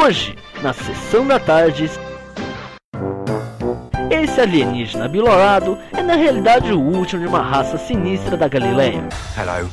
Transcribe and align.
Hoje, 0.00 0.36
na 0.62 0.72
sessão 0.72 1.26
da 1.26 1.40
tarde, 1.40 1.90
esse 4.08 4.40
alienígena 4.40 5.08
bilorado 5.08 5.76
é 5.92 6.00
na 6.00 6.14
realidade 6.14 6.72
o 6.72 6.80
último 6.80 7.22
de 7.22 7.26
uma 7.26 7.42
raça 7.42 7.76
sinistra 7.76 8.36
da 8.36 8.46
Galileia, 8.46 9.02
Hello. 9.36 9.68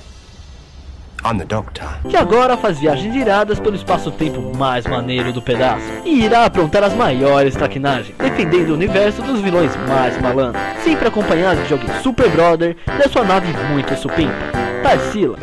I'm 1.24 1.38
the 1.38 1.46
doctor. 1.46 1.86
que 2.10 2.18
agora 2.18 2.58
faz 2.58 2.80
viagens 2.80 3.16
iradas 3.16 3.60
pelo 3.60 3.76
espaço-tempo 3.76 4.52
mais 4.58 4.88
maneiro 4.88 5.32
do 5.32 5.44
pedaço 5.44 5.86
e 6.04 6.24
irá 6.24 6.46
aprontar 6.46 6.84
as 6.84 6.96
maiores 6.96 7.54
traquinagens, 7.54 8.18
defendendo 8.18 8.72
o 8.72 8.74
universo 8.74 9.22
dos 9.22 9.42
vilões 9.42 9.76
mais 9.88 10.20
malandros, 10.20 10.62
sempre 10.84 11.08
acompanhado 11.08 11.62
de 11.64 11.72
alguém 11.74 12.02
super 12.02 12.32
brother 12.32 12.76
da 12.88 13.08
sua 13.08 13.24
nave 13.24 13.54
muito 13.72 13.96
supimpa. 13.96 14.65
Tarsila 14.86 15.36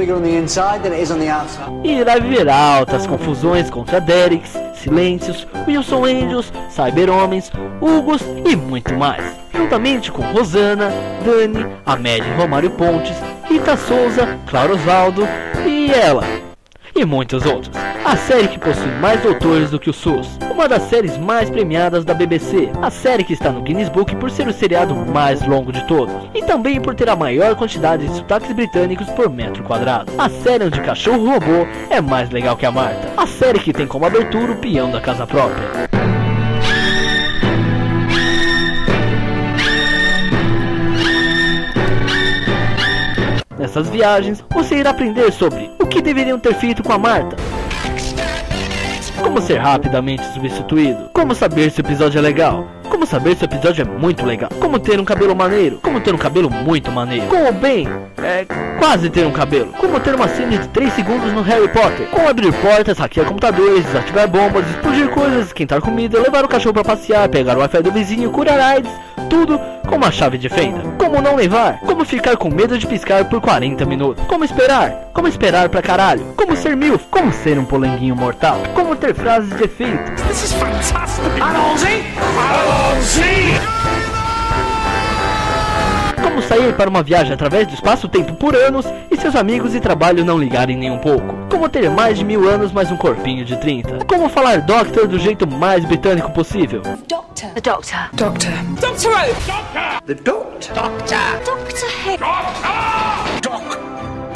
e 1.82 1.92
irá 1.92 2.14
viver 2.14 2.48
altas 2.48 3.08
confusões 3.08 3.68
contra 3.68 4.00
Dereks, 4.00 4.56
Silêncios, 4.74 5.48
Wilson 5.66 6.04
Angels, 6.04 6.52
Cyber-Homens, 6.70 7.50
Hugos 7.80 8.22
e 8.48 8.54
muito 8.54 8.94
mais. 8.94 9.24
Juntamente 9.52 10.12
com 10.12 10.22
Rosana, 10.22 10.92
Dani, 11.24 11.66
Amélie 11.84 12.32
Romário 12.34 12.70
Pontes, 12.70 13.16
Rita 13.48 13.76
Souza, 13.76 14.38
Claro 14.48 14.74
Osvaldo 14.74 15.26
e 15.66 15.90
ela. 15.90 16.51
E 16.94 17.06
muitos 17.06 17.46
outros. 17.46 17.74
A 18.04 18.16
série 18.16 18.48
que 18.48 18.58
possui 18.58 18.90
mais 19.00 19.20
doutores 19.22 19.70
do 19.70 19.78
que 19.78 19.88
o 19.88 19.92
SUS. 19.92 20.38
Uma 20.50 20.68
das 20.68 20.82
séries 20.82 21.16
mais 21.16 21.48
premiadas 21.48 22.04
da 22.04 22.12
BBC. 22.12 22.70
A 22.82 22.90
série 22.90 23.24
que 23.24 23.32
está 23.32 23.50
no 23.50 23.62
Guinness 23.62 23.88
Book 23.88 24.14
por 24.16 24.30
ser 24.30 24.46
o 24.46 24.52
seriado 24.52 24.94
mais 24.94 25.40
longo 25.46 25.72
de 25.72 25.86
todos. 25.86 26.14
E 26.34 26.42
também 26.42 26.80
por 26.80 26.94
ter 26.94 27.08
a 27.08 27.16
maior 27.16 27.54
quantidade 27.56 28.06
de 28.06 28.14
sotaques 28.14 28.52
britânicos 28.52 29.08
por 29.10 29.30
metro 29.30 29.62
quadrado. 29.64 30.12
A 30.18 30.28
série 30.28 30.64
onde 30.64 30.80
cachorro 30.82 31.32
robô 31.32 31.66
é 31.88 32.00
mais 32.00 32.28
legal 32.30 32.56
que 32.56 32.66
a 32.66 32.70
Marta. 32.70 33.12
A 33.16 33.26
série 33.26 33.60
que 33.60 33.72
tem 33.72 33.86
como 33.86 34.04
abertura 34.04 34.52
o 34.52 34.56
peão 34.56 34.90
da 34.90 35.00
casa 35.00 35.26
própria. 35.26 35.88
Nessas 43.58 43.88
viagens, 43.88 44.42
você 44.50 44.76
irá 44.76 44.90
aprender 44.90 45.30
sobre 45.32 45.70
o 45.78 45.86
que 45.86 46.00
deveriam 46.00 46.38
ter 46.38 46.54
feito 46.54 46.82
com 46.82 46.92
a 46.92 46.98
Marta, 46.98 47.36
como 49.22 49.40
ser 49.40 49.58
rapidamente 49.58 50.24
substituído, 50.32 51.10
como 51.12 51.34
saber 51.34 51.70
se 51.70 51.80
o 51.80 51.82
episódio 51.82 52.18
é 52.18 52.22
legal, 52.22 52.66
como 52.92 53.06
saber 53.06 53.34
se 53.34 53.42
o 53.42 53.46
episódio 53.46 53.80
é 53.80 53.84
muito 53.86 54.22
legal, 54.26 54.50
como 54.60 54.78
ter 54.78 55.00
um 55.00 55.04
cabelo 55.04 55.34
maneiro, 55.34 55.78
como 55.82 55.98
ter 55.98 56.14
um 56.14 56.18
cabelo 56.18 56.50
muito 56.50 56.92
maneiro, 56.92 57.26
como 57.26 57.50
bem, 57.50 57.88
é, 58.22 58.44
quase 58.78 59.08
ter 59.08 59.26
um 59.26 59.32
cabelo, 59.32 59.72
como 59.78 59.98
ter 59.98 60.14
uma 60.14 60.28
cena 60.28 60.58
de 60.58 60.68
3 60.68 60.92
segundos 60.92 61.32
no 61.32 61.40
Harry 61.40 61.68
Potter, 61.68 62.06
como 62.10 62.28
abrir 62.28 62.52
portas, 62.52 62.98
hackear 62.98 63.26
computadores, 63.26 63.86
desativar 63.86 64.28
bombas, 64.28 64.68
explodir 64.68 65.08
coisas, 65.08 65.46
esquentar 65.46 65.80
comida, 65.80 66.20
levar 66.20 66.44
o 66.44 66.48
cachorro 66.48 66.74
para 66.74 66.84
passear, 66.84 67.30
pegar 67.30 67.56
o 67.56 67.60
Wi-Fi 67.60 67.82
do 67.82 67.90
vizinho, 67.90 68.30
curar 68.30 68.60
AIDS, 68.60 68.92
tudo 69.30 69.58
com 69.88 69.96
uma 69.96 70.12
chave 70.12 70.36
de 70.36 70.50
fenda. 70.50 70.82
Como 70.98 71.22
não 71.22 71.34
levar? 71.34 71.80
Como 71.80 72.04
ficar 72.04 72.36
com 72.36 72.50
medo 72.50 72.78
de 72.78 72.86
piscar 72.86 73.24
por 73.24 73.40
40 73.40 73.86
minutos? 73.86 74.22
Como 74.26 74.44
esperar? 74.44 75.10
Como 75.14 75.26
esperar 75.26 75.70
pra 75.70 75.80
caralho? 75.80 76.34
Como 76.36 76.54
ser 76.54 76.76
milf? 76.76 77.04
Como 77.10 77.32
ser 77.32 77.58
um 77.58 77.64
polenguinho 77.64 78.14
mortal? 78.14 78.58
Como 78.74 78.94
ter 78.94 79.14
frases 79.14 79.56
de 79.56 79.64
efeito? 79.64 80.12
Como 86.22 86.40
sair 86.42 86.74
para 86.74 86.88
uma 86.88 87.02
viagem 87.02 87.32
através 87.32 87.66
do 87.66 87.74
espaço-tempo 87.74 88.34
por 88.34 88.56
anos 88.56 88.86
e 89.10 89.16
seus 89.16 89.36
amigos 89.36 89.74
e 89.74 89.80
trabalho 89.80 90.24
não 90.24 90.38
ligarem 90.38 90.76
nem 90.76 90.90
um 90.90 90.98
pouco? 90.98 91.34
Como 91.50 91.68
ter 91.68 91.90
mais 91.90 92.18
de 92.18 92.24
mil 92.24 92.48
anos 92.48 92.72
mais 92.72 92.90
um 92.90 92.96
corpinho 92.96 93.44
de 93.44 93.56
30? 93.56 94.04
Como 94.06 94.28
falar 94.28 94.62
Doctor 94.62 95.06
do 95.06 95.18
jeito 95.18 95.46
mais 95.46 95.84
britânico 95.84 96.30
possível? 96.32 96.80
Doctor. 97.06 97.50
The 97.50 97.60
Doctor. 97.60 97.98
Doctor. 98.12 98.50
Doctor 98.80 99.10
Who. 99.10 100.06
The 100.06 100.14
Doctor. 100.14 100.74
Doctor 101.64 101.88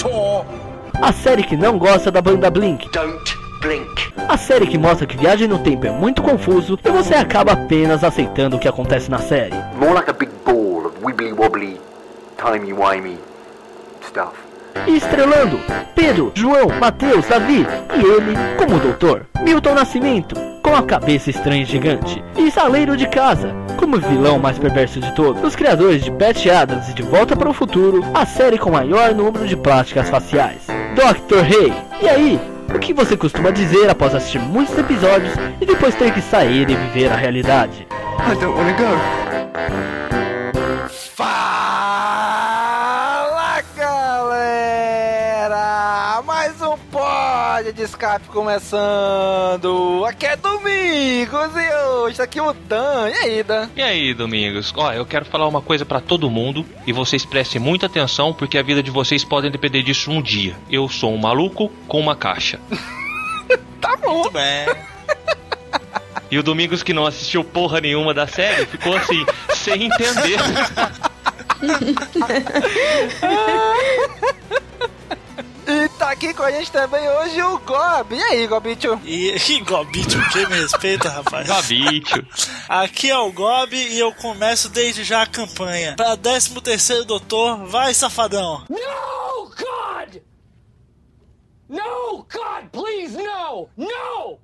Who. 0.04 0.44
A 1.02 1.12
série 1.12 1.42
que 1.42 1.56
não 1.56 1.78
gosta 1.78 2.10
da 2.10 2.20
banda 2.20 2.50
Blink. 2.50 2.90
Don't 2.90 3.45
blink. 3.66 4.12
A 4.28 4.36
série 4.36 4.66
que 4.66 4.78
mostra 4.78 5.06
que 5.06 5.16
viagem 5.16 5.48
no 5.48 5.58
tempo 5.58 5.86
é 5.86 5.90
muito 5.90 6.22
confuso 6.22 6.78
e 6.84 6.90
você 6.90 7.14
acaba 7.14 7.52
apenas 7.52 8.04
aceitando 8.04 8.56
o 8.56 8.58
que 8.58 8.68
acontece 8.68 9.10
na 9.10 9.18
série. 9.18 9.54
More 9.76 9.92
like 9.92 10.10
a 10.10 10.12
big 10.12 10.30
ball 10.44 10.86
of 10.86 10.96
wibbly 11.02 11.32
wobbly, 11.32 11.80
timey 12.38 12.72
wimey 12.72 13.18
stuff. 14.02 14.32
E 14.86 14.96
estrelando 14.96 15.58
Pedro, 15.94 16.32
João, 16.34 16.68
Matheus, 16.78 17.26
Davi 17.26 17.66
e 17.94 18.00
ele 18.00 18.36
como 18.58 18.78
doutor. 18.78 19.26
Milton 19.42 19.74
Nascimento, 19.74 20.36
com 20.62 20.74
a 20.74 20.82
cabeça 20.82 21.30
estranha 21.30 21.62
e 21.62 21.64
gigante. 21.64 22.22
E 22.36 22.50
Saleiro 22.50 22.96
de 22.96 23.08
Casa, 23.08 23.54
como 23.78 23.96
o 23.96 24.00
vilão 24.00 24.38
mais 24.38 24.58
perverso 24.58 25.00
de 25.00 25.14
todos. 25.14 25.42
Os 25.42 25.56
criadores 25.56 26.04
de 26.04 26.10
Pat 26.10 26.46
Adams 26.46 26.88
e 26.90 26.94
De 26.94 27.02
Volta 27.02 27.34
para 27.34 27.48
o 27.48 27.54
Futuro, 27.54 28.04
a 28.12 28.26
série 28.26 28.58
com 28.58 28.70
maior 28.70 29.14
número 29.14 29.46
de 29.46 29.56
plásticas 29.56 30.10
faciais. 30.10 30.66
Dr. 30.94 31.40
Rei, 31.40 31.72
e 32.02 32.08
aí? 32.08 32.55
O 32.74 32.78
que 32.78 32.92
você 32.92 33.16
costuma 33.16 33.50
dizer 33.50 33.88
após 33.88 34.14
assistir 34.14 34.38
muitos 34.38 34.76
episódios 34.76 35.32
e 35.60 35.66
depois 35.66 35.94
ter 35.94 36.12
que 36.12 36.20
sair 36.20 36.68
e 36.68 36.74
viver 36.74 37.10
a 37.10 37.16
realidade? 37.16 37.86
I 38.18 38.34
don't 38.34 38.56
want 38.56 38.76
to 38.76 38.82
go. 38.82 38.90
Fala 41.14 42.42
galera! 43.76 45.56
Mais 46.24 46.60
um 46.60 46.76
pod 47.66 47.72
de 47.72 47.82
escape 47.82 48.28
começando! 48.28 50.04
Aqui 50.06 50.26
é 50.26 50.36
Domingos 50.36 51.50
e 51.56 51.74
hoje 51.88 52.16
tá 52.16 52.22
aqui 52.22 52.40
o 52.40 52.52
Dan. 52.52 53.08
E 53.08 53.14
aí, 53.14 53.42
Dan? 53.42 53.68
E 53.74 53.82
aí, 53.82 54.14
Domingos? 54.14 54.72
Ó, 54.76 54.92
eu 54.92 55.04
quero 55.04 55.24
falar 55.24 55.48
uma 55.48 55.60
coisa 55.60 55.84
pra 55.84 56.00
todo 56.00 56.30
mundo 56.30 56.64
e 56.86 56.92
vocês 56.92 57.24
prestem 57.24 57.60
muita 57.60 57.86
atenção 57.86 58.32
porque 58.32 58.56
a 58.58 58.62
vida 58.62 58.82
de 58.82 58.90
vocês 58.90 59.24
pode 59.24 59.50
depender 59.50 59.82
disso 59.82 60.10
um 60.10 60.22
dia. 60.22 60.56
Eu 60.70 60.88
sou 60.88 61.12
um 61.12 61.18
maluco 61.18 61.68
com 61.88 62.00
uma 62.00 62.14
caixa. 62.14 62.60
Tá 63.80 63.94
bom. 63.96 64.22
Muito 64.22 64.32
bem. 64.32 64.66
E 66.28 66.38
o 66.38 66.42
Domingos 66.42 66.82
que 66.82 66.92
não 66.92 67.06
assistiu 67.06 67.44
porra 67.44 67.80
nenhuma 67.80 68.12
da 68.12 68.26
série 68.26 68.66
ficou 68.66 68.96
assim, 68.96 69.24
sem 69.54 69.84
entender. 69.84 70.40
E 75.66 75.88
tá 75.98 76.10
aqui 76.10 76.32
com 76.32 76.42
a 76.42 76.50
gente 76.50 76.70
também 76.70 77.08
hoje 77.08 77.42
o 77.42 77.58
Gob. 77.58 78.14
E 78.14 78.22
aí, 78.22 78.46
Gobicho? 78.46 79.00
E, 79.04 79.34
e 79.50 79.60
Gobito, 79.60 80.16
quem 80.32 80.46
me 80.46 80.60
respeita, 80.60 81.08
rapaz? 81.08 81.48
Gabicho. 81.48 82.24
Aqui 82.68 83.10
é 83.10 83.18
o 83.18 83.32
Gob 83.32 83.74
e 83.74 83.98
eu 83.98 84.12
começo 84.12 84.68
desde 84.68 85.02
já 85.02 85.22
a 85.22 85.26
campanha. 85.26 85.94
Pra 85.96 86.16
13 86.16 86.60
terceiro 86.60 87.04
doutor, 87.04 87.66
vai 87.66 87.92
safadão. 87.92 88.64
No! 88.70 89.36
God, 92.28 92.70
please, 92.70 93.16
no! 93.16 93.68
No! 93.76 94.38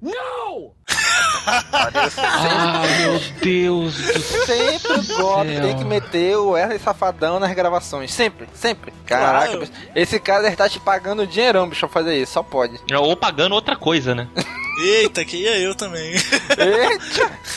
No! 0.00 0.74
Ah, 1.50 2.82
meu 2.98 3.18
Deus 3.40 3.94
do 3.94 4.20
Sempre 4.46 4.92
o 4.92 5.16
Gob 5.16 5.48
céu. 5.52 5.62
tem 5.62 5.76
que 5.78 5.84
meter 5.84 6.36
o 6.36 6.50
Wesley 6.50 6.78
Safadão 6.78 7.40
nas 7.40 7.52
gravações. 7.54 8.12
Sempre, 8.12 8.46
sempre. 8.54 8.92
Caraca, 9.06 9.46
Claro. 9.46 9.60
bicho. 9.60 9.72
esse 9.94 10.20
cara 10.20 10.42
deve 10.42 10.54
estar 10.54 10.68
te 10.68 10.78
pagando 10.78 11.26
dinheirão, 11.26 11.68
bicho, 11.68 11.80
pra 11.80 11.88
fazer 11.88 12.16
isso. 12.20 12.32
Só 12.32 12.42
pode. 12.42 12.78
Ou 12.94 13.16
pagando 13.16 13.54
outra 13.54 13.76
coisa, 13.76 14.14
né? 14.14 14.28
Eita, 14.80 15.24
que 15.24 15.38
ia 15.38 15.58
eu 15.58 15.74
também. 15.74 16.12
Eita! 16.12 16.98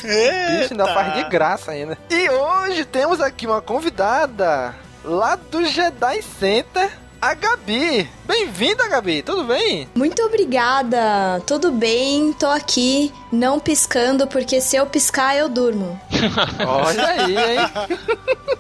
Bicho, 0.01 0.71
ainda 0.71 0.83
Eita. 0.83 0.93
faz 0.93 1.13
de 1.15 1.23
graça 1.29 1.71
ainda. 1.71 1.97
E 2.09 2.29
hoje 2.29 2.85
temos 2.85 3.19
aqui 3.21 3.45
uma 3.45 3.61
convidada 3.61 4.73
lá 5.03 5.35
do 5.35 5.65
Jedi 5.65 6.21
Center, 6.39 6.89
a 7.21 7.35
Gabi. 7.35 8.09
Bem-vinda, 8.25 8.89
Gabi. 8.89 9.21
Tudo 9.21 9.44
bem? 9.44 9.88
Muito 9.94 10.23
obrigada, 10.23 11.39
tudo 11.45 11.71
bem, 11.71 12.33
tô 12.33 12.47
aqui, 12.47 13.13
não 13.31 13.59
piscando, 13.59 14.25
porque 14.25 14.59
se 14.59 14.75
eu 14.75 14.88
piscar 14.88 15.35
eu 15.35 15.47
durmo. 15.47 16.01
Olha 16.68 17.07
aí, 17.07 17.38
hein? 17.38 17.59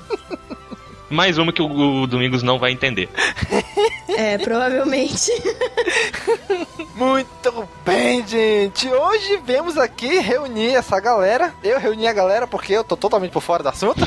Mais 1.11 1.37
uma 1.37 1.51
que 1.51 1.61
o, 1.61 2.01
o 2.01 2.07
Domingos 2.07 2.41
não 2.41 2.57
vai 2.57 2.71
entender. 2.71 3.09
É, 4.07 4.37
provavelmente. 4.37 5.31
Muito 6.95 7.67
bem, 7.83 8.25
gente. 8.27 8.87
Hoje 8.87 9.41
vemos 9.45 9.77
aqui 9.77 10.19
reunir 10.19 10.75
essa 10.75 10.99
galera. 10.99 11.53
Eu 11.63 11.79
reuni 11.79 12.07
a 12.07 12.13
galera 12.13 12.45
porque 12.47 12.73
eu 12.73 12.83
tô 12.83 12.95
totalmente 12.95 13.31
por 13.31 13.41
fora 13.41 13.63
do 13.63 13.69
assunto. 13.69 14.01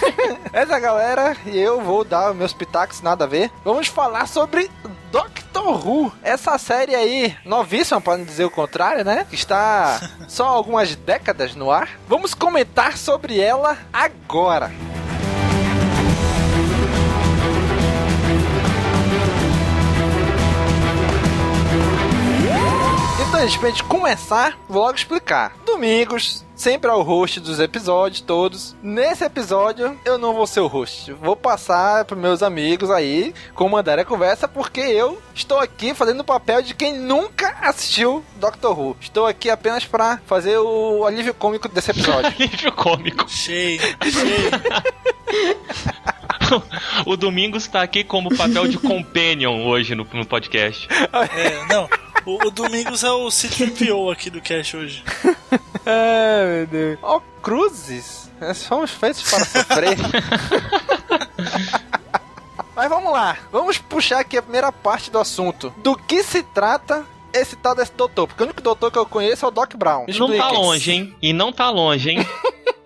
essa 0.52 0.78
galera 0.78 1.36
e 1.46 1.58
eu 1.58 1.80
vou 1.80 2.04
dar 2.04 2.34
meus 2.34 2.52
pitacos, 2.52 3.02
nada 3.02 3.24
a 3.24 3.28
ver. 3.28 3.50
Vamos 3.64 3.86
falar 3.86 4.26
sobre 4.26 4.70
Doctor 5.10 5.86
Who. 5.86 6.12
Essa 6.22 6.58
série 6.58 6.94
aí, 6.94 7.36
novíssima, 7.44 8.00
para 8.00 8.18
não 8.18 8.24
dizer 8.24 8.44
o 8.44 8.50
contrário, 8.50 9.04
né? 9.04 9.26
Que 9.28 9.34
Está 9.34 10.00
só 10.28 10.46
algumas 10.46 10.94
décadas 10.94 11.54
no 11.54 11.70
ar. 11.70 11.88
Vamos 12.08 12.34
comentar 12.34 12.96
sobre 12.96 13.40
ela 13.40 13.78
agora. 13.92 14.70
Então, 23.30 23.46
gente, 23.46 23.58
pra 23.60 23.68
gente 23.70 23.84
começar, 23.84 24.58
vou 24.68 24.82
logo 24.82 24.96
explicar. 24.96 25.52
Domingos, 25.64 26.44
sempre 26.56 26.90
é 26.90 26.92
o 26.92 27.00
host 27.00 27.38
dos 27.38 27.60
episódios 27.60 28.20
todos. 28.20 28.74
Nesse 28.82 29.22
episódio, 29.24 29.96
eu 30.04 30.18
não 30.18 30.34
vou 30.34 30.48
ser 30.48 30.58
o 30.58 30.66
host. 30.66 31.12
Vou 31.12 31.36
passar 31.36 32.04
pros 32.06 32.18
meus 32.18 32.42
amigos 32.42 32.90
aí 32.90 33.32
comandar 33.54 34.00
a 34.00 34.04
conversa, 34.04 34.48
porque 34.48 34.80
eu 34.80 35.22
estou 35.32 35.60
aqui 35.60 35.94
fazendo 35.94 36.20
o 36.20 36.24
papel 36.24 36.60
de 36.60 36.74
quem 36.74 36.98
nunca 36.98 37.56
assistiu 37.62 38.24
Doctor 38.34 38.76
Who. 38.76 38.96
Estou 39.00 39.28
aqui 39.28 39.48
apenas 39.48 39.84
pra 39.84 40.18
fazer 40.26 40.58
o 40.58 41.06
alívio 41.06 41.32
cômico 41.32 41.68
desse 41.68 41.92
episódio. 41.92 42.26
Alívio 42.36 42.72
cômico. 42.72 43.30
Cheio, 43.30 43.80
cheio. 44.02 44.50
O 47.06 47.16
Domingos 47.16 47.68
tá 47.68 47.80
aqui 47.80 48.02
como 48.02 48.36
papel 48.36 48.66
de 48.66 48.76
companion 48.76 49.64
hoje 49.68 49.94
no, 49.94 50.04
no 50.12 50.26
podcast. 50.26 50.88
É, 50.90 51.72
não. 51.72 51.88
O, 52.24 52.46
o 52.46 52.50
Domingos 52.50 53.02
é 53.02 53.10
o 53.10 53.30
C-3PO 53.30 54.12
aqui 54.12 54.30
do 54.30 54.40
Cash 54.40 54.74
hoje. 54.74 55.02
Ai, 55.86 56.46
meu 56.52 56.66
Deus. 56.66 56.98
Ó, 57.02 57.20
cruzes. 57.42 58.30
Nós 58.40 58.56
somos 58.58 58.90
feitos 58.90 59.22
para 59.28 59.44
sofrer. 59.44 59.96
Mas 62.74 62.88
vamos 62.88 63.12
lá. 63.12 63.36
Vamos 63.52 63.78
puxar 63.78 64.20
aqui 64.20 64.38
a 64.38 64.42
primeira 64.42 64.72
parte 64.72 65.10
do 65.10 65.18
assunto. 65.18 65.72
Do 65.78 65.96
que 65.96 66.22
se 66.22 66.42
trata 66.42 67.04
esse 67.32 67.56
tal 67.56 67.74
desse 67.74 67.92
doutor? 67.92 68.26
Porque 68.26 68.42
o 68.42 68.46
único 68.46 68.62
doutor 68.62 68.90
que 68.90 68.98
eu 68.98 69.04
conheço 69.04 69.44
é 69.44 69.48
o 69.48 69.50
Doc 69.50 69.74
Brown. 69.74 70.06
Não 70.18 70.36
tá 70.36 70.50
longe, 70.50 70.92
hein? 70.92 71.14
E 71.20 71.32
não 71.32 71.52
tá 71.52 71.68
longe, 71.68 72.10
hein? 72.10 72.26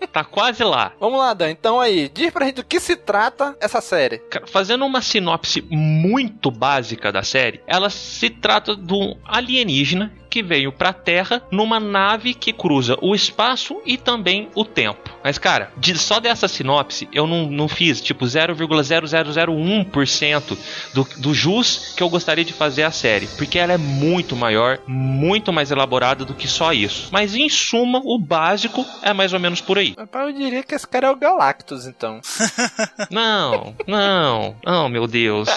Tá 0.06 0.24
quase 0.24 0.62
lá. 0.62 0.92
Vamos 1.00 1.18
lá, 1.18 1.34
Dan. 1.34 1.50
Então 1.50 1.80
aí, 1.80 2.08
diz 2.12 2.30
pra 2.30 2.46
gente 2.46 2.56
do 2.56 2.64
que 2.64 2.80
se 2.80 2.96
trata 2.96 3.56
essa 3.60 3.80
série. 3.80 4.22
Fazendo 4.46 4.84
uma 4.84 5.00
sinopse 5.00 5.62
muito 5.70 6.50
básica 6.50 7.12
da 7.12 7.22
série, 7.22 7.60
ela 7.66 7.90
se 7.90 8.30
trata 8.30 8.76
de 8.76 8.92
um 8.92 9.16
alienígena 9.24 10.12
que 10.34 10.42
veio 10.42 10.72
pra 10.72 10.92
Terra 10.92 11.40
numa 11.48 11.78
nave 11.78 12.34
que 12.34 12.52
cruza 12.52 12.96
o 13.00 13.14
espaço 13.14 13.80
e 13.86 13.96
também 13.96 14.48
o 14.52 14.64
tempo. 14.64 15.08
Mas, 15.22 15.38
cara, 15.38 15.70
de- 15.76 15.96
só 15.96 16.18
dessa 16.18 16.48
sinopse 16.48 17.08
eu 17.12 17.24
não, 17.24 17.46
não 17.46 17.68
fiz 17.68 18.00
tipo 18.00 18.24
0,0001% 18.24 20.58
do, 20.92 21.06
do 21.18 21.32
jus 21.32 21.94
que 21.96 22.02
eu 22.02 22.08
gostaria 22.08 22.44
de 22.44 22.52
fazer 22.52 22.82
a 22.82 22.90
série, 22.90 23.28
porque 23.36 23.60
ela 23.60 23.74
é 23.74 23.78
muito 23.78 24.34
maior, 24.34 24.80
muito 24.88 25.52
mais 25.52 25.70
elaborada 25.70 26.24
do 26.24 26.34
que 26.34 26.48
só 26.48 26.72
isso. 26.72 27.10
Mas 27.12 27.36
em 27.36 27.48
suma, 27.48 28.00
o 28.04 28.18
básico 28.18 28.84
é 29.02 29.12
mais 29.12 29.32
ou 29.32 29.38
menos 29.38 29.60
por 29.60 29.78
aí. 29.78 29.94
Eu 29.96 30.32
diria 30.32 30.64
que 30.64 30.74
esse 30.74 30.88
cara 30.88 31.06
é 31.06 31.10
o 31.10 31.16
Galactus, 31.16 31.86
então. 31.86 32.20
Não, 33.08 33.72
não, 33.86 34.56
não, 34.64 34.88
meu 34.88 35.06
Deus. 35.06 35.48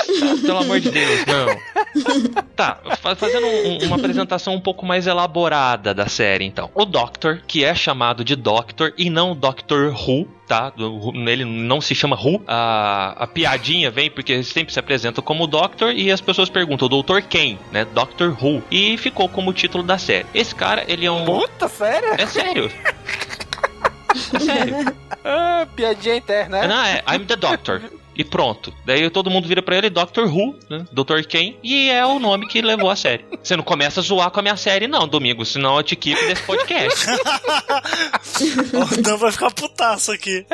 Pelo 0.45 0.59
amor 0.59 0.79
de 0.79 0.91
Deus, 0.91 1.25
não. 1.25 1.47
Tá, 2.55 2.77
fa- 3.01 3.15
fazendo 3.15 3.45
um- 3.47 3.77
uma 3.85 3.95
apresentação 3.97 4.53
um 4.55 4.59
pouco 4.67 4.85
mais 4.85 5.07
elaborada 5.07 5.93
da 5.93 6.09
série, 6.09 6.43
então. 6.43 6.69
O 6.75 6.83
Doctor, 6.83 7.39
que 7.47 7.63
é 7.63 7.73
chamado 7.73 8.21
de 8.21 8.35
Doctor 8.35 8.91
e 8.97 9.09
não 9.09 9.33
Doctor 9.33 9.95
Who, 9.95 10.27
tá? 10.45 10.73
Ele 11.25 11.45
não 11.45 11.79
se 11.79 11.95
chama 11.95 12.17
Who. 12.21 12.43
A, 12.45 13.15
a 13.17 13.27
piadinha 13.27 13.89
vem 13.89 14.11
porque 14.11 14.33
ele 14.33 14.43
sempre 14.43 14.73
se 14.73 14.79
apresenta 14.79 15.21
como 15.21 15.47
Doctor 15.47 15.93
e 15.93 16.11
as 16.11 16.19
pessoas 16.19 16.49
perguntam, 16.49 16.89
Doutor 16.89 17.21
quem? 17.21 17.57
Né? 17.71 17.85
Doctor 17.85 18.35
Who. 18.43 18.61
E 18.69 18.97
ficou 18.97 19.29
como 19.29 19.53
título 19.53 19.85
da 19.85 19.97
série. 19.97 20.25
Esse 20.33 20.53
cara, 20.53 20.83
ele 20.85 21.05
é 21.05 21.11
um... 21.11 21.23
Puta, 21.23 21.69
sério? 21.69 22.09
É 22.17 22.25
sério. 22.25 22.69
É 24.33 24.39
sério. 24.39 24.75
Ah, 25.29 25.67
piadinha 25.75 26.15
interna, 26.15 26.61
né? 26.61 26.67
Não, 26.67 26.81
é 26.81 27.03
I'm 27.13 27.25
the 27.25 27.35
Doctor. 27.35 27.81
E 28.17 28.23
pronto. 28.23 28.73
Daí 28.85 29.09
todo 29.09 29.29
mundo 29.29 29.47
vira 29.47 29.61
pra 29.61 29.77
ele 29.77 29.89
Doctor 29.89 30.25
Who, 30.25 30.55
né? 30.69 30.85
Dr. 30.91 31.21
Quem. 31.27 31.57
E 31.63 31.89
é 31.89 32.05
o 32.05 32.19
nome 32.19 32.47
que 32.47 32.61
levou 32.61 32.89
a 32.89 32.95
série. 32.95 33.23
Você 33.41 33.55
não 33.55 33.63
começa 33.63 33.99
a 33.99 34.03
zoar 34.03 34.31
com 34.31 34.39
a 34.39 34.43
minha 34.43 34.57
série, 34.57 34.87
não, 34.87 35.07
Domingo. 35.07 35.45
Senão 35.45 35.77
eu 35.77 35.83
te 35.83 35.95
quito 35.95 36.25
desse 36.25 36.43
podcast. 36.43 37.05
O 38.73 39.01
Dan 39.01 39.17
vai 39.17 39.31
ficar 39.31 39.51
putaço 39.51 40.11
aqui. 40.11 40.45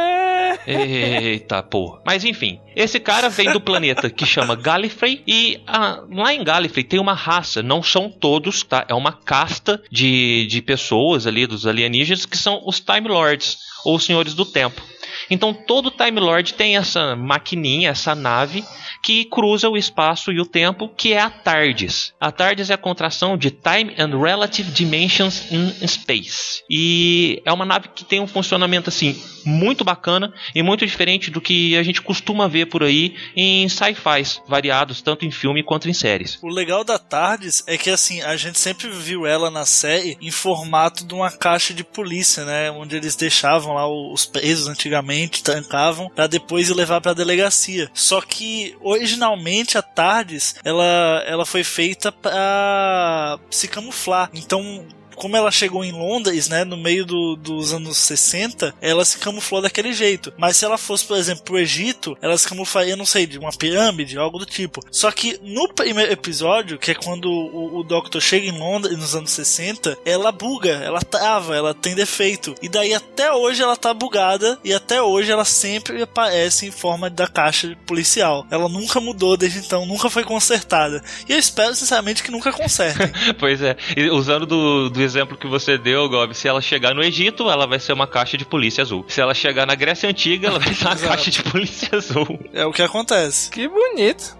Eita, 0.65 1.61
porra. 1.61 2.01
Mas 2.05 2.23
enfim, 2.23 2.59
esse 2.75 2.99
cara 2.99 3.29
vem 3.29 3.51
do 3.51 3.59
planeta 3.59 4.09
que 4.09 4.25
chama 4.25 4.55
Gallifrey 4.55 5.21
e 5.27 5.61
ah, 5.67 6.01
lá 6.09 6.33
em 6.33 6.43
Gallifrey 6.43 6.83
tem 6.83 6.99
uma 6.99 7.13
raça, 7.13 7.61
não 7.61 7.83
são 7.83 8.09
todos, 8.09 8.63
tá? 8.63 8.85
É 8.87 8.93
uma 8.93 9.11
casta 9.11 9.81
de, 9.91 10.47
de 10.47 10.61
pessoas 10.61 11.27
ali, 11.27 11.45
dos 11.45 11.67
alienígenas, 11.67 12.25
que 12.25 12.37
são 12.37 12.61
os 12.65 12.79
Time 12.79 13.07
Lords, 13.07 13.57
ou 13.83 13.95
os 13.95 14.05
Senhores 14.05 14.33
do 14.33 14.45
Tempo. 14.45 14.81
Então 15.29 15.53
todo 15.53 15.91
Time 15.91 16.19
Lord 16.19 16.53
tem 16.53 16.77
essa 16.77 17.15
maquininha, 17.15 17.89
essa 17.89 18.15
nave 18.15 18.63
que 19.01 19.25
cruza 19.25 19.69
o 19.69 19.77
espaço 19.77 20.31
e 20.31 20.39
o 20.39 20.45
tempo, 20.45 20.89
que 20.89 21.13
é 21.13 21.19
a 21.19 21.29
TARDIS. 21.29 22.13
A 22.19 22.31
TARDIS 22.31 22.69
é 22.69 22.73
a 22.73 22.77
contração 22.77 23.37
de 23.37 23.51
Time 23.51 23.93
and 23.97 24.17
Relative 24.17 24.71
Dimensions 24.71 25.51
in 25.51 25.87
Space. 25.87 26.63
E 26.69 27.41
é 27.45 27.51
uma 27.51 27.65
nave 27.65 27.89
que 27.93 28.05
tem 28.05 28.21
um 28.21 28.27
funcionamento 28.27 28.89
assim 28.89 29.21
muito 29.45 29.83
bacana 29.83 30.33
e 30.55 30.63
muito 30.63 30.85
diferente 30.85 31.29
do 31.29 31.41
que 31.41 31.75
a 31.75 31.83
gente 31.83 32.01
costuma 32.01 32.47
ver 32.47 32.67
por 32.67 32.81
aí 32.81 33.15
em 33.35 33.67
sci-fis 33.67 34.41
variados, 34.47 35.01
tanto 35.01 35.25
em 35.25 35.31
filme 35.31 35.63
quanto 35.63 35.89
em 35.89 35.93
séries. 35.93 36.39
O 36.41 36.47
legal 36.47 36.83
da 36.83 36.97
Tardes 36.97 37.63
é 37.67 37.77
que 37.77 37.89
assim, 37.89 38.21
a 38.21 38.37
gente 38.37 38.57
sempre 38.57 38.89
viu 38.89 39.25
ela 39.25 39.51
na 39.51 39.65
série 39.65 40.17
em 40.21 40.31
formato 40.31 41.05
de 41.05 41.13
uma 41.13 41.29
caixa 41.31 41.73
de 41.73 41.83
polícia, 41.83 42.45
né? 42.45 42.71
Onde 42.71 42.95
eles 42.95 43.15
deixavam 43.15 43.73
lá 43.73 43.87
os 43.87 44.25
presos 44.25 44.67
antigamente, 44.67 45.02
trancavam, 45.43 46.09
pra 46.09 46.27
depois 46.27 46.69
ir 46.69 46.73
levar 46.73 47.01
pra 47.01 47.13
delegacia. 47.13 47.89
Só 47.93 48.21
que 48.21 48.75
originalmente 48.81 49.77
a 49.77 49.81
Tardes 49.81 50.55
ela, 50.63 51.23
ela 51.27 51.45
foi 51.45 51.63
feita 51.63 52.11
pra 52.11 53.39
se 53.49 53.67
camuflar. 53.67 54.29
Então 54.33 54.85
como 55.15 55.35
ela 55.37 55.51
chegou 55.51 55.83
em 55.83 55.91
Londres, 55.91 56.49
né, 56.49 56.63
no 56.63 56.77
meio 56.77 57.05
do- 57.05 57.35
dos 57.35 57.73
anos 57.73 57.97
60, 57.97 58.73
ela 58.81 59.03
se 59.05 59.17
camuflou 59.17 59.61
daquele 59.61 59.93
jeito. 59.93 60.33
Mas 60.37 60.57
se 60.57 60.65
ela 60.65 60.77
fosse, 60.77 61.05
por 61.05 61.17
exemplo, 61.17 61.43
pro 61.43 61.59
Egito, 61.59 62.17
ela 62.21 62.37
se 62.37 62.47
camuflaria, 62.47 62.95
não 62.95 63.05
sei, 63.05 63.25
de 63.25 63.37
uma 63.37 63.51
pirâmide, 63.51 64.17
algo 64.17 64.37
do 64.39 64.45
tipo. 64.45 64.81
Só 64.91 65.11
que 65.11 65.39
no 65.43 65.67
primeiro 65.73 66.11
episódio, 66.11 66.77
que 66.77 66.91
é 66.91 66.95
quando 66.95 67.25
o, 67.29 67.79
o 67.79 67.83
Doctor 67.83 68.21
chega 68.21 68.47
em 68.47 68.57
Londres 68.57 68.97
nos 68.97 69.15
anos 69.15 69.31
60, 69.31 69.97
ela 70.05 70.31
buga, 70.31 70.71
ela 70.83 70.99
trava, 71.01 71.55
ela 71.55 71.73
tem 71.73 71.95
defeito. 71.95 72.55
E 72.61 72.69
daí 72.69 72.93
até 72.93 73.31
hoje 73.31 73.61
ela 73.61 73.75
tá 73.75 73.93
bugada 73.93 74.57
e 74.63 74.73
até 74.73 75.01
hoje 75.01 75.31
ela 75.31 75.45
sempre 75.45 76.01
aparece 76.01 76.65
em 76.65 76.71
forma 76.71 77.09
da 77.09 77.27
caixa 77.27 77.75
policial. 77.85 78.45
Ela 78.51 78.67
nunca 78.69 78.99
mudou 78.99 79.37
desde 79.37 79.59
então, 79.59 79.85
nunca 79.85 80.09
foi 80.09 80.23
consertada. 80.23 81.03
E 81.27 81.33
eu 81.33 81.39
espero 81.39 81.75
sinceramente 81.75 82.23
que 82.23 82.31
nunca 82.31 82.51
consertem. 82.51 83.11
pois 83.39 83.61
é, 83.61 83.75
e 83.95 84.09
usando 84.09 84.45
do, 84.45 84.89
do 84.89 85.02
exemplo 85.03 85.37
que 85.37 85.47
você 85.47 85.77
deu, 85.77 86.09
Gob, 86.09 86.33
se 86.33 86.47
ela 86.47 86.61
chegar 86.61 86.93
no 86.93 87.03
Egito, 87.03 87.49
ela 87.49 87.67
vai 87.67 87.79
ser 87.79 87.93
uma 87.93 88.07
caixa 88.07 88.37
de 88.37 88.45
polícia 88.45 88.81
azul. 88.81 89.05
Se 89.07 89.21
ela 89.21 89.33
chegar 89.33 89.65
na 89.65 89.75
Grécia 89.75 90.09
Antiga, 90.09 90.47
ela 90.47 90.59
vai 90.59 90.73
ser 90.73 90.85
uma 90.85 90.95
caixa 90.97 91.31
de 91.31 91.43
polícia 91.43 91.89
azul. 91.97 92.39
É 92.53 92.65
o 92.65 92.71
que 92.71 92.81
acontece. 92.81 93.49
Que 93.49 93.67
bonito. 93.67 94.35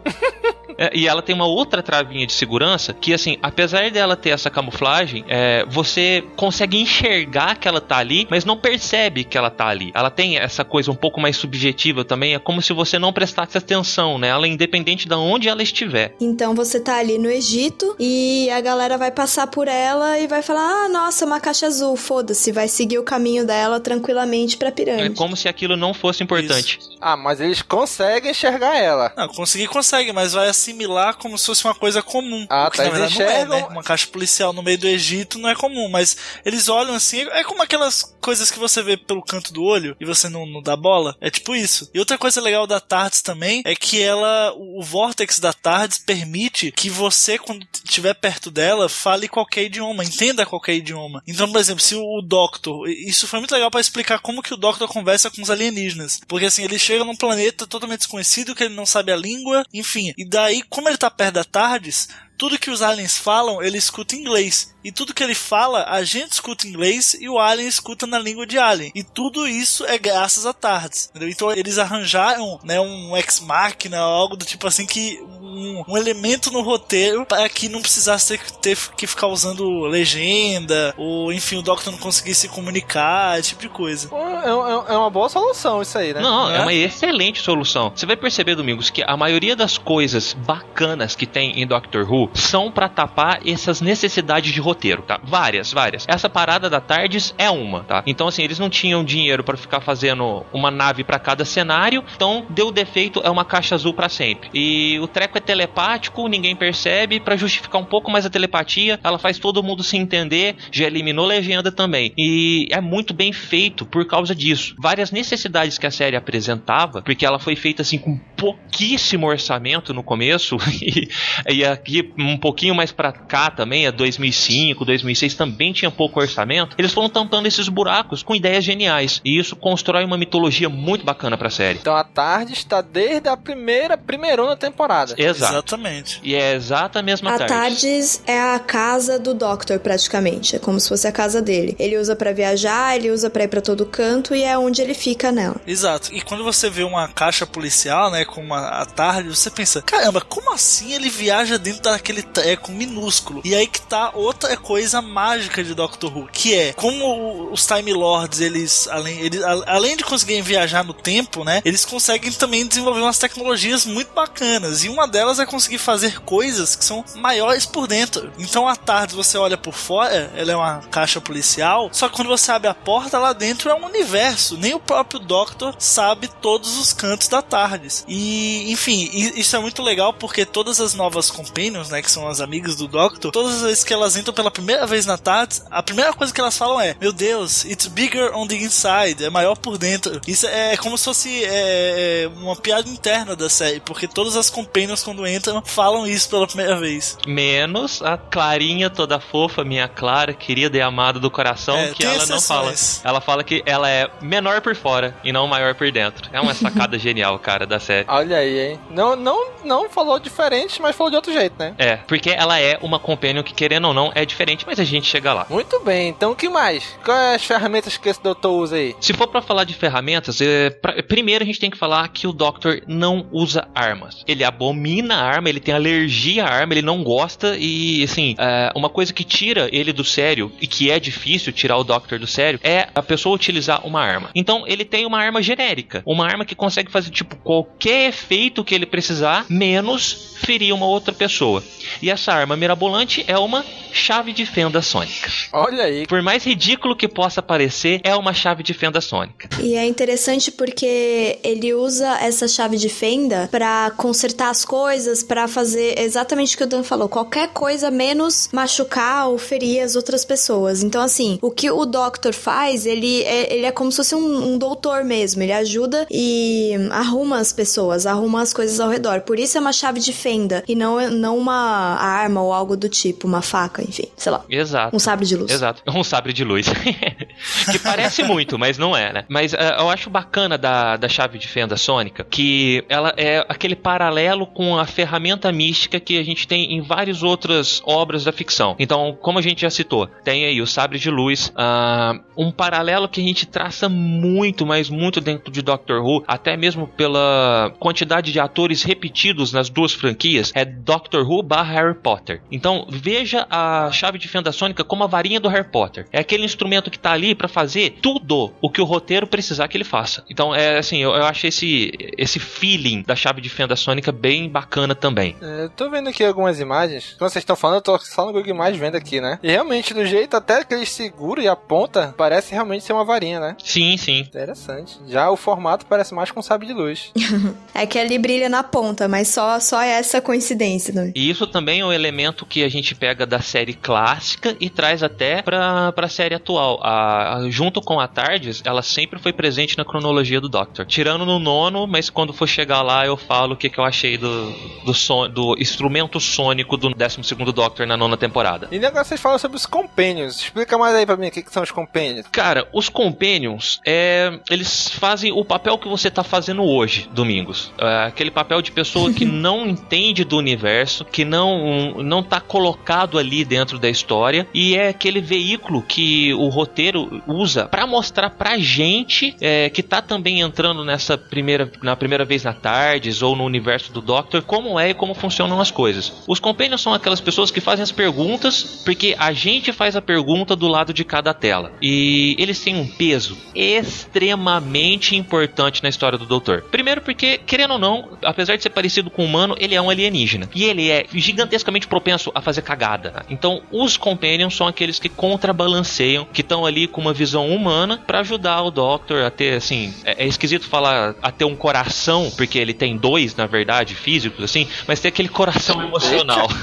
É, 0.78 0.92
e 0.94 1.08
ela 1.08 1.22
tem 1.22 1.36
uma 1.36 1.46
outra 1.46 1.82
travinha 1.82 2.26
de 2.26 2.34
segurança 2.34 2.94
que, 2.94 3.14
assim, 3.14 3.38
apesar 3.42 3.92
dela 3.92 4.16
ter 4.16 4.30
essa 4.30 4.50
camuflagem, 4.50 5.24
é, 5.28 5.66
você 5.68 6.24
consegue 6.36 6.82
enxergar 6.82 7.58
que 7.58 7.68
ela 7.68 7.82
tá 7.82 7.98
ali, 7.98 8.28
mas 8.30 8.46
não 8.46 8.58
percebe 8.58 9.24
que 9.24 9.38
ela 9.38 9.50
tá 9.50 9.68
ali. 9.68 9.92
Ela 9.94 10.10
tem 10.10 10.38
essa 10.38 10.64
coisa 10.64 10.92
um 10.92 10.96
pouco 10.96 11.20
mais 11.20 11.38
subjetiva 11.38 12.04
também, 12.04 12.34
é 12.34 12.40
como 12.40 12.62
se 12.62 12.74
você 12.74 12.98
não 12.98 13.14
prestasse 13.14 13.58
atenção, 13.58 14.18
né? 14.18 14.30
Ela 14.30 14.46
é 14.46 14.50
independente 14.50 15.08
de 15.08 15.14
onde 15.16 15.48
ela 15.48 15.62
estiver. 15.62 16.16
Então 16.20 16.56
você 16.56 16.80
tá 16.80 16.98
ali 16.98 17.18
no 17.18 17.30
Egito 17.30 17.96
e 18.00 18.50
a 18.50 18.62
galera 18.62 18.98
vai 18.98 19.12
passar 19.12 19.48
por 19.48 19.68
ela 19.68 20.20
e 20.20 20.28
vai 20.28 20.42
falar: 20.42 20.53
ah, 20.62 20.90
nossa, 20.90 21.26
uma 21.26 21.40
caixa 21.40 21.68
azul, 21.68 21.96
foda-se, 21.96 22.52
vai 22.52 22.68
seguir 22.68 22.98
o 22.98 23.04
caminho 23.04 23.46
dela 23.46 23.80
tranquilamente 23.80 24.58
pra 24.58 24.70
É 24.70 24.72
pirâmide. 24.72 25.16
como 25.16 25.36
se 25.36 25.48
aquilo 25.48 25.76
não 25.78 25.94
fosse 25.94 26.24
importante. 26.24 26.80
Ah, 27.02 27.18
mas 27.18 27.40
eles 27.42 27.62
conseguem 27.62 28.32
enxergar 28.32 28.76
ela. 28.78 29.14
Não, 29.18 29.28
conseguir 29.28 29.68
consegue, 29.68 30.12
mas 30.14 30.34
vai 30.34 30.48
assimilar 30.50 31.18
como 31.18 31.38
se 31.38 31.46
fosse 31.46 31.64
uma 31.66 31.76
coisa 31.76 32.02
comum. 32.02 32.46
Ah, 32.50 32.70
tá, 32.70 32.84
na 32.84 32.90
eles 32.90 33.00
verdade 33.00 33.20
não 33.20 33.26
é, 33.26 33.34
enxergam- 33.36 33.60
né? 33.60 33.68
Uma 33.70 33.84
caixa 33.84 34.08
policial 34.08 34.54
no 34.54 34.64
meio 34.64 34.78
do 34.78 34.88
Egito 34.88 35.38
não 35.40 35.50
é 35.50 35.56
comum, 35.56 35.90
mas 35.90 36.16
eles 36.46 36.68
olham 36.70 36.94
assim, 36.96 37.22
é 37.32 37.44
como 37.44 37.62
aquelas 37.62 38.16
coisas 38.22 38.50
que 38.52 38.60
você 38.60 38.82
vê 38.82 38.96
pelo 38.98 39.22
canto 39.24 39.52
do 39.54 39.64
olho 39.64 39.96
e 40.00 40.06
você 40.06 40.30
não, 40.30 40.46
não 40.46 40.62
dá 40.62 40.76
bola. 40.76 41.16
É 41.20 41.30
tipo 41.30 41.56
isso. 41.56 41.90
E 41.94 42.00
outra 42.00 42.18
coisa 42.18 42.40
legal 42.42 42.66
da 42.68 42.80
TARDIS 42.80 43.22
também 43.22 43.62
é 43.66 43.76
que 43.76 44.02
ela, 44.02 44.54
o 44.56 44.74
o 44.74 44.86
vórtex 44.86 45.40
da 45.40 45.54
TARDIS 45.54 46.00
permite 46.00 46.72
que 46.72 46.90
você, 46.90 47.38
quando 47.38 47.66
estiver 47.86 48.14
perto 48.16 48.50
dela, 48.52 48.90
fale 48.90 49.28
qualquer 49.28 49.64
idioma, 49.64 50.04
entenda 50.04 50.43
qualquer 50.46 50.76
idioma. 50.76 51.22
Então, 51.28 51.52
por 51.52 51.60
exemplo, 51.60 51.82
se 51.82 51.96
o 51.96 52.22
Doctor, 52.22 52.88
isso 52.90 53.28
foi 53.28 53.40
muito 53.40 53.54
legal 53.54 53.72
pra 53.72 53.82
explicar 53.82 54.20
como 54.20 54.42
que 54.42 54.54
o 54.54 54.58
Doctor 54.58 54.88
conversa 54.88 55.30
com 55.30 55.42
os 55.42 55.50
alienígenas. 55.50 56.22
Porque 56.28 56.46
assim, 56.46 56.64
ele 56.64 56.80
chega 56.80 57.04
num 57.04 57.16
planeta 57.16 57.68
totalmente 57.68 58.00
desconhecido, 58.00 58.56
que 58.56 58.64
ele 58.64 58.76
não 58.76 58.86
sabe 58.86 59.12
a 59.12 59.16
língua, 59.16 59.64
enfim. 59.74 60.14
E 60.18 60.26
daí, 60.26 60.62
como 60.64 60.90
ele 60.90 60.98
tá 60.98 61.10
perto 61.10 61.36
da 61.36 61.44
TARDIS, 61.44 62.08
tudo 62.38 62.58
que 62.60 62.70
os 62.72 62.82
aliens 62.82 63.18
falam, 63.18 63.62
ele 63.62 63.78
escuta 63.78 64.16
em 64.16 64.20
inglês. 64.20 64.72
E 64.84 64.92
tudo 64.92 65.14
que 65.14 65.24
ele 65.24 65.34
fala, 65.34 65.86
a 65.88 66.04
gente 66.04 66.34
escuta 66.34 66.68
em 66.68 66.72
inglês 66.72 67.16
e 67.18 67.30
o 67.30 67.40
alien 67.40 67.68
escuta 67.70 68.06
na 68.06 68.20
língua 68.20 68.46
de 68.46 68.58
alien. 68.60 68.92
E 68.94 69.02
tudo 69.02 69.48
isso 69.48 69.86
é 69.86 69.98
graças 69.98 70.46
a 70.46 70.52
TARDIS. 70.52 71.08
Entendeu? 71.10 71.30
Então 71.30 71.52
eles 71.54 71.78
arranjaram 71.78 72.60
né, 72.66 72.82
um 72.82 73.16
ex-máquina, 73.16 73.98
algo 74.00 74.36
do 74.36 74.44
tipo 74.44 74.68
assim, 74.68 74.86
que 74.86 75.22
um, 75.42 75.84
um 75.88 75.98
elemento 75.98 76.52
no 76.52 76.62
roteiro 76.62 77.26
para 77.26 77.48
que 77.48 77.70
não 77.70 77.82
precisasse 77.82 78.38
ter, 78.38 78.52
ter 78.60 78.78
que 78.98 79.08
ficar 79.08 79.28
usando 79.28 79.64
legenda, 79.86 80.94
ou 80.98 81.32
enfim, 81.32 81.58
o 81.58 81.62
Doctor 81.62 81.92
não 81.94 82.00
conseguisse 82.00 82.42
se 82.42 82.50
comunicar, 82.50 83.40
esse 83.40 83.50
tipo 83.50 83.62
de 83.62 83.70
coisa. 83.70 84.10
É, 84.14 84.50
é- 84.50 84.94
é 84.96 84.98
uma 84.98 85.10
boa 85.10 85.30
solução 85.30 85.82
isso 85.82 85.98
aí, 85.98 86.14
né? 86.14 86.20
Não, 86.20 86.52
é 86.52 86.58
É? 86.58 86.62
uma 86.62 86.74
excelente 86.74 87.40
solução. 87.42 87.92
Você 87.96 88.06
vai 88.06 88.18
perceber, 88.18 88.56
Domingos, 88.56 88.90
que 88.90 89.02
a 89.06 89.16
maioria 89.16 89.56
das 89.56 89.78
coisas 89.78 90.34
bacanas 90.34 91.16
que 91.16 91.26
tem 91.26 91.62
em 91.62 91.66
Doctor 91.68 92.10
Who 92.12 92.23
são 92.34 92.72
pra 92.72 92.90
tapar 92.90 93.40
essas 93.46 93.82
necessidades 93.82 94.54
de 94.54 94.60
roteiro, 94.60 95.02
tá? 95.02 95.20
Várias, 95.24 95.72
várias. 95.72 96.06
Essa 96.08 96.30
parada 96.30 96.70
da 96.70 96.80
Tardes 96.80 97.34
é 97.38 97.50
uma, 97.50 97.84
tá? 97.84 98.04
Então, 98.06 98.28
assim, 98.28 98.44
eles 98.44 98.60
não 98.60 98.70
tinham 98.70 99.04
dinheiro 99.04 99.44
pra 99.44 99.58
ficar 99.58 99.82
fazendo 99.82 100.46
uma 100.54 100.70
nave 100.70 101.04
pra 101.04 101.20
cada 101.20 101.46
cenário, 101.46 102.04
então 102.16 102.46
deu 102.50 102.72
defeito, 102.72 103.22
é 103.24 103.30
uma 103.30 103.46
caixa 103.46 103.76
azul 103.76 103.94
pra 103.94 104.10
sempre. 104.10 104.50
E 104.54 105.00
o 105.00 105.08
treco 105.08 105.38
é 105.38 105.42
telepático, 105.42 106.28
ninguém 106.28 106.56
percebe, 106.56 107.24
Pra 107.24 107.38
justificar 107.38 107.82
um 107.82 107.86
pouco 107.86 108.12
mais 108.12 108.26
a 108.26 108.30
telepatia, 108.30 109.00
ela 109.04 109.18
faz 109.18 109.40
todo 109.40 109.64
mundo 109.64 109.84
se 109.84 109.98
entender, 109.98 110.56
já 110.72 110.86
eliminou 110.86 111.26
legenda 111.26 111.72
também. 111.72 112.14
E 112.18 112.68
é 112.72 112.82
muito 112.82 113.14
bem 113.14 113.32
feito 113.32 113.86
por 113.86 114.06
causa 114.06 114.36
disso. 114.36 114.76
Várias 114.78 115.12
necessidades 115.12 115.78
que 115.78 115.88
a 115.88 115.92
série 115.92 116.16
apresentava, 116.16 117.02
porque 117.02 117.26
ela 117.26 117.40
foi 117.40 117.56
feita 117.56 117.82
assim 117.82 117.98
com 117.98 118.20
pouquíssimo 118.44 119.28
orçamento 119.28 119.94
no 119.94 120.04
começo, 120.04 120.58
e, 120.82 121.08
e 121.50 121.66
aqui 121.66 122.12
um 122.18 122.38
pouquinho 122.38 122.76
mais 122.76 122.92
pra 122.92 123.12
cá 123.14 123.50
também, 123.50 123.88
a 123.88 123.92
2005, 123.92 124.84
2006 124.84 125.36
também 125.36 125.72
tinha 125.72 125.90
pouco 125.90 126.20
orçamento. 126.20 126.76
Eles 126.78 126.92
foram 126.92 127.10
tampando 127.10 127.46
esses 127.46 127.70
buracos 127.70 128.22
com 128.22 128.36
ideias 128.36 128.64
geniais. 128.64 129.22
E 129.24 129.40
isso 129.40 129.56
constrói 129.56 130.04
uma 130.04 130.18
mitologia 130.18 130.68
muito 130.68 131.06
bacana 131.06 131.38
pra 131.38 131.50
série. 131.50 131.80
Então 131.80 131.96
a 131.96 132.04
tarde 132.04 132.54
está 132.54 132.82
desde 132.82 133.30
a 133.30 133.38
primeira, 133.38 133.98
primeirona 133.98 134.58
temporada. 134.58 135.16
Exato. 135.18 135.54
Exatamente. 135.54 136.20
E 136.24 136.36
é 136.36 136.54
exata 136.54 137.00
a 137.00 137.02
mesma 137.02 137.36
A 137.36 137.38
tarde. 137.38 137.54
TARDIS 137.54 138.22
é 138.28 138.40
a 138.40 138.60
casa 138.60 139.18
do 139.18 139.34
Doctor, 139.34 139.80
praticamente. 139.80 140.56
É 140.56 140.60
como 140.60 140.80
se 140.80 140.90
fosse 140.90 141.08
a 141.08 141.12
casa 141.12 141.42
dele. 141.42 141.76
Ele 141.80 141.98
usa 141.98 142.16
pra 142.16 142.34
viajar, 142.34 142.96
ele 142.96 143.10
usa 143.10 143.30
pra 143.30 143.44
ir 143.44 143.48
pra 143.48 143.62
todo 143.62 143.86
canto 143.86 144.36
e 144.36 144.44
é 144.44 144.58
onde 144.58 144.82
ele 144.82 144.94
fica 144.94 145.32
nela. 145.32 145.56
Exato. 145.66 146.14
E 146.14 146.22
quando 146.22 146.44
você 146.44 146.70
vê 146.70 146.84
uma 146.84 147.08
caixa 147.08 147.46
policial, 147.46 148.12
né, 148.12 148.26
com 148.34 148.42
uma 148.42 148.68
a 148.68 148.86
tarde, 148.86 149.30
você 149.30 149.50
pensa, 149.52 149.82
caramba, 149.82 150.20
como 150.22 150.52
assim 150.52 150.94
ele 150.94 151.10
viaja 151.10 151.58
dentro 151.58 151.84
daquele 151.84 152.24
treco 152.24 152.72
minúsculo? 152.72 153.42
E 153.46 153.54
aí 153.54 153.68
que 153.68 153.80
tá 153.82 154.12
outra 154.14 154.58
coisa 154.58 155.02
mágica 155.02 155.64
de 155.64 155.74
Doctor 155.76 156.16
Who, 156.16 156.28
que 156.32 156.56
é 156.56 156.74
como 156.74 157.52
os 157.52 157.66
Time 157.66 157.94
Lords, 157.94 158.40
eles 158.40 158.88
além, 158.88 159.20
eles, 159.20 159.44
a- 159.44 159.64
além 159.68 159.96
de 159.96 160.04
conseguirem 160.04 160.42
viajar 160.42 160.84
no 160.84 160.94
tempo, 160.94 161.44
né, 161.44 161.62
eles 161.64 161.86
conseguem 161.86 162.32
também 162.32 162.66
desenvolver 162.66 163.02
umas 163.02 163.20
tecnologias 163.20 163.86
muito 163.86 164.12
bacanas. 164.14 164.84
E 164.84 164.90
uma 164.90 165.08
delas 165.08 165.40
é 165.40 165.46
conseguir 165.46 165.78
fazer 165.78 166.20
coisas 166.22 166.76
que 166.76 166.84
são 166.84 167.06
maiores 167.16 167.66
por 167.66 167.88
dentro. 167.88 168.32
Então 168.40 168.68
a 168.68 168.76
tarde 168.76 169.14
você 169.16 169.38
olha 169.38 169.58
por 169.58 169.74
fora, 169.74 170.32
ela 170.36 170.52
é 170.52 170.56
uma 170.56 170.80
caixa 170.90 171.22
policial, 171.22 171.90
só 171.92 172.10
que 172.10 172.16
quando 172.16 172.30
você 172.30 172.52
abre 172.52 172.68
a 172.70 172.74
porta 172.74 173.20
lá 173.20 173.34
dentro 173.34 173.70
é 173.70 173.76
um 173.76 173.86
universo. 173.86 174.58
Nem 174.58 174.74
o 174.74 174.80
próprio 174.80 175.20
Doctor 175.20 175.76
sabe 175.78 176.28
todos 176.42 176.78
os 176.78 176.94
cantos 176.94 177.28
da 177.28 177.42
TARDIS. 177.42 178.04
E, 178.08 178.23
enfim, 178.70 179.10
isso 179.14 179.56
é 179.56 179.60
muito 179.60 179.82
legal 179.82 180.14
porque 180.14 180.46
todas 180.46 180.80
as 180.80 180.94
novas 180.94 181.30
companions, 181.30 181.90
né, 181.90 182.02
que 182.02 182.12
são 182.12 182.28
as 182.28 182.40
amigas 182.40 182.76
do 182.76 182.88
Doctor, 182.88 183.32
todas 183.32 183.56
as 183.56 183.62
vezes 183.62 183.84
que 183.84 183.94
elas 183.94 184.16
entram 184.16 184.34
pela 184.34 184.52
primeira 184.52 184.86
vez 184.86 185.06
na 185.06 185.18
TARDIS, 185.18 185.64
a 185.70 185.82
primeira 185.82 186.14
coisa 186.14 186.34
que 186.34 186.40
elas 186.40 186.58
falam 186.58 186.80
é: 186.80 186.96
Meu 187.00 187.12
Deus, 187.12 187.66
it's 187.66 187.88
bigger 187.88 188.36
on 188.36 188.48
the 188.48 188.56
inside, 188.56 189.24
é 189.24 189.30
maior 189.30 189.56
por 189.56 189.78
dentro. 189.78 190.22
Isso 190.28 190.46
é 190.48 190.78
como 190.78 190.98
se 190.98 191.06
fosse 191.06 191.44
é, 191.44 192.26
é, 192.26 192.30
uma 192.40 192.56
piada 192.56 192.90
interna 192.90 193.36
da 193.36 193.50
série, 193.50 193.80
porque 193.80 194.08
todas 194.08 194.36
as 194.36 194.50
companions 194.50 195.04
quando 195.04 195.28
entram 195.28 195.62
falam 195.66 196.06
isso 196.08 196.30
pela 196.30 196.48
primeira 196.48 196.78
vez. 196.80 197.18
Menos 197.28 198.02
a 198.02 198.18
Clarinha 198.18 198.90
toda 198.90 199.20
fofa, 199.20 199.64
minha 199.64 199.88
Clara, 199.88 200.34
querida 200.34 200.78
e 200.78 200.82
amada 200.82 201.20
do 201.20 201.30
coração, 201.30 201.78
É, 201.78 201.94
que 201.94 202.04
ela 202.04 202.26
não 202.26 202.42
fala. 202.42 202.74
Ela 203.04 203.22
fala 203.22 203.44
que 203.44 203.64
ela 203.66 203.90
é 203.90 204.10
menor 204.22 204.62
por 204.62 204.76
fora 204.76 205.16
e 205.24 205.32
não 205.32 205.48
maior 205.48 205.76
por 205.76 205.92
dentro. 205.92 206.30
É 206.32 206.40
uma 206.40 206.54
sacada 206.56 206.98
genial, 206.98 207.38
cara, 207.40 207.66
da 207.66 207.80
série. 207.80 208.03
Olha 208.08 208.38
aí, 208.38 208.60
hein? 208.72 208.80
Não, 208.90 209.16
não, 209.16 209.48
não 209.64 209.90
falou 209.90 210.20
diferente, 210.20 210.82
mas 210.82 210.96
falou 210.96 211.10
de 211.12 211.16
outro 211.16 211.32
jeito, 211.34 211.56
né? 211.58 211.74
É, 211.78 211.98
porque 211.98 212.30
ela 212.30 212.60
é 212.60 212.78
uma 212.82 213.00
companion 213.00 213.44
que, 213.44 213.54
querendo 213.54 213.88
ou 213.88 213.94
não, 213.94 214.12
é 214.16 214.26
diferente, 214.26 214.66
mas 214.66 214.80
a 214.80 214.84
gente 214.84 215.08
chega 215.08 215.34
lá. 215.34 215.46
Muito 215.50 215.80
bem, 215.82 216.10
então 216.10 216.32
o 216.32 216.36
que 216.36 216.50
mais? 216.50 216.98
Quais 217.04 217.36
as 217.36 217.46
ferramentas 217.46 217.98
que 217.98 218.10
esse 218.10 218.22
doutor 218.22 218.52
usa 218.54 218.76
aí? 218.76 218.96
Se 219.00 219.14
for 219.14 219.28
pra 219.28 219.42
falar 219.42 219.64
de 219.64 219.74
ferramentas, 219.74 220.40
é, 220.42 220.70
pra- 220.70 221.02
primeiro 221.04 221.44
a 221.44 221.48
gente 221.48 221.60
tem 221.60 221.70
que 221.70 221.78
falar 221.78 222.08
que 222.10 222.28
o 222.28 222.34
Doctor 222.34 222.82
não 222.88 223.26
usa 223.32 223.68
armas. 223.74 224.24
Ele 224.28 224.44
abomina 224.44 225.16
a 225.16 225.24
arma, 225.24 225.50
ele 225.50 225.60
tem 225.60 225.74
alergia 225.74 226.46
à 226.46 226.50
arma, 226.50 226.74
ele 226.74 226.82
não 226.82 227.04
gosta 227.04 227.56
e, 227.58 228.04
assim, 228.04 228.36
é, 228.38 228.72
uma 228.76 228.90
coisa 228.90 229.14
que 229.14 229.24
tira 229.24 229.70
ele 229.72 229.92
do 229.94 230.04
sério 230.04 230.52
e 230.62 230.68
que 230.68 230.90
é 230.92 231.00
difícil 231.00 231.52
tirar 231.54 231.78
o 231.78 231.84
Doctor 231.84 232.20
do 232.20 232.28
sério 232.28 232.60
é 232.64 232.88
a 232.94 233.02
pessoa 233.02 233.36
utilizar 233.36 233.86
uma 233.86 234.02
arma. 234.02 234.30
Então 234.36 234.64
ele 234.68 234.84
tem 234.86 235.06
uma 235.06 235.20
arma 235.20 235.42
genérica, 235.42 236.02
uma 236.06 236.26
arma 236.26 236.46
que 236.46 236.56
consegue 236.56 236.92
fazer 236.92 237.10
tipo 237.12 237.36
qualquer 237.38 237.93
efeito 237.94 238.64
que 238.64 238.76
ele 238.76 238.86
precisar, 238.86 239.46
menos 239.50 240.34
ferir 240.44 240.74
uma 240.74 240.86
outra 240.86 241.14
pessoa. 241.14 241.64
E 242.02 242.10
essa 242.10 242.34
arma 242.34 242.56
mirabolante 242.58 243.24
é 243.28 243.38
uma 243.38 243.64
chave 243.92 244.34
de 244.34 244.46
fenda 244.46 244.82
sônica. 244.82 245.30
Olha 245.54 245.84
aí. 245.84 246.06
Por 246.08 246.22
mais 246.22 246.44
ridículo 246.44 246.96
que 246.96 247.08
possa 247.08 247.42
parecer, 247.42 248.02
é 248.04 248.16
uma 248.16 248.34
chave 248.34 248.64
de 248.64 248.74
fenda 248.74 249.00
sônica. 249.00 249.48
E 249.62 249.76
é 249.76 249.86
interessante 249.86 250.52
porque 250.52 251.40
ele 251.44 251.74
usa 251.74 252.18
essa 252.20 252.48
chave 252.48 252.78
de 252.78 252.90
fenda 252.90 253.48
pra 253.52 253.92
consertar 253.96 254.50
as 254.50 254.66
coisas, 254.66 255.24
pra 255.24 255.48
fazer 255.48 256.00
exatamente 256.00 256.56
o 256.56 256.58
que 256.58 256.64
o 256.64 256.68
Dan 256.68 256.84
falou, 256.84 257.08
qualquer 257.08 257.50
coisa 257.50 257.92
menos 257.92 258.50
machucar 258.52 259.30
ou 259.30 259.38
ferir 259.38 259.82
as 259.82 259.96
outras 259.96 260.26
pessoas. 260.26 260.84
Então, 260.84 261.02
assim, 261.02 261.38
o 261.42 261.52
que 261.52 261.70
o 261.70 261.86
Doctor 261.86 262.34
faz, 262.34 262.86
ele 262.86 263.22
é, 263.24 263.54
ele 263.54 263.66
é 263.66 263.72
como 263.72 263.92
se 263.92 263.98
fosse 263.98 264.16
um, 264.16 264.54
um 264.54 264.58
doutor 264.58 265.04
mesmo. 265.04 265.44
Ele 265.44 265.54
ajuda 265.54 266.08
e 266.10 266.72
arruma 266.92 267.38
as 267.38 267.54
pessoas, 267.54 267.83
arruma 267.92 268.42
as 268.42 268.54
coisas 268.54 268.80
ao 268.80 268.90
redor. 268.90 269.22
Por 269.22 269.40
isso 269.40 269.58
é 269.58 269.62
uma 269.62 269.74
chave 269.74 270.00
de 270.00 270.14
fenda 270.14 270.64
e 270.68 270.76
não, 270.76 271.10
não 271.10 271.38
uma 271.38 271.98
arma 272.00 272.42
ou 272.42 272.54
algo 272.54 272.76
do 272.76 272.90
tipo, 272.90 273.28
uma 273.28 273.42
faca, 273.42 273.82
enfim, 273.82 274.08
sei 274.16 274.32
lá. 274.32 274.44
Exato. 274.50 274.96
Um 274.96 275.00
sabre 275.00 275.26
de 275.26 275.36
luz. 275.36 275.52
Exato. 275.52 275.84
Um 275.94 276.04
sabre 276.04 276.34
de 276.34 276.44
luz. 276.44 276.68
que 277.72 277.80
parece 277.80 278.24
muito, 278.24 278.58
mas 278.58 278.80
não 278.80 278.98
é, 278.98 279.14
né? 279.14 279.26
Mas 279.30 279.54
eh, 279.54 279.78
eu 279.80 279.90
acho 279.90 280.10
bacana 280.10 280.58
da, 280.58 280.98
da 280.98 281.08
chave 281.08 281.38
de 281.38 281.48
fenda 281.48 281.78
sônica 281.78 282.24
que 282.24 282.84
ela 282.90 283.14
é 283.16 283.46
aquele 283.48 283.76
paralelo 283.76 284.48
com 284.48 284.78
a 284.78 284.86
ferramenta 284.86 285.52
mística 285.52 286.00
que 286.00 286.18
a 286.18 286.24
gente 286.24 286.48
tem 286.48 286.74
em 286.74 286.82
várias 286.82 287.22
outras 287.22 287.82
obras 287.86 288.24
da 288.24 288.32
ficção. 288.32 288.76
Então, 288.80 289.18
como 289.22 289.40
a 289.40 289.42
gente 289.42 289.62
já 289.62 289.70
citou, 289.70 290.08
tem 290.24 290.46
aí 290.46 290.62
o 290.62 290.68
sabre 290.68 290.98
de 290.98 291.10
luz, 291.10 291.52
ah, 291.56 292.20
um 292.38 292.52
paralelo 292.52 293.08
que 293.08 293.22
a 293.22 293.24
gente 293.24 293.46
traça 293.46 293.88
muito, 293.88 294.66
mas 294.66 294.90
muito 294.90 295.22
dentro 295.22 295.52
de 295.52 295.62
Doctor 295.62 296.04
Who, 296.04 296.24
até 296.28 296.58
mesmo 296.58 296.88
pela 296.88 297.73
quantidade 297.80 298.32
de 298.32 298.40
atores 298.40 298.84
repetidos 298.84 299.52
nas 299.52 299.70
duas 299.70 299.94
franquias 299.94 300.52
é 300.56 300.66
Doctor 300.66 301.30
Who 301.30 301.44
barra 301.44 301.74
Harry 301.74 301.96
Potter. 301.96 302.42
Então 302.52 302.86
veja 302.90 303.46
a 303.50 303.90
chave 303.92 304.18
de 304.18 304.28
fenda 304.28 304.52
sônica 304.52 304.84
como 304.84 305.04
a 305.04 305.08
varinha 305.08 305.40
do 305.40 305.50
Harry 305.50 305.68
Potter. 305.68 306.08
É 306.12 306.20
aquele 306.20 306.46
instrumento 306.46 306.92
que 306.92 307.00
tá 307.00 307.12
ali 307.12 307.36
para 307.36 307.48
fazer 307.48 307.98
tudo 308.02 308.54
o 308.62 308.70
que 308.70 308.82
o 308.82 308.86
roteiro 308.86 309.28
precisar 309.28 309.68
que 309.68 309.78
ele 309.78 309.84
faça. 309.84 310.24
Então 310.30 310.54
é 310.54 310.78
assim, 310.78 310.98
eu, 310.98 311.12
eu 311.12 311.26
achei 311.26 311.50
esse, 311.50 311.92
esse 312.18 312.40
feeling 312.40 313.04
da 313.06 313.16
chave 313.16 313.42
de 313.42 313.50
fenda 313.50 313.76
sônica 313.76 314.12
bem 314.12 314.50
bacana 314.50 314.96
também. 314.96 315.36
É, 315.42 315.66
eu 315.66 315.70
tô 315.70 315.90
vendo 315.90 316.10
aqui 316.10 316.24
algumas 316.24 316.60
imagens. 316.60 317.16
Quando 317.18 317.32
vocês 317.32 317.42
estão 317.42 317.56
falando, 317.56 317.78
eu 317.78 317.82
tô 317.82 317.98
só 318.00 318.26
no 318.26 318.34
Google 318.34 318.50
Imagens 318.50 318.80
vendo 318.80 318.96
aqui, 318.96 319.20
né? 319.20 319.40
E 319.42 319.50
realmente, 319.50 319.94
do 319.94 320.06
jeito 320.06 320.36
até 320.36 320.64
que 320.64 320.74
eles 320.74 320.90
seguram 320.90 321.42
e 321.42 321.48
aponta, 321.48 322.14
parece 322.18 322.54
realmente 322.54 322.84
ser 322.84 322.94
uma 322.94 323.06
varinha, 323.06 323.40
né? 323.40 323.56
Sim, 323.64 323.98
sim. 323.98 324.20
Interessante. 324.20 325.00
Já 325.08 325.30
o 325.30 325.36
formato 325.36 325.86
parece 325.86 326.14
mais 326.14 326.32
com 326.32 326.42
sabre 326.42 326.68
de 326.68 326.74
luz. 326.74 327.12
É 327.74 327.86
que 327.86 327.98
ali 328.00 328.18
brilha 328.18 328.50
na 328.50 328.64
ponta, 328.64 329.08
mas 329.08 329.28
só, 329.28 329.60
só 329.60 329.82
é 329.82 329.92
essa 329.92 330.22
coincidência, 330.22 330.94
né? 330.94 331.12
E 331.16 331.30
isso 331.30 331.46
também 331.48 331.80
é 331.82 331.86
um 331.86 331.92
elemento 331.94 332.46
que 332.46 332.64
a 332.64 332.70
gente 332.70 332.94
pega 332.96 333.26
da 333.26 333.40
série 333.40 333.74
clássica 333.74 334.56
e 334.60 334.70
traz 334.70 335.04
até 335.04 335.42
pra, 335.42 335.92
pra 335.92 336.08
série 336.08 336.36
atual. 336.36 336.80
A, 336.84 337.36
a- 337.38 337.50
junto 337.50 337.82
com 337.82 338.00
a 338.00 338.08
TARDIS, 338.08 338.62
ela 338.66 338.82
sempre 338.82 339.20
foi 339.20 339.34
presente 339.34 339.78
na 339.78 339.86
cronologia 339.86 340.40
do 340.42 340.50
Doctor. 340.50 340.86
Tirando 340.86 341.26
no 341.26 341.40
nono, 341.40 341.88
mas 341.88 342.10
quando 342.10 342.34
for 342.34 342.48
chegar 342.48 342.82
lá 342.82 343.06
eu 343.06 343.18
falo 343.18 343.54
o 343.54 343.58
que, 343.58 343.70
que 343.70 343.80
eu 343.80 343.84
achei 343.84 344.18
do, 344.18 344.52
do, 344.86 344.94
son, 344.94 345.30
do 345.30 345.56
instrumento 345.60 346.20
sônico 346.20 346.78
do 346.78 346.90
12º 346.90 347.52
Doctor 347.52 347.86
na 347.88 347.98
nona 347.98 348.18
temporada. 348.18 348.68
E 348.72 348.84
agora 348.86 349.04
vocês 349.04 349.20
falam 349.20 349.38
sobre 349.40 349.58
os 349.58 349.66
Companions. 349.66 350.38
Explica 350.42 350.78
mais 350.78 350.96
aí 350.96 351.06
pra 351.06 351.18
mim 351.18 351.28
o 351.28 351.32
que, 351.32 351.42
que 351.44 351.52
são 351.52 351.64
os 351.64 351.72
Companions. 351.72 352.26
Cara, 352.32 352.68
os 352.74 352.90
Companions, 352.90 353.80
é, 353.86 354.40
eles 354.50 354.90
fazem 354.90 355.32
o 355.32 355.44
papel 355.46 355.78
que 355.78 355.88
você 355.88 356.10
tá 356.10 356.24
fazendo 356.24 356.64
hoje, 356.64 357.10
Domingos. 357.14 357.53
É, 357.78 358.06
aquele 358.06 358.32
papel 358.32 358.62
de 358.62 358.72
pessoa 358.72 359.12
que 359.14 359.26
não 359.26 359.68
entende 359.68 360.24
do 360.24 360.38
universo, 360.38 361.06
que 361.06 361.26
não, 361.26 361.96
não 362.04 362.24
tá 362.24 362.40
colocado 362.40 363.18
ali 363.18 363.44
dentro 363.46 363.80
da 363.80 363.90
história, 363.90 364.48
e 364.54 364.76
é 364.76 364.90
aquele 364.90 365.22
veículo 365.22 365.82
que 365.82 366.34
o 366.34 366.50
roteiro 366.50 367.22
usa 367.28 367.66
pra 367.66 367.86
mostrar 367.86 368.30
pra 368.30 368.58
gente 368.58 369.36
é, 369.42 369.70
que 369.70 369.84
tá 369.84 370.02
também 370.02 370.42
entrando 370.42 370.84
nessa 370.84 371.18
primeira, 371.18 371.72
na 371.82 371.96
primeira 371.96 372.26
vez 372.26 372.44
na 372.44 372.54
Tardes 372.54 373.22
ou 373.22 373.36
no 373.36 373.44
universo 373.44 373.92
do 373.92 374.02
Doctor, 374.02 374.42
como 374.42 374.80
é 374.80 374.92
e 374.92 374.94
como 374.94 375.14
funcionam 375.14 375.60
as 375.60 375.72
coisas. 375.72 376.24
Os 376.28 376.40
Companions 376.40 376.82
são 376.82 376.94
aquelas 376.94 377.22
pessoas 377.22 377.52
que 377.52 377.62
fazem 377.62 377.84
as 377.84 377.92
perguntas, 377.92 378.82
porque 378.84 379.16
a 379.18 379.34
gente 379.34 379.72
faz 379.72 379.96
a 379.96 380.02
pergunta 380.02 380.56
do 380.56 380.68
lado 380.68 380.94
de 380.94 381.04
cada 381.04 381.34
tela. 381.34 381.72
E 381.82 382.36
eles 382.40 382.60
têm 382.60 382.76
um 382.76 382.88
peso 382.88 383.38
extremamente 383.56 385.16
importante 385.16 385.82
na 385.84 385.90
história 385.90 386.18
do 386.18 386.26
Doutor. 386.26 386.64
Primeiro 386.72 387.02
porque, 387.02 387.40
querendo 387.44 387.72
ou 387.72 387.80
não, 387.80 388.18
apesar 388.24 388.56
de 388.56 388.64
ser 388.64 388.70
parecido 388.70 389.10
com 389.10 389.24
um 389.24 389.26
humano, 389.26 389.56
ele 389.60 389.76
é 389.76 389.82
um 389.82 389.90
alienígena. 389.90 390.50
E 390.54 390.64
ele 390.64 390.90
é 390.90 391.06
gigantescamente 391.14 391.88
propenso 391.88 392.32
a 392.34 392.42
fazer 392.42 392.62
cagada. 392.62 393.26
Então, 393.30 393.62
os 393.72 393.98
Companions 393.98 394.56
são 394.56 394.68
aqueles 394.68 395.00
que 395.00 395.10
contrabalanceiam, 395.10 396.28
que 396.32 396.42
estão 396.42 396.66
ali 396.66 396.88
com 396.88 397.02
uma 397.02 397.14
visão 397.14 397.48
humana 397.48 398.02
pra 398.06 398.20
ajudar 398.20 398.62
o 398.62 398.72
Doctor 398.72 399.24
a 399.24 399.30
ter, 399.30 399.56
assim... 399.56 399.94
É, 400.04 400.24
é 400.24 400.28
esquisito 400.28 400.68
falar 400.68 401.16
a 401.22 401.32
ter 401.32 401.46
um 401.46 401.56
coração, 401.56 402.32
porque 402.36 402.58
ele 402.58 402.74
tem 402.74 402.98
dois, 402.98 403.36
na 403.36 403.46
verdade, 403.46 403.96
físicos, 403.96 404.44
assim, 404.44 404.68
mas 404.88 405.00
ter 405.00 405.10
aquele 405.10 405.30
coração 405.30 405.82
emocional. 405.82 406.48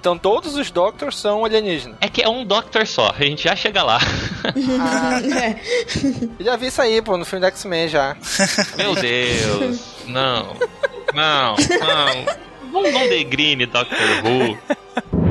Então 0.00 0.18
todos 0.18 0.56
os 0.56 0.70
Doctors 0.70 1.16
são 1.16 1.44
alienígenas. 1.44 1.96
É 2.00 2.08
que 2.08 2.22
é 2.22 2.28
um 2.28 2.44
Doctor 2.44 2.86
só, 2.86 3.14
a 3.16 3.24
gente 3.24 3.44
já 3.44 3.54
chega 3.54 3.82
lá. 3.82 3.98
É. 5.32 5.56
Eu 6.38 6.44
já 6.44 6.56
vi 6.56 6.66
isso 6.66 6.80
aí, 6.82 7.00
pô, 7.00 7.16
no 7.16 7.24
filme 7.24 7.40
da 7.40 7.48
X-Men 7.48 7.88
já. 7.88 8.16
Meu 8.76 8.94
Deus, 8.94 9.80
não, 10.12 10.56
não, 11.14 11.56
não. 11.80 12.42
Não, 12.72 12.90
não 12.90 13.08
degrine 13.08 13.66
Doctor 13.66 13.98
Who. 14.24 14.58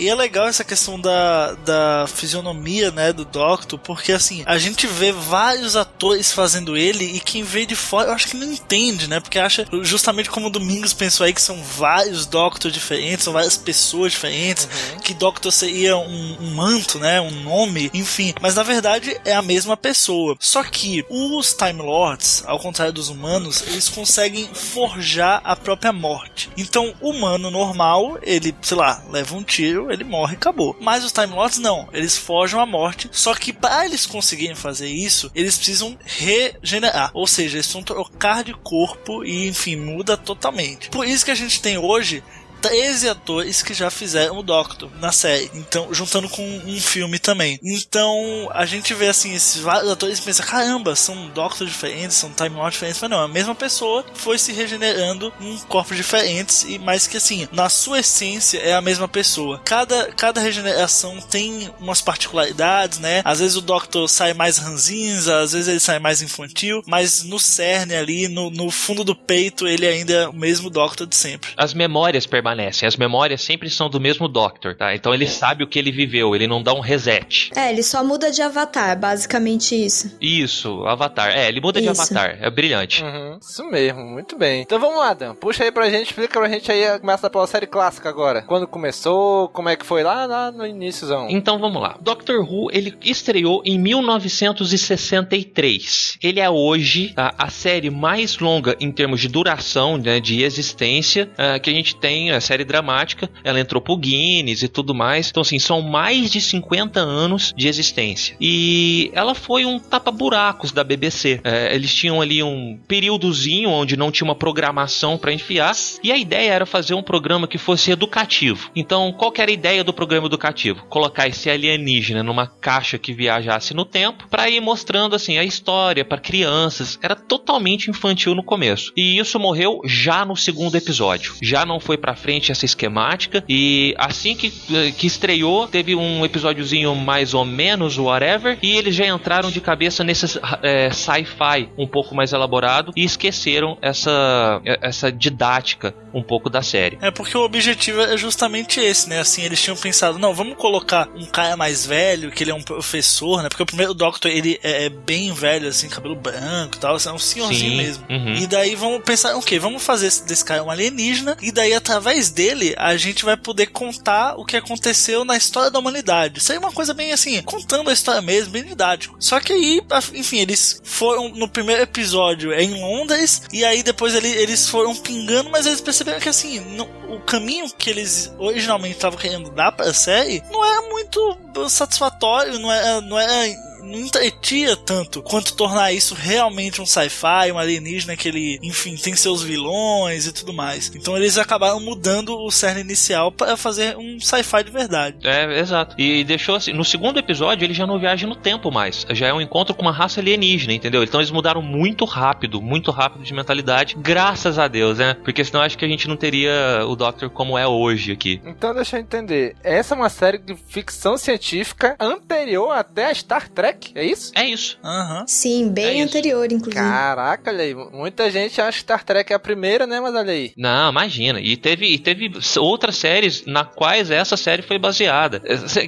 E 0.00 0.08
é 0.08 0.14
legal 0.14 0.48
essa 0.48 0.64
questão 0.64 0.98
da, 0.98 1.52
da 1.52 2.06
fisionomia, 2.08 2.90
né, 2.90 3.12
do 3.12 3.22
Doctor, 3.22 3.78
porque 3.78 4.12
assim, 4.12 4.42
a 4.46 4.56
gente 4.56 4.86
vê 4.86 5.12
vários 5.12 5.76
atores 5.76 6.32
fazendo 6.32 6.74
ele 6.74 7.04
e 7.04 7.20
quem 7.20 7.42
vê 7.42 7.66
de 7.66 7.76
fora, 7.76 8.08
eu 8.08 8.14
acho 8.14 8.28
que 8.28 8.36
não 8.36 8.50
entende, 8.50 9.06
né, 9.06 9.20
porque 9.20 9.38
acha, 9.38 9.66
justamente 9.82 10.30
como 10.30 10.46
o 10.46 10.50
Domingos 10.50 10.94
pensou 10.94 11.26
aí, 11.26 11.34
que 11.34 11.42
são 11.42 11.62
vários 11.62 12.24
Doctor 12.24 12.70
diferentes, 12.70 13.24
são 13.24 13.34
várias 13.34 13.58
pessoas 13.58 14.12
diferentes, 14.12 14.66
que 15.04 15.12
Doctor 15.12 15.52
seria 15.52 15.98
um, 15.98 16.36
um 16.40 16.54
manto, 16.54 16.98
né, 16.98 17.20
um 17.20 17.42
nome, 17.42 17.90
enfim, 17.92 18.32
mas 18.40 18.54
na 18.54 18.62
verdade 18.62 19.20
é 19.22 19.34
a 19.34 19.42
mesma 19.42 19.76
pessoa. 19.76 20.34
Só 20.40 20.62
que 20.64 21.04
os 21.10 21.52
Time 21.52 21.82
Lords, 21.82 22.42
ao 22.46 22.58
contrário 22.58 22.94
dos 22.94 23.10
humanos, 23.10 23.62
eles 23.66 23.90
conseguem 23.90 24.48
forjar 24.54 25.42
a 25.44 25.54
própria 25.54 25.92
morte. 25.92 26.48
Então, 26.56 26.94
o 27.02 27.10
humano 27.10 27.50
normal, 27.50 28.18
ele, 28.22 28.54
sei 28.62 28.78
lá, 28.78 29.02
leva 29.10 29.36
um 29.36 29.42
tiro, 29.42 29.89
ele 29.92 30.04
morre 30.04 30.34
acabou. 30.34 30.76
Mas 30.80 31.04
os 31.04 31.12
Time 31.12 31.28
Lords 31.28 31.58
não, 31.58 31.88
eles 31.92 32.16
forjam 32.16 32.60
a 32.60 32.66
morte, 32.66 33.08
só 33.12 33.34
que 33.34 33.52
para 33.52 33.84
eles 33.84 34.06
conseguirem 34.06 34.54
fazer 34.54 34.88
isso, 34.88 35.30
eles 35.34 35.56
precisam 35.56 35.96
regenerar, 36.04 37.10
ou 37.14 37.26
seja, 37.26 37.56
eles 37.56 37.66
precisam 37.66 37.82
trocar 37.82 38.44
de 38.44 38.54
corpo 38.54 39.24
e, 39.24 39.48
enfim, 39.48 39.76
muda 39.76 40.16
totalmente. 40.16 40.90
Por 40.90 41.06
isso 41.06 41.24
que 41.24 41.30
a 41.30 41.36
gente 41.36 41.60
tem 41.60 41.78
hoje 41.78 42.22
13 42.60 43.08
atores 43.08 43.62
que 43.62 43.74
já 43.74 43.90
fizeram 43.90 44.38
o 44.38 44.42
Doctor 44.42 44.90
na 45.00 45.12
série. 45.12 45.50
Então, 45.54 45.92
juntando 45.92 46.28
com 46.28 46.42
um 46.66 46.80
filme 46.80 47.18
também. 47.18 47.58
Então, 47.62 48.48
a 48.52 48.66
gente 48.66 48.94
vê 48.94 49.08
assim, 49.08 49.34
esses 49.34 49.60
vários 49.60 49.90
atores 49.90 50.18
e 50.18 50.22
pensa, 50.22 50.42
caramba, 50.42 50.94
são 50.94 51.28
Doctor 51.28 51.66
diferentes, 51.66 52.16
são 52.16 52.30
Time 52.30 52.56
Lord 52.56 52.72
diferentes, 52.72 53.00
mas 53.00 53.10
não, 53.10 53.20
a 53.20 53.28
mesma 53.28 53.54
pessoa 53.54 54.04
foi 54.14 54.38
se 54.38 54.52
regenerando 54.52 55.32
em 55.40 55.56
corpos 55.68 55.96
diferentes, 55.96 56.64
e 56.64 56.78
mais 56.78 57.06
que 57.06 57.16
assim, 57.16 57.48
na 57.52 57.68
sua 57.68 58.00
essência 58.00 58.58
é 58.58 58.74
a 58.74 58.80
mesma 58.80 59.08
pessoa. 59.08 59.60
Cada, 59.64 60.06
cada 60.12 60.40
regeneração 60.40 61.20
tem 61.20 61.70
umas 61.80 62.00
particularidades, 62.00 62.98
né? 62.98 63.22
Às 63.24 63.40
vezes 63.40 63.56
o 63.56 63.60
Doctor 63.60 64.08
sai 64.08 64.34
mais 64.34 64.58
ranzinza, 64.58 65.40
às 65.40 65.52
vezes 65.52 65.68
ele 65.68 65.80
sai 65.80 65.98
mais 65.98 66.22
infantil, 66.22 66.82
mas 66.86 67.22
no 67.22 67.38
cerne 67.38 67.94
ali, 67.94 68.28
no, 68.28 68.50
no 68.50 68.70
fundo 68.70 69.04
do 69.04 69.14
peito, 69.14 69.66
ele 69.66 69.86
ainda 69.86 70.12
é 70.12 70.28
o 70.28 70.32
mesmo 70.32 70.70
Doctor 70.70 71.06
de 71.06 71.16
sempre. 71.16 71.50
As 71.56 71.74
memórias 71.74 72.26
permanecem, 72.26 72.49
as 72.86 72.96
memórias 72.96 73.42
sempre 73.42 73.70
são 73.70 73.88
do 73.88 74.00
mesmo 74.00 74.28
Doctor, 74.28 74.76
tá? 74.76 74.94
Então 74.94 75.14
ele 75.14 75.26
sabe 75.26 75.64
o 75.64 75.66
que 75.66 75.78
ele 75.78 75.90
viveu, 75.90 76.34
ele 76.34 76.46
não 76.46 76.62
dá 76.62 76.72
um 76.72 76.80
reset. 76.80 77.50
É, 77.54 77.70
ele 77.70 77.82
só 77.82 78.04
muda 78.04 78.30
de 78.30 78.42
avatar, 78.42 78.98
basicamente 78.98 79.74
isso. 79.74 80.16
Isso, 80.20 80.84
Avatar. 80.86 81.30
É, 81.30 81.48
ele 81.48 81.60
muda 81.60 81.80
de 81.80 81.88
Isso. 81.88 82.00
Avatar, 82.00 82.38
é 82.40 82.50
brilhante. 82.50 83.02
Uhum, 83.02 83.38
isso 83.40 83.64
mesmo, 83.64 84.04
muito 84.04 84.36
bem. 84.36 84.62
Então 84.62 84.78
vamos 84.78 84.98
lá, 84.98 85.14
Dan. 85.14 85.34
Puxa 85.34 85.64
aí 85.64 85.72
pra 85.72 85.90
gente, 85.90 86.06
explica 86.06 86.38
pra 86.38 86.48
gente 86.48 86.70
aí, 86.70 86.98
começa 86.98 87.30
pela 87.30 87.46
série 87.46 87.66
clássica 87.66 88.08
agora. 88.08 88.42
Quando 88.42 88.66
começou, 88.66 89.48
como 89.48 89.68
é 89.68 89.76
que 89.76 89.86
foi 89.86 90.02
lá, 90.02 90.26
lá 90.26 90.50
no 90.50 90.66
iníciozão. 90.66 91.28
Então 91.30 91.58
vamos 91.58 91.80
lá. 91.80 91.96
Doctor 92.00 92.40
Who, 92.40 92.70
ele 92.72 92.94
estreou 93.02 93.62
em 93.64 93.78
1963. 93.78 96.18
Ele 96.22 96.40
é 96.40 96.50
hoje 96.50 97.12
tá, 97.14 97.34
a 97.36 97.50
série 97.50 97.90
mais 97.90 98.38
longa 98.38 98.76
em 98.80 98.90
termos 98.90 99.20
de 99.20 99.28
duração, 99.28 99.96
né, 99.96 100.20
de 100.20 100.42
existência, 100.42 101.30
ah, 101.36 101.58
que 101.58 101.70
a 101.70 101.72
gente 101.72 101.96
tem, 101.96 102.30
série 102.40 102.64
dramática. 102.64 103.30
Ela 103.44 103.60
entrou 103.60 103.80
pro 103.80 103.96
Guinness 103.96 104.62
e 104.62 104.68
tudo 104.68 104.94
mais. 104.94 105.30
Então, 105.30 105.40
assim, 105.40 105.58
são 105.58 105.80
mais 105.80 106.30
de 106.30 106.40
50 106.40 107.00
anos 107.00 107.52
de 107.56 107.68
existência. 107.68 108.36
E 108.40 109.10
ela 109.14 109.34
foi 109.34 109.64
um 109.64 109.78
tapa-buracos 109.78 110.72
da 110.72 110.84
BBC. 110.84 111.40
É, 111.44 111.74
eles 111.74 111.94
tinham 111.94 112.20
ali 112.20 112.42
um 112.42 112.78
períodozinho 112.88 113.70
onde 113.70 113.96
não 113.96 114.10
tinha 114.10 114.26
uma 114.26 114.34
programação 114.34 115.16
para 115.16 115.32
enfiar. 115.32 115.70
E 116.02 116.10
a 116.10 116.16
ideia 116.16 116.52
era 116.52 116.66
fazer 116.66 116.94
um 116.94 117.02
programa 117.02 117.46
que 117.46 117.58
fosse 117.58 117.90
educativo. 117.90 118.70
Então, 118.74 119.12
qual 119.12 119.32
era 119.36 119.50
a 119.50 119.54
ideia 119.54 119.84
do 119.84 119.92
programa 119.92 120.26
educativo? 120.26 120.84
Colocar 120.88 121.28
esse 121.28 121.48
alienígena 121.48 122.22
numa 122.22 122.46
caixa 122.46 122.98
que 122.98 123.12
viajasse 123.12 123.72
no 123.74 123.84
tempo 123.84 124.26
para 124.28 124.50
ir 124.50 124.60
mostrando 124.60 125.14
assim 125.14 125.38
a 125.38 125.44
história 125.44 126.04
para 126.04 126.18
crianças. 126.18 126.98
Era 127.02 127.14
totalmente 127.14 127.90
infantil 127.90 128.34
no 128.34 128.42
começo. 128.42 128.92
E 128.96 129.18
isso 129.18 129.38
morreu 129.38 129.80
já 129.84 130.24
no 130.24 130.36
segundo 130.36 130.76
episódio. 130.76 131.34
Já 131.42 131.64
não 131.64 131.80
foi 131.80 131.96
para 131.96 132.16
frente 132.16 132.29
frente 132.30 132.52
essa 132.52 132.64
esquemática 132.64 133.42
e 133.48 133.92
assim 133.98 134.36
que, 134.36 134.50
que 134.96 135.06
estreou, 135.06 135.66
teve 135.66 135.96
um 135.96 136.24
episódiozinho 136.24 136.94
mais 136.94 137.34
ou 137.34 137.44
menos, 137.44 137.98
whatever, 137.98 138.56
e 138.62 138.76
eles 138.76 138.94
já 138.94 139.04
entraram 139.06 139.50
de 139.50 139.60
cabeça 139.60 140.04
nesse 140.04 140.38
é, 140.62 140.90
sci-fi 140.92 141.68
um 141.76 141.88
pouco 141.88 142.14
mais 142.14 142.32
elaborado 142.32 142.92
e 142.94 143.02
esqueceram 143.04 143.76
essa, 143.82 144.60
essa 144.80 145.10
didática 145.10 145.92
um 146.14 146.22
pouco 146.22 146.48
da 146.48 146.62
série. 146.62 146.98
É 147.02 147.10
porque 147.10 147.36
o 147.36 147.40
objetivo 147.44 148.00
é 148.00 148.16
justamente 148.16 148.78
esse, 148.80 149.08
né? 149.08 149.20
Assim, 149.20 149.42
eles 149.42 149.60
tinham 149.62 149.76
pensado, 149.76 150.18
não, 150.18 150.34
vamos 150.34 150.56
colocar 150.56 151.08
um 151.16 151.24
cara 151.24 151.56
mais 151.56 151.84
velho, 151.86 152.30
que 152.30 152.42
ele 152.44 152.50
é 152.50 152.54
um 152.54 152.62
professor, 152.62 153.42
né? 153.42 153.48
Porque 153.48 153.62
o 153.62 153.66
primeiro 153.66 153.94
Doctor, 153.94 154.30
ele 154.30 154.58
é, 154.62 154.86
é 154.86 154.88
bem 154.88 155.32
velho, 155.32 155.68
assim, 155.68 155.88
cabelo 155.88 156.14
branco 156.16 156.76
e 156.76 156.78
tal, 156.80 156.94
assim, 156.96 157.08
é 157.08 157.12
um 157.12 157.18
senhorzinho 157.18 157.70
Sim, 157.72 157.76
mesmo. 157.76 158.04
uhum. 158.10 158.34
E 158.34 158.46
daí 158.46 158.74
vamos 158.74 159.02
pensar, 159.02 159.36
ok, 159.36 159.58
vamos 159.58 159.82
fazer 159.82 160.06
esse- 160.08 160.26
desse 160.26 160.44
cara 160.44 160.62
um 160.64 160.70
alienígena, 160.70 161.36
e 161.40 161.52
daí 161.52 161.72
através 161.74 162.19
dele 162.28 162.74
a 162.76 162.96
gente 162.96 163.24
vai 163.24 163.36
poder 163.36 163.66
contar 163.68 164.34
o 164.38 164.44
que 164.44 164.56
aconteceu 164.56 165.24
na 165.24 165.36
história 165.36 165.70
da 165.70 165.78
humanidade. 165.78 166.40
Aí 166.50 166.56
é 166.56 166.58
uma 166.58 166.72
coisa 166.72 166.92
bem 166.92 167.12
assim, 167.12 167.40
contando 167.42 167.88
a 167.88 167.92
história 167.92 168.20
mesmo, 168.20 168.50
bem 168.52 168.64
didático. 168.64 169.16
Só 169.20 169.38
que 169.40 169.52
aí, 169.52 169.80
a- 169.90 170.02
enfim, 170.14 170.38
eles 170.38 170.80
foram 170.84 171.28
no 171.30 171.48
primeiro 171.48 171.82
episódio 171.82 172.52
em 172.52 172.80
Londres, 172.80 173.42
e 173.52 173.64
aí 173.64 173.82
depois 173.82 174.14
ele- 174.14 174.28
eles 174.28 174.68
foram 174.68 174.94
pingando, 174.96 175.48
mas 175.50 175.64
eles 175.66 175.80
perceberam 175.80 176.18
que 176.20 176.28
assim, 176.28 176.60
o 177.08 177.20
caminho 177.20 177.70
que 177.78 177.88
eles 177.88 178.30
originalmente 178.38 178.96
estavam 178.96 179.18
querendo 179.18 179.50
dar 179.50 179.72
pra 179.72 179.94
série 179.94 180.42
não 180.50 180.64
era 180.64 180.82
muito 180.88 181.38
satisfatório, 181.68 182.58
não 182.58 182.70
é, 182.72 183.00
não 183.00 183.18
é 183.18 183.69
não 183.82 184.00
entretia 184.00 184.76
tanto 184.76 185.22
quanto 185.22 185.54
tornar 185.54 185.92
isso 185.92 186.14
realmente 186.14 186.80
um 186.80 186.86
sci-fi, 186.86 187.52
um 187.52 187.58
alienígena 187.58 188.16
que 188.16 188.28
ele, 188.28 188.58
enfim, 188.62 188.96
tem 188.96 189.14
seus 189.14 189.42
vilões 189.42 190.26
e 190.26 190.32
tudo 190.32 190.52
mais. 190.52 190.90
Então 190.94 191.16
eles 191.16 191.38
acabaram 191.38 191.80
mudando 191.80 192.36
o 192.36 192.50
cerne 192.50 192.80
inicial 192.80 193.32
para 193.32 193.56
fazer 193.56 193.96
um 193.96 194.18
sci-fi 194.20 194.64
de 194.64 194.70
verdade. 194.70 195.16
É, 195.26 195.58
exato. 195.58 195.94
E 195.98 196.24
deixou 196.24 196.56
assim, 196.56 196.72
no 196.72 196.84
segundo 196.84 197.18
episódio 197.18 197.64
ele 197.64 197.74
já 197.74 197.86
não 197.86 197.98
viaja 197.98 198.26
no 198.26 198.36
tempo 198.36 198.70
mais. 198.70 199.06
Já 199.10 199.28
é 199.28 199.32
um 199.32 199.40
encontro 199.40 199.74
com 199.74 199.82
uma 199.82 199.92
raça 199.92 200.20
alienígena, 200.20 200.72
entendeu? 200.72 201.02
Então 201.02 201.20
eles 201.20 201.30
mudaram 201.30 201.62
muito 201.62 202.04
rápido, 202.04 202.60
muito 202.60 202.90
rápido 202.90 203.24
de 203.24 203.34
mentalidade, 203.34 203.96
graças 203.98 204.58
a 204.58 204.68
Deus, 204.68 204.98
né? 204.98 205.14
Porque 205.14 205.44
senão 205.44 205.62
acho 205.62 205.76
que 205.76 205.84
a 205.84 205.88
gente 205.88 206.08
não 206.08 206.16
teria 206.16 206.84
o 206.86 206.96
Doctor 206.96 207.30
como 207.30 207.56
é 207.56 207.66
hoje 207.66 208.12
aqui. 208.12 208.40
Então 208.44 208.74
deixa 208.74 208.96
eu 208.96 209.00
entender. 209.00 209.56
Essa 209.62 209.94
é 209.94 209.96
uma 209.96 210.08
série 210.08 210.38
de 210.38 210.54
ficção 210.54 211.16
científica 211.16 211.96
anterior 211.98 212.72
até 212.72 213.06
a 213.06 213.14
Star 213.14 213.48
Trek, 213.48 213.69
é 213.94 214.04
isso? 214.04 214.32
É 214.34 214.44
isso. 214.48 214.78
Aham. 214.84 215.24
Sim, 215.26 215.68
bem 215.70 215.84
É 215.86 215.94
isso. 215.94 216.04
anterior, 216.04 216.44
inclusive. 216.52 216.74
Caraca, 216.74 217.50
olha 217.50 217.62
aí. 217.64 217.74
Muita 217.74 218.30
gente 218.30 218.60
acha 218.60 218.78
que 218.78 218.82
Star 218.82 219.04
Trek 219.04 219.32
é 219.32 219.36
a 219.36 219.38
primeira, 219.38 219.86
né? 219.86 220.00
Mas 220.00 220.14
olha 220.14 220.32
aí. 220.32 220.52
Não, 220.56 220.90
imagina. 220.90 221.40
E 221.40 221.56
teve, 221.56 221.86
e 221.86 221.98
teve 221.98 222.30
outras 222.58 222.96
séries 222.96 223.44
na 223.46 223.64
quais 223.64 224.10
essa 224.10 224.36
série 224.36 224.62
foi 224.62 224.78
baseada. 224.78 225.40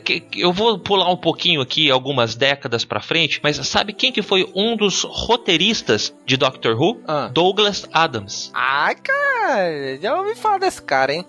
Que- 0.05 0.23
Eu 0.37 0.53
vou 0.53 0.79
pular 0.79 1.11
um 1.11 1.16
pouquinho 1.16 1.61
aqui, 1.61 1.90
algumas 1.90 2.35
décadas 2.35 2.85
pra 2.85 3.01
frente, 3.01 3.40
mas 3.42 3.57
sabe 3.66 3.92
quem 3.92 4.12
que 4.12 4.23
foi 4.23 4.51
um 4.55 4.77
dos 4.77 5.03
roteiristas 5.05 6.14
de 6.27 6.37
Doctor 6.37 6.75
Who? 6.81 7.01
Ah. 7.07 7.29
Douglas 7.33 7.88
Adams. 7.92 8.51
Ai, 8.55 8.95
cara, 8.97 9.99
já 10.01 10.18
ouvi 10.21 10.35
falar 10.37 10.59
desse 10.59 10.81
cara, 10.83 11.12
hein? 11.12 11.25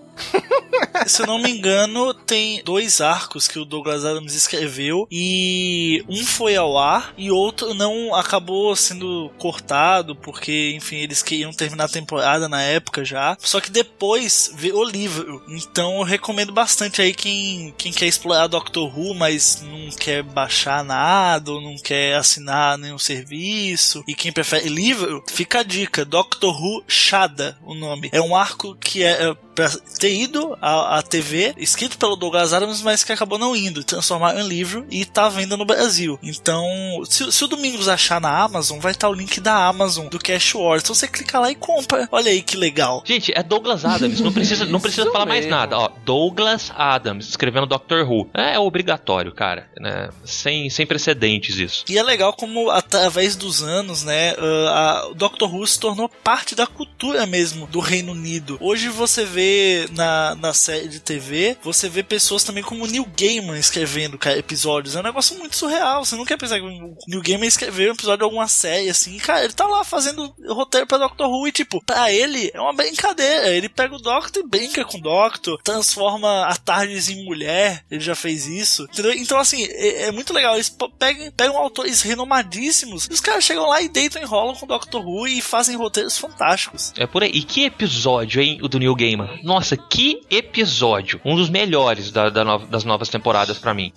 Se 1.07 1.21
eu 1.21 1.27
não 1.27 1.39
me 1.39 1.49
engano, 1.49 2.13
tem 2.13 2.63
dois 2.63 3.01
arcos 3.01 3.47
que 3.47 3.59
o 3.59 3.65
Douglas 3.65 4.05
Adams 4.05 4.33
escreveu 4.33 5.07
e 5.11 6.03
um 6.07 6.23
foi 6.25 6.55
ao 6.55 6.77
ar 6.77 7.13
e 7.17 7.29
outro 7.29 7.73
não 7.73 8.15
acabou 8.15 8.75
sendo 8.75 9.31
cortado 9.37 10.15
porque, 10.15 10.73
enfim, 10.75 10.97
eles 10.97 11.21
queriam 11.21 11.51
terminar 11.51 11.85
a 11.85 11.89
temporada 11.89 12.47
na 12.47 12.61
época 12.61 13.03
já. 13.03 13.35
Só 13.39 13.59
que 13.59 13.71
depois 13.71 14.53
o 14.73 14.83
livro. 14.83 15.43
Então 15.49 15.97
eu 15.97 16.03
recomendo 16.03 16.53
bastante 16.53 17.01
aí 17.01 17.13
quem, 17.13 17.73
quem 17.77 17.91
quer 17.91 18.05
explorar 18.05 18.47
Doctor 18.47 18.97
Who, 18.97 19.13
mas 19.13 19.61
não 19.61 19.89
quer 19.89 20.23
baixar 20.23 20.83
nada 20.83 21.51
ou 21.51 21.61
não 21.61 21.75
quer 21.77 22.15
assinar 22.15 22.77
nenhum 22.77 22.97
serviço 22.97 24.03
e 24.07 24.15
quem 24.15 24.31
prefere 24.31 24.69
livro, 24.69 25.23
fica 25.29 25.59
a 25.59 25.63
dica: 25.63 26.05
Doctor 26.05 26.55
Who 26.55 26.83
Shada, 26.87 27.57
o 27.63 27.73
nome. 27.73 28.09
É 28.11 28.21
um 28.21 28.35
arco 28.35 28.75
que 28.75 29.03
é, 29.03 29.35
é 29.53 29.67
pra 29.67 29.69
ter 29.99 30.13
ido 30.13 30.57
à, 30.61 30.97
à 30.97 31.01
TV, 31.01 31.53
escrito 31.57 31.97
pelo 31.97 32.15
Douglas 32.15 32.53
Adams, 32.53 32.81
mas 32.81 33.03
que 33.03 33.11
acabou 33.11 33.37
não 33.37 33.55
indo, 33.55 33.83
transformaram 33.83 34.39
em 34.41 34.47
livro 34.47 34.85
e 34.89 35.05
tá 35.05 35.25
à 35.25 35.29
venda 35.29 35.55
no 35.55 35.65
Brasil. 35.65 36.17
Então, 36.23 36.65
se, 37.05 37.31
se 37.31 37.43
o 37.43 37.47
Domingos 37.47 37.87
achar 37.87 38.19
na 38.19 38.35
Amazon, 38.41 38.79
vai 38.79 38.91
estar 38.91 39.09
o 39.09 39.13
link 39.13 39.39
da 39.39 39.65
Amazon, 39.67 40.07
do 40.07 40.19
Cash 40.19 40.55
Wars. 40.55 40.83
Então 40.83 40.95
você 40.95 41.07
clica 41.07 41.39
lá 41.39 41.51
e 41.51 41.55
compra. 41.55 42.07
Olha 42.11 42.31
aí 42.31 42.41
que 42.41 42.57
legal. 42.57 43.03
Gente, 43.05 43.31
é 43.35 43.43
Douglas 43.43 43.85
Adams, 43.85 44.19
não 44.19 44.31
precisa, 44.33 44.65
não 44.65 44.79
precisa 44.79 45.11
falar 45.11 45.25
mais 45.25 45.45
mesmo. 45.45 45.55
nada. 45.57 45.77
Ó, 45.77 45.89
Douglas 46.03 46.71
Adams, 46.75 47.29
escrevendo 47.29 47.65
Doctor 47.67 48.09
Who. 48.09 48.29
É, 48.33 48.57
obrigatório, 48.59 49.33
cara. 49.33 49.69
Né? 49.79 50.09
Sem, 50.25 50.69
sem 50.69 50.85
precedentes 50.85 51.57
isso. 51.57 51.85
E 51.89 51.97
é 51.97 52.03
legal 52.03 52.33
como, 52.33 52.69
através 52.69 53.35
dos 53.35 53.61
anos, 53.61 54.03
né, 54.03 54.33
uh, 54.33 54.67
a- 54.69 55.07
o 55.11 55.13
Doctor 55.13 55.53
Who 55.53 55.65
se 55.67 55.79
tornou 55.79 56.09
parte 56.09 56.55
da 56.55 56.65
cultura 56.65 57.25
mesmo 57.25 57.67
do 57.67 57.79
Reino 57.79 58.11
Unido. 58.13 58.57
Hoje 58.59 58.89
você 58.89 59.25
vê 59.25 59.42
na, 59.91 60.35
na 60.35 60.53
série 60.53 60.87
de 60.87 60.99
TV, 60.99 61.57
você 61.61 61.89
vê 61.89 62.03
pessoas 62.03 62.43
também 62.43 62.63
como 62.63 62.87
Neil 62.87 63.05
Gaiman 63.17 63.57
escrevendo 63.57 64.17
cara, 64.17 64.37
episódios. 64.37 64.95
É 64.95 64.99
um 64.99 65.03
negócio 65.03 65.37
muito 65.37 65.55
surreal. 65.55 66.03
Você 66.03 66.15
não 66.15 66.25
quer 66.25 66.37
pensar 66.37 66.59
que 66.59 66.65
o 66.65 66.95
Neil 67.07 67.21
Gaiman 67.21 67.47
escreveu 67.47 67.91
um 67.91 67.95
episódio 67.95 68.19
de 68.19 68.23
alguma 68.23 68.47
série 68.47 68.89
assim. 68.89 69.17
Cara, 69.17 69.43
ele 69.43 69.53
tá 69.53 69.65
lá 69.65 69.83
fazendo 69.83 70.33
roteiro 70.49 70.87
pra 70.87 70.97
Doctor 70.97 71.29
Who 71.29 71.47
e, 71.47 71.51
tipo, 71.51 71.83
pra 71.85 72.11
ele 72.11 72.51
é 72.53 72.59
uma 72.59 72.73
brincadeira. 72.73 73.49
Ele 73.49 73.69
pega 73.69 73.95
o 73.95 74.01
Doctor 74.01 74.43
e 74.43 74.47
brinca 74.47 74.85
com 74.85 74.97
o 74.97 75.01
Doctor, 75.01 75.61
transforma 75.63 76.45
a 76.45 76.55
Tardes 76.55 77.09
em 77.09 77.23
mulher. 77.25 77.83
Ele 77.89 78.01
já 78.01 78.15
fez 78.15 78.45
isso. 78.45 78.83
Entendeu? 78.83 79.13
Então, 79.13 79.37
assim, 79.37 79.63
é, 79.63 80.07
é 80.07 80.11
muito 80.11 80.33
legal. 80.33 80.55
Eles 80.55 80.75
pegam, 80.97 81.31
pegam 81.31 81.57
autores 81.57 82.01
renomadíssimos 82.01 83.07
e 83.09 83.13
os 83.13 83.21
caras 83.21 83.43
chegam 83.43 83.67
lá 83.67 83.81
e 83.81 83.89
deitam 83.89 84.21
e 84.21 84.25
enrolam 84.25 84.55
com 84.55 84.65
o 84.65 84.69
Doctor 84.69 85.05
Who 85.05 85.27
e 85.27 85.41
fazem 85.41 85.75
roteiros 85.75 86.17
fantásticos. 86.17 86.93
É 86.97 87.05
por 87.05 87.23
aí. 87.23 87.31
E 87.33 87.43
que 87.43 87.65
episódio, 87.65 88.41
hein, 88.41 88.59
o 88.61 88.67
do 88.67 88.79
Neil 88.79 88.95
Gaiman? 88.95 89.32
Nossa, 89.41 89.75
que 89.77 90.21
episódio. 90.29 91.19
Um 91.25 91.35
dos 91.35 91.49
melhores 91.49 92.11
da- 92.11 92.29
da 92.29 92.43
nova- 92.43 92.67
das 92.67 92.83
novas 92.83 93.09
temporadas 93.09 93.57
pra 93.57 93.73
mim. 93.73 93.91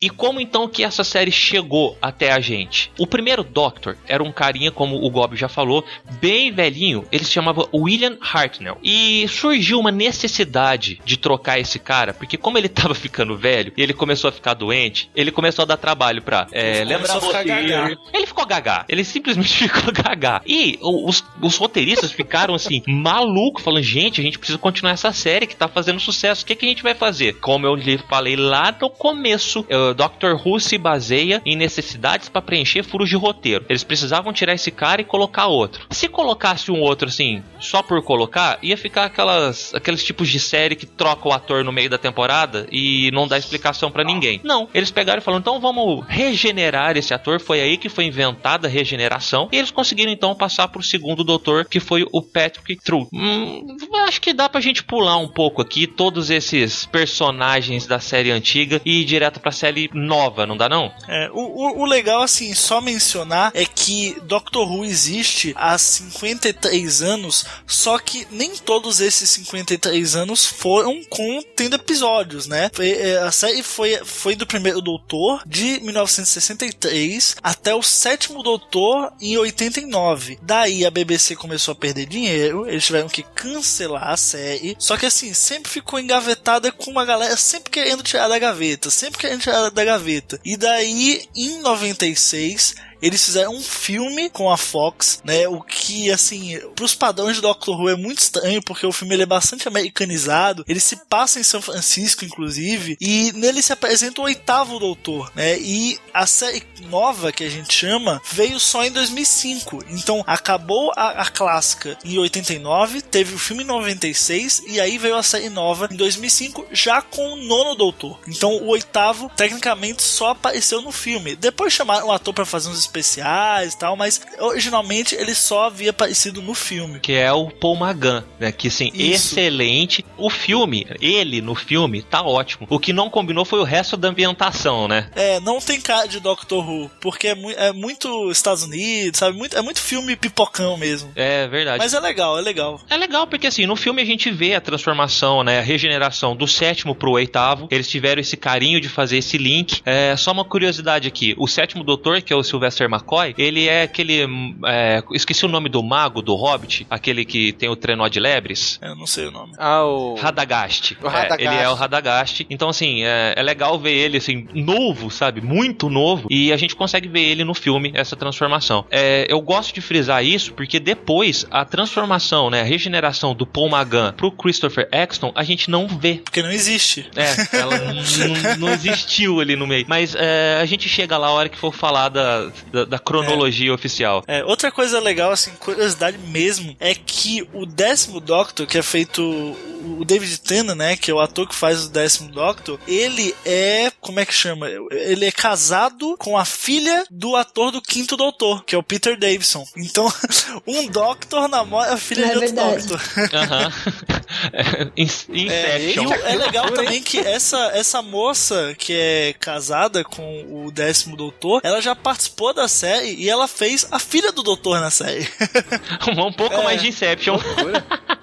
E 0.00 0.08
como 0.08 0.40
então 0.40 0.68
que 0.68 0.84
essa 0.84 1.02
série 1.04 1.30
chegou 1.30 1.96
até 2.00 2.32
a 2.32 2.40
gente? 2.40 2.90
O 2.98 3.06
primeiro 3.06 3.42
Doctor 3.42 3.96
era 4.06 4.22
um 4.22 4.32
carinha, 4.32 4.70
como 4.70 4.96
o 4.96 5.10
Gob 5.10 5.36
já 5.36 5.48
falou, 5.48 5.84
bem 6.20 6.52
velhinho. 6.52 7.04
Ele 7.10 7.24
se 7.24 7.30
chamava 7.30 7.68
William 7.74 8.16
Hartnell. 8.20 8.78
E 8.82 9.26
surgiu 9.28 9.78
uma 9.78 9.90
necessidade 9.90 11.00
de 11.04 11.16
trocar 11.16 11.58
esse 11.58 11.78
cara, 11.78 12.14
porque 12.14 12.36
como 12.36 12.58
ele 12.58 12.68
tava 12.68 12.94
ficando 12.94 13.36
velho 13.36 13.72
e 13.76 13.82
ele 13.82 13.92
começou 13.92 14.28
a 14.28 14.32
ficar 14.32 14.54
doente, 14.54 15.10
ele 15.14 15.30
começou 15.30 15.62
a 15.62 15.66
dar 15.66 15.76
trabalho 15.76 16.22
pra 16.22 16.46
é, 16.52 16.84
lembrar 16.84 17.18
gagá. 17.44 17.96
Ele 18.12 18.26
ficou 18.26 18.46
gagá. 18.46 18.84
Ele 18.88 19.04
simplesmente 19.04 19.54
ficou 19.68 19.92
gagá. 19.92 20.40
E 20.46 20.78
os, 20.80 21.24
os 21.40 21.56
roteiristas 21.56 22.12
ficaram 22.12 22.54
assim, 22.54 22.82
malucos, 22.86 23.62
falando: 23.62 23.82
gente, 23.82 24.20
a 24.20 24.24
gente 24.24 24.38
precisa 24.38 24.58
continuar 24.58 24.92
essa 24.92 25.12
série 25.12 25.46
que 25.46 25.56
tá 25.56 25.68
fazendo 25.68 26.00
sucesso. 26.00 26.42
O 26.42 26.46
que, 26.46 26.54
que 26.54 26.66
a 26.66 26.68
gente 26.68 26.82
vai 26.82 26.94
fazer? 26.94 27.34
Como 27.34 27.66
eu 27.66 27.74
lhe 27.74 27.98
falei 27.98 28.36
lá 28.36 28.74
no 28.80 28.90
começo, 28.90 29.64
o 29.90 29.94
Doctor 29.94 30.40
Who 30.44 30.60
se 30.60 30.78
baseia 30.78 31.42
em 31.44 31.56
necessidades 31.56 32.28
para 32.28 32.42
preencher 32.42 32.82
furos 32.82 33.08
de 33.08 33.16
roteiro. 33.16 33.64
Eles 33.68 33.84
precisavam 33.84 34.32
tirar 34.32 34.54
esse 34.54 34.70
cara 34.70 35.00
e 35.00 35.04
colocar 35.04 35.46
outro. 35.46 35.86
Se 35.90 36.08
colocasse 36.08 36.70
um 36.70 36.80
outro 36.80 37.08
assim, 37.08 37.42
só 37.58 37.82
por 37.82 38.02
colocar, 38.02 38.58
ia 38.62 38.76
ficar 38.76 39.04
aquelas, 39.04 39.74
aqueles 39.74 40.04
tipos 40.04 40.28
de 40.28 40.38
série 40.38 40.76
que 40.76 40.86
troca 40.86 41.28
o 41.28 41.32
ator 41.32 41.64
no 41.64 41.72
meio 41.72 41.90
da 41.90 41.98
temporada 41.98 42.66
e 42.70 43.10
não 43.12 43.26
dá 43.26 43.38
explicação 43.38 43.90
pra 43.90 44.04
ninguém. 44.04 44.40
Não, 44.44 44.68
eles 44.74 44.90
pegaram 44.90 45.20
e 45.20 45.24
falaram: 45.24 45.40
então 45.40 45.60
vamos 45.60 46.04
regenerar 46.06 46.96
esse 46.96 47.12
ator. 47.14 47.40
Foi 47.40 47.60
aí 47.60 47.76
que 47.76 47.88
foi 47.88 48.04
inventada 48.04 48.68
a 48.68 48.70
regeneração. 48.70 49.48
E 49.52 49.56
eles 49.56 49.70
conseguiram 49.70 50.12
então 50.12 50.34
passar 50.34 50.68
pro 50.68 50.82
segundo 50.82 51.24
doutor, 51.24 51.64
que 51.64 51.80
foi 51.80 52.04
o 52.12 52.22
Patrick 52.22 52.76
True. 52.82 53.06
Hum, 53.12 53.76
acho 54.06 54.20
que 54.20 54.32
dá 54.32 54.48
pra 54.48 54.60
gente 54.60 54.82
pular 54.82 55.16
um 55.16 55.28
pouco 55.28 55.62
aqui 55.62 55.86
todos 55.86 56.30
esses 56.30 56.84
personagens 56.86 57.86
da 57.86 57.98
série 57.98 58.30
antiga 58.30 58.80
e 58.84 59.02
ir 59.02 59.04
direto 59.04 59.40
pra 59.40 59.50
série 59.50 59.77
nova, 59.92 60.46
não 60.46 60.56
dá 60.56 60.68
não? 60.68 60.92
É, 61.06 61.30
o, 61.32 61.40
o, 61.40 61.80
o 61.80 61.84
legal, 61.84 62.22
assim, 62.22 62.54
só 62.54 62.80
mencionar 62.80 63.52
é 63.54 63.64
que 63.64 64.16
Doctor 64.22 64.70
Who 64.70 64.84
existe 64.84 65.52
há 65.56 65.76
53 65.76 67.02
anos, 67.02 67.44
só 67.66 67.98
que 67.98 68.26
nem 68.30 68.56
todos 68.56 69.00
esses 69.00 69.28
53 69.30 70.16
anos 70.16 70.44
foram 70.44 71.02
com 71.08 71.42
tendo 71.54 71.76
episódios, 71.76 72.46
né? 72.46 72.70
Foi, 72.72 72.90
é, 72.90 73.18
a 73.18 73.32
série 73.32 73.62
foi, 73.62 73.98
foi 74.04 74.34
do 74.34 74.46
primeiro 74.46 74.80
Doutor 74.80 75.42
de 75.46 75.80
1963 75.80 77.36
até 77.42 77.74
o 77.74 77.82
sétimo 77.82 78.42
Doutor 78.42 79.12
em 79.20 79.36
89. 79.36 80.38
Daí 80.42 80.84
a 80.84 80.90
BBC 80.90 81.36
começou 81.36 81.72
a 81.72 81.76
perder 81.76 82.06
dinheiro, 82.06 82.68
eles 82.68 82.84
tiveram 82.84 83.08
que 83.08 83.22
cancelar 83.22 84.08
a 84.08 84.16
série. 84.16 84.76
Só 84.78 84.96
que 84.96 85.06
assim, 85.06 85.32
sempre 85.34 85.70
ficou 85.70 85.98
engavetada 85.98 86.70
com 86.72 86.90
uma 86.90 87.04
galera 87.04 87.36
sempre 87.36 87.70
querendo 87.70 88.02
tirar 88.02 88.28
da 88.28 88.38
gaveta, 88.38 88.90
sempre 88.90 89.18
querendo 89.18 89.40
tirar 89.40 89.67
da 89.70 89.84
gaveta. 89.84 90.40
E 90.44 90.56
daí, 90.56 91.26
em 91.34 91.60
96, 91.60 92.74
eles 93.00 93.24
fizeram 93.24 93.54
um 93.54 93.62
filme 93.62 94.28
com 94.30 94.50
a 94.50 94.56
Fox, 94.56 95.20
né? 95.24 95.48
O 95.48 95.60
que, 95.60 96.10
assim, 96.10 96.58
pros 96.74 96.94
padrões 96.94 97.36
de 97.36 97.42
Doctor 97.42 97.80
Who 97.80 97.88
é 97.88 97.96
muito 97.96 98.18
estranho, 98.18 98.62
porque 98.62 98.86
o 98.86 98.92
filme 98.92 99.14
ele 99.14 99.22
é 99.22 99.26
bastante 99.26 99.68
americanizado. 99.68 100.64
Ele 100.68 100.80
se 100.80 100.96
passa 101.08 101.38
em 101.38 101.42
São 101.42 101.62
Francisco, 101.62 102.24
inclusive, 102.24 102.96
e 103.00 103.32
nele 103.32 103.62
se 103.62 103.72
apresenta 103.72 104.20
o 104.20 104.24
oitavo 104.24 104.78
Doutor, 104.78 105.30
né? 105.34 105.58
E 105.58 105.98
a 106.12 106.26
série 106.26 106.62
nova, 106.88 107.32
que 107.32 107.44
a 107.44 107.50
gente 107.50 107.72
chama, 107.72 108.20
veio 108.30 108.58
só 108.58 108.84
em 108.84 108.90
2005. 108.90 109.84
Então, 109.90 110.24
acabou 110.26 110.92
a, 110.96 111.22
a 111.22 111.30
clássica 111.30 111.96
em 112.04 112.18
89, 112.18 113.02
teve 113.02 113.34
o 113.34 113.38
filme 113.38 113.62
em 113.62 113.66
96, 113.66 114.64
e 114.66 114.80
aí 114.80 114.98
veio 114.98 115.16
a 115.16 115.22
série 115.22 115.48
nova 115.48 115.88
em 115.90 115.96
2005, 115.96 116.66
já 116.72 117.00
com 117.00 117.32
o 117.32 117.36
nono 117.36 117.74
Doutor. 117.74 118.18
Então, 118.26 118.56
o 118.56 118.68
oitavo, 118.68 119.30
tecnicamente, 119.36 120.02
só 120.02 120.30
apareceu 120.30 120.82
no 120.82 120.92
filme. 120.92 121.36
Depois 121.36 121.72
chamaram 121.72 122.08
o 122.08 122.12
ator 122.12 122.34
para 122.34 122.44
fazer 122.44 122.68
uns 122.68 122.87
especiais 122.88 123.74
e 123.74 123.78
tal, 123.78 123.96
mas 123.96 124.20
originalmente 124.38 125.14
ele 125.14 125.34
só 125.34 125.66
havia 125.66 125.90
aparecido 125.90 126.42
no 126.42 126.54
filme. 126.54 127.00
Que 127.00 127.12
é 127.12 127.32
o 127.32 127.50
Paul 127.50 127.76
Magan, 127.76 128.24
né? 128.38 128.50
Que 128.50 128.68
assim, 128.68 128.90
Isso. 128.94 129.38
excelente. 129.38 130.04
O 130.16 130.30
filme, 130.30 130.86
ele 131.00 131.40
no 131.40 131.54
filme, 131.54 132.02
tá 132.02 132.22
ótimo. 132.22 132.66
O 132.70 132.78
que 132.78 132.92
não 132.92 133.10
combinou 133.10 133.44
foi 133.44 133.60
o 133.60 133.64
resto 133.64 133.96
da 133.96 134.08
ambientação, 134.08 134.88
né? 134.88 135.10
É, 135.14 135.40
não 135.40 135.60
tem 135.60 135.80
cara 135.80 136.06
de 136.06 136.20
Doctor 136.20 136.68
Who, 136.68 136.90
porque 137.00 137.28
é, 137.28 137.34
mu 137.34 137.50
é 137.50 137.72
muito 137.72 138.30
Estados 138.30 138.62
Unidos, 138.62 139.18
sabe? 139.18 139.36
Muito, 139.36 139.56
é 139.56 139.62
muito 139.62 139.80
filme 139.80 140.16
pipocão 140.16 140.76
mesmo. 140.76 141.10
É 141.14 141.46
verdade. 141.48 141.78
Mas 141.78 141.94
é 141.94 142.00
legal, 142.00 142.38
é 142.38 142.42
legal. 142.42 142.80
É 142.88 142.96
legal 142.96 143.26
porque 143.26 143.46
assim, 143.46 143.66
no 143.66 143.76
filme 143.76 144.02
a 144.02 144.04
gente 144.04 144.30
vê 144.30 144.54
a 144.54 144.60
transformação, 144.60 145.42
né, 145.42 145.58
a 145.58 145.62
regeneração 145.62 146.36
do 146.36 146.46
sétimo 146.46 146.94
pro 146.94 147.12
oitavo. 147.12 147.68
Eles 147.70 147.88
tiveram 147.88 148.20
esse 148.20 148.36
carinho 148.36 148.80
de 148.80 148.88
fazer 148.88 149.18
esse 149.18 149.38
link. 149.38 149.80
É 149.84 150.16
só 150.16 150.32
uma 150.32 150.44
curiosidade 150.44 151.08
aqui, 151.08 151.34
o 151.38 151.46
sétimo 151.46 151.84
doutor, 151.84 152.22
que 152.22 152.32
é 152.32 152.36
o 152.36 152.42
Sylvester 152.42 152.77
McCoy, 152.86 153.34
ele 153.36 153.66
é 153.68 153.82
aquele, 153.82 154.24
hum, 154.26 154.58
é, 154.66 155.02
esqueci 155.12 155.44
o 155.44 155.48
nome 155.48 155.68
do 155.68 155.82
mago 155.82 156.22
do 156.22 156.34
Hobbit, 156.34 156.86
aquele 156.88 157.24
que 157.24 157.52
tem 157.52 157.68
o 157.68 157.76
trenó 157.76 158.08
de 158.08 158.20
lebres. 158.20 158.78
Eu 158.82 158.94
não 158.94 159.06
sei 159.06 159.26
o 159.26 159.30
nome. 159.30 159.52
Ah, 159.58 159.84
o. 159.84 160.14
Radagast. 160.14 160.96
O 161.02 161.06
É, 161.06 161.10
Radagast. 161.10 161.42
ele 161.44 161.54
é 161.62 161.68
o 161.68 161.74
Radagast. 161.74 162.46
Então, 162.50 162.68
assim, 162.68 163.02
é, 163.04 163.34
é 163.36 163.42
legal 163.42 163.78
ver 163.78 163.92
ele, 163.92 164.16
assim, 164.18 164.46
novo, 164.54 165.10
sabe? 165.10 165.40
Muito 165.40 165.88
novo. 165.88 166.26
E 166.30 166.52
a 166.52 166.56
gente 166.56 166.74
consegue 166.76 167.08
ver 167.08 167.20
ele 167.22 167.44
no 167.44 167.54
filme, 167.54 167.90
essa 167.94 168.16
transformação. 168.16 168.84
É, 168.90 169.26
eu 169.28 169.40
gosto 169.40 169.74
de 169.74 169.80
frisar 169.80 170.24
isso 170.24 170.52
porque 170.54 170.78
depois 170.78 171.46
a 171.50 171.64
transformação, 171.64 172.50
né? 172.50 172.60
A 172.60 172.64
regeneração 172.64 173.34
do 173.34 173.46
Paul 173.46 173.70
Magan 173.70 174.12
pro 174.16 174.30
Christopher 174.30 174.88
Eccleston, 174.92 175.32
a 175.34 175.42
gente 175.42 175.70
não 175.70 175.86
vê. 175.88 176.20
Porque 176.24 176.42
não 176.42 176.50
existe. 176.50 177.08
É, 177.16 177.56
ela 177.58 177.74
n- 177.92 178.56
não 178.58 178.68
existiu 178.70 179.40
ali 179.40 179.56
no 179.56 179.66
meio. 179.66 179.84
Mas 179.88 180.14
é, 180.14 180.58
a 180.60 180.64
gente 180.66 180.88
chega 180.88 181.16
lá 181.16 181.28
a 181.28 181.32
hora 181.32 181.48
que 181.48 181.58
for 181.58 181.72
falar 181.72 182.08
da, 182.08 182.50
da, 182.72 182.84
da 182.84 182.98
cronologia 182.98 183.72
oficial. 183.72 184.24
É, 184.26 184.44
outra 184.44 184.70
coisa 184.70 185.00
legal, 185.00 185.30
assim, 185.30 185.50
curiosidade 185.52 186.18
mesmo, 186.18 186.76
é 186.78 186.94
que 186.94 187.46
o 187.52 187.64
décimo 187.66 188.20
Doctor, 188.20 188.66
que 188.66 188.78
é 188.78 188.82
feito 188.82 189.22
o 189.22 190.04
David 190.04 190.40
Tennant, 190.40 190.76
né, 190.76 190.96
que 190.96 191.10
é 191.10 191.14
o 191.14 191.20
ator 191.20 191.48
que 191.48 191.54
faz 191.54 191.84
o 191.84 191.90
décimo 191.90 192.30
Doctor, 192.30 192.78
ele 192.86 193.34
é, 193.44 193.92
como 194.00 194.20
é 194.20 194.26
que 194.26 194.34
chama? 194.34 194.68
Ele 194.90 195.24
é 195.24 195.32
casado 195.32 196.16
com 196.18 196.36
a 196.36 196.44
filha 196.44 197.04
do 197.10 197.36
ator 197.36 197.70
do 197.70 197.80
quinto 197.80 198.16
Doutor, 198.16 198.64
que 198.64 198.74
é 198.74 198.78
o 198.78 198.82
Peter 198.82 199.18
Davison. 199.18 199.64
Então, 199.76 200.12
um 200.66 200.86
Doctor 200.88 201.48
namora 201.48 201.94
a 201.94 201.96
filha 201.96 202.26
É 202.26 202.30
de 202.30 202.34
outro 202.36 202.54
verdade. 202.54 202.86
Doctor. 202.86 203.00
Aham. 203.34 203.72
In- 204.96 205.06
É, 205.50 205.80
e 205.80 205.90
Inception. 205.92 206.06
o- 206.08 206.12
é 206.14 206.34
legal 206.36 206.70
também 206.72 207.02
que 207.02 207.18
essa, 207.18 207.58
essa 207.74 208.02
moça 208.02 208.74
que 208.78 208.92
é 208.94 209.34
casada 209.38 210.04
com 210.04 210.64
o 210.66 210.70
décimo 210.70 211.16
doutor, 211.16 211.60
ela 211.64 211.80
já 211.80 211.94
participou 211.96 212.52
da 212.52 212.68
série 212.68 213.14
e 213.14 213.28
ela 213.28 213.48
fez 213.48 213.86
a 213.90 213.98
filha 213.98 214.30
do 214.32 214.42
doutor 214.42 214.80
na 214.80 214.90
série. 214.90 215.28
um 216.18 216.32
pouco 216.32 216.54
É. 216.54 216.62
mais 216.64 216.80
de 216.82 216.88
Inception. 216.88 217.38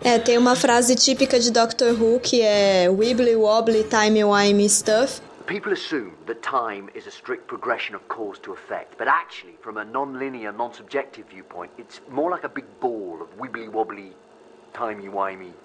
É, 0.01 0.19
tem 0.19 0.37
uma 0.37 0.55
frase 0.55 0.95
típica 0.95 1.39
de 1.39 1.51
Doctor 1.51 1.91
Who 1.99 2.19
que 2.19 2.41
é 2.41 2.87
Wibbly 2.89 3.35
Wobbly 3.35 3.83
Timey 3.85 4.23
Wimey 4.23 4.69
Stuff. 4.69 5.21
People 5.47 5.73
assume 5.73 6.13
that 6.25 6.39
time 6.41 6.89
is 6.95 7.05
a 7.05 7.11
strict 7.11 7.45
progression 7.45 7.95
of 7.95 8.03
cause 8.07 8.39
to 8.41 8.51
effect, 8.53 8.97
but 8.97 9.07
actually, 9.07 9.55
from 9.61 9.77
a 9.77 9.85
non-linear, 9.85 10.51
non-subjective 10.51 11.25
viewpoint, 11.29 11.71
it's 11.77 12.01
more 12.09 12.31
like 12.31 12.43
a 12.43 12.49
big 12.49 12.65
ball 12.81 13.19
of 13.21 13.27
wibbly-wobbly, 13.39 14.13
timey-wimey 14.73 15.51
stuff. 15.51 15.64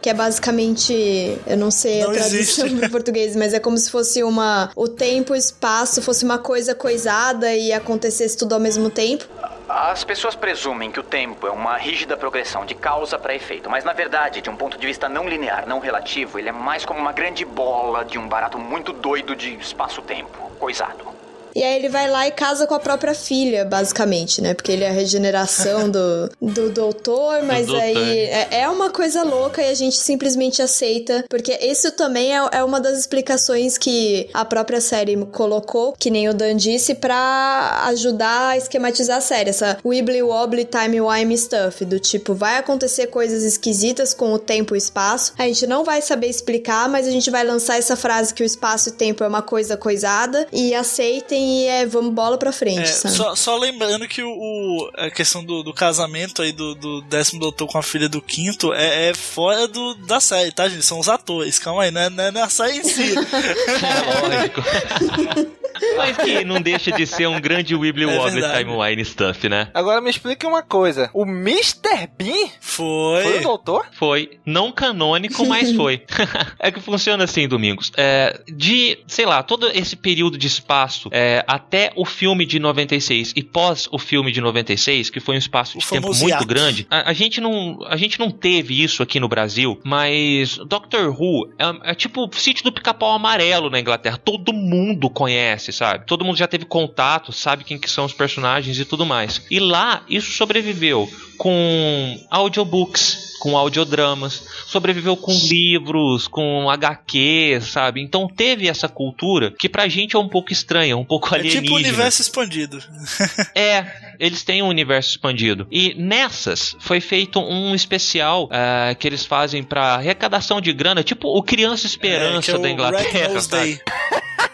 Que 0.00 0.10
é 0.10 0.14
basicamente, 0.14 1.38
eu 1.46 1.56
não 1.56 1.70
sei 1.70 2.02
a 2.02 2.06
Não 2.06 2.12
tradução 2.12 2.66
existe. 2.66 2.76
para 2.76 2.88
português, 2.90 3.36
mas 3.36 3.54
é 3.54 3.60
como 3.60 3.78
se 3.78 3.88
fosse 3.88 4.20
uma. 4.24 4.70
O 4.74 4.88
tempo 4.88 5.32
e 5.32 5.36
o 5.36 5.38
espaço 5.38 6.02
fosse 6.02 6.24
uma 6.24 6.38
coisa 6.38 6.74
coisada 6.74 7.54
e 7.54 7.72
acontecesse 7.72 8.36
tudo 8.36 8.52
ao 8.54 8.60
mesmo 8.60 8.90
tempo. 8.90 9.24
As 9.68 10.02
pessoas 10.02 10.34
presumem 10.34 10.90
que 10.90 10.98
o 10.98 11.04
tempo 11.04 11.46
é 11.46 11.50
uma 11.50 11.76
rígida 11.76 12.16
progressão 12.16 12.66
de 12.66 12.74
causa 12.74 13.16
para 13.16 13.34
efeito, 13.34 13.70
mas 13.70 13.84
na 13.84 13.92
verdade, 13.92 14.40
de 14.40 14.50
um 14.50 14.56
ponto 14.56 14.76
de 14.76 14.86
vista 14.86 15.08
não 15.08 15.28
linear, 15.28 15.66
não 15.68 15.78
relativo, 15.78 16.36
ele 16.38 16.48
é 16.48 16.52
mais 16.52 16.84
como 16.84 16.98
uma 16.98 17.12
grande 17.12 17.44
bola 17.44 18.04
de 18.04 18.18
um 18.18 18.28
barato 18.28 18.58
muito 18.58 18.92
doido 18.92 19.36
de 19.36 19.54
espaço-tempo, 19.54 20.50
coisado. 20.58 21.06
E 21.54 21.62
aí 21.62 21.76
ele 21.76 21.88
vai 21.88 22.10
lá 22.10 22.26
e 22.26 22.30
casa 22.30 22.66
com 22.66 22.74
a 22.74 22.80
própria 22.80 23.14
filha, 23.14 23.64
basicamente, 23.64 24.40
né? 24.40 24.54
Porque 24.54 24.72
ele 24.72 24.84
é 24.84 24.88
a 24.88 24.92
regeneração 24.92 25.88
do, 25.90 26.30
do 26.40 26.70
doutor, 26.70 27.42
mas 27.42 27.66
doutor. 27.66 27.82
aí 27.82 28.18
é, 28.18 28.60
é 28.62 28.68
uma 28.68 28.90
coisa 28.90 29.22
louca 29.22 29.62
e 29.62 29.68
a 29.68 29.74
gente 29.74 29.96
simplesmente 29.96 30.62
aceita. 30.62 31.24
Porque 31.28 31.52
isso 31.62 31.92
também 31.92 32.36
é, 32.36 32.48
é 32.52 32.64
uma 32.64 32.80
das 32.80 32.98
explicações 32.98 33.76
que 33.76 34.28
a 34.32 34.44
própria 34.44 34.80
série 34.80 35.16
colocou, 35.26 35.92
que 35.98 36.10
nem 36.10 36.28
o 36.28 36.34
Dan 36.34 36.56
disse, 36.56 36.94
pra 36.94 37.84
ajudar 37.86 38.50
a 38.50 38.56
esquematizar 38.56 39.18
a 39.18 39.20
série. 39.20 39.50
Essa 39.50 39.78
wibbly 39.84 40.22
wobbly 40.22 40.64
timey 40.64 41.00
wimey 41.00 41.36
stuff. 41.36 41.84
Do 41.84 41.98
tipo, 41.98 42.34
vai 42.34 42.58
acontecer 42.58 43.08
coisas 43.08 43.42
esquisitas 43.42 44.14
com 44.14 44.32
o 44.32 44.38
tempo 44.38 44.74
e 44.74 44.76
o 44.76 44.78
espaço. 44.78 45.32
A 45.38 45.44
gente 45.44 45.66
não 45.66 45.84
vai 45.84 46.00
saber 46.00 46.28
explicar, 46.28 46.88
mas 46.88 47.06
a 47.06 47.10
gente 47.10 47.30
vai 47.30 47.44
lançar 47.44 47.78
essa 47.78 47.96
frase 47.96 48.32
que 48.32 48.42
o 48.42 48.46
espaço 48.46 48.88
e 48.88 48.92
o 48.92 48.94
tempo 48.94 49.22
é 49.24 49.28
uma 49.28 49.42
coisa 49.42 49.76
coisada 49.76 50.46
e 50.52 50.74
aceitem 50.74 51.41
e 51.42 51.66
é 51.66 51.86
vamos 51.86 52.12
bola 52.14 52.38
pra 52.38 52.52
frente, 52.52 52.80
É, 52.82 52.86
sabe? 52.86 53.14
só, 53.14 53.34
só 53.34 53.56
lembrando 53.56 54.06
que 54.08 54.22
o, 54.22 54.30
o- 54.30 54.90
a 54.96 55.10
questão 55.10 55.44
do, 55.44 55.62
do 55.62 55.74
casamento 55.74 56.40
aí 56.42 56.52
do, 56.52 56.74
do 56.74 57.02
décimo 57.02 57.40
doutor 57.40 57.66
com 57.66 57.78
a 57.78 57.82
filha 57.82 58.08
do 58.08 58.20
quinto 58.22 58.72
é, 58.72 59.10
é 59.10 59.14
fora 59.14 59.66
do, 59.68 59.94
da 60.06 60.20
série, 60.20 60.52
tá, 60.52 60.68
gente? 60.68 60.84
São 60.84 60.98
os 60.98 61.08
atores, 61.08 61.58
calma 61.58 61.82
aí, 61.84 61.90
não 61.90 62.00
é, 62.00 62.10
não 62.10 62.24
é 62.24 62.30
na 62.30 62.48
série 62.48 62.78
em 62.78 62.84
si. 62.84 63.14
É 63.14 64.28
lógico. 64.28 65.52
Mas 65.96 66.16
que 66.16 66.44
não 66.44 66.60
deixa 66.60 66.90
de 66.92 67.06
ser 67.06 67.26
um 67.26 67.40
grande 67.40 67.74
Wibbly 67.74 68.04
É 68.04 68.18
Wobbly 68.18 68.40
verdade. 68.40 68.58
Time 68.64 68.76
Wine 68.76 69.04
stuff, 69.04 69.48
né? 69.48 69.68
Agora 69.74 70.00
me 70.00 70.10
explica 70.10 70.46
uma 70.46 70.62
coisa. 70.62 71.10
O 71.12 71.24
Mr. 71.24 72.08
Bean 72.16 72.48
Foi. 72.60 73.22
foi 73.22 73.38
o 73.38 73.42
doutor? 73.42 73.86
Foi. 73.92 74.38
Não 74.44 74.72
canônico, 74.72 75.44
mas 75.46 75.72
foi. 75.76 76.02
é 76.58 76.70
que 76.70 76.80
funciona 76.80 77.24
assim, 77.24 77.46
Domingos. 77.48 77.92
É, 77.96 78.40
de, 78.48 78.98
sei 79.06 79.26
lá, 79.26 79.42
todo 79.42 79.68
esse 79.68 79.96
período 79.96 80.38
de 80.38 80.46
espaço 80.46 81.08
é, 81.12 81.44
até 81.46 81.92
o 81.96 82.04
filme 82.04 82.44
de 82.46 82.58
96 82.58 83.32
e 83.36 83.42
pós 83.42 83.88
o 83.90 83.98
filme 83.98 84.32
de 84.32 84.40
96, 84.40 85.10
que 85.10 85.20
foi 85.20 85.34
um 85.34 85.38
espaço 85.38 85.78
O 85.78 85.80
de 85.80 85.88
tempo 85.88 86.02
famoso 86.02 86.20
muito 86.20 86.32
hiato. 86.32 86.46
grande, 86.46 86.86
a, 86.90 87.10
a 87.10 87.12
gente 87.12 87.40
não, 87.40 87.78
a 87.86 87.96
gente 87.96 88.18
não 88.18 88.30
teve 88.30 88.82
isso 88.82 89.02
aqui 89.02 89.20
no 89.20 89.28
Brasil, 89.28 89.78
mas 89.84 90.58
Doctor 90.66 91.08
Who 91.20 91.48
é, 91.58 91.90
é 91.92 91.94
tipo 91.94 92.24
o 92.24 92.30
sítio 92.34 92.64
do 92.64 92.72
pica-pau 92.72 93.10
amarelo 93.12 93.70
na 93.70 93.78
Inglaterra. 93.78 94.16
Todo 94.16 94.52
mundo 94.52 95.08
conhece, 95.10 95.61
sabe? 95.70 96.06
Todo 96.06 96.24
mundo 96.24 96.36
já 96.38 96.48
teve 96.48 96.64
contato, 96.64 97.30
sabe 97.32 97.62
quem 97.62 97.78
que 97.78 97.90
são 97.90 98.04
os 98.06 98.12
personagens 98.14 98.78
e 98.78 98.84
tudo 98.84 99.04
mais. 99.04 99.42
E 99.50 99.60
lá, 99.60 100.02
isso 100.08 100.32
sobreviveu 100.32 101.08
com 101.38 102.18
audiobooks, 102.30 103.32
com 103.40 103.56
audiodramas, 103.56 104.44
sobreviveu 104.66 105.16
com 105.16 105.32
livros, 105.32 106.28
com 106.28 106.70
HQ, 106.70 107.58
sabe? 107.60 108.00
Então 108.00 108.28
teve 108.28 108.68
essa 108.68 108.88
cultura 108.88 109.50
que 109.50 109.68
pra 109.68 109.88
gente 109.88 110.14
é 110.14 110.18
um 110.18 110.28
pouco 110.28 110.52
estranha, 110.52 110.96
um 110.96 111.04
pouco 111.04 111.28
É 111.34 111.38
alienígena. 111.38 111.62
tipo 111.62 111.74
o 111.74 111.78
universo 111.78 112.22
expandido. 112.22 112.82
É, 113.54 114.14
eles 114.20 114.44
têm 114.44 114.62
um 114.62 114.68
universo 114.68 115.10
expandido. 115.10 115.66
E 115.70 115.94
nessas 115.94 116.76
foi 116.78 117.00
feito 117.00 117.40
um 117.40 117.74
especial 117.74 118.48
ah, 118.52 118.94
que 118.94 119.06
eles 119.06 119.26
fazem 119.26 119.62
pra 119.64 119.94
arrecadação 119.94 120.60
de 120.60 120.72
grana, 120.72 121.02
tipo 121.02 121.28
o 121.28 121.42
Criança 121.42 121.86
É, 121.86 121.88
Esperança 121.88 122.42
que 122.42 122.50
é 122.50 122.54
o 122.54 122.58
da 122.58 122.68
Red 122.68 122.74
Inglaterra, 122.74 123.28
Nose 123.34 123.48
sabe? 123.48 123.64
Day. 123.64 123.80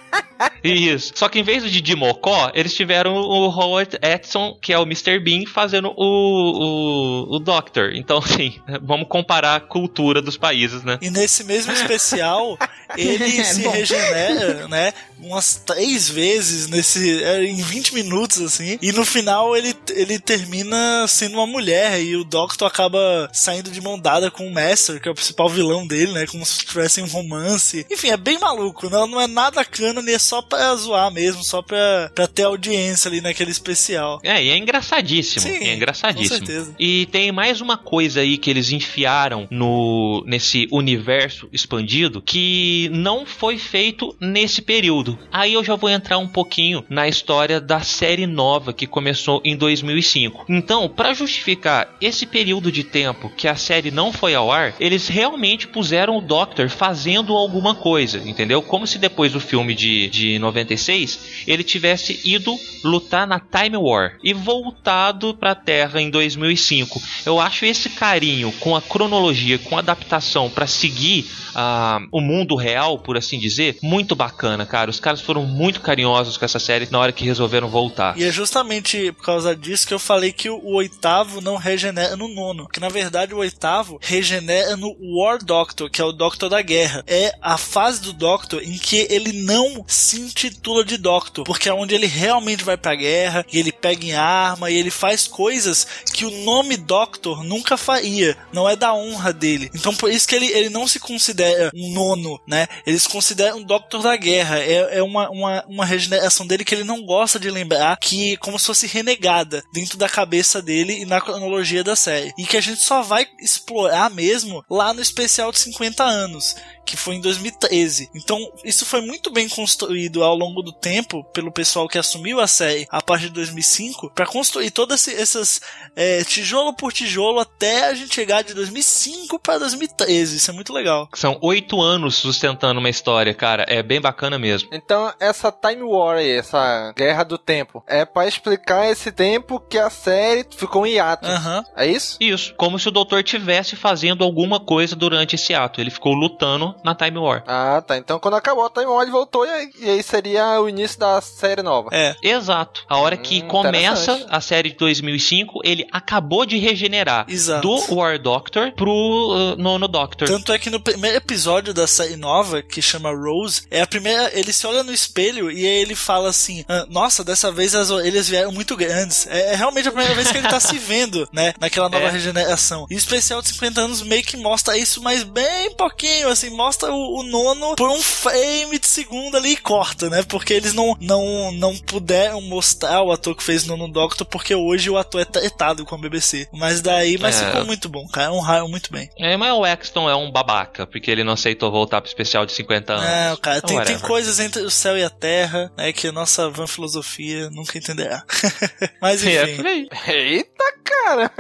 Isso. 0.62 1.12
Só 1.14 1.29
que 1.29 1.38
em 1.38 1.42
vez 1.42 1.68
de 1.70 1.81
Dimocó, 1.81 2.51
eles 2.55 2.74
tiveram 2.74 3.14
o 3.14 3.48
Howard 3.48 3.98
Edson, 4.03 4.57
que 4.61 4.72
é 4.72 4.79
o 4.79 4.83
Mr. 4.83 5.18
Bean, 5.18 5.44
fazendo 5.46 5.92
o, 5.96 7.27
o, 7.27 7.37
o 7.37 7.38
Doctor. 7.38 7.92
Então, 7.94 8.18
assim, 8.18 8.61
vamos 8.83 9.09
comparar 9.09 9.57
a 9.57 9.61
cultura 9.61 10.20
dos 10.20 10.37
países, 10.37 10.83
né? 10.83 10.98
E 11.01 11.11
nesse 11.11 11.44
mesmo 11.44 11.72
especial, 11.72 12.57
ele 12.96 13.24
É, 13.40 13.44
se 13.44 13.62
bom. 13.62 13.70
regenera, 13.70 14.68
né? 14.68 14.92
Umas 15.20 15.57
três 15.66 16.09
vezes 16.09 16.68
nesse. 16.68 17.22
é, 17.22 17.44
em 17.44 17.61
20 17.61 17.92
minutos, 17.94 18.40
assim. 18.40 18.79
E 18.81 18.92
no 18.92 19.05
final 19.05 19.57
ele, 19.57 19.74
ele 19.90 20.18
termina 20.18 21.07
sendo 21.09 21.35
uma 21.35 21.46
mulher. 21.46 22.01
E 22.01 22.14
o 22.16 22.22
Doctor 22.24 22.68
acaba 22.68 23.29
saindo 23.33 23.70
de 23.70 23.81
mão 23.81 23.98
dada 23.98 24.31
com 24.31 24.46
o 24.46 24.53
Master, 24.53 25.01
que 25.01 25.09
é 25.09 25.11
o 25.11 25.14
principal 25.14 25.48
vilão 25.48 25.87
dele, 25.87 26.12
né? 26.12 26.27
Como 26.27 26.46
se 26.46 26.59
tivessem 26.64 27.03
um 27.03 27.09
romance. 27.09 27.85
Enfim, 27.90 28.11
é 28.11 28.16
bem 28.16 28.38
maluco. 28.38 28.88
Não, 28.88 29.07
não 29.09 29.20
é 29.20 29.27
nada 29.27 29.64
canon, 29.64 30.03
é 30.09 30.18
só 30.18 30.40
pra 30.40 30.74
zoar 30.77 31.11
mesmo, 31.11 31.42
só 31.42 31.62
pra, 31.62 32.11
pra 32.14 32.27
ter 32.29 32.44
audiência 32.44 33.09
ali 33.09 33.20
naquele 33.20 33.51
especial. 33.51 34.20
É, 34.22 34.42
e 34.42 34.51
é 34.51 34.57
engraçadíssimo. 34.57 35.42
Sim, 35.42 35.66
é 35.66 35.74
engraçadíssimo. 35.74 36.38
com 36.40 36.46
certeza. 36.46 36.74
E 36.79 37.07
tem 37.07 37.33
mais 37.33 37.61
uma 37.61 37.77
coisa 37.77 38.20
aí 38.20 38.38
que 38.38 38.48
eles 38.48 38.70
enfiaram 38.70 39.48
no 39.51 40.22
nesse 40.27 40.68
universo 40.70 41.48
expandido 41.53 42.22
que 42.22 42.77
não 42.86 43.24
foi 43.24 43.56
feito 43.56 44.14
nesse 44.20 44.60
período. 44.60 45.18
Aí 45.32 45.54
eu 45.54 45.64
já 45.64 45.74
vou 45.74 45.88
entrar 45.88 46.18
um 46.18 46.28
pouquinho 46.28 46.84
na 46.90 47.08
história 47.08 47.58
da 47.58 47.80
série 47.80 48.26
nova 48.26 48.74
que 48.74 48.86
começou 48.86 49.40
em 49.42 49.56
2005. 49.56 50.44
Então, 50.48 50.86
pra 50.86 51.14
justificar 51.14 51.96
esse 52.00 52.26
período 52.26 52.70
de 52.70 52.84
tempo 52.84 53.32
que 53.34 53.48
a 53.48 53.56
série 53.56 53.90
não 53.90 54.12
foi 54.12 54.34
ao 54.34 54.52
ar, 54.52 54.74
eles 54.78 55.08
realmente 55.08 55.66
puseram 55.66 56.18
o 56.18 56.20
Doctor 56.20 56.68
fazendo 56.68 57.34
alguma 57.34 57.74
coisa, 57.74 58.18
entendeu? 58.18 58.60
Como 58.60 58.86
se 58.86 58.98
depois 58.98 59.32
do 59.32 59.40
filme 59.40 59.74
de, 59.74 60.08
de 60.08 60.38
96 60.38 61.44
ele 61.46 61.64
tivesse 61.64 62.20
ido 62.24 62.54
lutar 62.84 63.26
na 63.26 63.40
Time 63.40 63.76
War 63.76 64.18
e 64.22 64.34
voltado 64.34 65.34
pra 65.34 65.54
Terra 65.54 66.00
em 66.00 66.10
2005. 66.10 67.00
Eu 67.24 67.40
acho 67.40 67.64
esse 67.64 67.90
carinho 67.90 68.52
com 68.60 68.76
a 68.76 68.82
cronologia, 68.82 69.58
com 69.58 69.76
a 69.76 69.80
adaptação 69.80 70.50
pra 70.50 70.66
seguir 70.66 71.26
ah, 71.54 72.00
o 72.12 72.20
mundo 72.20 72.54
real, 72.54 72.67
por 72.98 73.16
assim 73.16 73.38
dizer, 73.38 73.78
muito 73.83 74.14
bacana, 74.14 74.66
cara. 74.66 74.90
Os 74.90 75.00
caras 75.00 75.20
foram 75.20 75.44
muito 75.44 75.81
carinhosos 75.81 76.37
com 76.37 76.44
essa 76.44 76.59
série 76.59 76.88
na 76.90 76.98
hora 76.98 77.12
que 77.12 77.24
resolveram 77.24 77.68
voltar. 77.68 78.16
E 78.18 78.24
é 78.24 78.31
justamente 78.31 79.12
por 79.12 79.24
causa 79.24 79.54
disso 79.54 79.87
que 79.87 79.94
eu 79.94 79.98
falei 79.98 80.33
que 80.33 80.50
o 80.50 80.74
oitavo 80.74 81.40
não 81.40 81.57
regenera 81.57 82.16
no 82.16 82.28
nono. 82.28 82.68
Que 82.68 82.81
na 82.81 82.88
verdade 82.88 83.35
o 83.35 83.38
oitavo 83.38 83.98
regenera 84.00 84.76
no 84.76 84.94
War 85.00 85.38
Doctor, 85.42 85.90
que 85.90 86.00
é 86.00 86.04
o 86.04 86.12
Doctor 86.12 86.48
da 86.48 86.62
Guerra. 86.62 87.04
É 87.07 87.33
a 87.40 87.57
fase 87.57 88.00
do 88.00 88.12
Doctor 88.12 88.62
em 88.62 88.78
que 88.78 89.07
ele 89.11 89.33
não 89.33 89.85
se 89.87 90.20
intitula 90.20 90.85
de 90.85 90.96
Doctor, 90.96 91.44
porque 91.44 91.68
é 91.68 91.74
onde 91.74 91.94
ele 91.94 92.07
realmente 92.07 92.64
vai 92.64 92.76
pra 92.76 92.94
guerra, 92.94 93.44
e 93.52 93.59
ele 93.59 93.72
pega 93.72 94.04
em 94.04 94.14
arma, 94.14 94.70
e 94.70 94.76
ele 94.76 94.90
faz 94.90 95.26
coisas 95.26 95.87
que 96.12 96.24
o 96.24 96.44
nome 96.44 96.76
Doctor 96.76 97.42
nunca 97.44 97.76
faria. 97.76 98.37
Não 98.52 98.68
é 98.68 98.76
da 98.76 98.94
honra 98.94 99.33
dele. 99.33 99.70
Então 99.74 99.94
por 99.94 100.11
isso 100.11 100.26
que 100.26 100.35
ele, 100.35 100.46
ele 100.46 100.70
não 100.70 100.87
se 100.87 100.98
considera 100.98 101.70
um 101.74 101.92
nono, 101.92 102.40
né? 102.46 102.58
Eles 102.87 103.07
consideram 103.07 103.59
um 103.59 103.62
Doctor 103.62 104.03
da 104.03 104.16
Guerra. 104.16 104.59
É, 104.59 104.99
é 104.99 105.03
uma, 105.03 105.29
uma, 105.31 105.64
uma 105.68 105.85
regeneração 105.85 106.47
dele 106.47 106.64
que 106.64 106.75
ele 106.75 106.85
não 106.85 107.05
gosta 107.05 107.38
de 107.38 107.51
lembrar, 107.51 107.97
que 107.99 108.37
como 108.38 108.59
se 108.59 108.66
fosse 108.66 108.87
renegada 108.87 109.62
dentro 109.73 109.99
da 109.99 110.09
cabeça 110.09 110.62
dele 110.62 111.01
e 111.01 111.05
na 111.05 111.21
cronologia 111.21 111.85
da 111.85 111.94
série. 111.94 112.33
E 112.38 112.44
que 112.44 112.57
a 112.57 112.61
gente 112.61 112.81
só 112.81 113.03
vai 113.03 113.27
explorar 113.40 114.11
mesmo 114.11 114.64
lá 114.71 114.92
no 114.94 115.03
especial 115.03 115.53
de 115.53 115.59
50 115.61 116.03
anos 116.03 116.57
que 116.88 116.97
foi 116.97 117.16
em 117.16 117.21
2013. 117.21 118.09
Então, 118.14 118.38
isso 118.64 118.87
foi 118.87 119.03
muito 119.03 119.31
bem 119.31 119.47
construído 119.47 120.25
ao 120.25 120.35
longo 120.35 120.62
do 120.62 120.73
tempo 120.73 121.23
pelo 121.35 121.53
pessoal 121.53 121.87
que 121.87 121.99
assumiu 121.99 122.40
a 122.40 122.47
série 122.47 122.87
a 122.88 123.03
partir 123.03 123.27
de 123.27 123.35
2005 123.35 124.11
para 124.14 124.25
construir 124.25 124.71
todas 124.71 125.07
essas 125.07 125.61
é, 125.94 126.25
tijolo 126.25 126.73
por 126.75 126.90
tijolo 126.90 127.40
até 127.40 127.88
a 127.88 127.94
gente 127.94 128.14
chegar 128.14 128.42
de 128.42 128.55
2005 128.55 129.38
para 129.38 129.59
2013. 129.59 130.37
Isso 130.37 130.51
é 130.51 130.55
muito 130.55 130.73
legal. 130.73 131.11
São 131.14 131.38
oito 131.42 131.79
anos 131.79 132.25
sustentando 132.48 132.80
uma 132.80 132.88
história, 132.88 133.34
cara. 133.34 133.64
É 133.68 133.82
bem 133.82 134.00
bacana 134.00 134.38
mesmo. 134.38 134.68
Então, 134.72 135.12
essa 135.20 135.52
Time 135.52 135.82
War 135.82 136.16
aí, 136.18 136.30
essa 136.30 136.92
Guerra 136.96 137.24
do 137.24 137.38
Tempo, 137.38 137.82
é 137.87 138.04
pra 138.04 138.26
explicar 138.26 138.90
esse 138.90 139.11
tempo 139.12 139.61
que 139.61 139.78
a 139.78 139.90
série 139.90 140.46
ficou 140.56 140.87
em 140.87 140.94
hiato. 140.94 141.26
Aham. 141.28 141.64
É 141.76 141.87
isso? 141.87 142.16
Isso, 142.20 142.54
como 142.56 142.78
se 142.78 142.88
o 142.88 142.90
doutor 142.90 143.22
tivesse 143.22 143.76
fazendo 143.76 144.24
alguma 144.24 144.61
coisa 144.61 144.96
durante 144.96 145.34
esse 145.34 145.54
ato. 145.54 145.80
Ele 145.80 145.90
ficou 145.90 146.12
lutando 146.14 146.74
na 146.84 146.94
Time 146.94 147.18
War. 147.18 147.42
Ah, 147.46 147.82
tá. 147.87 147.96
Então, 147.96 148.18
quando 148.18 148.34
acabou 148.34 148.64
a 148.64 148.70
Time 148.70 148.87
War, 148.87 149.02
ele 149.02 149.11
voltou 149.11 149.44
e 149.46 149.50
aí, 149.50 149.70
e 149.80 149.90
aí 149.90 150.02
seria 150.02 150.61
o 150.61 150.68
início 150.68 150.98
da 150.98 151.20
série 151.20 151.62
nova. 151.62 151.90
É. 151.92 152.14
Exato. 152.22 152.84
A 152.88 152.96
hora 152.98 153.16
que 153.16 153.42
Hum, 153.42 153.48
começa 153.48 154.26
a 154.30 154.40
série 154.40 154.70
de 154.70 154.76
2005, 154.76 155.61
ele 155.64 155.87
acabou 155.92 156.44
de 156.44 156.58
regenerar 156.58 157.24
Exato. 157.28 157.62
do 157.62 157.94
War 157.94 158.18
Doctor 158.18 158.72
pro 158.72 158.90
uh, 158.90 159.56
Nono 159.56 159.87
Doctor. 159.87 160.26
Tanto 160.28 160.52
é 160.52 160.58
que 160.58 160.70
no 160.70 160.80
primeiro 160.80 161.16
episódio 161.16 161.72
da 161.72 161.87
série 161.87 162.16
nova, 162.16 162.38
que 162.68 162.81
chama 162.83 163.11
Rose, 163.11 163.62
é 163.70 163.81
a 163.81 163.87
primeira. 163.87 164.31
Ele 164.38 164.53
se 164.53 164.66
olha 164.66 164.83
no 164.83 164.92
espelho 164.92 165.51
e 165.51 165.64
ele 165.66 165.94
fala 165.94 166.29
assim: 166.31 166.64
"Ah, 166.68 166.87
Nossa, 166.88 167.22
dessa 167.24 167.51
vez 167.51 167.74
as 167.74 167.90
orelhas 167.90 168.29
vieram 168.29 168.53
muito 168.53 168.77
grandes. 168.77 169.27
É, 169.27 169.53
é 169.53 169.57
realmente 169.57 169.88
a 169.88 169.92
primeira 169.92 170.14
vez 170.14 170.31
que 170.31 170.38
ele 170.38 170.48
tá 170.48 170.61
se 170.61 170.77
vendo, 170.79 171.29
né? 171.33 171.55
Naquela 171.61 171.88
nova 171.88 172.07
É. 172.07 172.11
regeneração. 172.11 172.87
E 172.90 172.94
o 172.94 172.98
especial 172.98 173.42
de 173.42 173.48
50 173.48 173.81
anos 173.81 174.03
meio 174.03 174.22
que 174.22 174.37
mostra 174.37 174.77
isso, 174.77 175.03
mas 175.03 175.22
bem 175.22 175.74
pouquinho, 175.77 176.29
assim, 176.29 176.51
mostra 176.51 176.92
o, 176.92 177.20
o 177.20 177.22
nono 177.22 177.74
por 177.77 177.90
um 177.90 178.01
frame 178.01 178.79
de 178.79 178.87
segundo 178.87 179.37
ali 179.37 179.53
e 179.53 179.57
corta, 179.57 180.09
né? 180.11 180.22
Porque 180.29 180.53
eles 180.55 180.72
não, 180.74 180.96
não, 181.01 181.53
não 181.53 181.77
puderam 181.79 182.40
mostrar 182.40 183.03
o 183.03 183.12
ator 183.12 183.35
que 183.37 183.42
fez 183.42 183.64
o 183.64 183.68
nono 183.68 183.88
Doctor, 183.92 184.27
porque 184.27 184.55
hoje 184.55 184.90
o 184.90 184.98
ator 184.98 185.20
é 185.20 185.24
tretado 185.24 185.85
com 185.85 185.94
a 185.94 185.98
BBC. 185.98 186.48
Mas 186.53 186.81
daí, 186.81 187.16
mas 187.18 187.40
É. 187.40 187.46
ficou 187.46 187.64
muito 187.64 187.88
bom, 187.88 188.07
cara. 188.09 188.33
Honraram 188.33 188.68
muito 188.68 188.92
bem. 188.92 189.09
É, 189.18 189.37
mas 189.37 189.53
o 189.53 189.66
Exton 189.66 190.09
é 190.09 190.14
um 190.16 190.31
babaca, 190.31 190.87
porque 190.87 191.11
ele 191.11 191.24
não 191.24 191.33
aceitou 191.33 191.70
voltar 191.70 192.01
pro 192.01 192.09
especial 192.09 192.27
de 192.46 192.52
50 192.52 192.92
anos. 192.92 193.04
Não, 193.04 193.36
cara, 193.38 193.60
tem, 193.60 193.68
tem 193.68 193.76
Whatever. 193.78 194.02
coisas 194.02 194.38
entre 194.40 194.62
o 194.62 194.70
céu 194.70 194.96
e 194.96 195.02
a 195.04 195.10
terra, 195.10 195.70
né, 195.76 195.92
que 195.92 196.08
a 196.08 196.12
nossa 196.12 196.48
van 196.50 196.66
filosofia 196.66 197.48
nunca 197.50 197.76
entenderá. 197.78 198.24
Mas 199.00 199.24
É, 199.26 199.44
enfim. 199.52 199.66
aí. 199.66 199.88
Eita, 200.06 200.64
cara! 200.84 201.30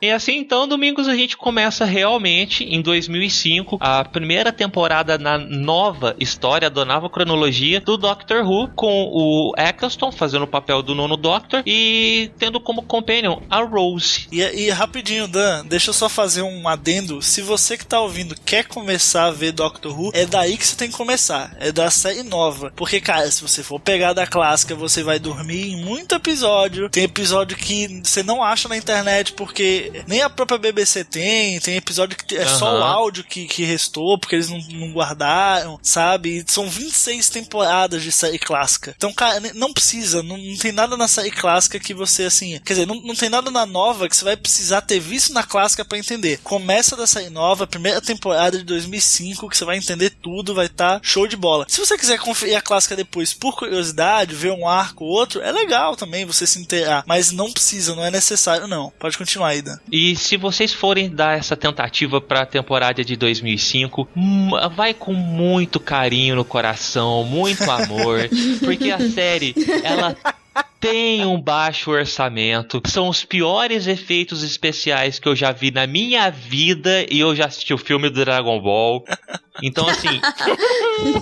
E 0.00 0.10
assim, 0.10 0.38
então, 0.38 0.66
domingos 0.66 1.08
a 1.08 1.14
gente 1.14 1.36
começa 1.36 1.84
realmente 1.84 2.64
em 2.64 2.80
2005 2.80 3.78
a 3.80 4.04
primeira 4.04 4.52
temporada 4.52 5.18
na 5.18 5.38
nova 5.38 6.14
história, 6.18 6.70
da 6.70 6.84
nova 6.84 7.08
cronologia 7.08 7.80
do 7.80 7.96
Doctor 7.96 8.44
Who, 8.44 8.68
com 8.74 9.10
o 9.12 9.52
Eccleston 9.56 10.10
fazendo 10.12 10.42
o 10.42 10.48
papel 10.48 10.82
do 10.82 10.94
nono 10.94 11.16
Doctor 11.16 11.62
e 11.66 12.30
tendo 12.38 12.60
como 12.60 12.82
companion 12.82 13.40
a 13.50 13.60
Rose. 13.62 14.26
E, 14.32 14.40
e 14.40 14.70
rapidinho, 14.70 15.28
Dan, 15.28 15.64
deixa 15.66 15.90
eu 15.90 15.94
só 15.94 16.08
fazer 16.08 16.42
um 16.42 16.66
adendo. 16.68 17.20
Se 17.22 17.42
você 17.42 17.76
que 17.76 17.86
tá 17.86 18.00
ouvindo 18.00 18.34
quer 18.44 18.64
começar 18.64 19.26
a 19.26 19.30
ver 19.30 19.52
Doctor 19.52 19.98
Who, 19.98 20.10
é 20.14 20.24
daí 20.24 20.56
que 20.56 20.66
você 20.66 20.76
tem 20.76 20.90
que 20.90 20.96
começar. 20.96 21.56
É 21.60 21.70
da 21.72 21.90
série 21.90 22.22
nova. 22.22 22.72
Porque, 22.74 23.00
cara, 23.00 23.30
se 23.30 23.42
você 23.42 23.62
for 23.62 23.78
pegar 23.78 24.12
da 24.12 24.26
clássica, 24.26 24.74
você 24.74 25.02
vai 25.02 25.18
dormir 25.18 25.72
em 25.72 25.84
muito 25.84 26.14
episódio. 26.14 26.88
Tem 26.88 27.04
episódio 27.04 27.56
que 27.56 28.00
você 28.02 28.22
não 28.22 28.42
acha 28.42 28.68
na 28.68 28.76
internet 28.76 29.32
porque 29.32 29.79
nem 30.06 30.22
a 30.22 30.30
própria 30.30 30.58
BBC 30.58 31.04
tem. 31.04 31.60
Tem 31.60 31.76
episódio 31.76 32.16
que 32.16 32.36
é 32.36 32.46
só 32.46 32.78
o 32.78 32.82
áudio 32.82 33.24
que, 33.24 33.46
que 33.46 33.64
restou, 33.64 34.18
porque 34.18 34.36
eles 34.36 34.48
não, 34.48 34.58
não 34.58 34.92
guardaram, 34.92 35.78
sabe? 35.82 36.38
E 36.38 36.44
são 36.46 36.68
26 36.68 37.28
temporadas 37.28 38.02
de 38.02 38.12
série 38.12 38.38
clássica. 38.38 38.94
Então, 38.96 39.12
cara, 39.12 39.40
não 39.54 39.72
precisa, 39.72 40.22
não, 40.22 40.36
não 40.36 40.56
tem 40.56 40.72
nada 40.72 40.96
na 40.96 41.08
série 41.08 41.30
clássica 41.30 41.78
que 41.78 41.94
você, 41.94 42.24
assim. 42.24 42.58
Quer 42.64 42.74
dizer, 42.74 42.86
não, 42.86 43.00
não 43.00 43.14
tem 43.14 43.28
nada 43.28 43.50
na 43.50 43.66
nova 43.66 44.08
que 44.08 44.16
você 44.16 44.24
vai 44.24 44.36
precisar 44.36 44.80
ter 44.82 45.00
visto 45.00 45.32
na 45.32 45.42
clássica 45.42 45.84
pra 45.84 45.98
entender. 45.98 46.40
Começa 46.42 46.96
da 46.96 47.06
série 47.06 47.30
nova, 47.30 47.66
primeira 47.66 48.00
temporada 48.00 48.58
de 48.58 48.64
2005, 48.64 49.48
que 49.48 49.56
você 49.56 49.64
vai 49.64 49.76
entender 49.76 50.10
tudo, 50.10 50.54
vai 50.54 50.66
estar 50.66 51.00
show 51.02 51.26
de 51.26 51.36
bola. 51.36 51.66
Se 51.68 51.80
você 51.80 51.96
quiser 51.96 52.18
conferir 52.18 52.56
a 52.56 52.62
clássica 52.62 52.96
depois 52.96 53.32
por 53.32 53.56
curiosidade, 53.56 54.34
ver 54.34 54.52
um 54.52 54.68
arco 54.68 55.04
ou 55.04 55.10
outro, 55.10 55.40
é 55.40 55.52
legal 55.52 55.96
também 55.96 56.24
você 56.24 56.46
se 56.46 56.58
inteirar. 56.58 57.04
Mas 57.06 57.30
não 57.30 57.52
precisa, 57.52 57.94
não 57.94 58.04
é 58.04 58.10
necessário, 58.10 58.66
não. 58.66 58.92
Pode 58.98 59.18
continuar 59.18 59.48
aí, 59.48 59.62
E 59.90 60.16
se 60.16 60.36
vocês 60.36 60.72
forem 60.72 61.08
dar 61.08 61.38
essa 61.38 61.56
tentativa 61.56 62.20
pra 62.20 62.46
temporada 62.46 63.04
de 63.04 63.16
2005, 63.16 64.08
hum, 64.16 64.50
vai 64.74 64.94
com 64.94 65.12
muito 65.12 65.78
carinho 65.78 66.36
no 66.36 66.44
coração, 66.44 67.24
muito 67.24 67.68
amor, 67.70 68.28
porque 68.64 68.90
a 68.90 69.10
série, 69.10 69.54
ela 69.82 70.16
tem 70.80 71.26
um 71.26 71.40
baixo 71.40 71.90
orçamento, 71.90 72.80
são 72.86 73.08
os 73.08 73.24
piores 73.24 73.86
efeitos 73.86 74.42
especiais 74.42 75.18
que 75.18 75.28
eu 75.28 75.36
já 75.36 75.52
vi 75.52 75.70
na 75.70 75.86
minha 75.86 76.30
vida 76.30 77.04
e 77.10 77.20
eu 77.20 77.36
já 77.36 77.46
assisti 77.46 77.74
o 77.74 77.78
filme 77.78 78.08
do 78.08 78.24
Dragon 78.24 78.60
Ball. 78.60 79.04
Então, 79.62 79.88
assim, 79.88 80.20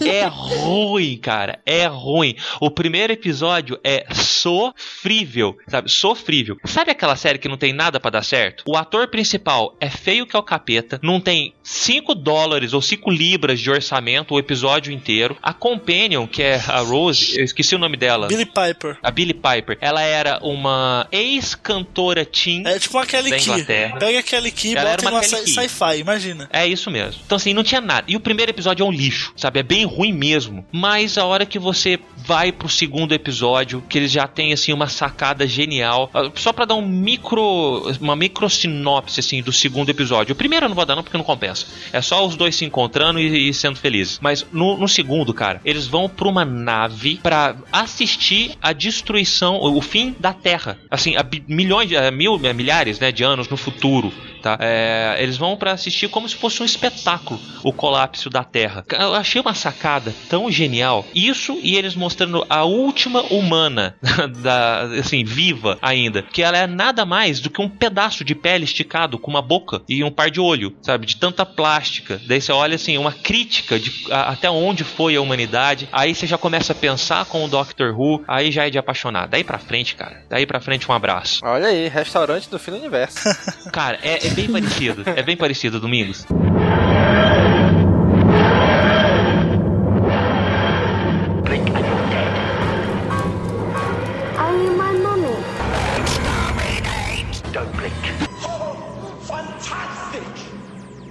é 0.07 0.24
ruim, 0.27 1.16
cara. 1.16 1.61
É 1.64 1.87
ruim. 1.87 2.37
O 2.61 2.70
primeiro 2.70 3.12
episódio 3.12 3.79
é 3.83 4.07
sofrível, 4.12 5.57
sabe? 5.66 5.90
Sofrível. 5.90 6.57
Sabe 6.64 6.90
aquela 6.90 7.16
série 7.16 7.38
que 7.38 7.48
não 7.48 7.57
tem 7.57 7.72
nada 7.72 7.98
para 8.01 8.12
dar 8.12 8.24
certo? 8.24 8.64
O 8.66 8.77
ator 8.77 9.09
principal 9.09 9.77
é 9.81 9.88
feio 9.88 10.27
que 10.27 10.37
é 10.37 10.38
o 10.38 10.42
capeta, 10.42 10.98
não 11.03 11.20
tem 11.20 11.55
5 11.62 12.14
dólares 12.14 12.72
ou 12.72 12.83
5 12.83 13.11
libras 13.11 13.61
de 13.61 13.70
orçamento 13.70 14.35
o 14.35 14.38
episódio 14.38 14.92
inteiro. 14.92 15.37
A 15.42 15.53
Companion, 15.53 16.27
que 16.27 16.42
é 16.42 16.57
a 16.57 16.81
Rose, 16.81 17.38
eu 17.38 17.44
esqueci 17.44 17.74
o 17.74 17.79
nome 17.79 17.96
dela. 17.96 18.29
Billy 18.29 18.46
Piper. 18.46 18.98
A 19.03 19.11
Billy 19.11 19.35
Piper. 19.35 19.79
Ela 19.81 20.03
era 20.03 20.38
uma 20.42 21.07
ex-cantora 21.11 22.24
teen 22.24 22.66
É 22.66 22.79
tipo 22.79 22.98
Key. 23.06 23.50
Inglaterra. 23.50 23.98
Pega 23.98 24.19
a 24.19 24.23
Kelly 24.23 24.50
Key 24.50 24.73
e 24.73 24.75
bota 24.75 25.10
uma 25.10 25.23
sci-fi, 25.23 25.98
imagina. 25.98 26.48
É 26.52 26.67
isso 26.67 26.90
mesmo. 26.90 27.21
Então, 27.25 27.37
assim, 27.37 27.54
não 27.54 27.62
tinha 27.62 27.81
nada. 27.81 28.04
E 28.08 28.17
o 28.17 28.21
primeiro 28.29 28.50
episódio 28.52 28.85
é 28.85 28.87
um 28.87 28.92
lixo, 28.92 29.33
sabe? 29.37 29.60
É 29.60 29.62
bem 29.62 29.87
ruim 29.87 30.12
mesmo. 30.12 30.64
Mas 30.70 31.16
a 31.16 31.24
hora 31.24 31.46
que 31.46 31.58
você 31.58 31.98
vai 32.16 32.52
pro 32.52 32.68
segundo 32.68 33.12
episódio, 33.14 33.83
que 33.88 33.96
eles 33.96 34.12
já 34.12 34.26
têm, 34.26 34.52
assim, 34.52 34.70
uma 34.72 34.87
sacada 34.87 35.46
genial. 35.46 36.10
ah, 36.12 36.31
Só 36.35 36.52
pra 36.52 36.66
dar 36.66 36.74
um 36.74 36.87
micro. 36.87 37.90
Uma 38.00 38.14
micro 38.14 38.48
sinopse, 38.50 39.20
assim, 39.20 39.42
do 39.42 39.52
segundo 39.52 39.88
episódio. 39.88 40.35
O 40.35 40.37
primeiro 40.37 40.66
eu 40.66 40.68
não 40.68 40.76
vou 40.76 40.85
dar, 40.85 40.94
não, 40.94 41.02
porque 41.02 41.16
não 41.16 41.24
compensa. 41.24 41.66
É 41.92 42.02
só 42.02 42.26
os 42.26 42.37
dois 42.37 42.54
se 42.54 42.64
encontrando 42.66 43.18
e, 43.18 43.48
e 43.48 43.54
sendo 43.54 43.76
felizes. 43.79 44.18
Mas 44.20 44.44
no, 44.52 44.76
no 44.76 44.87
segundo, 44.88 45.33
cara, 45.33 45.60
eles 45.64 45.87
vão 45.87 46.06
pra 46.08 46.29
uma 46.29 46.44
nave 46.44 47.18
pra 47.22 47.56
assistir 47.72 48.52
a 48.60 48.72
destruição, 48.72 49.56
o, 49.56 49.79
o 49.79 49.81
fim 49.81 50.14
da 50.20 50.33
Terra. 50.35 50.79
Assim, 50.90 51.14
bi- 51.31 51.42
milhões, 51.48 51.90
há 51.94 52.10
mil, 52.10 52.35
há 52.35 52.52
milhares, 52.52 52.98
né, 53.00 53.10
de 53.10 53.24
anos 53.24 53.48
no 53.48 53.56
futuro. 53.56 54.12
Tá? 54.42 54.56
É, 54.60 55.16
eles 55.20 55.36
vão 55.36 55.56
pra 55.56 55.72
assistir 55.72 56.08
como 56.08 56.28
se 56.28 56.36
fosse 56.36 56.62
um 56.62 56.66
espetáculo 56.66 57.40
o 57.64 57.72
colapso 57.72 58.30
da 58.30 58.44
Terra. 58.44 58.84
Eu 58.90 59.14
achei 59.14 59.40
uma 59.40 59.54
sacada 59.54 60.14
tão 60.28 60.50
genial. 60.50 61.04
Isso 61.14 61.58
e 61.62 61.76
eles 61.76 61.94
mostrando 61.94 62.44
a 62.48 62.64
última 62.64 63.22
humana 63.22 63.96
da 64.42 64.82
assim 64.98 65.24
viva 65.24 65.78
ainda, 65.82 66.22
que 66.22 66.42
ela 66.42 66.56
é 66.58 66.66
nada 66.66 67.04
mais 67.04 67.40
do 67.40 67.50
que 67.50 67.60
um 67.60 67.68
pedaço 67.68 68.24
de 68.24 68.34
pele 68.34 68.64
esticado 68.64 69.18
com 69.18 69.30
uma 69.30 69.42
boca 69.42 69.82
e 69.88 70.02
um 70.04 70.10
par 70.10 70.30
de 70.30 70.40
olho, 70.40 70.76
sabe, 70.82 71.06
de 71.06 71.16
tanta 71.16 71.44
plástica. 71.44 72.20
Daí 72.26 72.40
você 72.40 72.52
olha 72.52 72.74
assim 72.76 72.96
uma 72.98 73.12
crítica 73.12 73.78
de 73.78 73.92
a- 74.10 74.30
até 74.30 74.50
onde 74.50 74.84
foi 74.84 75.16
a 75.16 75.20
humanidade. 75.20 75.88
Aí 75.92 76.14
você 76.14 76.26
já 76.26 76.38
começa 76.38 76.72
a 76.72 76.76
pensar 76.76 77.24
com 77.26 77.44
o 77.44 77.48
Doctor 77.48 77.98
Who, 77.98 78.22
aí 78.28 78.50
já 78.52 78.66
é 78.66 78.70
de 78.70 78.78
apaixonar. 78.78 79.26
Daí 79.28 79.42
pra 79.44 79.58
frente, 79.58 79.94
cara. 79.94 80.22
Daí 80.28 80.46
pra 80.46 80.60
frente 80.60 80.90
um 80.90 80.94
abraço. 80.94 81.40
Olha 81.44 81.68
aí, 81.68 81.88
restaurante 81.88 82.48
do 82.48 82.58
fim 82.58 82.70
do 82.72 82.76
universo. 82.78 83.18
Cara, 83.72 83.98
é, 84.02 84.18
é 84.29 84.35
bem 84.35 84.48
parecido. 84.48 85.02
É 85.06 85.22
bem 85.22 85.37
parecido, 85.37 85.81
Domingos. 85.81 86.26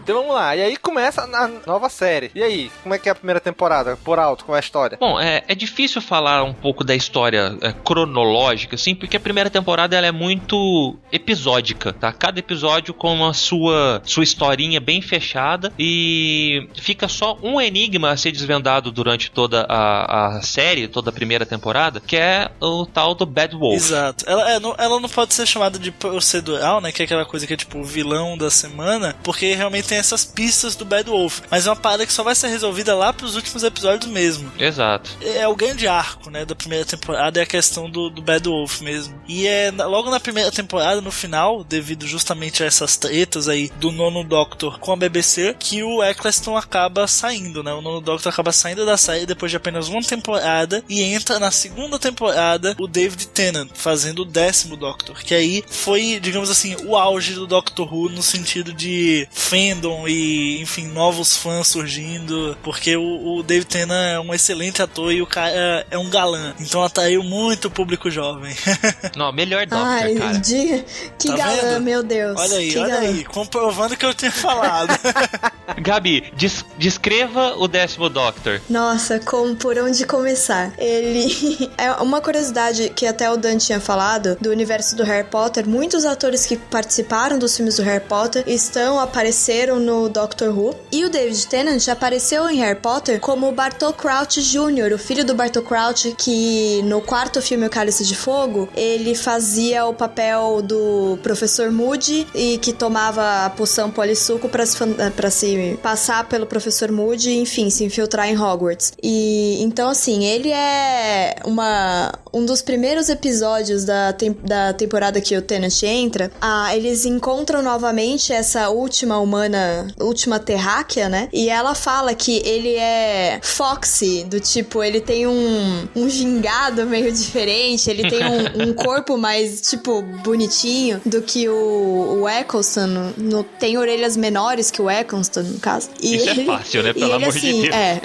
Então 0.07 0.21
vamos 0.21 0.35
lá, 0.35 0.55
e 0.55 0.61
aí 0.61 0.77
começa 0.77 1.23
a 1.23 1.49
nova 1.67 1.89
série. 1.89 2.31
E 2.33 2.41
aí, 2.41 2.71
como 2.81 2.95
é 2.95 2.97
que 2.97 3.09
é 3.09 3.11
a 3.11 3.15
primeira 3.15 3.41
temporada? 3.41 3.97
Por 3.97 4.17
alto, 4.17 4.45
como 4.45 4.55
é 4.55 4.59
a 4.59 4.61
história? 4.61 4.97
Bom, 4.97 5.19
é, 5.19 5.43
é 5.49 5.53
difícil 5.53 6.01
falar 6.01 6.43
um 6.43 6.53
pouco 6.53 6.81
da 6.85 6.95
história 6.95 7.57
é, 7.61 7.73
cronológica, 7.73 8.75
assim, 8.75 8.95
porque 8.95 9.17
a 9.17 9.19
primeira 9.19 9.49
temporada 9.49 9.97
ela 9.97 10.07
é 10.07 10.11
muito 10.13 10.95
episódica, 11.11 11.91
tá? 11.91 12.13
Cada 12.13 12.39
episódio 12.39 12.93
com 12.93 13.25
a 13.25 13.33
sua, 13.33 14.01
sua 14.05 14.23
historinha 14.23 14.79
bem 14.79 15.01
fechada 15.01 15.73
e 15.77 16.69
fica 16.75 17.09
só 17.09 17.37
um 17.43 17.59
enigma 17.59 18.11
a 18.11 18.15
ser 18.15 18.31
desvendado 18.31 18.93
durante 18.93 19.29
toda 19.29 19.65
a, 19.67 20.37
a 20.37 20.41
série, 20.41 20.87
toda 20.87 21.09
a 21.09 21.13
primeira 21.13 21.45
temporada, 21.45 21.99
que 21.99 22.15
é 22.15 22.49
o 22.61 22.85
tal 22.85 23.13
do 23.13 23.25
Bad 23.25 23.57
Wolf. 23.57 23.75
Exato. 23.75 24.23
Ela, 24.25 24.51
é, 24.51 24.57
não, 24.57 24.73
ela 24.77 25.01
não 25.01 25.09
pode 25.09 25.33
ser 25.33 25.45
chamada 25.45 25.77
de 25.77 25.91
procedural, 25.91 26.79
né? 26.79 26.93
Que 26.93 27.01
é 27.01 27.05
aquela 27.05 27.25
coisa 27.25 27.45
que 27.45 27.53
é 27.53 27.57
tipo 27.57 27.79
o 27.79 27.83
vilão 27.83 28.37
da 28.37 28.49
semana, 28.49 29.13
porque 29.21 29.53
realmente 29.53 29.96
tem 29.96 29.96
essas 29.97 30.25
pistas 30.25 30.75
do 30.75 30.85
Bad 30.85 31.09
Wolf. 31.09 31.41
Mas 31.49 31.67
é 31.67 31.69
uma 31.69 31.75
parada 31.75 32.05
que 32.05 32.13
só 32.13 32.23
vai 32.23 32.35
ser 32.35 32.47
resolvida 32.47 32.95
lá 32.95 33.13
pros 33.13 33.35
últimos 33.35 33.63
episódios 33.63 34.11
mesmo. 34.11 34.51
Exato. 34.57 35.09
É 35.21 35.47
o 35.47 35.55
grande 35.55 35.87
arco, 35.87 36.29
né, 36.29 36.45
da 36.45 36.55
primeira 36.55 36.85
temporada 36.85 37.39
é 37.39 37.43
a 37.43 37.45
questão 37.45 37.89
do, 37.89 38.09
do 38.09 38.21
Bad 38.21 38.47
Wolf 38.47 38.81
mesmo. 38.81 39.19
E 39.27 39.47
é 39.47 39.71
logo 39.71 40.09
na 40.09 40.19
primeira 40.19 40.51
temporada, 40.51 41.01
no 41.01 41.11
final, 41.11 41.63
devido 41.63 42.07
justamente 42.07 42.63
a 42.63 42.65
essas 42.65 42.97
tretas 42.97 43.47
aí 43.47 43.71
do 43.77 43.91
nono 43.91 44.23
Doctor 44.23 44.79
com 44.79 44.93
a 44.93 44.95
BBC, 44.95 45.55
que 45.59 45.83
o 45.83 46.03
Eccleston 46.03 46.57
acaba 46.57 47.07
saindo, 47.07 47.63
né? 47.63 47.73
O 47.73 47.81
nono 47.81 48.01
Doctor 48.01 48.31
acaba 48.31 48.51
saindo 48.51 48.85
da 48.85 48.97
série 48.97 49.25
depois 49.25 49.51
de 49.51 49.57
apenas 49.57 49.87
uma 49.87 50.01
temporada 50.01 50.83
e 50.89 51.01
entra 51.01 51.39
na 51.39 51.51
segunda 51.51 51.99
temporada 51.99 52.75
o 52.79 52.87
David 52.87 53.27
Tennant 53.27 53.69
fazendo 53.73 54.21
o 54.21 54.25
décimo 54.25 54.75
Doctor, 54.75 55.17
que 55.23 55.33
aí 55.33 55.63
foi, 55.69 56.19
digamos 56.19 56.49
assim, 56.49 56.75
o 56.85 56.95
auge 56.95 57.33
do 57.33 57.47
Doctor 57.47 57.93
Who 57.93 58.09
no 58.09 58.23
sentido 58.23 58.73
de 58.73 59.27
fandom 59.31 59.86
e, 60.07 60.61
enfim, 60.61 60.87
novos 60.87 61.35
fãs 61.37 61.67
surgindo, 61.67 62.57
porque 62.63 62.95
o, 62.95 63.37
o 63.37 63.43
David 63.43 63.67
Tennant 63.67 64.07
é 64.15 64.19
um 64.19 64.33
excelente 64.33 64.81
ator 64.81 65.11
e 65.13 65.21
o 65.21 65.25
cara 65.27 65.85
é 65.89 65.97
um 65.97 66.09
galã, 66.09 66.53
então 66.59 66.83
atraiu 66.83 67.23
muito 67.23 67.65
o 67.67 67.71
público 67.71 68.09
jovem. 68.09 68.55
Não, 69.15 69.31
melhor 69.31 69.65
Doctor, 69.65 69.85
Ai, 69.87 70.15
cara. 70.15 70.37
de... 70.39 70.83
que 71.17 71.27
Tá 71.29 71.37
galã, 71.37 71.61
vendo? 71.73 71.81
meu 71.83 72.03
Deus. 72.03 72.39
olha 72.39 72.57
aí, 72.57 72.71
que 72.71 72.77
olha 72.79 72.95
galã. 72.95 73.07
aí, 73.07 73.23
comprovando 73.25 73.93
o 73.93 73.97
que 73.97 74.05
eu 74.05 74.13
tinha 74.13 74.31
falado. 74.31 74.89
Gabi, 75.81 76.31
des- 76.35 76.65
descreva 76.77 77.55
o 77.57 77.67
décimo 77.67 78.09
Doctor. 78.09 78.61
Nossa, 78.69 79.19
como 79.19 79.55
por 79.55 79.77
onde 79.77 80.05
começar? 80.05 80.71
Ele 80.77 81.69
é 81.77 81.91
uma 81.93 82.21
curiosidade 82.21 82.89
que 82.95 83.05
até 83.05 83.29
o 83.29 83.37
Dan 83.37 83.57
tinha 83.57 83.79
falado 83.79 84.37
do 84.39 84.49
universo 84.49 84.95
do 84.95 85.03
Harry 85.03 85.27
Potter. 85.27 85.67
Muitos 85.67 86.05
atores 86.05 86.45
que 86.45 86.55
participaram 86.57 87.37
dos 87.37 87.55
filmes 87.55 87.75
do 87.75 87.83
Harry 87.83 88.03
Potter 88.03 88.43
estão 88.47 88.99
apareceram 88.99 89.76
no 89.79 90.09
Doctor 90.09 90.49
Who 90.57 90.75
e 90.91 91.05
o 91.05 91.09
David 91.09 91.47
Tennant 91.47 91.87
apareceu 91.89 92.49
em 92.49 92.57
Harry 92.57 92.79
Potter 92.79 93.19
como 93.19 93.51
Bartol 93.51 93.93
Crouch 93.93 94.41
Jr., 94.41 94.93
o 94.93 94.97
filho 94.97 95.23
do 95.25 95.33
Bartol 95.35 95.63
Crouch 95.63 96.15
que 96.17 96.81
no 96.83 97.01
quarto 97.01 97.41
filme 97.41 97.65
O 97.65 97.69
Cálice 97.69 98.03
de 98.05 98.15
Fogo 98.15 98.69
ele 98.75 99.15
fazia 99.15 99.85
o 99.85 99.93
papel 99.93 100.61
do 100.61 101.17
professor 101.23 101.71
Moody 101.71 102.27
e 102.33 102.57
que 102.59 102.73
tomava 102.73 103.45
a 103.45 103.49
poção 103.49 103.89
polissuco 103.91 104.47
para 104.49 104.65
se, 104.65 104.77
pra 105.15 105.29
se 105.29 105.79
passar 105.81 106.27
pelo 106.27 106.45
professor 106.45 106.91
Moody 106.91 107.29
e, 107.31 107.39
enfim, 107.41 107.69
se 107.69 107.83
infiltrar 107.83 108.27
em 108.29 108.37
Hogwarts. 108.39 108.93
E 109.01 109.61
então, 109.61 109.89
assim, 109.89 110.25
ele 110.25 110.51
é 110.51 111.35
uma, 111.45 112.13
um 112.33 112.45
dos 112.45 112.61
primeiros 112.61 113.09
episódios 113.09 113.83
da, 113.85 114.13
tem- 114.13 114.35
da 114.43 114.73
temporada 114.73 115.19
que 115.21 115.35
o 115.35 115.41
Tennant 115.41 115.81
entra. 115.83 116.31
Ah, 116.41 116.75
eles 116.75 117.05
encontram 117.05 117.61
novamente 117.61 118.31
essa 118.33 118.69
última 118.69 119.17
humana, 119.19 119.66
última 119.99 120.39
terráquea, 120.39 121.09
né? 121.09 121.29
E 121.31 121.49
ela 121.49 121.75
fala 121.75 122.13
que 122.13 122.41
ele 122.45 122.75
é 122.75 123.39
foxy, 123.41 124.23
do 124.23 124.39
tipo, 124.39 124.83
ele 124.83 125.01
tem 125.01 125.27
um, 125.27 125.87
um 125.95 126.09
gingado 126.09 126.85
meio 126.85 127.11
diferente, 127.13 127.89
ele 127.89 128.09
tem 128.09 128.19
um, 128.23 128.69
um 128.69 128.73
corpo 128.75 129.17
mais, 129.17 129.61
tipo, 129.61 130.01
bonitinho 130.23 131.01
do 131.05 131.21
que 131.21 131.47
o, 131.49 132.21
o 132.21 132.29
Eccleston. 132.29 133.13
No, 133.17 133.43
tem 133.43 133.77
orelhas 133.77 134.15
menores 134.15 134.71
que 134.71 134.81
o 134.81 134.89
Eccleston, 134.89 135.41
no 135.41 135.59
caso. 135.59 135.89
E 136.01 136.15
Isso 136.15 136.29
é 136.29 136.45
fácil, 136.45 136.83
né? 136.83 136.93
Pelo 136.93 137.05
ele, 137.05 137.13
amor 137.13 137.31
de 137.31 137.37
assim, 137.37 137.61
Deus. 137.61 137.75
É. 137.75 138.01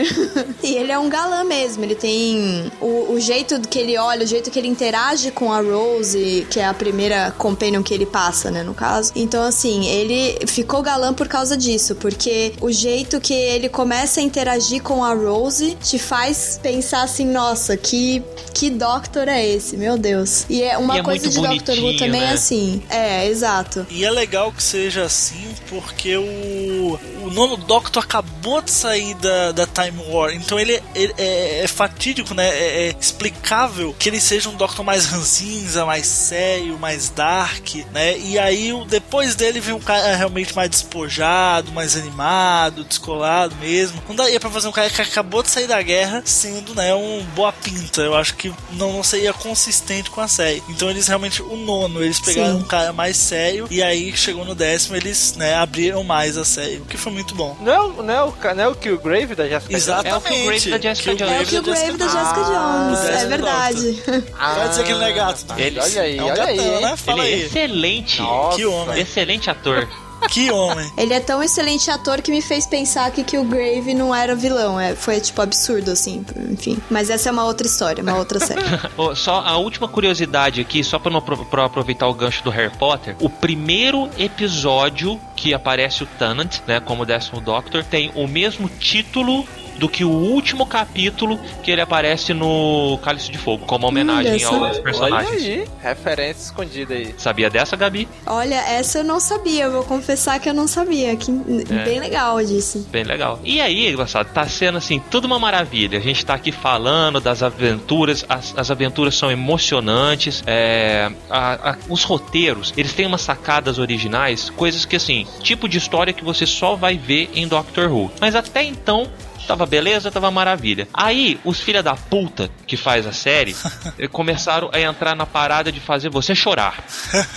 e 0.62 0.74
ele 0.76 0.92
é 0.92 0.98
um 0.98 1.08
galã 1.08 1.44
mesmo. 1.44 1.84
Ele 1.84 1.94
tem 1.94 2.70
o, 2.80 3.12
o 3.12 3.20
jeito 3.20 3.60
que 3.68 3.78
ele 3.78 3.96
olha, 3.98 4.24
o 4.24 4.26
jeito 4.26 4.50
que 4.50 4.58
ele 4.58 4.68
interage 4.68 5.30
com 5.30 5.52
a 5.52 5.60
Rose, 5.60 6.46
que 6.50 6.60
é 6.60 6.66
a 6.66 6.74
primeira 6.74 7.30
companion 7.32 7.82
que 7.82 7.94
ele 7.94 8.06
passa, 8.06 8.50
né, 8.50 8.62
no 8.62 8.74
caso. 8.74 9.12
Então, 9.14 9.42
assim, 9.42 9.86
ele 9.86 10.46
ficou 10.46 10.82
galã 10.82 11.12
por 11.12 11.28
causa 11.28 11.51
disso, 11.56 11.94
porque 11.96 12.52
o 12.60 12.70
jeito 12.70 13.20
que 13.20 13.34
ele 13.34 13.68
começa 13.68 14.20
a 14.20 14.22
interagir 14.22 14.82
com 14.82 15.04
a 15.04 15.14
Rose 15.14 15.76
te 15.82 15.98
faz 15.98 16.58
pensar 16.62 17.02
assim, 17.02 17.26
nossa, 17.26 17.76
que, 17.76 18.22
que 18.54 18.70
Doctor 18.70 19.28
é 19.28 19.46
esse? 19.46 19.76
Meu 19.76 19.96
Deus. 19.96 20.44
E 20.48 20.62
é 20.62 20.76
uma 20.78 20.96
E 20.96 20.98
é 21.00 21.02
coisa 21.02 21.28
de 21.28 21.40
Doctor 21.40 21.78
Who 21.78 21.96
também 21.96 22.22
é 22.22 22.26
né? 22.26 22.32
assim. 22.32 22.82
É, 22.88 23.26
exato. 23.26 23.86
E 23.90 24.04
é 24.04 24.10
legal 24.10 24.52
que 24.52 24.62
seja 24.62 25.04
assim, 25.04 25.54
porque 25.68 26.16
o, 26.16 26.98
o 27.24 27.30
nono 27.30 27.56
Doctor 27.56 28.02
acabou 28.02 28.60
de 28.60 28.70
sair 28.70 29.14
da, 29.14 29.52
da 29.52 29.66
Time 29.66 30.02
War, 30.08 30.34
então 30.34 30.58
ele, 30.58 30.82
ele 30.94 31.14
é, 31.18 31.64
é 31.64 31.66
fatídico, 31.66 32.34
né? 32.34 32.48
É, 32.48 32.88
é 32.88 32.96
explicável 32.98 33.94
que 33.98 34.08
ele 34.08 34.20
seja 34.20 34.48
um 34.48 34.56
Doctor 34.56 34.84
mais 34.84 35.06
ranzinza, 35.06 35.84
mais 35.84 36.06
sério, 36.06 36.78
mais 36.78 37.08
dark, 37.08 37.74
né? 37.92 38.18
E 38.18 38.38
aí 38.38 38.72
depois 38.88 39.34
dele 39.34 39.60
vem 39.60 39.74
um 39.74 39.80
cara 39.80 40.14
realmente 40.16 40.54
mais 40.54 40.70
despojado, 40.70 41.31
mais 41.72 41.96
animado, 41.96 42.84
descolado 42.84 43.54
mesmo. 43.56 44.02
Não 44.08 44.14
daria 44.16 44.38
pra 44.40 44.50
fazer 44.50 44.68
um 44.68 44.72
cara 44.72 44.90
que 44.90 45.00
acabou 45.00 45.42
de 45.42 45.50
sair 45.50 45.66
da 45.66 45.80
guerra 45.82 46.22
sendo, 46.24 46.74
né, 46.74 46.94
um 46.94 47.22
boa 47.34 47.52
pinta. 47.52 48.00
Eu 48.02 48.14
acho 48.16 48.34
que 48.34 48.52
não, 48.72 48.92
não 48.92 49.02
seria 49.02 49.32
consistente 49.32 50.10
com 50.10 50.20
a 50.20 50.28
série. 50.28 50.62
Então 50.68 50.90
eles 50.90 51.06
realmente, 51.06 51.42
o 51.42 51.56
nono, 51.56 52.02
eles 52.02 52.20
pegaram 52.20 52.56
Sim. 52.58 52.62
um 52.64 52.66
cara 52.66 52.92
mais 52.92 53.16
sério 53.16 53.66
e 53.70 53.82
aí 53.82 54.14
chegou 54.16 54.44
no 54.44 54.54
décimo 54.54 54.96
eles 54.96 55.34
né, 55.36 55.54
abriram 55.54 56.02
mais 56.04 56.36
a 56.36 56.44
série, 56.44 56.76
o 56.76 56.84
que 56.84 56.96
foi 56.96 57.12
muito 57.12 57.34
bom. 57.34 57.56
Não 57.60 57.72
é, 57.72 57.80
o- 57.80 58.02
não, 58.02 58.14
é 58.14 58.22
o, 58.22 58.54
não 58.54 58.64
é 58.64 58.68
o 58.68 58.74
Killgrave 58.74 59.34
da 59.34 59.48
Jessica 59.48 59.74
Exatamente. 59.74 60.12
É 60.12 60.16
o 60.16 60.20
Killgrave 60.22 60.70
da 60.70 60.78
Jessica 60.78 61.10
Killgrave 61.14 61.34
É 61.34 61.42
o 61.42 61.46
Killgrave 61.46 61.96
da 61.98 62.08
Jessica 62.08 62.42
Jones, 62.44 62.98
Ah, 63.00 63.20
é 63.20 63.26
verdade. 63.26 64.02
Vai 64.38 64.68
dizer 64.68 64.84
que 64.84 64.90
ele 64.90 64.98
não 64.98 65.06
é 65.06 65.12
gato. 65.12 65.44
Ele- 65.56 65.80
Olha 65.80 66.02
aí, 66.02 66.18
É 66.18 66.22
um 66.22 66.26
olha 66.26 66.44
aí. 66.44 66.56
gatão, 66.56 66.74
hein? 66.76 66.80
né? 66.82 66.96
Fala 66.96 67.24
Ele 67.26 67.30
é 67.30 67.34
aí. 67.36 67.42
excelente. 67.46 68.20
Nossa. 68.20 68.56
Que 68.56 68.66
homem. 68.66 69.00
Excelente 69.00 69.50
ator. 69.50 69.88
Que 70.28 70.50
homem. 70.50 70.90
Ele 70.96 71.14
é 71.14 71.20
tão 71.20 71.42
excelente 71.42 71.90
ator 71.90 72.20
que 72.22 72.30
me 72.30 72.42
fez 72.42 72.66
pensar 72.66 73.10
que 73.10 73.22
Killgrave 73.24 73.94
não 73.94 74.14
era 74.14 74.34
vilão. 74.34 74.78
É, 74.78 74.94
foi, 74.94 75.20
tipo, 75.20 75.40
absurdo, 75.40 75.90
assim. 75.90 76.24
Enfim. 76.50 76.78
Mas 76.90 77.10
essa 77.10 77.28
é 77.28 77.32
uma 77.32 77.44
outra 77.44 77.66
história, 77.66 78.02
uma 78.02 78.16
outra 78.16 78.38
série. 78.38 78.60
Ô, 78.96 79.14
só 79.14 79.42
a 79.44 79.56
última 79.56 79.88
curiosidade 79.88 80.60
aqui, 80.60 80.82
só 80.82 80.98
pra, 80.98 81.10
não, 81.10 81.20
pra 81.20 81.64
aproveitar 81.64 82.06
o 82.08 82.14
gancho 82.14 82.42
do 82.44 82.50
Harry 82.50 82.72
Potter. 82.76 83.16
O 83.20 83.28
primeiro 83.28 84.08
episódio 84.18 85.20
que 85.36 85.52
aparece 85.52 86.04
o 86.04 86.06
Tennant, 86.06 86.58
né, 86.66 86.78
como 86.78 87.04
décimo 87.04 87.40
Doctor, 87.40 87.82
tem 87.82 88.12
o 88.14 88.28
mesmo 88.28 88.68
título 88.68 89.44
do 89.78 89.88
que 89.88 90.04
o 90.04 90.10
último 90.10 90.66
capítulo 90.66 91.38
que 91.62 91.70
ele 91.70 91.80
aparece 91.80 92.32
no 92.34 92.98
Cálice 93.02 93.30
de 93.30 93.38
Fogo, 93.38 93.64
como 93.66 93.86
homenagem 93.86 94.44
Olha 94.46 94.46
aos 94.48 94.62
Olha 94.76 94.82
personagens. 94.82 95.42
aí, 95.42 95.64
referência 95.82 96.42
escondida 96.44 96.94
aí. 96.94 97.14
Sabia 97.18 97.50
dessa, 97.50 97.76
Gabi? 97.76 98.08
Olha, 98.26 98.54
essa 98.68 98.98
eu 98.98 99.04
não 99.04 99.18
sabia, 99.20 99.64
eu 99.64 99.72
vou 99.72 99.82
confessar 99.84 100.38
que 100.40 100.48
eu 100.48 100.54
não 100.54 100.66
sabia. 100.68 101.14
Que, 101.16 101.30
É. 101.70 101.84
Bem 101.84 102.00
legal 102.00 102.42
disso. 102.44 102.86
Bem 102.90 103.04
legal. 103.04 103.38
E 103.44 103.60
aí, 103.60 103.88
engraçado, 103.88 104.32
tá 104.32 104.46
sendo 104.46 104.78
assim, 104.78 105.00
tudo 105.10 105.24
uma 105.26 105.38
maravilha. 105.38 105.98
A 105.98 106.02
gente 106.02 106.24
tá 106.24 106.34
aqui 106.34 106.52
falando 106.52 107.20
das 107.20 107.42
aventuras, 107.42 108.24
as, 108.28 108.54
as 108.56 108.70
aventuras 108.70 109.14
são 109.14 109.30
emocionantes, 109.30 110.42
é, 110.46 111.10
a- 111.30 111.70
a- 111.70 111.76
os 111.88 112.02
roteiros, 112.04 112.72
eles 112.76 112.92
têm 112.92 113.06
umas 113.06 113.22
sacadas 113.22 113.78
originais, 113.78 114.50
coisas 114.50 114.84
que 114.84 114.96
assim, 114.96 115.26
tipo 115.42 115.68
de 115.68 115.78
história 115.78 116.12
que 116.12 116.24
você 116.24 116.46
só 116.46 116.74
vai 116.76 116.96
ver 116.96 117.30
em 117.34 117.46
Doctor 117.48 117.90
Who. 117.90 118.10
Mas 118.20 118.34
até 118.34 118.62
então. 118.64 119.06
Tava 119.46 119.66
beleza, 119.66 120.10
tava 120.10 120.30
maravilha. 120.30 120.88
Aí, 120.94 121.38
os 121.44 121.60
filha 121.60 121.82
da 121.82 121.94
puta 121.94 122.50
que 122.66 122.76
faz 122.76 123.06
a 123.06 123.12
série 123.12 123.54
eh, 123.98 124.08
começaram 124.08 124.70
a 124.72 124.80
entrar 124.80 125.14
na 125.16 125.26
parada 125.26 125.70
de 125.72 125.80
fazer 125.80 126.08
você 126.08 126.34
chorar. 126.34 126.82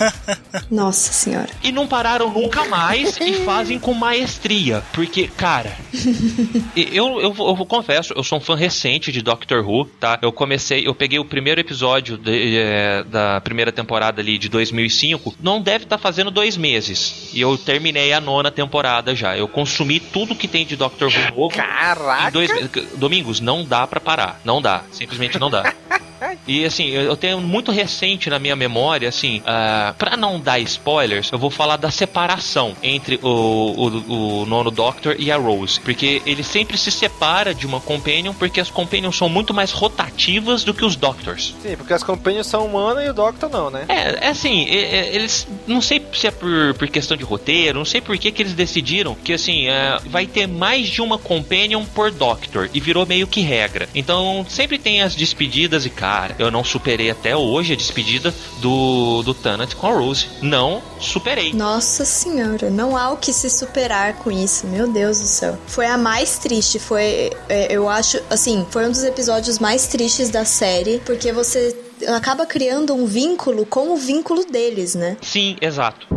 Nossa 0.70 1.12
senhora. 1.14 1.50
E 1.64 1.72
não 1.72 1.88
pararam 1.88 2.30
nunca 2.32 2.66
mais 2.66 3.18
e 3.20 3.34
fazem 3.46 3.80
com 3.80 3.94
maestria. 3.94 4.84
Porque, 4.94 5.28
cara, 5.28 5.76
e- 6.76 6.90
eu, 6.92 7.20
eu, 7.20 7.34
eu 7.38 7.56
vou- 7.56 7.66
confesso, 7.66 8.14
eu 8.16 8.24
sou 8.24 8.38
um 8.38 8.42
fã 8.42 8.56
recente 8.56 9.12
de 9.12 9.22
Doctor 9.22 9.68
Who, 9.68 9.86
tá? 10.00 10.20
Eu 10.22 10.32
comecei, 10.32 10.88
eu 10.88 10.94
peguei 10.94 11.20
o 11.20 11.26
primeiro 11.26 11.60
episódio 11.60 12.18
de- 12.18 12.58
eh, 12.58 13.04
da 13.06 13.42
primeira 13.42 13.72
temporada 13.72 14.22
ali 14.22 14.38
de 14.38 14.48
2005. 14.50 15.36
Não 15.42 15.62
deve 15.62 15.84
estar 15.86 15.98
fazendo 15.98 16.30
dois 16.32 16.56
meses. 16.56 17.30
E 17.34 17.42
eu 17.42 17.58
terminei 17.58 18.14
a 18.14 18.20
nona 18.22 18.52
temporada 18.52 19.16
já. 19.16 19.36
Eu 19.38 19.48
consumi 19.48 20.00
tudo 20.00 20.36
que 20.36 20.48
tem 20.48 20.66
de 20.66 20.76
Doctor 20.76 21.10
Who 21.10 21.36
novo. 21.36 21.50
Caraca! 21.96 22.28
Em 22.28 22.32
dois. 22.32 22.52
Domingos, 22.96 23.40
não 23.40 23.64
dá 23.64 23.88
pra 23.88 24.00
parar. 24.00 24.40
Não 24.44 24.62
dá. 24.62 24.84
Simplesmente 24.92 25.40
não 25.40 25.50
dá. 25.50 25.74
E 26.48 26.66
assim, 26.66 26.90
eu 26.90 27.16
eu 27.16 27.18
tenho 27.18 27.40
muito 27.40 27.72
recente 27.72 28.30
na 28.30 28.38
minha 28.38 28.56
memória, 28.56 29.08
assim, 29.08 29.42
ah, 29.46 29.96
pra 29.98 30.18
não 30.18 30.40
dar 30.40 30.60
spoilers, 30.60 31.32
eu 31.32 31.40
vou 31.40 31.50
falar 31.50 31.78
da 31.78 31.90
separação 31.90 32.76
entre 32.84 33.20
o, 33.24 33.30
o, 33.30 34.42
o 34.42 34.46
nono 34.46 34.70
Doctor 34.70 35.16
e 35.18 35.32
a 35.32 35.38
Rose. 35.38 35.80
Porque 35.80 36.22
ele 36.26 36.44
sempre 36.44 36.78
se 36.78 36.92
separa 36.92 37.54
de 37.54 37.66
uma 37.66 37.80
Companion, 37.80 38.34
porque 38.34 38.60
as 38.60 38.70
Companions 38.70 39.16
são 39.16 39.30
muito 39.30 39.54
mais 39.54 39.72
rotativas 39.72 40.64
do 40.64 40.74
que 40.74 40.84
os 40.84 40.96
Doctors. 40.96 41.56
Sim, 41.62 41.78
porque 41.78 41.94
as 41.94 42.04
companhias 42.04 42.48
são 42.48 42.66
humanas 42.66 43.06
e 43.06 43.10
o 43.10 43.14
Doctor 43.14 43.50
não, 43.50 43.70
né? 43.70 43.86
É, 43.88 44.26
é 44.26 44.28
assim, 44.28 44.66
eles. 44.66 45.48
Não 45.66 45.82
sei 45.82 46.06
se 46.14 46.28
é 46.28 46.32
por, 46.32 46.74
por 46.74 46.88
questão 46.90 47.16
de 47.16 47.24
roteiro, 47.24 47.78
não 47.78 47.86
sei 47.86 48.02
por 48.02 48.18
que, 48.18 48.32
que 48.32 48.42
eles 48.42 48.54
decidiram 48.54 49.16
que 49.16 49.34
assim, 49.34 49.68
é, 49.68 49.98
vai 50.06 50.26
ter 50.26 50.48
mais 50.48 50.88
de 50.88 51.02
uma 51.02 51.18
Companion 51.18 51.86
por 51.86 52.12
Doctor. 52.12 52.70
E 52.74 52.80
virou 52.80 53.06
meio 53.06 53.28
que 53.28 53.42
regra. 53.42 53.88
Então 53.96 54.46
sempre 54.50 54.78
tem 54.78 55.02
as 55.02 55.16
despedidas 55.16 55.86
e, 55.86 55.90
cara, 56.16 56.36
eu 56.40 56.50
não 56.50 56.64
superei 56.64 57.10
até 57.10 57.36
hoje 57.36 57.74
a 57.74 57.76
despedida 57.76 58.34
do, 58.60 59.22
do 59.24 59.34
Tennant 59.34 59.74
com 59.76 59.88
a 59.88 59.92
Rose. 59.92 60.28
Não 60.42 60.82
superei. 60.98 61.52
Nossa 61.54 62.06
senhora, 62.06 62.70
não 62.70 62.96
há 62.96 63.12
o 63.12 63.18
que 63.18 63.34
se 63.34 63.50
superar 63.50 64.14
com 64.14 64.32
isso, 64.32 64.66
meu 64.66 64.88
Deus 64.88 65.20
do 65.20 65.28
céu. 65.28 65.58
Foi 65.68 65.86
a 65.86 65.98
mais 65.98 66.38
triste, 66.38 66.80
foi, 66.80 67.32
é, 67.50 67.68
eu 67.70 67.90
acho, 67.90 68.18
assim, 68.30 68.66
foi 68.70 68.88
um 68.88 68.92
dos 68.92 69.04
episódios 69.04 69.60
mais 69.60 69.88
tristes 69.88 70.30
da 70.30 70.46
série, 70.46 71.02
porque 71.06 71.34
você 71.34 71.78
acaba 72.16 72.46
criando 72.46 72.94
um 72.94 73.06
vínculo 73.06 73.66
com 73.66 73.94
o 73.94 73.98
vínculo 73.98 74.46
deles, 74.46 74.96
né? 74.96 75.18
Sim, 75.22 75.58
exato. 75.62 76.08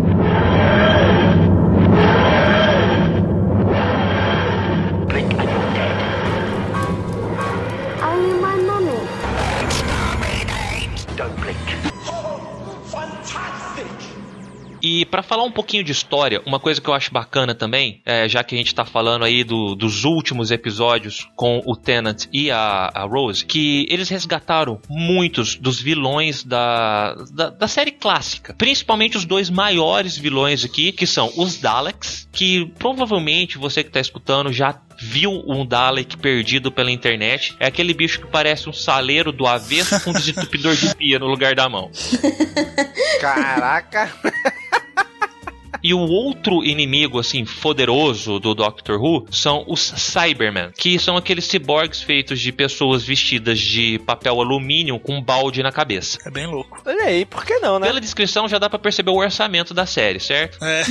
E 14.90 15.04
pra 15.04 15.22
falar 15.22 15.42
um 15.44 15.50
pouquinho 15.50 15.84
de 15.84 15.92
história, 15.92 16.40
uma 16.46 16.58
coisa 16.58 16.80
que 16.80 16.88
eu 16.88 16.94
acho 16.94 17.12
bacana 17.12 17.54
também, 17.54 18.00
é, 18.06 18.26
já 18.26 18.42
que 18.42 18.54
a 18.54 18.58
gente 18.58 18.74
tá 18.74 18.86
falando 18.86 19.22
aí 19.22 19.44
do- 19.44 19.74
dos 19.74 20.04
últimos 20.04 20.50
episódios 20.50 21.28
com 21.36 21.60
o 21.66 21.76
Tennant 21.76 22.24
e 22.32 22.50
a, 22.50 22.90
a 22.94 23.04
Rose, 23.04 23.44
que 23.44 23.86
eles 23.90 24.08
resgataram 24.08 24.80
muitos 24.88 25.56
dos 25.56 25.78
vilões 25.78 26.42
da, 26.42 27.14
da, 27.34 27.50
da 27.50 27.68
série 27.68 27.90
clássica. 27.92 28.54
Principalmente 28.56 29.18
os 29.18 29.26
dois 29.26 29.50
maiores 29.50 30.16
vilões 30.16 30.64
aqui, 30.64 30.90
que 30.90 31.06
são 31.06 31.30
os 31.36 31.58
Daleks, 31.60 32.26
que 32.32 32.64
provavelmente 32.78 33.58
você 33.58 33.84
que 33.84 33.90
tá 33.90 34.00
escutando 34.00 34.50
já 34.52 34.72
viu 34.98 35.42
um 35.46 35.64
Dalek 35.64 36.16
perdido 36.16 36.72
pela 36.72 36.90
internet. 36.90 37.56
É 37.60 37.66
aquele 37.66 37.94
bicho 37.94 38.20
que 38.20 38.26
parece 38.26 38.68
um 38.68 38.72
saleiro 38.72 39.32
do 39.32 39.46
avesso 39.46 40.00
com 40.02 40.10
um 40.10 40.14
desentupidor 40.14 40.74
de 40.74 40.94
pia 40.94 41.18
no 41.18 41.26
lugar 41.26 41.54
da 41.54 41.68
mão. 41.68 41.90
Caraca! 43.20 44.10
E 45.82 45.94
o 45.94 46.00
outro 46.00 46.64
inimigo, 46.64 47.18
assim, 47.18 47.44
poderoso 47.44 48.38
do 48.38 48.54
Doctor 48.54 49.00
Who 49.00 49.26
são 49.30 49.64
os 49.68 49.80
Cybermen, 49.96 50.70
que 50.76 50.98
são 50.98 51.16
aqueles 51.16 51.44
ciborgues 51.44 52.02
feitos 52.02 52.40
de 52.40 52.50
pessoas 52.50 53.04
vestidas 53.04 53.58
de 53.60 53.98
papel 54.00 54.40
alumínio 54.40 54.98
com 54.98 55.16
um 55.18 55.22
balde 55.22 55.62
na 55.62 55.70
cabeça. 55.70 56.18
É 56.26 56.30
bem 56.30 56.46
louco. 56.46 56.82
Olha 56.84 57.04
aí, 57.04 57.24
por 57.24 57.44
que 57.44 57.58
não, 57.58 57.78
né? 57.78 57.86
Pela 57.86 58.00
descrição 58.00 58.48
já 58.48 58.58
dá 58.58 58.68
pra 58.68 58.78
perceber 58.78 59.10
o 59.10 59.16
orçamento 59.16 59.72
da 59.72 59.86
série, 59.86 60.18
certo? 60.18 60.58
É. 60.64 60.82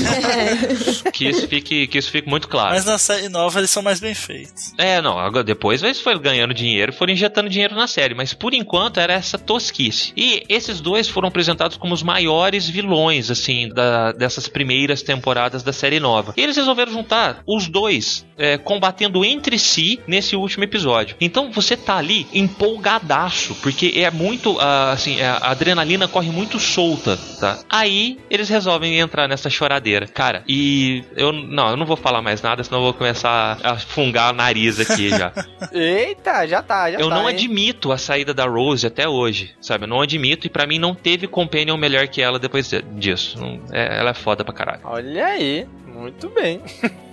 Que 1.12 1.28
isso 1.30 1.48
fique, 1.48 1.88
que 1.88 1.98
isso 1.98 2.10
fique 2.12 2.30
muito 2.30 2.48
claro. 2.48 2.72
Mas 2.76 2.86
na 2.86 2.98
série 2.98 3.28
nova 3.30 3.60
eles 3.60 3.70
são 3.70 3.84
mais 3.84 4.00
bem 4.00 4.14
feitos. 4.14 4.74
É, 4.78 5.02
não, 5.02 5.18
agora 5.20 5.44
depois 5.44 5.82
eles 5.84 6.00
foram 6.00 6.20
ganhando 6.20 6.54
dinheiro 6.54 6.92
e 6.92 6.96
foram 6.96 7.12
injetando 7.14 7.50
dinheiro 7.50 7.76
na 7.76 7.88
série, 7.88 8.14
mas 8.14 8.34
por 8.34 8.54
enquanto 8.54 9.00
era 9.00 9.14
essa 9.14 9.38
tosquice. 9.38 10.14
E 10.16 10.44
esses 10.48 10.80
dois 10.80 11.08
foram 11.10 11.28
apresentados 11.28 11.78
como 11.78 11.94
os 11.94 12.04
maiores 12.04 12.68
vilões, 12.70 13.30
assim, 13.32 13.70
da- 13.70 14.12
dessas 14.12 14.48
primeiras 14.48 14.77
temporadas 15.02 15.64
da 15.64 15.74
série 15.74 16.00
nova. 16.00 16.34
E 16.38 16.42
eles 16.42 16.56
resolveram 16.56 16.92
juntar 16.92 17.42
os 17.46 17.68
dois 17.68 18.26
é, 18.38 18.58
combatendo 18.58 19.24
entre 19.26 19.58
si 19.58 20.00
nesse 20.08 20.36
último 20.36 20.64
episódio. 20.64 21.16
Então 21.20 21.52
você 21.52 21.76
tá 21.76 21.98
ali 21.98 22.28
empolgadaço, 22.34 23.56
porque 23.56 23.94
é 23.96 24.12
muito, 24.12 24.58
ah, 24.60 24.92
assim, 24.92 25.22
a 25.22 25.38
adrenalina 25.50 26.08
corre 26.08 26.30
muito 26.30 26.60
solta, 26.60 27.18
tá? 27.40 27.60
Aí 27.70 28.20
eles 28.30 28.50
resolvem 28.50 29.00
entrar 29.00 29.28
nessa 29.28 29.50
choradeira. 29.50 30.08
Cara, 30.08 30.44
e 30.48 31.04
eu, 31.16 31.32
não, 31.32 31.70
eu 31.70 31.78
não 31.78 31.86
vou 31.86 31.98
falar 31.98 32.22
mais 32.22 32.42
nada, 32.42 32.64
senão 32.64 32.80
eu 32.80 32.84
vou 32.86 32.94
começar 32.94 33.58
a 33.64 33.76
fungar 33.78 34.34
o 34.34 34.36
nariz 34.36 34.80
aqui 34.80 35.10
já. 35.10 35.32
Eita, 35.72 36.46
já 36.48 36.62
tá, 36.62 36.92
já 36.92 37.00
eu 37.00 37.10
tá. 37.10 37.16
não 37.16 37.30
hein? 37.30 37.36
admito 37.36 37.92
a 37.92 37.98
saída 37.98 38.34
da 38.34 38.46
Rose 38.46 38.86
até 38.86 39.08
hoje, 39.08 39.52
sabe? 39.62 39.86
Eu 39.86 39.88
não 39.90 40.02
admito 40.02 40.46
e 40.48 40.50
pra 40.50 40.68
mim 40.68 40.78
não 40.80 40.94
teve 40.94 41.28
companion 41.28 41.78
melhor 41.78 42.08
que 42.08 42.22
ela 42.22 42.38
depois 42.40 42.70
de- 42.70 42.82
disso. 42.82 43.40
Não- 43.40 43.62
é- 43.72 44.00
ela 44.00 44.12
é 44.12 44.14
foda 44.14 44.44
pra 44.44 44.54
caralho. 44.54 44.67
Olha 44.84 45.26
aí, 45.28 45.68
muito 45.98 46.30
bem. 46.30 46.62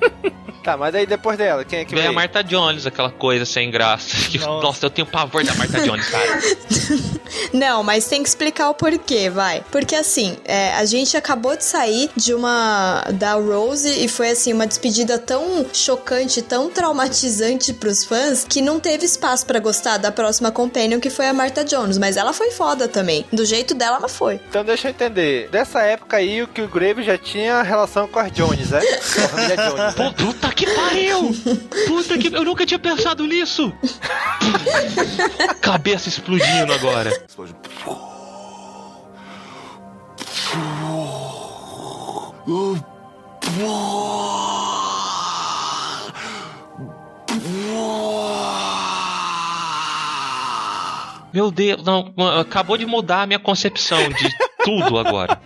tá, 0.63 0.77
mas 0.77 0.95
aí 0.95 1.07
depois 1.07 1.37
dela, 1.37 1.65
quem 1.65 1.81
é 1.81 1.85
que 1.85 1.93
Vem 1.95 2.01
a 2.01 2.07
veio? 2.07 2.15
Martha 2.15 2.43
Jones, 2.43 2.87
aquela 2.87 3.11
coisa 3.11 3.45
sem 3.45 3.71
graça. 3.71 4.17
Que- 4.31 4.39
Nossa. 4.39 4.63
nossa. 4.67 4.87
eu 4.87 4.91
tenho 4.91 5.07
pavor 5.07 5.45
da 5.45 5.55
Martha 5.55 5.81
Jones, 5.81 6.09
cara. 6.09 6.41
Não, 7.53 7.83
mas 7.83 8.07
tem 8.07 8.23
que 8.23 8.29
explicar 8.29 8.69
o 8.71 8.75
porquê, 8.75 9.29
vai. 9.31 9.63
Porque 9.71 9.95
assim, 9.95 10.37
é, 10.45 10.73
a 10.75 10.85
gente 10.85 11.17
acabou 11.17 11.57
de 11.57 11.65
sair 11.65 12.11
de 12.17 12.35
uma 12.35 13.03
da 13.15 13.35
Rose 13.35 13.89
e 14.05 14.09
foi 14.09 14.31
assim 14.31 14.53
uma 14.53 14.67
despedida 14.67 15.19
tão 15.19 15.65
chocante, 15.73 16.43
tão 16.43 16.71
traumatizante 16.71 17.73
pros 17.73 18.05
fãs 18.05 18.45
que 18.49 18.61
não 18.61 18.79
teve 18.81 19.05
espaço 19.05 19.47
pra 19.47 19.59
gostar 19.59 19.99
da 19.99 20.11
próxima 20.13 20.51
companion 20.51 21.01
que 21.01 21.11
foi 21.11 21.27
a 21.27 21.33
Martha 21.35 21.65
Jones, 21.65 21.99
mas 21.99 22.17
ela 22.17 22.33
foi 22.33 22.51
foda 22.51 22.89
também. 22.89 23.25
Do 23.33 23.45
jeito 23.45 23.75
dela 23.75 23.97
ela 23.97 24.09
foi. 24.09 24.41
Então 24.49 24.65
deixa 24.65 24.89
eu 24.89 24.91
entender. 24.91 25.49
Dessa 25.49 25.81
época 25.83 26.17
aí, 26.17 26.43
o 26.43 26.49
que 26.49 26.63
o 26.63 26.69
Grave 26.69 27.03
já 27.03 27.17
tinha 27.19 27.63
relação 27.63 28.07
com 28.09 28.19
as 28.19 28.33
Jones, 28.33 28.73
é? 28.79 29.93
Pô, 29.93 30.13
puta 30.13 30.53
que 30.53 30.67
pariu! 30.67 31.35
Puta 31.87 32.19
que. 32.19 32.35
Eu 32.35 32.45
nunca 32.45 32.67
tinha 32.67 32.79
pensado 32.79 33.27
nisso! 33.27 33.73
Cabeça 35.61 36.09
explodindo 36.09 36.73
agora. 36.73 37.11
Meu 51.33 51.51
Deus, 51.51 51.83
não, 51.83 52.15
acabou 52.39 52.77
de 52.77 52.87
mudar 52.87 53.23
a 53.23 53.27
minha 53.27 53.41
concepção 53.41 53.99
de 54.09 54.29
tudo 54.63 54.99
agora. 54.99 55.41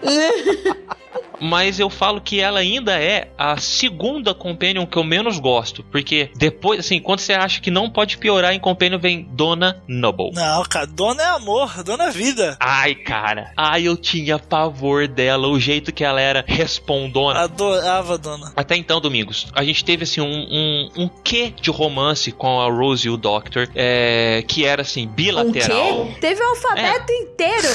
Mas 1.41 1.78
eu 1.78 1.89
falo 1.91 2.20
que 2.20 2.41
ela 2.41 2.61
ainda 2.61 3.01
é 3.01 3.28
a 3.36 3.57
segunda 3.59 4.34
Companion 4.34 4.86
que 4.86 4.97
eu 4.97 5.05
menos 5.05 5.39
gosto. 5.39 5.82
Porque 5.84 6.30
depois, 6.36 6.80
assim, 6.80 7.01
quando 7.01 7.20
você 7.20 7.32
acha 7.32 7.61
que 7.61 7.70
não 7.70 7.91
pode 7.91 8.18
piorar 8.18 8.53
em 8.53 8.61
Companion, 8.61 8.99
vem 8.99 9.28
Dona 9.32 9.82
Noble. 9.86 10.30
Não, 10.32 10.62
cara, 10.64 10.86
dona 10.86 11.22
é 11.22 11.26
amor, 11.26 11.82
dona 11.82 12.05
é 12.05 12.11
vida. 12.11 12.57
Ai, 12.61 12.95
cara. 12.95 13.53
Ai, 13.57 13.82
eu 13.84 13.97
tinha 13.97 14.39
pavor 14.39 15.07
dela. 15.07 15.49
O 15.49 15.59
jeito 15.59 15.93
que 15.93 16.05
ela 16.05 16.20
era 16.20 16.45
respondona. 16.47 17.41
Adorava 17.41 18.14
a 18.14 18.16
dona. 18.16 18.53
Até 18.57 18.76
então, 18.76 19.01
Domingos, 19.01 19.47
a 19.55 19.62
gente 19.64 19.84
teve 19.84 20.05
assim 20.05 20.20
um, 20.20 20.26
um, 20.26 20.89
um 21.05 21.09
quê 21.09 21.53
de 21.61 21.70
romance 21.70 22.32
com 22.32 22.61
a 22.61 22.70
Rose 22.70 23.07
e 23.07 23.11
o 23.11 23.16
Doctor, 23.16 23.68
é, 23.74 24.43
que 24.47 24.64
era 24.64 24.82
assim, 24.82 25.07
Um 25.07 25.11
bilateral. 25.11 26.07
quê? 26.07 26.16
Teve 26.20 26.43
o 26.43 26.49
alfabeto 26.49 27.12
inteiro. 27.12 27.68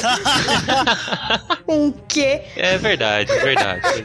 um 1.68 1.91
quê? 2.07 2.41
É 2.55 2.78
verdade, 2.78 3.32
é 3.32 3.38
verdade. 3.56 4.04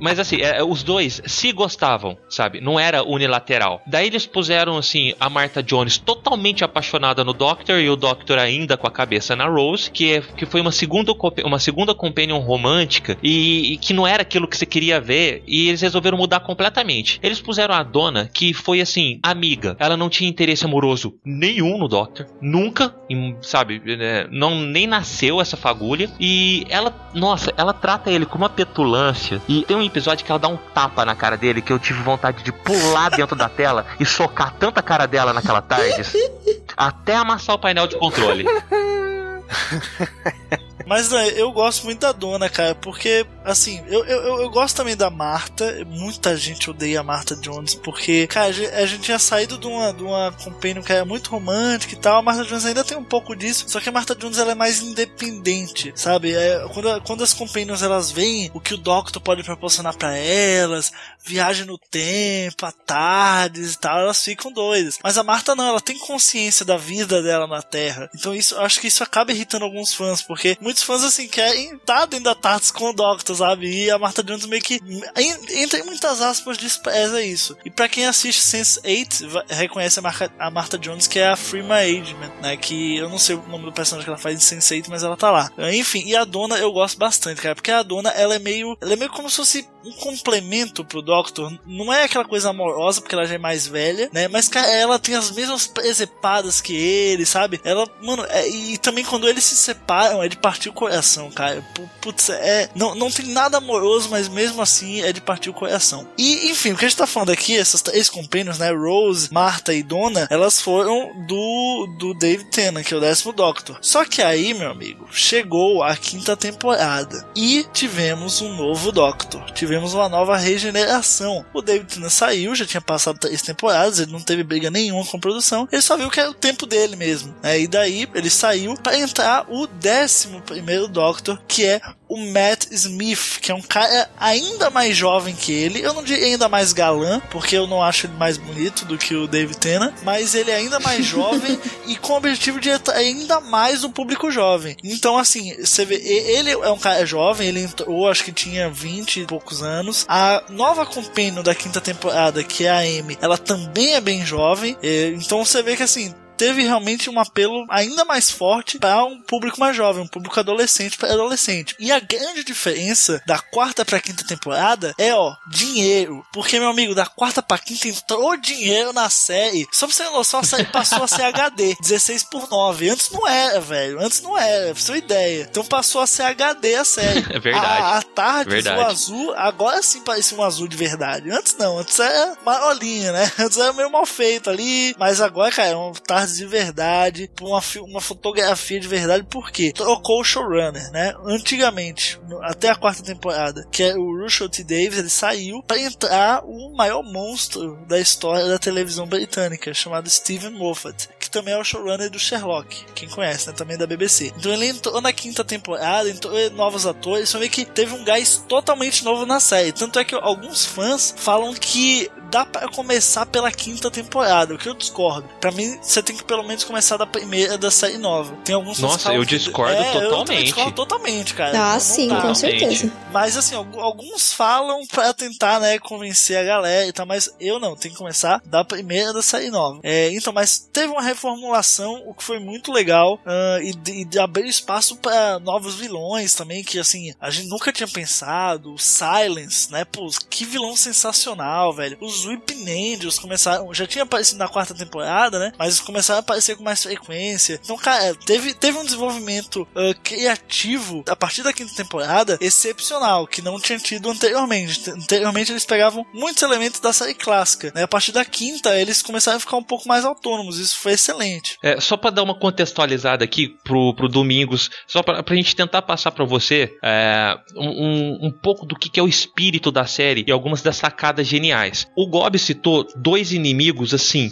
Mas 0.00 0.18
assim, 0.18 0.40
é, 0.40 0.62
os 0.62 0.82
dois 0.82 1.20
se 1.26 1.52
gostavam, 1.52 2.16
sabe? 2.28 2.60
Não 2.60 2.78
era 2.78 3.02
unilateral. 3.02 3.82
Daí 3.86 4.06
eles 4.06 4.26
puseram, 4.26 4.76
assim, 4.76 5.14
a 5.18 5.28
Martha 5.28 5.62
Jones 5.62 5.98
totalmente 5.98 6.64
apaixonada 6.64 7.24
no 7.24 7.32
Doctor 7.32 7.78
e 7.80 7.88
o 7.88 7.96
Doctor 7.96 8.38
ainda 8.38 8.76
com 8.76 8.86
a 8.86 8.90
cabeça 8.90 9.34
na 9.36 9.46
Rose, 9.46 9.90
que, 9.90 10.14
é, 10.14 10.20
que 10.20 10.46
foi 10.46 10.60
uma 10.60 10.72
segunda, 10.72 11.12
uma 11.44 11.58
segunda 11.58 11.94
companion 11.94 12.38
romântica 12.38 13.16
e, 13.22 13.72
e 13.72 13.76
que 13.76 13.92
não 13.92 14.06
era 14.06 14.22
aquilo 14.22 14.48
que 14.48 14.56
você 14.56 14.66
queria 14.66 15.00
ver 15.00 15.42
e 15.46 15.68
eles 15.68 15.80
resolveram 15.80 16.16
mudar 16.16 16.40
completamente. 16.40 17.18
Eles 17.22 17.40
puseram 17.40 17.74
a 17.74 17.82
dona 17.82 18.30
que 18.32 18.52
foi, 18.52 18.80
assim, 18.80 19.18
amiga. 19.22 19.76
Ela 19.78 19.96
não 19.96 20.08
tinha 20.08 20.28
interesse 20.28 20.64
amoroso 20.64 21.14
nenhum 21.24 21.78
no 21.78 21.88
Doctor, 21.88 22.26
nunca, 22.40 22.94
sabe? 23.40 23.80
né, 23.84 24.26
Não, 24.30 24.60
nem 24.60 24.86
nasceu 24.86 25.40
essa 25.40 25.56
fagulha 25.56 26.10
e 26.18 26.66
ela, 26.68 26.94
nossa, 27.14 27.52
ela 27.56 27.72
trata 27.72 28.10
ele 28.10 28.26
com 28.26 28.38
uma 28.38 28.48
petulância 28.52 29.40
e 29.48 29.62
tem 29.62 29.76
um 29.76 29.82
episódio 29.82 30.24
que 30.24 30.30
ela 30.30 30.38
dá 30.38 30.48
um 30.48 30.56
tapa 30.56 31.04
na 31.04 31.14
cara 31.14 31.36
dele 31.36 31.60
que 31.60 31.72
eu 31.72 31.78
tive 31.78 32.02
vontade 32.02 32.42
de 32.42 32.52
pular 32.52 33.10
dentro 33.10 33.34
da 33.34 33.48
tela 33.48 33.86
e 33.98 34.06
socar 34.06 34.54
tanta 34.58 34.82
cara 34.82 35.06
dela 35.06 35.32
naquela 35.32 35.60
tarde 35.60 36.02
até 36.76 37.16
amassar 37.16 37.56
o 37.56 37.58
painel 37.58 37.86
de 37.86 37.96
controle. 37.96 38.46
Mas 40.86 41.10
né, 41.10 41.30
eu 41.36 41.50
gosto 41.52 41.84
muito 41.84 42.00
da 42.00 42.12
dona, 42.12 42.48
cara, 42.48 42.74
porque, 42.74 43.26
assim, 43.44 43.82
eu, 43.86 44.04
eu, 44.04 44.40
eu- 44.42 44.50
gosto 44.50 44.76
também 44.76 44.96
da 44.96 45.08
Marta. 45.10 45.84
Muita 45.86 46.36
gente 46.36 46.68
odeia 46.70 47.00
a 47.00 47.02
Marta 47.02 47.34
Jones, 47.36 47.74
porque, 47.74 48.26
cara, 48.26 48.46
a 48.48 48.52
gente- 48.86 49.02
tinha 49.02 49.18
saído 49.18 49.56
de 49.58 49.66
uma, 49.66 49.92
de 49.92 50.02
uma 50.02 50.30
companion 50.44 50.82
que 50.82 50.92
era 50.92 51.04
muito 51.04 51.30
romântica 51.30 51.94
e 51.94 51.96
tal. 51.98 52.18
A 52.18 52.22
Marta 52.22 52.44
Jones 52.44 52.64
ainda 52.66 52.84
tem 52.84 52.96
um 52.96 53.04
pouco 53.04 53.34
disso, 53.34 53.64
só 53.68 53.80
que 53.80 53.88
a 53.88 53.92
Marta 53.92 54.14
Jones 54.14 54.38
ela 54.38 54.52
é 54.52 54.54
mais 54.54 54.80
independente, 54.82 55.92
sabe? 55.96 56.34
É, 56.34 56.66
quando, 56.72 57.00
quando 57.02 57.24
as 57.24 57.32
companions 57.32 57.82
elas 57.82 58.10
veem 58.10 58.50
o 58.54 58.60
que 58.60 58.74
o 58.74 58.78
Doctor 58.78 59.20
pode 59.22 59.42
proporcionar 59.42 59.96
pra 59.96 60.16
elas, 60.16 60.92
viagem 61.24 61.64
no 61.66 61.78
tempo, 61.78 62.66
a 62.66 62.72
tardes 62.72 63.74
e 63.74 63.78
tal, 63.78 63.98
elas 64.00 64.22
ficam 64.22 64.52
doidas. 64.52 64.98
Mas 65.02 65.16
a 65.16 65.22
Marta 65.22 65.54
não, 65.54 65.66
ela 65.66 65.80
tem 65.80 65.98
consciência 65.98 66.64
da 66.64 66.76
vida 66.76 67.22
dela 67.22 67.46
na 67.46 67.62
Terra. 67.62 68.10
Então 68.14 68.34
isso, 68.34 68.58
acho 68.58 68.80
que 68.80 68.88
isso 68.88 69.02
acaba 69.02 69.32
irritando 69.32 69.64
alguns 69.64 69.94
fãs, 69.94 70.22
porque 70.22 70.56
fãs 70.80 71.02
assim 71.02 71.26
querem 71.26 71.74
estar 71.74 72.06
dentro 72.06 72.24
da 72.26 72.34
Tardes 72.34 72.70
com 72.70 72.90
o 72.90 72.92
Doctor, 72.92 73.34
sabe? 73.36 73.66
E 73.68 73.90
a 73.90 73.98
Marta 73.98 74.22
Jones 74.22 74.46
meio 74.46 74.62
que 74.62 74.76
en- 75.16 75.62
entre 75.62 75.82
muitas 75.82 76.20
aspas 76.22 76.56
despreza 76.56 77.20
isso. 77.22 77.56
E 77.64 77.70
pra 77.70 77.88
quem 77.88 78.06
assiste 78.06 78.40
Sense8, 78.42 79.26
va- 79.28 79.44
reconhece 79.48 79.98
a, 79.98 80.02
Marca- 80.02 80.32
a 80.38 80.50
Marta 80.50 80.78
Jones 80.78 81.06
que 81.06 81.18
é 81.18 81.28
a 81.28 81.36
Freema 81.36 81.76
Agement, 81.76 82.32
né? 82.40 82.56
Que 82.56 82.96
eu 82.96 83.08
não 83.08 83.18
sei 83.18 83.34
o 83.36 83.42
nome 83.48 83.64
do 83.64 83.72
personagem 83.72 84.04
que 84.04 84.10
ela 84.10 84.18
faz 84.18 84.36
em 84.52 84.56
Sense8, 84.58 84.86
mas 84.88 85.02
ela 85.02 85.16
tá 85.16 85.30
lá. 85.30 85.50
Enfim, 85.72 86.04
e 86.06 86.14
a 86.16 86.24
dona 86.24 86.56
eu 86.58 86.72
gosto 86.72 86.96
bastante, 86.98 87.40
cara, 87.42 87.54
porque 87.54 87.70
a 87.70 87.82
dona 87.82 88.10
ela 88.10 88.34
é 88.34 88.38
meio, 88.38 88.76
ela 88.80 88.92
é 88.92 88.96
meio 88.96 89.10
como 89.10 89.28
se 89.28 89.36
fosse 89.36 89.68
um 89.84 89.92
complemento 89.94 90.84
pro 90.84 91.02
Doctor. 91.02 91.52
Não 91.66 91.92
é 91.92 92.04
aquela 92.04 92.24
coisa 92.24 92.50
amorosa, 92.50 93.00
porque 93.00 93.14
ela 93.16 93.26
já 93.26 93.34
é 93.34 93.38
mais 93.38 93.66
velha, 93.66 94.08
né? 94.12 94.28
Mas, 94.28 94.46
cara, 94.48 94.68
ela 94.70 94.96
tem 94.98 95.16
as 95.16 95.30
mesmas 95.32 95.66
presepadas 95.66 96.60
que 96.60 96.74
ele, 96.74 97.26
sabe? 97.26 97.60
Ela, 97.64 97.88
mano, 98.00 98.24
é- 98.28 98.48
e 98.48 98.78
também 98.78 99.04
quando 99.04 99.28
eles 99.28 99.42
se 99.44 99.56
separam, 99.56 100.22
é 100.22 100.28
de 100.28 100.36
partir 100.36 100.61
o 100.68 100.72
coração, 100.72 101.30
cara. 101.30 101.62
Pu- 101.74 101.88
Putz, 102.00 102.28
é. 102.30 102.68
Não, 102.74 102.94
não 102.94 103.10
tem 103.10 103.26
nada 103.26 103.58
amoroso, 103.58 104.08
mas 104.10 104.28
mesmo 104.28 104.60
assim 104.60 105.00
é 105.02 105.12
de 105.12 105.20
partir 105.20 105.50
o 105.50 105.54
coração. 105.54 106.06
E, 106.18 106.50
enfim, 106.50 106.72
o 106.72 106.76
que 106.76 106.84
a 106.84 106.88
gente 106.88 106.98
tá 106.98 107.06
falando 107.06 107.30
aqui, 107.30 107.56
essas 107.56 107.80
três 107.82 108.08
companions, 108.08 108.58
né? 108.58 108.72
Rose, 108.72 109.28
Marta 109.32 109.72
e 109.72 109.82
Donna, 109.82 110.26
elas 110.30 110.60
foram 110.60 111.12
do, 111.26 111.86
do 111.98 112.14
David 112.14 112.50
Tennant, 112.50 112.84
que 112.84 112.92
é 112.94 112.96
o 112.96 113.00
décimo 113.00 113.32
Doctor. 113.32 113.78
Só 113.80 114.04
que 114.04 114.20
aí, 114.22 114.52
meu 114.54 114.70
amigo, 114.70 115.06
chegou 115.12 115.82
a 115.82 115.96
quinta 115.96 116.36
temporada 116.36 117.26
e 117.36 117.64
tivemos 117.72 118.40
um 118.40 118.54
novo 118.56 118.90
Doctor. 118.90 119.50
Tivemos 119.52 119.94
uma 119.94 120.08
nova 120.08 120.36
regeneração. 120.36 121.44
O 121.52 121.62
David 121.62 121.94
Tennant 121.94 122.10
saiu, 122.10 122.54
já 122.54 122.66
tinha 122.66 122.80
passado 122.80 123.18
três 123.18 123.42
temporadas, 123.42 123.98
ele 124.00 124.12
não 124.12 124.20
teve 124.20 124.42
briga 124.42 124.70
nenhuma 124.70 125.04
com 125.04 125.16
a 125.16 125.20
produção, 125.20 125.68
ele 125.70 125.82
só 125.82 125.96
viu 125.96 126.10
que 126.10 126.20
era 126.20 126.30
o 126.30 126.34
tempo 126.34 126.66
dele 126.66 126.96
mesmo. 126.96 127.34
Né? 127.42 127.60
E 127.60 127.66
daí 127.68 128.08
ele 128.14 128.30
saiu 128.30 128.74
para 128.74 128.98
entrar 128.98 129.46
o 129.48 129.66
décimo 129.66 130.40
primeiro 130.52 130.86
Doctor, 130.86 131.40
que 131.48 131.64
é 131.64 131.80
o 132.08 132.16
Matt 132.18 132.66
Smith, 132.70 133.38
que 133.40 133.50
é 133.50 133.54
um 133.54 133.62
cara 133.62 134.10
ainda 134.20 134.68
mais 134.68 134.94
jovem 134.94 135.34
que 135.34 135.50
ele. 135.50 135.80
Eu 135.80 135.94
não 135.94 136.04
diria 136.04 136.26
ainda 136.26 136.48
mais 136.48 136.72
galã, 136.72 137.20
porque 137.30 137.56
eu 137.56 137.66
não 137.66 137.82
acho 137.82 138.06
ele 138.06 138.14
mais 138.14 138.36
bonito 138.36 138.84
do 138.84 138.98
que 138.98 139.14
o 139.14 139.26
David 139.26 139.56
Tennant, 139.56 139.94
mas 140.02 140.34
ele 140.34 140.50
é 140.50 140.56
ainda 140.56 140.78
mais 140.78 141.04
jovem 141.06 141.58
e 141.86 141.96
com 141.96 142.12
o 142.12 142.16
objetivo 142.16 142.60
de 142.60 142.70
ainda 142.94 143.40
mais 143.40 143.82
no 143.82 143.90
público 143.90 144.30
jovem. 144.30 144.76
Então, 144.84 145.16
assim, 145.16 145.56
você 145.58 145.86
vê, 145.86 145.96
ele 145.96 146.50
é 146.50 146.70
um 146.70 146.78
cara 146.78 147.06
jovem, 147.06 147.48
ele 147.48 147.62
entrou, 147.62 148.08
acho 148.08 148.24
que 148.24 148.32
tinha 148.32 148.68
20 148.68 149.20
e 149.20 149.26
poucos 149.26 149.62
anos. 149.62 150.04
A 150.06 150.42
nova 150.50 150.84
companion 150.84 151.42
da 151.42 151.54
quinta 151.54 151.80
temporada, 151.80 152.44
que 152.44 152.66
é 152.66 152.70
a 152.70 152.78
Amy, 152.78 153.16
ela 153.22 153.38
também 153.38 153.94
é 153.94 154.00
bem 154.00 154.24
jovem. 154.24 154.76
Então 155.14 155.44
você 155.44 155.62
vê 155.62 155.76
que 155.76 155.82
assim, 155.82 156.14
teve 156.36 156.62
realmente 156.62 157.08
um 157.10 157.18
apelo 157.18 157.64
ainda 157.68 158.04
mais 158.04 158.30
forte 158.30 158.78
para 158.78 159.04
um 159.04 159.20
público 159.20 159.60
mais 159.60 159.76
jovem, 159.76 160.02
um 160.02 160.08
público 160.08 160.38
adolescente 160.38 160.96
para 160.96 161.12
adolescente. 161.12 161.74
E 161.78 161.90
a 161.92 162.00
grande 162.00 162.44
diferença 162.44 163.22
da 163.26 163.38
quarta 163.38 163.84
para 163.84 164.00
quinta 164.00 164.24
temporada 164.26 164.94
é, 164.98 165.14
ó, 165.14 165.34
dinheiro. 165.48 166.24
Porque, 166.32 166.58
meu 166.58 166.68
amigo, 166.70 166.94
da 166.94 167.06
quarta 167.06 167.42
para 167.42 167.58
quinta 167.58 167.88
entrou 167.88 168.36
dinheiro 168.36 168.92
na 168.92 169.08
série. 169.10 169.66
Só 169.72 169.86
pra 169.86 169.94
você 169.94 170.04
ter 170.04 170.10
noção, 170.10 170.40
a 170.40 170.44
série 170.44 170.64
passou 170.64 171.02
a 171.02 171.08
ser 171.08 171.22
HD, 171.22 171.76
16 171.80 172.24
por 172.30 172.48
9. 172.50 172.88
Antes 172.90 173.10
não 173.10 173.28
era, 173.28 173.60
velho. 173.60 174.00
Antes 174.00 174.20
não 174.22 174.36
era, 174.36 174.72
pra 174.72 174.82
sua 174.82 174.98
ideia. 174.98 175.46
Então 175.50 175.64
passou 175.64 176.00
a 176.00 176.06
ser 176.06 176.22
HD 176.22 176.74
a 176.76 176.84
série. 176.84 177.22
É 177.32 177.38
verdade. 177.38 177.66
A, 177.66 177.98
a 177.98 178.02
tarde, 178.02 178.50
Verdade. 178.50 178.78
o 178.78 178.86
azul, 178.86 179.34
agora 179.36 179.82
sim 179.82 180.02
parecia 180.02 180.36
um 180.36 180.42
azul 180.42 180.68
de 180.68 180.76
verdade. 180.76 181.30
Antes 181.30 181.56
não, 181.56 181.78
antes 181.78 181.98
era 181.98 182.36
marolinha, 182.44 183.10
né? 183.10 183.32
Antes 183.38 183.56
era 183.56 183.72
meio 183.72 183.90
mal 183.90 184.04
feito 184.04 184.50
ali. 184.50 184.94
Mas 184.98 185.20
agora, 185.20 185.50
cara, 185.50 185.70
é 185.70 185.92
tarde 186.06 186.21
de 186.26 186.46
verdade, 186.46 187.30
uma, 187.40 187.60
fi- 187.60 187.80
uma 187.80 188.00
fotografia 188.00 188.78
de 188.80 188.88
verdade, 188.88 189.24
por 189.24 189.50
quê? 189.50 189.72
Trocou 189.74 190.20
o 190.20 190.24
showrunner, 190.24 190.90
né? 190.90 191.14
Antigamente, 191.24 192.20
no- 192.28 192.42
até 192.42 192.70
a 192.70 192.74
quarta 192.74 193.02
temporada, 193.02 193.66
que 193.70 193.82
é 193.82 193.94
o 193.96 194.22
Russell 194.22 194.48
T. 194.48 194.62
Davis, 194.64 194.98
ele 194.98 195.08
saiu 195.10 195.62
para 195.62 195.78
entrar 195.80 196.42
o 196.44 196.74
maior 196.76 197.02
monstro 197.02 197.76
da 197.88 197.98
história 197.98 198.46
da 198.46 198.58
televisão 198.58 199.06
britânica, 199.06 199.72
chamado 199.74 200.08
Stephen 200.08 200.50
Moffat, 200.50 201.08
que 201.18 201.30
também 201.30 201.54
é 201.54 201.58
o 201.58 201.64
showrunner 201.64 202.10
do 202.10 202.18
Sherlock, 202.18 202.84
quem 202.94 203.08
conhece, 203.08 203.48
né? 203.48 203.52
Também 203.54 203.76
da 203.76 203.86
BBC. 203.86 204.32
Então 204.36 204.52
ele 204.52 204.66
entrou 204.68 205.00
na 205.00 205.12
quinta 205.12 205.44
temporada, 205.44 206.08
entrou 206.08 206.32
novos 206.50 206.86
atores, 206.86 207.28
só 207.28 207.38
vê 207.38 207.48
que 207.48 207.64
teve 207.64 207.92
um 207.94 208.04
gás 208.04 208.42
totalmente 208.48 209.04
novo 209.04 209.26
na 209.26 209.40
série. 209.40 209.72
Tanto 209.72 209.98
é 209.98 210.04
que 210.04 210.14
alguns 210.14 210.64
fãs 210.64 211.14
falam 211.16 211.52
que 211.54 212.10
dá 212.32 212.46
para 212.46 212.66
começar 212.68 213.26
pela 213.26 213.52
quinta 213.52 213.90
temporada, 213.90 214.54
o 214.54 214.58
que 214.58 214.66
eu 214.68 214.74
discordo. 214.74 215.28
Pra 215.38 215.52
mim, 215.52 215.78
você 215.82 216.02
tem 216.02 216.16
que 216.16 216.24
pelo 216.24 216.42
menos 216.42 216.64
começar 216.64 216.96
da 216.96 217.06
primeira 217.06 217.58
da 217.58 217.70
série 217.70 217.98
nova. 217.98 218.34
Tem 218.42 218.54
alguns 218.54 218.78
Nossa, 218.78 218.96
que 218.96 219.02
falam 219.04 219.18
eu 219.18 219.26
que- 219.26 219.36
discordo 219.36 219.74
é, 219.74 219.96
Eu 219.96 220.08
totalmente. 220.10 220.44
discordo 220.44 220.72
totalmente, 220.72 221.34
cara. 221.34 221.74
Ah, 221.74 221.78
sim, 221.78 222.08
dá. 222.08 222.22
com 222.22 222.34
certeza. 222.34 222.90
Mas 223.12 223.36
assim, 223.36 223.54
algu- 223.54 223.78
alguns 223.80 224.32
falam 224.32 224.86
pra 224.86 225.12
tentar, 225.12 225.60
né, 225.60 225.78
convencer 225.78 226.38
a 226.38 226.42
galera 226.42 226.86
e 226.86 226.92
tal, 226.92 227.04
mas 227.04 227.30
eu 227.38 227.58
não, 227.60 227.76
tem 227.76 227.90
que 227.90 227.98
começar 227.98 228.40
da 228.46 228.64
primeira 228.64 229.12
da 229.12 229.20
série 229.20 229.50
nova. 229.50 229.80
É, 229.82 230.10
então, 230.14 230.32
mas 230.32 230.58
teve 230.58 230.90
uma 230.90 231.02
reformulação, 231.02 232.02
o 232.06 232.14
que 232.14 232.24
foi 232.24 232.38
muito 232.38 232.72
legal, 232.72 233.20
ah, 233.26 233.58
e, 233.62 233.74
de, 233.74 233.92
e 234.00 234.04
de 234.06 234.18
abrir 234.18 234.48
espaço 234.48 234.96
pra 234.96 235.38
novos 235.40 235.74
vilões 235.74 236.34
também, 236.34 236.64
que 236.64 236.78
assim, 236.78 237.12
a 237.20 237.30
gente 237.30 237.48
nunca 237.48 237.70
tinha 237.72 237.86
pensado. 237.88 238.72
O 238.72 238.78
Silence, 238.78 239.70
né, 239.70 239.84
pô, 239.84 240.08
que 240.30 240.44
vilão 240.46 240.74
sensacional, 240.76 241.72
velho. 241.74 241.98
Os 242.00 242.21
os 242.22 242.26
Whip 242.26 242.52
Angels 242.52 243.18
começaram. 243.18 243.72
Já 243.74 243.86
tinha 243.86 244.04
aparecido 244.04 244.38
na 244.38 244.48
quarta 244.48 244.74
temporada, 244.74 245.38
né? 245.38 245.52
Mas 245.58 245.80
começaram 245.80 246.18
a 246.18 246.20
aparecer 246.20 246.56
com 246.56 246.62
mais 246.62 246.82
frequência. 246.82 247.60
Então, 247.62 247.76
cara, 247.76 248.14
teve, 248.14 248.54
teve 248.54 248.78
um 248.78 248.84
desenvolvimento 248.84 249.62
uh, 249.62 249.94
criativo 250.02 251.04
a 251.08 251.16
partir 251.16 251.42
da 251.42 251.52
quinta 251.52 251.74
temporada 251.74 252.38
excepcional, 252.40 253.26
que 253.26 253.42
não 253.42 253.60
tinha 253.60 253.78
tido 253.78 254.10
anteriormente. 254.10 254.90
Anteriormente 254.90 255.52
eles 255.52 255.64
pegavam 255.64 256.06
muitos 256.14 256.42
elementos 256.42 256.80
da 256.80 256.92
série 256.92 257.14
clássica. 257.14 257.72
Né? 257.74 257.82
A 257.82 257.88
partir 257.88 258.12
da 258.12 258.24
quinta, 258.24 258.78
eles 258.78 259.02
começaram 259.02 259.36
a 259.36 259.40
ficar 259.40 259.56
um 259.56 259.62
pouco 259.62 259.88
mais 259.88 260.04
autônomos. 260.04 260.58
Isso 260.58 260.78
foi 260.78 260.92
excelente. 260.92 261.56
É, 261.62 261.80
só 261.80 261.96
para 261.96 262.10
dar 262.10 262.22
uma 262.22 262.38
contextualizada 262.38 263.24
aqui 263.24 263.56
pro, 263.64 263.94
pro 263.94 264.08
Domingos, 264.08 264.70
só 264.86 265.02
pra, 265.02 265.22
pra 265.22 265.34
gente 265.34 265.56
tentar 265.56 265.82
passar 265.82 266.10
para 266.10 266.24
você 266.24 266.76
é, 266.82 267.36
um, 267.56 268.26
um 268.26 268.32
pouco 268.32 268.66
do 268.66 268.76
que, 268.76 268.88
que 268.88 269.00
é 269.00 269.02
o 269.02 269.08
espírito 269.08 269.70
da 269.70 269.86
série 269.86 270.24
e 270.26 270.32
algumas 270.32 270.62
das 270.62 270.76
sacadas 270.76 271.26
geniais. 271.26 271.86
O 271.96 272.08
Gob 272.12 272.36
citou 272.36 272.86
dois 272.94 273.32
inimigos 273.32 273.94
assim 273.94 274.30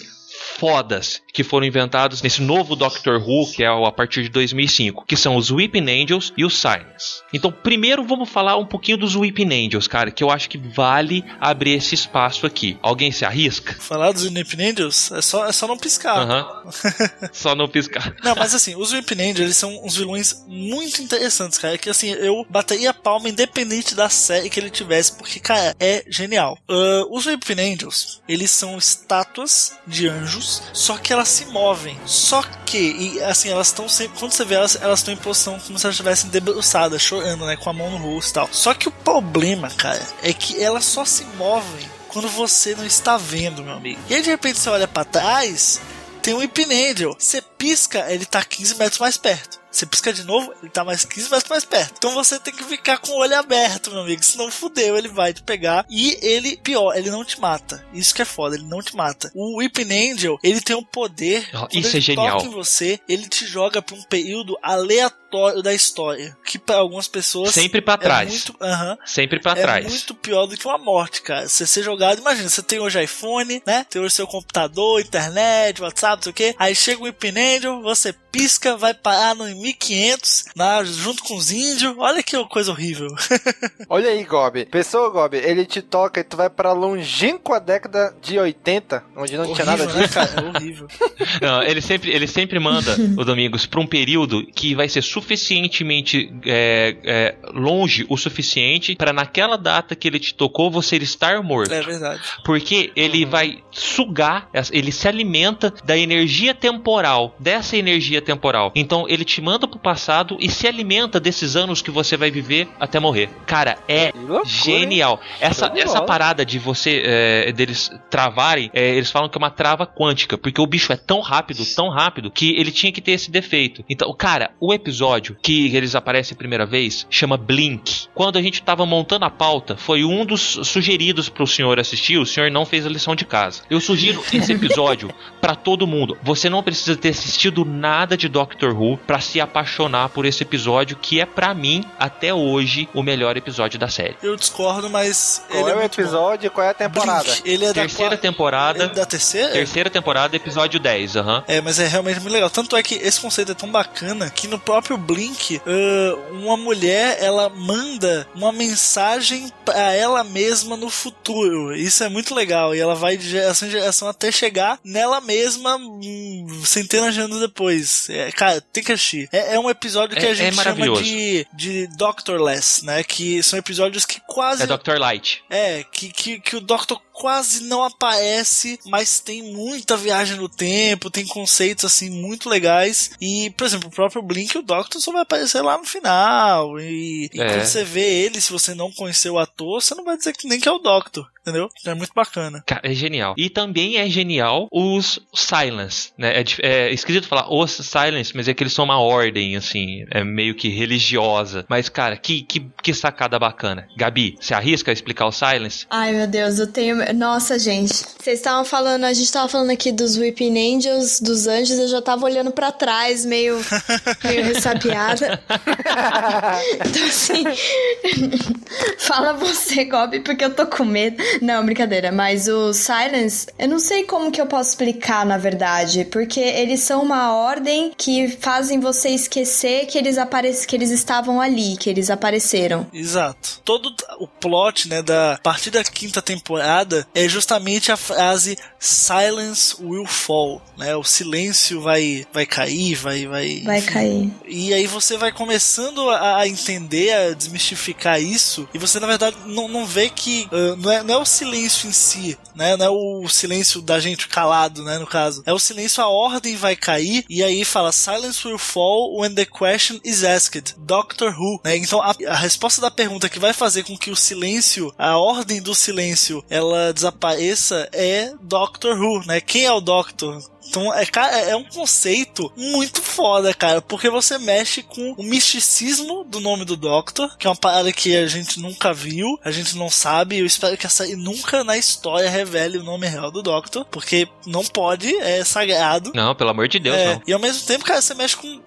fodas 0.58 1.22
que 1.32 1.44
foram 1.44 1.66
inventados 1.66 2.22
nesse 2.22 2.42
novo 2.42 2.76
Doctor 2.76 3.20
Who, 3.20 3.52
que 3.52 3.62
é 3.62 3.66
a 3.66 3.92
partir 3.92 4.22
de 4.22 4.28
2005, 4.28 5.04
que 5.06 5.16
são 5.16 5.36
os 5.36 5.50
Weeping 5.50 5.88
Angels 5.88 6.32
e 6.36 6.44
os 6.44 6.58
Silence. 6.58 7.22
Então, 7.32 7.52
primeiro 7.52 8.04
vamos 8.04 8.28
falar 8.28 8.56
um 8.56 8.66
pouquinho 8.66 8.98
dos 8.98 9.14
Weeping 9.16 9.66
Angels, 9.66 9.86
cara, 9.86 10.10
que 10.10 10.22
eu 10.22 10.30
acho 10.30 10.48
que 10.48 10.58
vale 10.58 11.24
abrir 11.40 11.72
esse 11.72 11.94
espaço 11.94 12.46
aqui. 12.46 12.78
Alguém 12.82 13.12
se 13.12 13.24
arrisca? 13.24 13.74
Falar 13.80 14.12
dos 14.12 14.24
Weeping 14.24 14.70
Angels 14.70 15.12
é 15.12 15.22
só, 15.22 15.46
é 15.46 15.52
só 15.52 15.66
não 15.66 15.78
piscar. 15.78 16.26
Uhum. 16.26 16.70
só 17.32 17.54
não 17.54 17.68
piscar. 17.68 18.14
Não, 18.22 18.34
mas 18.34 18.54
assim, 18.54 18.74
os 18.74 18.92
Weeping 18.92 19.20
Angels 19.20 19.40
eles 19.40 19.56
são 19.56 19.84
uns 19.84 19.96
vilões 19.96 20.44
muito 20.46 21.02
interessantes, 21.02 21.58
cara, 21.58 21.78
que 21.78 21.88
assim, 21.88 22.10
eu 22.10 22.46
bateria 22.48 22.90
a 22.90 22.94
palma 22.94 23.28
independente 23.28 23.94
da 23.94 24.08
série 24.08 24.50
que 24.50 24.58
ele 24.58 24.70
tivesse, 24.70 25.12
porque, 25.12 25.40
cara, 25.40 25.74
é 25.78 26.04
genial. 26.08 26.58
Uh, 26.68 27.16
os 27.16 27.26
Weeping 27.26 27.60
Angels, 27.60 28.20
eles 28.28 28.50
são 28.50 28.76
estátuas 28.76 29.78
de 29.86 30.08
anjos, 30.08 30.39
só 30.40 30.96
que 30.96 31.12
elas 31.12 31.28
se 31.28 31.46
movem. 31.46 31.98
Só 32.06 32.42
que, 32.64 32.78
e, 32.78 33.22
assim, 33.22 33.48
elas 33.48 33.68
estão 33.68 33.88
sempre. 33.88 34.18
Quando 34.18 34.32
você 34.32 34.44
vê 34.44 34.54
elas, 34.54 34.76
elas 34.80 35.00
estão 35.00 35.14
em 35.14 35.16
posição 35.16 35.58
como 35.60 35.78
se 35.78 35.86
elas 35.86 35.94
estivessem 35.94 36.30
debruçadas, 36.30 37.02
chorando, 37.02 37.46
né? 37.46 37.56
Com 37.56 37.70
a 37.70 37.72
mão 37.72 37.90
no 37.90 37.98
rosto 37.98 38.30
e 38.30 38.34
tal. 38.34 38.48
Só 38.52 38.74
que 38.74 38.88
o 38.88 38.92
problema, 38.92 39.70
cara, 39.70 40.04
é 40.22 40.32
que 40.32 40.62
elas 40.62 40.84
só 40.84 41.04
se 41.04 41.24
movem 41.36 41.88
quando 42.08 42.28
você 42.28 42.74
não 42.74 42.84
está 42.84 43.16
vendo, 43.16 43.62
meu 43.62 43.74
amigo. 43.74 44.00
E 44.08 44.14
aí 44.14 44.22
de 44.22 44.30
repente 44.30 44.58
você 44.58 44.68
olha 44.68 44.88
para 44.88 45.04
trás, 45.04 45.80
tem 46.22 46.34
um 46.34 46.42
Ipinendel. 46.42 47.16
Você 47.18 47.40
pisca, 47.40 48.10
ele 48.12 48.24
tá 48.24 48.42
15 48.42 48.76
metros 48.76 48.98
mais 48.98 49.16
perto. 49.16 49.59
Você 49.70 49.86
pisca 49.86 50.12
de 50.12 50.24
novo, 50.24 50.52
ele 50.60 50.70
tá 50.70 50.84
mais 50.84 51.04
15 51.04 51.30
metros 51.30 51.48
mais 51.48 51.64
perto. 51.64 51.94
Então 51.96 52.12
você 52.12 52.38
tem 52.38 52.52
que 52.52 52.64
ficar 52.64 52.98
com 52.98 53.12
o 53.12 53.18
olho 53.18 53.36
aberto, 53.38 53.90
meu 53.90 54.00
amigo. 54.00 54.22
Senão 54.22 54.50
fudeu, 54.50 54.96
ele 54.96 55.08
vai 55.08 55.32
te 55.32 55.42
pegar. 55.42 55.86
E 55.88 56.18
ele, 56.20 56.56
pior, 56.56 56.96
ele 56.96 57.10
não 57.10 57.24
te 57.24 57.40
mata. 57.40 57.84
Isso 57.92 58.14
que 58.14 58.22
é 58.22 58.24
foda, 58.24 58.56
ele 58.56 58.64
não 58.66 58.82
te 58.82 58.96
mata. 58.96 59.30
O 59.34 59.58
Whipping 59.58 60.12
Angel, 60.12 60.38
ele 60.42 60.60
tem 60.60 60.76
um 60.76 60.84
poder. 60.84 61.48
Oh, 61.54 61.68
isso 61.72 61.96
é 61.96 62.00
genial. 62.00 62.38
Toca 62.38 62.48
em 62.48 62.52
você, 62.52 63.00
ele 63.08 63.28
te 63.28 63.46
joga 63.46 63.80
pra 63.80 63.94
um 63.94 64.02
período 64.02 64.58
aleatório 64.62 65.19
da 65.62 65.72
história. 65.72 66.36
Que 66.44 66.58
para 66.58 66.76
algumas 66.76 67.08
pessoas. 67.08 67.50
Sempre 67.50 67.80
para 67.80 67.98
trás. 67.98 68.28
É 68.28 68.32
muito, 68.32 68.50
uh 68.52 68.66
-huh, 68.66 68.98
Sempre 69.04 69.40
para 69.40 69.58
é 69.58 69.62
trás. 69.62 69.86
É 69.86 69.88
muito 69.88 70.14
pior 70.14 70.46
do 70.46 70.56
que 70.56 70.66
uma 70.66 70.78
morte, 70.78 71.22
cara. 71.22 71.48
Você 71.48 71.66
ser 71.66 71.82
jogado, 71.82 72.18
imagina, 72.18 72.48
você 72.48 72.62
tem 72.62 72.80
hoje 72.80 73.02
iPhone, 73.02 73.62
né? 73.66 73.86
Tem 73.88 74.00
hoje 74.00 74.14
seu 74.14 74.26
computador, 74.26 75.00
internet, 75.00 75.82
WhatsApp, 75.82 76.16
não 76.16 76.22
sei 76.22 76.30
o 76.30 76.34
quê. 76.34 76.54
Aí 76.58 76.74
chega 76.74 77.02
o 77.02 77.06
Angel, 77.06 77.82
você 77.82 78.14
pisca, 78.30 78.76
vai 78.76 78.94
parar 78.94 79.34
no 79.34 79.44
1500 79.44 80.44
na, 80.54 80.82
junto 80.84 81.22
com 81.24 81.36
os 81.36 81.50
índios. 81.50 81.94
Olha 81.98 82.22
que 82.22 82.42
coisa 82.44 82.70
horrível. 82.70 83.08
Olha 83.88 84.10
aí, 84.10 84.24
Gob. 84.24 84.66
Pessoa, 84.66 85.10
Gob, 85.10 85.36
ele 85.36 85.64
te 85.64 85.82
toca 85.82 86.20
e 86.20 86.24
tu 86.24 86.36
vai 86.36 86.48
pra 86.48 86.72
longínqua 86.72 87.60
década 87.60 88.14
de 88.22 88.38
80, 88.38 89.04
onde 89.16 89.36
não 89.36 89.44
horrível, 89.44 89.54
tinha 89.54 89.66
nada 89.66 89.86
né, 89.86 90.02
disso. 90.02 90.14
cara? 90.14 90.30
É 90.40 90.58
horrível. 90.58 90.88
Não, 91.40 91.62
ele 91.62 91.80
sempre, 91.80 92.10
ele 92.10 92.26
sempre 92.26 92.58
manda 92.58 92.96
o 93.16 93.24
Domingos 93.24 93.66
pra 93.66 93.80
um 93.80 93.86
período 93.86 94.46
que 94.54 94.74
vai 94.74 94.88
ser 94.88 95.02
suficientemente 95.20 96.32
é, 96.46 96.96
é, 97.04 97.34
longe 97.52 98.06
o 98.08 98.16
suficiente 98.16 98.94
para 98.96 99.12
naquela 99.12 99.56
data 99.56 99.94
que 99.94 100.08
ele 100.08 100.18
te 100.18 100.34
tocou 100.34 100.70
você 100.70 100.96
estar 100.96 101.42
morto. 101.42 101.72
É 101.72 101.82
verdade. 101.82 102.20
Porque 102.44 102.90
ele 102.96 103.24
Uhum. 103.24 103.30
vai 103.30 103.58
sugar, 103.70 104.48
ele 104.72 104.92
se 104.92 105.06
alimenta 105.08 105.72
da 105.84 105.96
energia 105.96 106.54
temporal, 106.54 107.34
dessa 107.38 107.76
energia 107.76 108.20
temporal. 108.22 108.72
Então 108.74 109.06
ele 109.08 109.24
te 109.24 109.40
manda 109.40 109.66
pro 109.68 109.78
passado 109.78 110.36
e 110.40 110.48
se 110.48 110.66
alimenta 110.66 111.20
desses 111.20 111.56
anos 111.56 111.82
que 111.82 111.90
você 111.90 112.16
vai 112.16 112.30
viver 112.30 112.68
até 112.78 112.98
morrer. 112.98 113.28
Cara, 113.46 113.78
é 113.88 114.12
loucura, 114.14 114.44
genial. 114.44 115.20
Essa, 115.40 115.66
Show 115.66 115.76
essa 115.76 116.02
parada 116.02 116.44
de 116.44 116.58
você 116.58 117.02
é, 117.04 117.52
deles 117.52 117.90
travarem, 118.10 118.70
é, 118.72 118.94
eles 118.94 119.10
falam 119.10 119.28
que 119.28 119.36
é 119.36 119.40
uma 119.40 119.50
trava 119.50 119.86
quântica, 119.86 120.38
porque 120.38 120.60
o 120.60 120.66
bicho 120.66 120.92
é 120.92 120.96
tão 120.96 121.20
rápido, 121.20 121.64
tão 121.74 121.88
rápido, 121.88 122.30
que 122.30 122.54
ele 122.56 122.70
tinha 122.70 122.92
que 122.92 123.00
ter 123.00 123.12
esse 123.12 123.30
defeito. 123.30 123.84
Então, 123.88 124.12
cara, 124.14 124.52
o 124.60 124.72
episódio 124.72 125.09
que 125.42 125.74
eles 125.74 125.94
aparecem 125.94 126.34
a 126.34 126.38
primeira 126.38 126.66
vez 126.66 127.06
chama 127.10 127.36
Blink. 127.36 128.08
Quando 128.14 128.38
a 128.38 128.42
gente 128.42 128.62
tava 128.62 128.84
montando 128.86 129.24
a 129.24 129.30
pauta, 129.30 129.76
foi 129.76 130.04
um 130.04 130.24
dos 130.24 130.58
sugeridos 130.62 131.28
pro 131.28 131.46
senhor 131.46 131.78
assistir, 131.78 132.18
o 132.18 132.26
senhor 132.26 132.50
não 132.50 132.64
fez 132.64 132.86
a 132.86 132.88
lição 132.88 133.14
de 133.14 133.24
casa. 133.24 133.62
Eu 133.70 133.80
sugiro 133.80 134.22
esse 134.32 134.52
episódio 134.52 135.10
pra 135.40 135.54
todo 135.54 135.86
mundo. 135.86 136.16
Você 136.22 136.48
não 136.48 136.62
precisa 136.62 136.96
ter 136.96 137.10
assistido 137.10 137.64
nada 137.64 138.16
de 138.16 138.28
Doctor 138.28 138.74
Who 138.74 138.98
pra 139.06 139.20
se 139.20 139.40
apaixonar 139.40 140.10
por 140.10 140.24
esse 140.24 140.42
episódio, 140.42 140.96
que 140.96 141.20
é 141.20 141.26
pra 141.26 141.54
mim, 141.54 141.84
até 141.98 142.32
hoje, 142.32 142.88
o 142.94 143.02
melhor 143.02 143.36
episódio 143.36 143.78
da 143.78 143.88
série. 143.88 144.16
Eu 144.22 144.36
discordo, 144.36 144.88
mas. 144.90 145.44
Qual 145.48 145.60
ele 145.60 145.70
é 145.70 145.74
o 145.74 145.78
bom. 145.78 145.84
episódio 145.84 146.46
e 146.46 146.50
qual 146.50 146.66
é 146.66 146.70
a 146.70 146.74
temporada? 146.74 147.22
Blink, 147.24 147.42
ele 147.44 147.64
é 147.64 147.72
Terceira 147.72 148.16
da 148.16 148.16
temporada. 148.16 148.78
Ele 148.82 148.92
é 148.92 148.94
da 148.94 149.06
terceira? 149.06 149.52
Terceira 149.52 149.90
temporada, 149.90 150.36
episódio 150.36 150.78
10, 150.78 151.16
aham. 151.16 151.44
É, 151.48 151.60
mas 151.60 151.78
é 151.78 151.86
realmente 151.86 152.20
muito 152.20 152.32
legal. 152.32 152.50
Tanto 152.50 152.76
é 152.76 152.82
que 152.82 152.94
esse 152.94 153.20
conceito 153.20 153.52
é 153.52 153.54
tão 153.54 153.70
bacana 153.70 154.30
que 154.30 154.46
no 154.46 154.58
próprio 154.58 154.96
Blink, 155.00 155.60
ah, 155.66 156.16
uma 156.32 156.56
mulher 156.56 157.18
ela 157.20 157.48
manda 157.48 158.28
uma 158.34 158.52
mensagem 158.52 159.50
pra 159.64 159.92
ela 159.92 160.22
mesma 160.24 160.76
no 160.76 160.88
futuro. 160.90 161.74
Isso 161.74 162.02
é 162.04 162.08
muito 162.08 162.34
legal. 162.34 162.74
E 162.74 162.78
ela 162.80 162.94
vai 162.94 163.16
de 163.16 163.28
geração 163.28 163.68
em 163.68 163.70
geração 163.70 164.08
até 164.08 164.30
chegar 164.32 164.78
nela 164.84 165.20
mesma 165.20 165.76
hum, 165.76 166.62
centenas 166.64 167.14
de 167.14 167.20
anos 167.20 167.40
depois. 167.40 168.08
É, 168.10 168.30
cara, 168.32 168.60
tem 168.72 168.82
que 168.82 168.92
assistir. 168.92 169.28
É, 169.32 169.54
é 169.54 169.60
um 169.60 169.70
episódio 169.70 170.16
que 170.16 170.24
É- 170.24 170.28
a 170.28 170.32
é 170.32 170.34
gente 170.34 170.54
chama 170.54 170.56
maravilhoso. 170.64 171.02
de, 171.02 171.46
de 171.52 171.86
Doctorless, 171.96 172.84
né? 172.84 173.02
Que 173.02 173.42
são 173.42 173.58
episódios 173.58 174.04
que 174.04 174.20
quase 174.26 174.62
É 174.62 174.66
Dr. 174.66 174.98
Light. 174.98 175.42
é, 175.50 175.84
que, 175.92 176.10
que, 176.12 176.40
que 176.40 176.56
o 176.56 176.60
Doctor 176.60 177.00
quase 177.12 177.64
não 177.64 177.84
aparece, 177.84 178.78
mas 178.86 179.20
tem 179.20 179.42
muita 179.42 179.94
viagem 179.94 180.38
no 180.38 180.48
tempo, 180.48 181.10
tem 181.10 181.26
conceitos 181.26 181.84
assim 181.84 182.08
muito 182.08 182.48
legais. 182.48 183.10
E, 183.20 183.50
por 183.58 183.66
exemplo, 183.66 183.88
o 183.88 183.92
próprio 183.92 184.22
Blink, 184.22 184.56
o 184.56 184.62
Doctor 184.62 184.89
só 184.98 185.12
vai 185.12 185.22
aparecer 185.22 185.60
lá 185.60 185.76
no 185.76 185.84
final. 185.84 186.80
E, 186.80 187.28
e 187.32 187.40
É. 187.40 187.46
quando 187.48 187.64
você 187.66 187.84
vê 187.84 188.24
ele, 188.24 188.40
se 188.40 188.50
você 188.50 188.74
não 188.74 188.90
conhecer 188.90 189.30
o 189.30 189.38
ator, 189.38 189.82
você 189.82 189.94
não 189.94 190.04
vai 190.04 190.16
dizer 190.16 190.32
que 190.32 190.48
nem 190.48 190.58
que 190.58 190.68
é 190.68 190.72
o 190.72 190.78
Doctor, 190.78 191.28
entendeu? 191.50 191.68
Então 191.80 191.92
é 191.92 191.96
muito 191.96 192.12
bacana. 192.14 192.62
Cara, 192.66 192.80
é 192.84 192.94
genial. 192.94 193.34
E 193.36 193.50
também 193.50 193.96
é 193.96 194.08
genial 194.08 194.68
os 194.72 195.20
Silence, 195.34 196.12
né? 196.16 196.40
É, 196.40 196.44
é 196.62 196.92
esquisito 196.92 197.26
falar 197.28 197.52
os 197.52 197.72
Silence, 197.72 198.32
mas 198.34 198.48
é 198.48 198.54
que 198.54 198.62
eles 198.62 198.72
são 198.72 198.84
uma 198.84 199.00
ordem, 199.00 199.56
assim, 199.56 200.04
é 200.10 200.24
meio 200.24 200.54
que 200.54 200.68
religiosa. 200.68 201.64
Mas, 201.68 201.88
cara, 201.88 202.16
que, 202.16 202.42
que, 202.42 202.66
que 202.82 202.94
sacada 202.94 203.38
bacana. 203.38 203.88
Gabi, 203.96 204.36
você 204.40 204.54
arrisca 204.54 204.90
a 204.90 204.94
explicar 204.94 205.26
o 205.26 205.32
Silence? 205.32 205.86
Ai, 205.90 206.12
meu 206.12 206.26
Deus, 206.26 206.58
eu 206.58 206.66
tenho. 206.66 206.96
Nossa, 207.14 207.58
gente. 207.58 207.92
Vocês 207.92 208.38
estavam 208.38 208.64
falando, 208.64 209.04
a 209.04 209.12
gente 209.12 209.30
tava 209.32 209.48
falando 209.48 209.70
aqui 209.70 209.92
dos 209.92 210.16
Weeping 210.16 210.76
Angels, 210.76 211.20
dos 211.20 211.46
anjos, 211.46 211.78
eu 211.78 211.88
já 211.88 212.02
tava 212.02 212.24
olhando 212.24 212.52
pra 212.52 212.70
trás, 212.70 213.24
meio, 213.24 213.58
meio 214.24 214.44
ressabiada. 214.44 215.42
então, 216.86 217.06
assim. 217.06 217.44
fala 218.98 219.32
você, 219.32 219.84
Gobi, 219.84 220.20
porque 220.20 220.44
eu 220.44 220.54
tô 220.54 220.66
com 220.66 220.84
medo. 220.84 221.22
Não, 221.40 221.64
brincadeira, 221.64 222.12
mas 222.12 222.48
o 222.48 222.72
Silence, 222.72 223.46
eu 223.58 223.68
não 223.68 223.78
sei 223.78 224.04
como 224.04 224.30
que 224.30 224.40
eu 224.40 224.46
posso 224.46 224.70
explicar, 224.70 225.24
na 225.24 225.38
verdade, 225.38 226.04
porque 226.04 226.40
eles 226.40 226.80
são 226.80 227.02
uma 227.02 227.32
ordem 227.34 227.92
que 227.96 228.28
fazem 228.28 228.80
você 228.80 229.10
esquecer 229.10 229.86
que 229.86 229.96
eles, 229.98 230.18
apare... 230.18 230.52
que 230.66 230.76
eles 230.76 230.90
estavam 230.90 231.40
ali, 231.40 231.76
que 231.76 231.88
eles 231.88 232.10
apareceram. 232.10 232.86
Exato. 232.92 233.60
Todo 233.64 233.94
o 234.18 234.26
plot, 234.26 234.88
né, 234.88 235.02
da 235.02 235.38
partir 235.42 235.70
da 235.70 235.82
quinta 235.82 236.20
temporada 236.20 237.06
é 237.14 237.28
justamente 237.28 237.90
a 237.90 237.96
frase 237.96 238.56
Silence 238.78 239.76
will 239.80 240.06
fall, 240.06 240.62
né? 240.76 240.96
O 240.96 241.04
silêncio 241.04 241.80
vai 241.80 242.26
vai 242.32 242.46
cair, 242.46 242.94
vai 242.94 243.26
vai 243.26 243.60
Vai 243.60 243.78
enfim. 243.78 243.90
cair. 243.92 244.32
E 244.46 244.72
aí 244.74 244.86
você 244.86 245.16
vai 245.16 245.32
começando 245.32 246.08
a 246.10 246.30
a 246.40 246.48
entender, 246.48 247.12
a 247.12 247.34
desmistificar 247.34 248.20
isso, 248.20 248.68
e 248.72 248.78
você 248.78 248.98
na 248.98 249.06
verdade 249.06 249.36
não, 249.46 249.68
não 249.68 249.84
vê 249.84 250.08
que 250.08 250.48
ah, 250.50 250.76
não, 250.78 250.90
é, 250.90 251.02
não 251.02 251.14
é 251.14 251.18
o 251.20 251.26
silêncio 251.26 251.88
em 251.88 251.92
si, 251.92 252.38
né? 252.54 252.76
Não 252.76 252.84
é 252.86 252.90
o 252.90 253.28
silêncio 253.28 253.80
da 253.82 253.98
gente 254.00 254.28
calado, 254.28 254.82
né? 254.82 254.98
No 254.98 255.06
caso. 255.06 255.42
É 255.46 255.52
o 255.52 255.58
silêncio, 255.58 256.02
a 256.02 256.08
ordem 256.08 256.56
vai 256.56 256.76
cair, 256.76 257.24
e 257.28 257.42
aí 257.42 257.64
fala: 257.64 257.92
Silence 257.92 258.46
will 258.46 258.58
fall 258.58 259.18
when 259.18 259.34
the 259.34 259.44
question 259.44 259.98
is 260.04 260.24
asked. 260.24 260.74
Doctor 260.78 261.34
Who. 261.38 261.60
Né? 261.64 261.76
Então 261.76 262.00
a, 262.00 262.14
a 262.28 262.36
resposta 262.36 262.80
da 262.80 262.90
pergunta 262.90 263.28
que 263.28 263.38
vai 263.38 263.52
fazer 263.52 263.84
com 263.84 263.96
que 263.96 264.10
o 264.10 264.16
silêncio, 264.16 264.92
a 264.98 265.16
ordem 265.16 265.60
do 265.60 265.74
silêncio, 265.74 266.44
ela 266.48 266.92
desapareça 266.92 267.88
é 267.92 268.32
Doctor 268.40 268.98
Who, 268.98 269.26
né? 269.26 269.40
Quem 269.40 269.64
é 269.64 269.72
o 269.72 269.80
Doctor? 269.80 270.40
Então, 270.70 270.94
é, 270.94 271.04
é 271.50 271.56
um 271.56 271.64
conceito 271.64 272.50
muito 272.56 273.02
foda, 273.02 273.52
cara, 273.52 273.82
porque 273.82 274.08
você 274.08 274.38
mexe 274.38 274.84
com 274.84 275.14
o 275.18 275.22
misticismo 275.22 276.24
do 276.24 276.38
nome 276.38 276.64
do 276.64 276.76
Doctor, 276.76 277.36
que 277.36 277.46
é 277.46 277.50
uma 277.50 277.56
parada 277.56 277.92
que 277.92 278.16
a 278.16 278.26
gente 278.26 278.60
nunca 278.60 278.94
viu, 278.94 279.38
a 279.44 279.50
gente 279.50 279.76
não 279.76 279.90
sabe, 279.90 280.38
eu 280.38 280.46
espero 280.46 280.76
que 280.76 280.86
essa 280.86 281.04
nunca 281.16 281.64
na 281.64 281.76
história 281.76 282.30
revele 282.30 282.78
o 282.78 282.84
nome 282.84 283.08
real 283.08 283.32
do 283.32 283.42
Doctor, 283.42 283.84
porque 283.90 284.28
não 284.46 284.64
pode, 284.64 285.12
é 285.16 285.44
sagrado. 285.44 286.12
Não, 286.14 286.34
pelo 286.36 286.50
amor 286.50 286.68
de 286.68 286.78
Deus, 286.78 286.96
É, 286.96 287.14
não. 287.14 287.22
E 287.26 287.32
ao 287.32 287.40
mesmo 287.40 287.66
tempo, 287.66 287.84
cara, 287.84 288.00
você 288.00 288.14
mexe 288.14 288.36
com. 288.36 288.60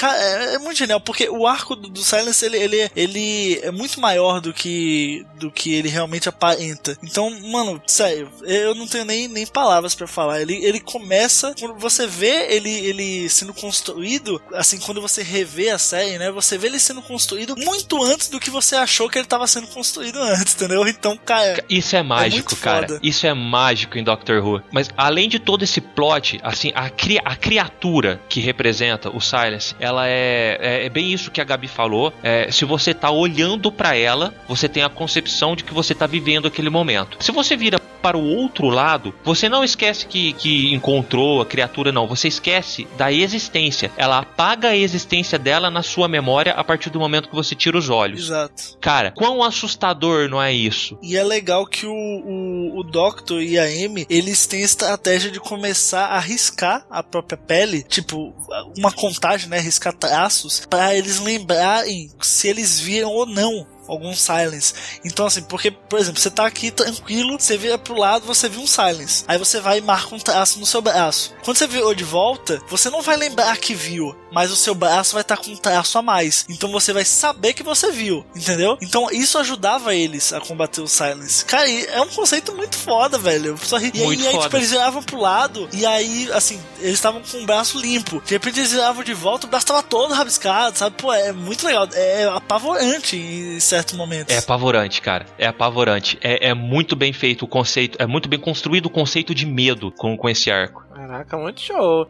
Cara, 0.00 0.16
é, 0.18 0.54
é 0.54 0.58
muito 0.58 0.78
genial, 0.78 0.98
porque 0.98 1.28
o 1.28 1.46
arco 1.46 1.76
do, 1.76 1.88
do 1.88 2.02
Silence 2.02 2.42
ele, 2.42 2.56
ele, 2.56 2.90
ele 2.96 3.60
é 3.62 3.70
muito 3.70 4.00
maior 4.00 4.40
do 4.40 4.50
que 4.54 5.26
do 5.36 5.50
que 5.50 5.74
ele 5.74 5.88
realmente 5.88 6.26
aparenta. 6.28 6.96
Então, 7.02 7.30
mano, 7.50 7.80
sério, 7.86 8.30
eu 8.44 8.74
não 8.74 8.86
tenho 8.86 9.04
nem, 9.04 9.28
nem 9.28 9.46
palavras 9.46 9.94
pra 9.94 10.06
falar. 10.06 10.40
Ele, 10.40 10.54
ele 10.64 10.80
começa, 10.80 11.54
quando 11.58 11.74
você 11.78 12.06
vê 12.06 12.54
ele, 12.54 12.70
ele 12.70 13.28
sendo 13.28 13.52
construído, 13.54 14.40
assim, 14.54 14.78
quando 14.78 15.00
você 15.02 15.22
revê 15.22 15.68
a 15.70 15.78
série, 15.78 16.18
né? 16.18 16.30
Você 16.30 16.56
vê 16.56 16.68
ele 16.68 16.78
sendo 16.78 17.02
construído 17.02 17.54
muito 17.56 18.02
antes 18.02 18.28
do 18.28 18.40
que 18.40 18.48
você 18.50 18.76
achou 18.76 19.08
que 19.08 19.18
ele 19.18 19.26
tava 19.26 19.46
sendo 19.46 19.66
construído 19.66 20.18
antes, 20.22 20.54
entendeu? 20.54 20.86
Então, 20.86 21.16
cara. 21.16 21.62
Isso 21.68 21.96
é 21.96 22.02
mágico, 22.02 22.50
muito 22.50 22.56
cara. 22.62 22.86
foda. 22.88 23.00
Isso 23.02 23.26
é 23.26 23.34
mágico 23.34 23.98
em 23.98 24.04
Doctor 24.04 24.42
Who. 24.44 24.62
Mas 24.72 24.88
além 24.96 25.28
de 25.28 25.38
todo 25.38 25.62
esse 25.62 25.80
plot, 25.80 26.38
assim, 26.42 26.72
a, 26.74 26.88
cri- 26.88 27.20
a 27.24 27.34
criatura 27.36 28.20
que 28.28 28.40
representa 28.40 29.10
o 29.10 29.20
Silence, 29.20 29.74
ela 29.80 29.89
é, 29.98 30.58
é, 30.60 30.86
é 30.86 30.88
bem 30.88 31.12
isso 31.12 31.30
que 31.30 31.40
a 31.40 31.44
Gabi 31.44 31.68
falou. 31.68 32.12
É, 32.22 32.50
se 32.50 32.64
você 32.64 32.94
tá 32.94 33.10
olhando 33.10 33.70
pra 33.72 33.96
ela, 33.96 34.34
você 34.48 34.68
tem 34.68 34.82
a 34.82 34.88
concepção 34.88 35.56
de 35.56 35.64
que 35.64 35.74
você 35.74 35.94
tá 35.94 36.06
vivendo 36.06 36.46
aquele 36.46 36.70
momento. 36.70 37.16
Se 37.20 37.32
você 37.32 37.56
vira 37.56 37.80
para 38.00 38.16
o 38.16 38.24
outro 38.24 38.68
lado, 38.68 39.14
você 39.22 39.48
não 39.48 39.62
esquece 39.62 40.06
que, 40.06 40.32
que 40.32 40.72
encontrou 40.72 41.40
a 41.40 41.46
criatura, 41.46 41.92
não. 41.92 42.06
Você 42.06 42.28
esquece 42.28 42.86
da 42.96 43.12
existência. 43.12 43.90
Ela 43.96 44.18
apaga 44.18 44.68
a 44.68 44.76
existência 44.76 45.38
dela 45.38 45.70
na 45.70 45.82
sua 45.82 46.08
memória 46.08 46.52
a 46.52 46.64
partir 46.64 46.90
do 46.90 46.98
momento 46.98 47.28
que 47.28 47.34
você 47.34 47.54
tira 47.54 47.76
os 47.76 47.88
olhos. 47.88 48.24
Exato. 48.24 48.78
Cara, 48.80 49.10
quão 49.10 49.42
assustador 49.42 50.28
não 50.28 50.42
é 50.42 50.52
isso? 50.52 50.98
E 51.02 51.16
é 51.16 51.22
legal 51.22 51.66
que 51.66 51.86
o, 51.86 51.92
o, 51.92 52.80
o 52.80 52.82
Doctor 52.82 53.42
e 53.42 53.58
a 53.58 53.64
Amy, 53.64 54.06
eles 54.08 54.46
têm 54.46 54.62
estratégia 54.62 55.30
de 55.30 55.40
começar 55.40 56.06
a 56.06 56.18
riscar 56.18 56.86
a 56.90 57.02
própria 57.02 57.36
pele, 57.36 57.82
tipo, 57.82 58.34
uma 58.76 58.92
contagem, 58.92 59.48
né, 59.48 59.58
riscar 59.70 59.92
traços, 59.92 60.66
pra 60.68 60.94
eles 60.94 61.18
lembrarem 61.20 62.10
se 62.20 62.48
eles 62.48 62.78
viram 62.80 63.10
ou 63.10 63.24
não 63.24 63.66
algum 63.92 64.14
silence. 64.14 64.74
Então, 65.04 65.26
assim, 65.26 65.42
porque, 65.42 65.70
por 65.70 65.98
exemplo, 65.98 66.20
você 66.20 66.30
tá 66.30 66.46
aqui 66.46 66.70
tranquilo, 66.70 67.38
você 67.38 67.56
vira 67.56 67.78
pro 67.78 67.96
lado, 67.98 68.26
você 68.26 68.48
viu 68.48 68.60
um 68.60 68.66
silence. 68.66 69.24
Aí 69.26 69.38
você 69.38 69.60
vai 69.60 69.78
e 69.78 69.80
marca 69.82 70.14
um 70.14 70.18
traço 70.18 70.58
no 70.58 70.66
seu 70.66 70.80
braço. 70.82 71.32
Quando 71.44 71.56
você 71.56 71.66
virou 71.66 71.94
de 71.94 72.04
volta, 72.04 72.60
você 72.68 72.90
não 72.90 73.02
vai 73.02 73.16
lembrar 73.16 73.56
que 73.58 73.74
viu, 73.74 74.14
mas 74.32 74.50
o 74.50 74.56
seu 74.56 74.74
braço 74.74 75.12
vai 75.14 75.22
estar 75.22 75.36
com 75.36 75.50
um 75.50 75.56
traço 75.56 75.98
a 75.98 76.02
mais. 76.02 76.44
Então 76.48 76.70
você 76.70 76.92
vai 76.92 77.04
saber 77.04 77.52
que 77.52 77.62
você 77.62 77.90
viu, 77.90 78.24
entendeu? 78.34 78.76
Então 78.80 79.08
isso 79.10 79.38
ajudava 79.38 79.94
eles 79.94 80.32
a 80.32 80.40
combater 80.40 80.80
o 80.80 80.88
silence. 80.88 81.44
Cara, 81.44 81.68
é 81.70 82.00
um 82.00 82.08
conceito 82.08 82.54
muito 82.54 82.76
foda, 82.76 83.18
velho. 83.18 83.58
Só 83.62 83.76
ri- 83.76 83.90
E 83.94 84.00
aí, 84.00 84.06
Muito 84.06 84.22
e 84.22 84.26
aí 84.26 84.32
foda. 84.32 84.44
tipo, 84.44 84.56
eles 84.56 84.70
viravam 84.70 85.02
pro 85.02 85.18
lado, 85.20 85.68
e 85.72 85.84
aí, 85.84 86.30
assim, 86.32 86.60
eles 86.80 86.94
estavam 86.94 87.20
com 87.22 87.38
o 87.42 87.46
braço 87.46 87.78
limpo. 87.78 88.22
De 88.24 88.32
repente 88.34 88.60
eles 88.60 88.70
viravam 88.72 89.02
de 89.02 89.12
volta, 89.14 89.46
o 89.46 89.50
braço 89.50 89.66
tava 89.66 89.82
todo 89.82 90.14
rabiscado, 90.14 90.78
sabe? 90.78 90.96
Pô, 90.96 91.12
é 91.12 91.32
muito 91.32 91.66
legal. 91.66 91.88
É 91.92 92.24
apavorante 92.26 93.16
em 93.16 93.58
certos 93.80 93.96
momentos. 93.96 94.34
É 94.34 94.38
apavorante, 94.38 95.00
cara. 95.00 95.26
É 95.38 95.46
apavorante. 95.46 96.18
É, 96.22 96.48
é 96.48 96.54
muito 96.54 96.94
bem 96.94 97.12
feito 97.12 97.44
o 97.44 97.48
conceito. 97.48 97.96
É 98.00 98.06
muito 98.06 98.28
bem 98.28 98.38
construído 98.38 98.86
o 98.86 98.90
conceito 98.90 99.34
de 99.34 99.46
medo 99.46 99.90
com, 99.92 100.16
com 100.16 100.28
esse 100.28 100.50
arco. 100.50 100.84
Caraca, 100.94 101.36
muito 101.36 101.60
show. 101.60 102.06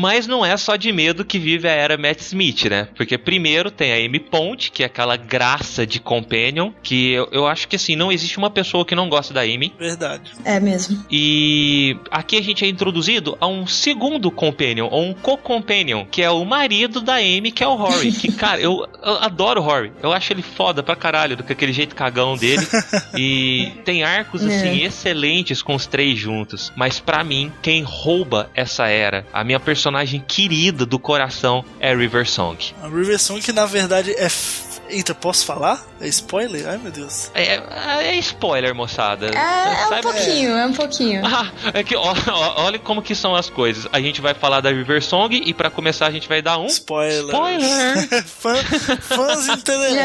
Mas 0.00 0.26
não 0.26 0.44
é 0.44 0.56
só 0.56 0.76
de 0.76 0.90
medo 0.92 1.26
que 1.26 1.38
vive 1.38 1.68
a 1.68 1.72
era 1.72 1.98
Matt 1.98 2.20
Smith, 2.20 2.64
né? 2.64 2.88
Porque 2.96 3.18
primeiro 3.18 3.70
tem 3.70 3.92
a 3.92 3.96
Amy 3.96 4.18
Pond, 4.18 4.70
que 4.70 4.82
é 4.82 4.86
aquela 4.86 5.14
graça 5.14 5.86
de 5.86 6.00
companion, 6.00 6.70
que 6.82 7.12
eu, 7.12 7.28
eu 7.30 7.46
acho 7.46 7.68
que 7.68 7.76
assim, 7.76 7.94
não 7.94 8.10
existe 8.10 8.38
uma 8.38 8.48
pessoa 8.48 8.82
que 8.84 8.94
não 8.94 9.10
gosta 9.10 9.34
da 9.34 9.42
Amy. 9.42 9.74
Verdade. 9.78 10.30
É 10.42 10.58
mesmo. 10.58 11.04
E 11.10 11.94
aqui 12.10 12.38
a 12.38 12.42
gente 12.42 12.64
é 12.64 12.68
introduzido 12.68 13.36
a 13.38 13.46
um 13.46 13.66
segundo 13.66 14.30
companion, 14.30 14.88
ou 14.90 15.02
um 15.02 15.12
co-companion, 15.12 16.06
que 16.10 16.22
é 16.22 16.30
o 16.30 16.42
marido 16.46 17.02
da 17.02 17.16
Amy, 17.16 17.52
que 17.52 17.62
é 17.62 17.68
o 17.68 17.74
Rory. 17.74 18.10
Que, 18.12 18.32
cara, 18.32 18.58
eu, 18.58 18.88
eu 19.02 19.14
adoro 19.18 19.60
o 19.60 19.64
Rory. 19.64 19.92
Eu 20.02 20.12
acho 20.14 20.32
ele 20.32 20.42
foda 20.42 20.82
pra 20.82 20.96
caralho, 20.96 21.36
do 21.36 21.44
que 21.44 21.52
aquele 21.52 21.74
jeito 21.74 21.94
cagão 21.94 22.38
dele. 22.38 22.66
e 23.14 23.70
tem 23.84 24.02
arcos, 24.02 24.42
assim, 24.42 24.80
É. 24.82 24.86
excelentes 24.86 25.60
com 25.60 25.74
os 25.74 25.86
três 25.86 26.18
juntos. 26.18 26.72
Mas 26.74 26.98
pra 26.98 27.22
mim, 27.22 27.52
quem 27.60 27.82
rouba 27.82 28.48
essa 28.54 28.86
era, 28.88 29.26
a 29.30 29.44
minha 29.44 29.60
personagem 29.60 29.89
querida 30.26 30.86
do 30.86 30.98
coração, 30.98 31.64
é 31.78 31.94
River 31.94 32.28
Song. 32.28 32.56
A 32.82 32.88
River 32.88 33.18
Song 33.18 33.40
que 33.40 33.52
na 33.52 33.66
verdade 33.66 34.12
é. 34.12 34.28
Eita, 34.90 35.14
posso 35.14 35.44
falar? 35.46 35.86
É 36.00 36.08
spoiler? 36.08 36.68
Ai 36.68 36.78
meu 36.78 36.90
Deus. 36.90 37.30
É, 37.34 37.62
é 38.08 38.16
spoiler, 38.16 38.74
moçada. 38.74 39.28
É, 39.28 39.94
é 39.94 39.98
um 39.98 40.00
pouquinho, 40.00 40.50
é 40.50 40.66
um 40.66 40.72
pouquinho. 40.72 41.22
Ah, 41.24 41.50
é 41.72 41.84
que 41.84 41.94
ó, 41.94 42.12
ó, 42.28 42.64
olha 42.64 42.78
como 42.78 43.00
que 43.02 43.14
são 43.14 43.34
as 43.34 43.48
coisas. 43.48 43.86
A 43.92 44.00
gente 44.00 44.20
vai 44.20 44.34
falar 44.34 44.60
da 44.60 44.70
River 44.70 45.02
Song 45.02 45.34
e 45.44 45.54
pra 45.54 45.70
começar 45.70 46.06
a 46.06 46.10
gente 46.10 46.28
vai 46.28 46.42
dar 46.42 46.58
um 46.58 46.66
Spoiler. 46.66 47.26
spoiler. 47.26 48.24
Fã, 48.26 48.56
fãs 49.00 49.48
entenderão. 49.48 49.96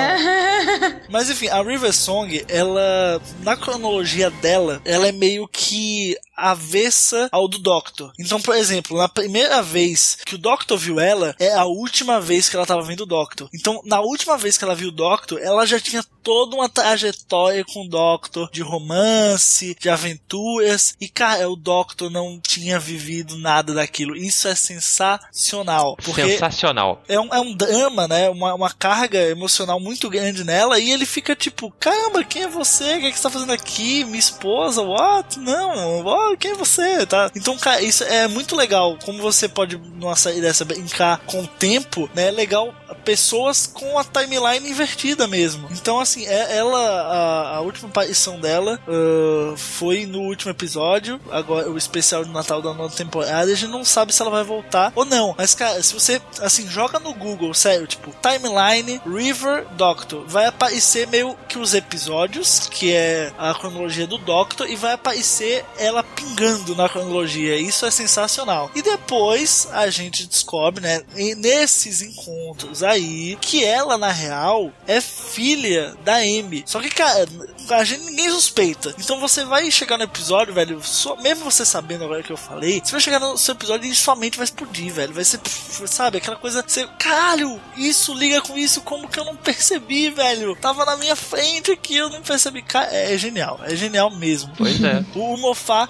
Mas 1.10 1.30
enfim, 1.30 1.48
a 1.48 1.62
River 1.62 1.94
Song, 1.94 2.46
ela. 2.48 3.22
Na 3.42 3.56
cronologia 3.58 4.30
dela, 4.30 4.82
ela 4.86 5.08
é 5.08 5.12
meio 5.12 5.48
que 5.48 6.16
avessa 6.36 7.30
ao 7.32 7.48
do 7.48 7.58
Doctor. 7.60 8.12
Então, 8.20 8.42
por 8.42 8.56
exemplo, 8.56 8.98
na 8.98 9.08
primeira 9.08 9.62
vez 9.62 10.18
que 10.26 10.36
o 10.36 10.38
Doctor 10.38 10.78
viu 10.78 11.00
ela, 11.00 11.36
é 11.40 11.54
a 11.54 11.66
última 11.66 12.20
vez 12.20 12.50
que 12.50 12.56
ela 12.56 12.66
tava 12.66 12.82
vendo 12.82 13.02
o 13.02 13.06
Doctor. 13.06 13.50
Então, 13.54 13.82
na 13.86 14.02
última 14.02 14.38
vez 14.38 14.58
que 14.58 14.64
ela 14.64 14.75
viu 14.76 14.90
o 14.90 14.92
Doctor, 14.92 15.40
ela 15.42 15.66
já 15.66 15.80
tinha 15.80 16.04
toda 16.26 16.56
uma 16.56 16.68
trajetória 16.68 17.64
com 17.64 17.86
o 17.86 17.88
Doctor 17.88 18.50
de 18.52 18.64
romance, 18.64 19.78
de 19.80 19.90
aventuras. 19.90 20.96
E, 21.00 21.08
cara, 21.08 21.48
o 21.48 21.56
Doctor 21.56 22.10
não 22.10 22.40
tinha 22.40 22.80
vivido 22.80 23.38
nada 23.38 23.76
daquilo. 23.76 24.16
Isso 24.16 24.48
é 24.48 24.56
sensacional. 24.56 25.96
Sensacional. 26.32 27.04
é 27.08 27.20
um, 27.20 27.32
é 27.32 27.40
um 27.40 27.54
drama, 27.54 28.08
né? 28.08 28.28
Uma, 28.30 28.56
uma 28.56 28.72
carga 28.72 29.22
emocional 29.30 29.80
muito 29.80 30.10
grande 30.10 30.44
nela. 30.44 30.80
E 30.80 30.92
ele 30.92 31.06
fica 31.06 31.36
tipo: 31.36 31.72
Caramba, 31.80 32.24
quem 32.24 32.44
é 32.44 32.48
você? 32.48 32.96
O 32.96 33.00
que, 33.00 33.06
é 33.06 33.12
que 33.12 33.18
você 33.18 33.24
tá 33.24 33.30
fazendo 33.30 33.54
aqui? 33.54 34.04
Minha 34.04 34.18
esposa? 34.18 34.82
What? 34.82 35.40
Não, 35.40 36.04
what? 36.04 36.38
quem 36.38 36.52
é 36.52 36.56
você? 36.56 37.06
Tá? 37.06 37.30
Então, 37.36 37.56
cara, 37.58 37.84
isso 37.84 38.04
é 38.04 38.28
muito 38.28 38.56
legal. 38.56 38.98
Como 39.06 39.22
você 39.22 39.48
pode, 39.48 39.78
numa 39.78 40.16
série 40.16 40.42
dessa, 40.42 40.66
brincar 40.66 41.20
com 41.20 41.44
o 41.44 41.48
tempo, 41.48 42.10
né? 42.16 42.30
É 42.30 42.32
legal 42.32 42.74
pessoas 43.06 43.68
com 43.68 43.98
a 44.00 44.04
timeline 44.04 44.70
invertida 44.70 45.28
mesmo. 45.28 45.68
Então, 45.72 46.00
assim, 46.00 46.26
é, 46.26 46.58
ela, 46.58 46.80
a, 46.80 47.58
a 47.58 47.62
última 47.62 47.88
aparição 47.88 48.40
dela 48.40 48.80
ah, 48.88 49.54
foi 49.56 50.06
no 50.06 50.22
último 50.22 50.52
episódio, 50.52 51.20
agora 51.30 51.70
o 51.70 51.78
especial 51.78 52.24
de 52.26 52.32
Natal 52.32 52.62
da 52.62 52.74
nova 52.74 52.96
temporada. 52.96 53.52
A 53.52 53.56
gente 53.56 53.70
não 53.70 53.86
sabe 53.86 54.14
se 54.14 54.22
ela 54.22 54.32
vai 54.32 54.44
voltar 54.44 54.92
ou 54.96 55.06
não. 55.06 55.36
Mas, 55.38 55.54
cara, 55.54 55.82
se 55.82 55.94
você, 55.94 56.22
assim, 56.42 56.68
joga 56.68 57.00
no 57.00 57.14
Google, 57.14 57.54
sério, 57.54 57.88
tipo, 57.88 58.14
timeline 58.22 59.02
River 59.06 59.66
Doctor, 59.74 60.26
vai 60.28 60.46
aparecer 60.46 61.08
meio 61.08 61.36
que 61.48 61.58
os 61.58 61.74
episódios, 61.74 62.68
que 62.72 62.94
é 62.94 63.32
a 63.38 63.54
cronologia 63.54 64.08
do 64.08 64.18
Doctor, 64.18 64.70
e 64.70 64.76
vai 64.76 64.94
aparecer 64.94 65.64
ela 65.78 66.04
pingando 66.04 66.76
na 66.76 66.90
cronologia. 66.90 67.58
Isso 67.58 67.86
é 67.86 67.92
sensacional. 67.92 68.72
E 68.74 68.82
depois 68.82 69.68
a 69.72 69.90
gente 69.90 70.26
descobre, 70.26 70.82
né, 70.82 71.02
nesses 71.38 72.02
encontros 72.02 72.84
aí, 72.96 73.38
que 73.40 73.64
ela, 73.64 73.98
na 73.98 74.12
real, 74.12 74.72
é 74.88 75.00
filha 75.02 75.96
da 76.04 76.16
Amy. 76.16 76.64
Só 76.66 76.80
que, 76.82 76.90
cara, 76.90 77.28
a 77.72 77.84
gente 77.84 78.04
ninguém 78.06 78.30
suspeita. 78.30 78.94
Então 79.00 79.20
você 79.20 79.44
vai 79.46 79.70
chegar 79.72 79.98
no 79.98 80.04
episódio, 80.04 80.54
velho, 80.54 80.82
só, 80.84 81.16
mesmo 81.18 81.46
você 81.50 81.66
sabendo 81.66 82.04
agora 82.04 82.24
que 82.24 82.32
eu 82.32 82.38
falei, 82.38 82.82
você 82.84 82.92
vai 82.92 83.02
chegar 83.02 83.20
no 83.20 83.38
seu 83.38 83.54
episódio 83.54 83.90
e 83.90 83.96
sua 83.96 84.16
mente 84.16 84.38
vai 84.38 84.46
explodir, 84.46 84.92
velho. 84.94 85.14
Vai 85.14 85.24
ser, 85.24 85.40
sabe, 85.88 86.18
aquela 86.18 86.38
coisa, 86.38 86.64
você, 86.66 86.88
caralho, 87.00 87.60
isso 87.78 88.14
liga 88.14 88.42
com 88.42 88.58
isso, 88.58 88.82
como 88.82 89.08
que 89.08 89.20
eu 89.20 89.26
não 89.26 89.36
percebi, 89.36 90.10
velho? 90.10 90.56
Tava 90.56 90.86
na 90.86 90.98
minha 90.98 91.16
frente 91.16 91.72
aqui, 91.72 91.96
eu 91.96 92.10
não 92.10 92.22
percebi. 92.22 92.62
Cara, 92.62 92.90
é, 92.92 93.14
é 93.14 93.18
genial, 93.18 93.60
é 93.64 93.76
genial 93.76 94.10
mesmo. 94.12 94.52
Pois 94.58 94.82
é. 94.84 95.04
O, 95.16 95.36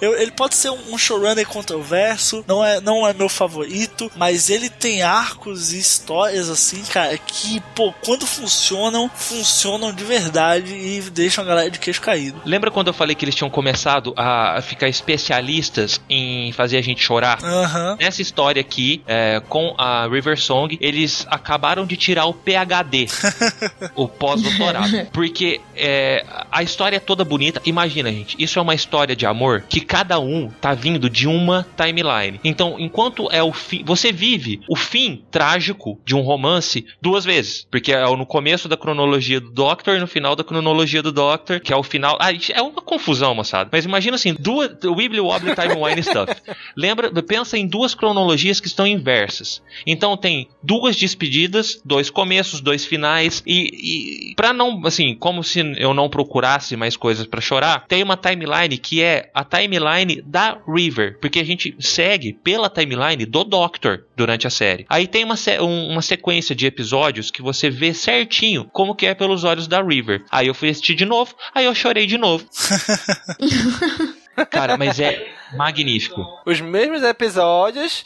eu- 0.00 0.16
ele 0.16 0.30
pode 0.30 0.54
ser 0.54 0.70
um, 0.70 0.94
um 0.94 0.98
showrunner 0.98 1.46
controverso, 1.46 2.44
não 2.46 2.64
é, 2.64 2.80
não 2.80 3.06
é 3.06 3.12
meu 3.12 3.28
favorito, 3.28 4.10
mas 4.16 4.50
ele 4.50 4.68
tem 4.70 5.02
arcos 5.02 5.72
e 5.72 5.78
histórias 5.78 6.48
assim, 6.48 6.82
cara, 6.96 7.18
que, 7.18 7.60
pô, 7.74 7.92
quando 8.02 8.26
funcionam, 8.26 9.10
funcionam 9.14 9.92
de 9.92 10.02
verdade 10.02 10.74
e 10.74 11.02
deixam 11.10 11.44
a 11.44 11.46
galera 11.46 11.70
de 11.70 11.78
queixo 11.78 12.00
caído. 12.00 12.40
Lembra 12.42 12.70
quando 12.70 12.86
eu 12.86 12.94
falei 12.94 13.14
que 13.14 13.22
eles 13.22 13.34
tinham 13.34 13.50
começado 13.50 14.14
a 14.16 14.62
ficar 14.62 14.88
especialistas 14.88 16.00
em 16.08 16.52
fazer 16.52 16.78
a 16.78 16.80
gente 16.80 17.02
chorar? 17.02 17.44
Aham. 17.44 17.98
Nessa 18.00 18.22
história 18.22 18.60
aqui, 18.60 19.02
é, 19.06 19.42
com 19.46 19.74
a 19.76 20.08
River 20.08 20.40
Song, 20.40 20.78
eles 20.80 21.26
acabaram 21.28 21.84
de 21.84 21.98
tirar 21.98 22.24
o 22.24 22.32
PhD, 22.32 23.08
o 23.94 24.08
pós-doutorado. 24.08 25.06
Porque 25.12 25.60
é, 25.74 26.24
a 26.50 26.62
história 26.62 26.96
é 26.96 27.00
toda 27.00 27.26
bonita. 27.26 27.60
Imagina, 27.66 28.10
gente, 28.10 28.42
isso 28.42 28.58
é 28.58 28.62
uma 28.62 28.74
história 28.74 29.14
de 29.14 29.26
amor 29.26 29.64
que 29.68 29.82
cada 29.82 30.18
um 30.18 30.48
tá 30.48 30.72
vindo 30.72 31.10
de 31.10 31.28
uma 31.28 31.66
timeline. 31.76 32.40
Então, 32.42 32.76
enquanto 32.78 33.30
é 33.30 33.42
o 33.42 33.52
fim, 33.52 33.84
você 33.84 34.10
vive 34.10 34.60
o 34.66 34.74
fim 34.76 35.26
trágico 35.30 36.00
de 36.02 36.14
um 36.14 36.22
romance 36.22 36.85
duas 37.00 37.24
vezes. 37.24 37.66
Porque 37.70 37.92
é 37.92 38.04
no 38.16 38.26
começo 38.26 38.68
da 38.68 38.76
cronologia 38.76 39.40
do 39.40 39.50
Doctor 39.50 39.96
e 39.96 40.00
no 40.00 40.06
final 40.06 40.34
da 40.36 40.44
cronologia 40.44 41.02
do 41.02 41.12
Doctor, 41.12 41.60
que 41.60 41.72
é 41.72 41.76
o 41.76 41.82
final. 41.82 42.16
Ah, 42.20 42.30
é 42.32 42.62
uma 42.62 42.80
confusão, 42.82 43.34
moçada. 43.34 43.68
Mas 43.72 43.84
imagina 43.84 44.14
assim, 44.16 44.34
duas. 44.38 44.70
Wibbly 44.84 45.20
Wobbly 45.20 45.54
Timeline 45.54 46.02
Stuff. 46.02 46.34
Lembra, 46.76 47.10
pensa 47.22 47.58
em 47.58 47.66
duas 47.66 47.94
cronologias 47.94 48.60
que 48.60 48.66
estão 48.66 48.86
inversas. 48.86 49.62
Então 49.86 50.16
tem 50.16 50.48
duas 50.62 50.96
despedidas, 50.96 51.80
dois 51.84 52.10
começos, 52.10 52.60
dois 52.60 52.84
finais 52.84 53.42
e, 53.46 54.30
e 54.30 54.34
para 54.34 54.52
não, 54.52 54.86
assim, 54.86 55.14
como 55.14 55.42
se 55.42 55.60
eu 55.78 55.92
não 55.94 56.08
procurasse 56.08 56.76
mais 56.76 56.96
coisas 56.96 57.26
pra 57.26 57.40
chorar, 57.40 57.84
tem 57.88 58.02
uma 58.02 58.16
timeline 58.16 58.78
que 58.78 59.02
é 59.02 59.30
a 59.34 59.44
timeline 59.44 60.22
da 60.22 60.58
River, 60.66 61.18
porque 61.20 61.40
a 61.40 61.44
gente 61.44 61.74
segue 61.80 62.32
pela 62.32 62.68
timeline 62.68 63.24
do 63.26 63.44
Doctor 63.44 64.04
durante 64.16 64.46
a 64.46 64.50
série. 64.50 64.86
Aí 64.88 65.06
tem 65.06 65.24
uma, 65.24 65.34
um- 65.60 65.88
uma 65.92 66.02
sequência 66.02 66.54
de 66.54 66.66
episódios 66.76 67.30
que 67.30 67.40
você 67.40 67.70
vê 67.70 67.94
certinho 67.94 68.68
como 68.70 68.94
que 68.94 69.06
é 69.06 69.14
pelos 69.14 69.44
olhos 69.44 69.66
da 69.66 69.82
River. 69.82 70.22
Aí 70.30 70.46
eu 70.46 70.54
fui 70.54 70.68
assistir 70.68 70.94
de 70.94 71.06
novo, 71.06 71.34
aí 71.54 71.64
eu 71.64 71.74
chorei 71.74 72.06
de 72.06 72.18
novo. 72.18 72.46
Cara, 74.50 74.76
mas 74.76 75.00
é 75.00 75.26
magnífico. 75.56 76.24
Os 76.44 76.60
mesmos 76.60 77.02
episódios, 77.02 78.04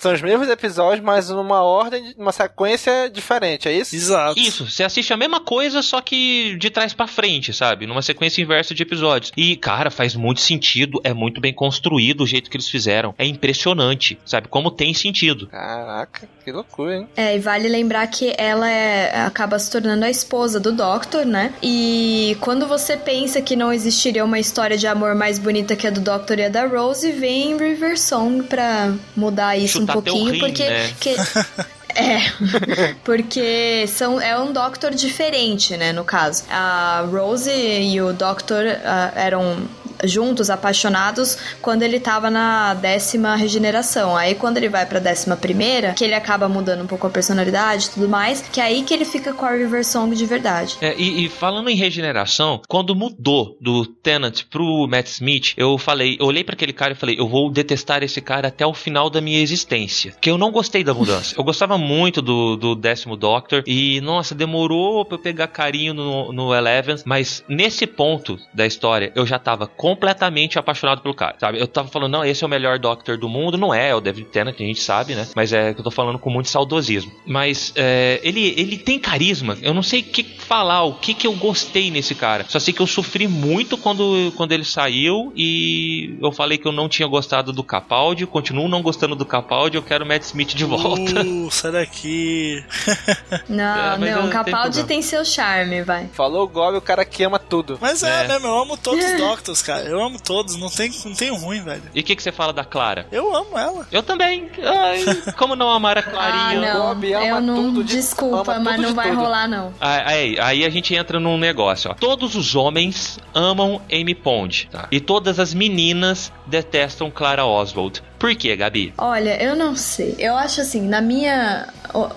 são 0.00 0.12
os 0.12 0.22
mesmos 0.22 0.48
episódios, 0.48 1.04
mas 1.04 1.28
numa 1.30 1.62
ordem, 1.62 2.14
numa 2.16 2.32
sequência 2.32 3.10
diferente, 3.12 3.68
é 3.68 3.72
isso? 3.72 3.94
Exato. 3.94 4.38
Isso, 4.38 4.68
você 4.68 4.84
assiste 4.84 5.12
a 5.12 5.16
mesma 5.16 5.40
coisa, 5.40 5.82
só 5.82 6.00
que 6.00 6.56
de 6.58 6.70
trás 6.70 6.92
pra 6.94 7.06
frente, 7.06 7.52
sabe? 7.52 7.86
Numa 7.86 8.02
sequência 8.02 8.42
inversa 8.42 8.74
de 8.74 8.82
episódios. 8.82 9.32
E, 9.36 9.56
cara, 9.56 9.90
faz 9.90 10.14
muito 10.14 10.40
sentido, 10.40 11.00
é 11.04 11.12
muito 11.12 11.40
bem 11.40 11.52
construído 11.52 12.22
o 12.22 12.26
jeito 12.26 12.50
que 12.50 12.56
eles 12.56 12.68
fizeram. 12.68 13.14
É 13.18 13.24
impressionante, 13.26 14.18
sabe? 14.24 14.48
Como 14.48 14.70
tem 14.70 14.92
sentido. 14.94 15.46
Caraca, 15.48 16.28
que 16.44 16.52
loucura, 16.52 16.96
hein? 16.96 17.08
É, 17.16 17.36
e 17.36 17.38
vale 17.38 17.68
lembrar 17.68 18.06
que 18.06 18.34
ela 18.36 18.68
é- 18.70 19.20
acaba 19.26 19.58
se 19.58 19.70
tornando 19.70 20.04
a 20.04 20.10
esposa 20.10 20.60
do 20.60 20.72
Doctor, 20.72 21.24
né? 21.24 21.52
E 21.62 22.36
quando 22.40 22.66
você 22.66 22.96
pensa 22.96 23.40
que 23.42 23.56
não 23.56 23.72
existiria 23.72 24.24
uma 24.24 24.38
história 24.38 24.76
de 24.76 24.86
amor 24.86 25.14
mais 25.14 25.38
bonita 25.38 25.76
que 25.76 25.86
a 25.86 25.90
do 25.90 26.00
Doctor 26.00 26.38
e 26.38 26.44
a 26.44 26.48
da 26.48 26.66
Rose, 26.66 26.87
vem 27.12 27.56
River 27.56 27.98
Song 27.98 28.42
pra 28.44 28.92
mudar 29.16 29.56
isso 29.56 29.80
Chutar 29.80 29.96
um 29.96 30.02
pouquinho, 30.02 30.32
rim, 30.32 30.38
porque. 30.40 30.64
né? 30.64 30.92
que- 31.00 31.16
É, 31.94 32.20
porque 33.02 33.84
são, 33.88 34.20
é 34.20 34.38
um 34.38 34.52
Doctor 34.52 34.92
diferente, 34.94 35.76
né, 35.76 35.92
no 35.92 36.04
caso. 36.04 36.44
A 36.48 37.04
Rose 37.10 37.50
e 37.50 38.00
o 38.00 38.12
Doctor 38.12 38.64
ah, 38.84 39.10
eram 39.16 39.56
juntos, 40.04 40.50
apaixonados, 40.50 41.38
quando 41.60 41.82
ele 41.82 42.00
tava 42.00 42.30
na 42.30 42.74
décima 42.74 43.36
regeneração. 43.36 44.16
Aí 44.16 44.34
quando 44.34 44.56
ele 44.56 44.68
vai 44.68 44.86
pra 44.86 44.98
décima 44.98 45.36
primeira, 45.36 45.92
que 45.92 46.04
ele 46.04 46.14
acaba 46.14 46.48
mudando 46.48 46.82
um 46.82 46.86
pouco 46.86 47.06
a 47.06 47.10
personalidade 47.10 47.86
e 47.86 47.90
tudo 47.90 48.08
mais, 48.08 48.40
que 48.40 48.60
é 48.60 48.64
aí 48.64 48.82
que 48.82 48.94
ele 48.94 49.04
fica 49.04 49.32
com 49.32 49.44
a 49.44 49.50
River 49.50 49.84
Song 49.84 50.14
de 50.14 50.26
verdade. 50.26 50.76
É, 50.80 50.94
e, 50.96 51.24
e 51.24 51.28
falando 51.28 51.68
em 51.68 51.76
regeneração, 51.76 52.60
quando 52.68 52.94
mudou 52.94 53.56
do 53.60 53.86
Tennant 53.86 54.42
pro 54.50 54.86
Matt 54.88 55.06
Smith, 55.08 55.54
eu 55.56 55.78
falei, 55.78 56.16
eu 56.20 56.26
olhei 56.26 56.44
pra 56.44 56.54
aquele 56.54 56.72
cara 56.72 56.92
e 56.92 56.96
falei, 56.96 57.16
eu 57.18 57.28
vou 57.28 57.50
detestar 57.50 58.02
esse 58.02 58.20
cara 58.20 58.48
até 58.48 58.66
o 58.66 58.74
final 58.74 59.10
da 59.10 59.20
minha 59.20 59.40
existência. 59.40 60.14
Que 60.20 60.30
eu 60.30 60.38
não 60.38 60.50
gostei 60.50 60.84
da 60.84 60.94
mudança. 60.94 61.34
Eu 61.36 61.44
gostava 61.44 61.76
muito 61.78 62.22
do, 62.22 62.56
do 62.56 62.74
décimo 62.74 63.16
Doctor 63.16 63.62
e, 63.66 64.00
nossa, 64.00 64.34
demorou 64.34 65.04
pra 65.04 65.16
eu 65.16 65.22
pegar 65.22 65.48
carinho 65.48 65.94
no, 65.94 66.32
no 66.32 66.54
Eleven, 66.54 66.96
mas 67.04 67.44
nesse 67.48 67.86
ponto 67.86 68.38
da 68.52 68.66
história 68.66 69.12
eu 69.14 69.26
já 69.26 69.38
tava 69.38 69.66
completamente 69.88 70.58
apaixonado 70.58 71.00
pelo 71.00 71.14
cara, 71.14 71.36
sabe? 71.40 71.58
Eu 71.58 71.66
tava 71.66 71.88
falando, 71.88 72.12
não, 72.12 72.24
esse 72.24 72.42
é 72.44 72.46
o 72.46 72.50
melhor 72.50 72.78
Doctor 72.78 73.16
do 73.16 73.28
mundo, 73.28 73.56
não 73.56 73.72
é, 73.72 73.88
é 73.88 73.94
o 73.94 74.00
David 74.00 74.28
Tennant, 74.28 74.54
a 74.54 74.62
gente 74.62 74.80
sabe, 74.80 75.14
né? 75.14 75.26
Mas 75.34 75.52
é 75.52 75.72
que 75.72 75.80
eu 75.80 75.84
tô 75.84 75.90
falando 75.90 76.18
com 76.18 76.30
muito 76.30 76.48
saudosismo. 76.48 77.10
Mas 77.26 77.72
é, 77.74 78.20
ele, 78.22 78.54
ele 78.56 78.76
tem 78.76 78.98
carisma, 78.98 79.56
eu 79.62 79.72
não 79.72 79.82
sei 79.82 80.00
o 80.00 80.04
que 80.04 80.22
falar, 80.22 80.84
o 80.84 80.94
que 80.94 81.14
que 81.14 81.26
eu 81.26 81.32
gostei 81.32 81.90
nesse 81.90 82.14
cara. 82.14 82.44
Só 82.48 82.58
sei 82.58 82.72
que 82.74 82.80
eu 82.80 82.86
sofri 82.86 83.26
muito 83.26 83.76
quando, 83.78 84.32
quando 84.36 84.52
ele 84.52 84.64
saiu 84.64 85.32
e 85.36 86.16
eu 86.20 86.30
falei 86.32 86.58
que 86.58 86.66
eu 86.66 86.72
não 86.72 86.88
tinha 86.88 87.08
gostado 87.08 87.52
do 87.52 87.62
Capaldi, 87.64 88.26
continuo 88.26 88.68
não 88.68 88.82
gostando 88.82 89.14
do 89.16 89.24
Capaldi, 89.24 89.76
eu 89.76 89.82
quero 89.82 90.04
o 90.04 90.08
Matt 90.08 90.22
Smith 90.22 90.54
de 90.54 90.64
volta. 90.64 91.22
Uh, 91.24 91.50
sai 91.50 91.72
daqui. 91.72 92.62
Não, 93.48 93.64
É, 93.64 93.98
não, 93.98 93.98
não 93.98 94.20
tenho 94.20 94.30
Capaldi 94.30 94.54
problema. 94.78 94.88
tem 94.88 95.02
seu 95.02 95.24
charme, 95.24 95.82
vai. 95.82 96.08
Falou 96.12 96.44
o 96.44 96.48
Gob, 96.48 96.76
o 96.76 96.80
cara 96.80 97.04
que 97.04 97.22
ama 97.22 97.38
tudo. 97.38 97.78
Mas 97.80 98.02
é, 98.02 98.24
É. 98.24 98.28
mesmo, 98.28 98.46
eu 98.46 98.58
amo 98.62 98.76
todos 98.76 99.04
os 99.04 99.12
Doctors, 99.16 99.62
cara. 99.62 99.77
Eu 99.86 100.02
amo 100.02 100.18
todos, 100.20 100.56
não 100.56 100.68
tem, 100.70 100.90
não 101.04 101.14
tem 101.14 101.30
ruim, 101.30 101.60
velho. 101.62 101.82
E 101.94 102.00
o 102.00 102.04
que 102.04 102.14
que 102.16 102.22
você 102.22 102.32
fala 102.32 102.52
da 102.52 102.64
Clara? 102.64 103.06
Eu 103.12 103.34
amo 103.34 103.58
ela. 103.58 103.86
Eu 103.92 104.02
também. 104.02 104.50
Ai, 104.62 105.04
como 105.36 105.54
não 105.56 105.70
amar 105.70 105.96
a 105.98 106.00
Ah, 106.00 106.02
Clarinha? 106.04 106.74
não, 106.74 106.88
Bob 106.94 107.12
ama 107.14 107.24
eu 107.26 107.40
não, 107.40 107.54
tudo 107.56 107.84
de- 107.84 107.96
desculpa, 107.96 108.52
ama 108.54 108.60
mas 108.60 108.74
tudo 108.76 108.82
não 108.82 108.88
de 108.90 108.94
vai 108.94 109.10
tudo. 109.10 109.20
rolar 109.20 109.48
não. 109.48 109.72
Aí, 109.80 110.38
aí 110.40 110.64
a 110.64 110.70
gente 110.70 110.94
entra 110.94 111.18
num 111.20 111.36
negócio, 111.38 111.90
ó. 111.90 111.94
Todos 111.94 112.34
os 112.34 112.54
homens 112.54 113.18
amam 113.34 113.80
Amy 113.92 114.14
Pond, 114.14 114.68
tá? 114.70 114.88
E 114.90 115.00
todas 115.00 115.38
as 115.38 115.52
meninas 115.54 116.32
detestam 116.46 117.10
Clara 117.10 117.44
Oswald. 117.44 118.02
Por 118.18 118.34
quê, 118.34 118.56
Gabi? 118.56 118.92
Olha, 118.98 119.40
eu 119.42 119.54
não 119.54 119.76
sei. 119.76 120.14
Eu 120.18 120.36
acho 120.36 120.60
assim, 120.60 120.82
na 120.82 121.00
minha 121.00 121.68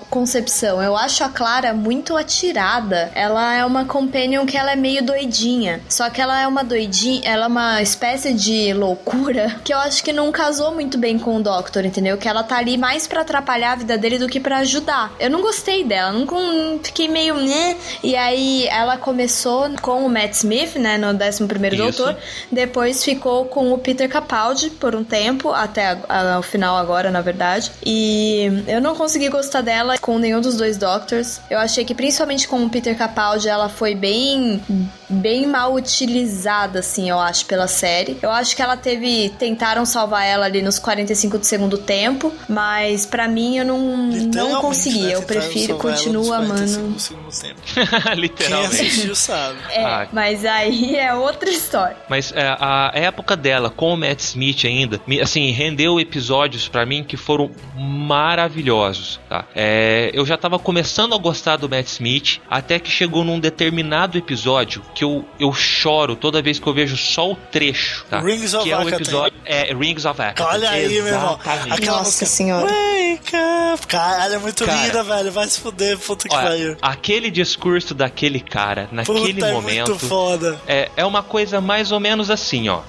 concepção, 0.10 0.82
eu 0.82 0.96
acho 0.98 1.24
a 1.24 1.30
Clara 1.30 1.74
muito 1.74 2.16
atirada. 2.18 3.12
Ela 3.16 3.56
é 3.56 3.66
uma 3.66 3.86
companion 3.86 4.46
que 4.46 4.58
ela 4.58 4.72
é 4.72 4.76
meio 4.76 5.04
doidinha. 5.04 5.82
Só 5.88 6.10
que 6.10 6.20
ela 6.22 6.42
é 6.42 6.48
uma 6.48 6.64
doidinha, 6.64 7.22
ela 7.24 7.46
é 7.46 7.48
uma 7.48 7.82
espécie 7.82 8.34
de 8.34 8.74
loucura 8.74 9.56
que 9.64 9.74
eu 9.74 9.78
acho 9.78 10.04
que 10.04 10.12
não 10.12 10.32
casou 10.32 10.74
muito 10.74 10.98
bem 10.98 11.18
com 11.20 11.38
o 11.38 11.42
Doctor, 11.44 11.86
entendeu? 11.86 12.18
Que 12.18 12.28
ela 12.28 12.44
tá 12.44 12.58
ali 12.58 12.78
mais 12.78 13.08
pra 13.08 13.22
atrapalhar 13.22 13.74
a 13.74 13.76
vida 13.76 13.98
dele 13.98 14.18
do 14.18 14.28
que 14.28 14.40
pra 14.40 14.58
ajudar. 14.58 15.14
Eu 15.20 15.30
não 15.30 15.42
gostei 15.42 15.84
dela, 15.84 16.26
com- 16.26 16.80
fiquei 16.84 17.08
meio, 17.08 17.36
né? 17.36 17.78
E 18.04 18.16
aí 18.16 18.68
ela 18.68 18.98
começou 18.98 19.70
com 19.82 20.06
o 20.06 20.10
Matt 20.10 20.34
Smith, 20.34 20.76
né, 20.76 20.98
no 20.98 21.08
11 21.08 21.46
primeiro. 21.48 21.78
Doutor. 21.78 22.18
Depois 22.52 23.04
ficou 23.04 23.46
com 23.46 23.72
o 23.72 23.78
Peter 23.78 24.10
Capaldi 24.10 24.70
por 24.72 24.96
um 24.96 25.04
tempo, 25.04 25.52
até 25.52 25.91
a- 26.08 26.36
a- 26.36 26.40
o 26.40 26.44
final 26.44 26.78
agora, 26.78 27.10
na 27.12 27.22
verdade. 27.22 27.72
E 27.86 28.64
eu 28.68 28.82
não 28.82 28.96
consegui 28.96 29.30
gostar 29.30 29.62
dela 29.62 29.98
com 29.98 30.18
nenhum 30.18 30.42
dos 30.42 30.56
dois 30.58 30.78
Doctors. 30.78 31.40
Eu 31.50 31.60
achei 31.60 31.84
que 31.86 31.94
principalmente 31.96 32.48
com 32.48 32.64
o 32.64 32.70
Peter 32.70 32.98
Capaldi 32.98 33.48
ela 33.50 33.70
foi 33.70 33.96
bem 33.96 34.62
bem 35.10 35.46
mal 35.46 35.74
utilizada, 35.74 36.80
assim, 36.80 37.10
eu 37.10 37.20
acho, 37.20 37.46
pela 37.46 37.68
série. 37.68 38.18
Eu 38.22 38.32
acho 38.32 38.56
que 38.56 38.62
ela 38.62 38.78
teve. 38.78 39.30
Tentaram 39.38 39.86
salvar 39.86 40.26
ela 40.26 40.46
ali 40.46 40.62
nos 40.62 40.80
45 40.80 41.38
do 41.38 41.46
segundo 41.46 41.78
tempo, 41.78 42.32
mas 42.48 43.06
pra 43.06 43.28
mim 43.28 43.58
eu 43.58 43.66
não, 43.66 43.80
não 43.80 44.10
Literalmente, 44.12 44.62
consegui. 44.62 45.02
né? 45.02 45.16
Eu 45.16 45.22
prefiro, 45.24 45.78
continuo 45.78 46.22
nos 46.22 46.28
45 46.30 46.80
amando. 46.80 47.42
tempo. 47.42 47.62
Quem 48.04 48.16
Literalmente. 48.16 48.76
assistiu 48.82 49.16
sabe. 49.16 49.58
É, 49.72 49.84
Ah. 49.84 50.08
mas 50.14 50.46
aí 50.46 50.96
é 50.96 51.14
outra 51.14 51.50
história. 51.50 51.98
Mas 52.10 52.32
é, 52.36 52.56
a 52.60 52.92
época 52.94 53.36
dela 53.36 53.70
com 53.70 53.94
o 53.94 53.98
Matt 53.98 54.20
Smith 54.22 54.64
ainda, 54.66 55.00
assim, 55.22 55.52
rendeu 55.52 55.81
episódios 56.00 56.68
pra 56.68 56.86
mim 56.86 57.04
que 57.04 57.18
foram 57.18 57.52
maravilhosos, 57.76 59.20
tá? 59.30 59.46
É, 59.56 60.12
eu 60.14 60.26
já 60.26 60.38
tava 60.38 60.58
começando 60.60 61.14
a 61.14 61.18
gostar 61.18 61.58
do 61.58 61.70
Matt 61.70 61.88
Smith, 61.88 62.40
até 62.50 62.80
que 62.80 62.90
chegou 62.90 63.24
num 63.24 63.40
determinado 63.40 64.18
episódio 64.18 64.82
que 64.94 65.04
eu, 65.04 65.26
eu 65.40 65.54
choro 65.54 66.16
toda 66.16 66.42
vez 66.42 66.60
que 66.60 66.68
eu 66.68 66.74
vejo 66.74 66.98
só 66.98 67.32
o 67.32 67.36
trecho, 67.36 68.06
tá? 68.10 68.20
Rings 68.20 68.54
of 68.54 68.64
que 68.64 68.72
é 68.72 68.78
o 68.78 68.90
episódio... 68.90 69.38
É, 69.46 69.74
Rings 69.74 70.06
of 70.06 70.22
Akatan. 70.22 70.50
Olha 70.50 70.70
aí, 70.70 70.88
meu 70.88 71.08
irmão. 71.08 71.40
Exatamente. 71.42 71.74
Aquela 71.74 71.98
Nossa 71.98 72.10
música. 72.10 72.26
senhora. 72.26 72.68
Wake 72.68 73.88
Caralho, 73.88 74.36
é 74.36 74.40
muito 74.40 74.66
Cara. 74.66 74.86
linda, 74.86 75.04
velho. 75.04 75.32
Vai 75.32 75.48
se 75.48 75.60
fuder, 75.60 75.98
puta 75.98 76.28
que 76.28 76.36
pariu. 76.36 76.78
aquele 76.82 77.32
discurso 77.32 77.94
daquele 77.94 78.40
cara, 78.40 78.88
naquele 78.92 79.34
Puta, 79.34 79.48
é 79.48 79.52
momento. 79.54 79.90
muito 79.92 80.08
foda. 80.08 80.60
É, 80.68 80.90
é 80.96 81.06
uma 81.06 81.24
coisa 81.24 81.60
mais 81.60 81.92
ou 81.92 82.00
menos 82.00 82.30
assim, 82.30 82.70
ó. 82.70 82.82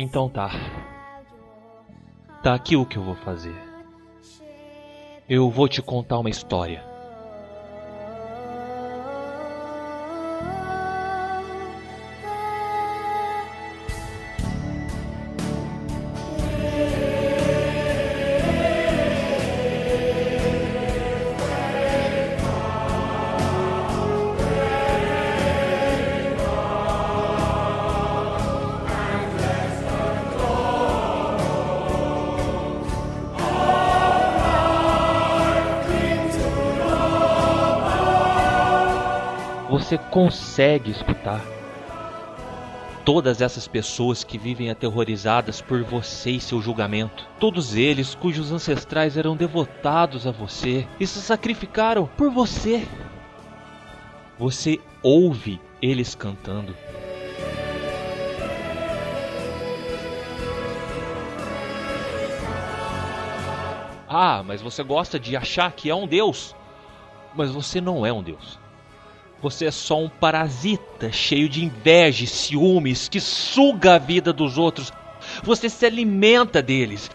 Então 0.00 0.28
tá. 0.28 0.48
Tá 2.40 2.54
aqui 2.54 2.76
o 2.76 2.86
que 2.86 2.96
eu 2.96 3.02
vou 3.02 3.16
fazer. 3.16 3.56
Eu 5.28 5.50
vou 5.50 5.66
te 5.66 5.82
contar 5.82 6.20
uma 6.20 6.30
história. 6.30 6.84
Consegue 40.10 40.90
escutar 40.90 41.40
todas 43.08 43.40
essas 43.40 43.66
pessoas 43.66 44.22
que 44.22 44.36
vivem 44.36 44.68
aterrorizadas 44.68 45.62
por 45.62 45.82
você 45.82 46.32
e 46.32 46.40
seu 46.40 46.60
julgamento. 46.60 47.26
Todos 47.40 47.74
eles 47.74 48.14
cujos 48.14 48.52
ancestrais 48.52 49.16
eram 49.16 49.34
devotados 49.34 50.26
a 50.26 50.30
você 50.30 50.86
e 51.00 51.06
se 51.06 51.22
sacrificaram 51.22 52.06
por 52.18 52.30
você. 52.30 52.86
Você 54.38 54.78
ouve 55.02 55.58
eles 55.80 56.14
cantando. 56.14 56.76
Ah, 64.06 64.42
mas 64.42 64.60
você 64.60 64.82
gosta 64.82 65.18
de 65.18 65.34
achar 65.34 65.72
que 65.72 65.88
é 65.88 65.94
um 65.94 66.06
deus. 66.06 66.54
Mas 67.34 67.50
você 67.50 67.80
não 67.80 68.04
é 68.04 68.12
um 68.12 68.22
deus. 68.22 68.58
Você 69.40 69.66
é 69.66 69.70
só 69.70 70.00
um 70.00 70.08
parasita 70.08 71.12
cheio 71.12 71.48
de 71.48 71.64
inveja 71.64 72.24
e 72.24 72.26
ciúmes 72.26 73.08
que 73.08 73.20
suga 73.20 73.94
a 73.94 73.98
vida 73.98 74.32
dos 74.32 74.58
outros. 74.58 74.92
Você 75.44 75.68
se 75.68 75.86
alimenta 75.86 76.60
deles. 76.60 77.10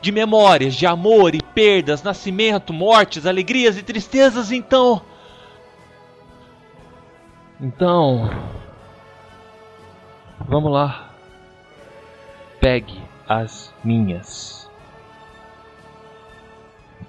De 0.00 0.12
memórias, 0.12 0.74
de 0.74 0.86
amor 0.86 1.34
e 1.34 1.42
perdas, 1.42 2.02
nascimento, 2.02 2.72
mortes, 2.72 3.26
alegrias 3.26 3.76
e 3.76 3.82
tristezas, 3.82 4.52
então. 4.52 5.02
Então. 7.60 8.30
Vamos 10.40 10.72
lá. 10.72 11.10
Pegue 12.60 13.00
as 13.28 13.74
minhas. 13.82 14.70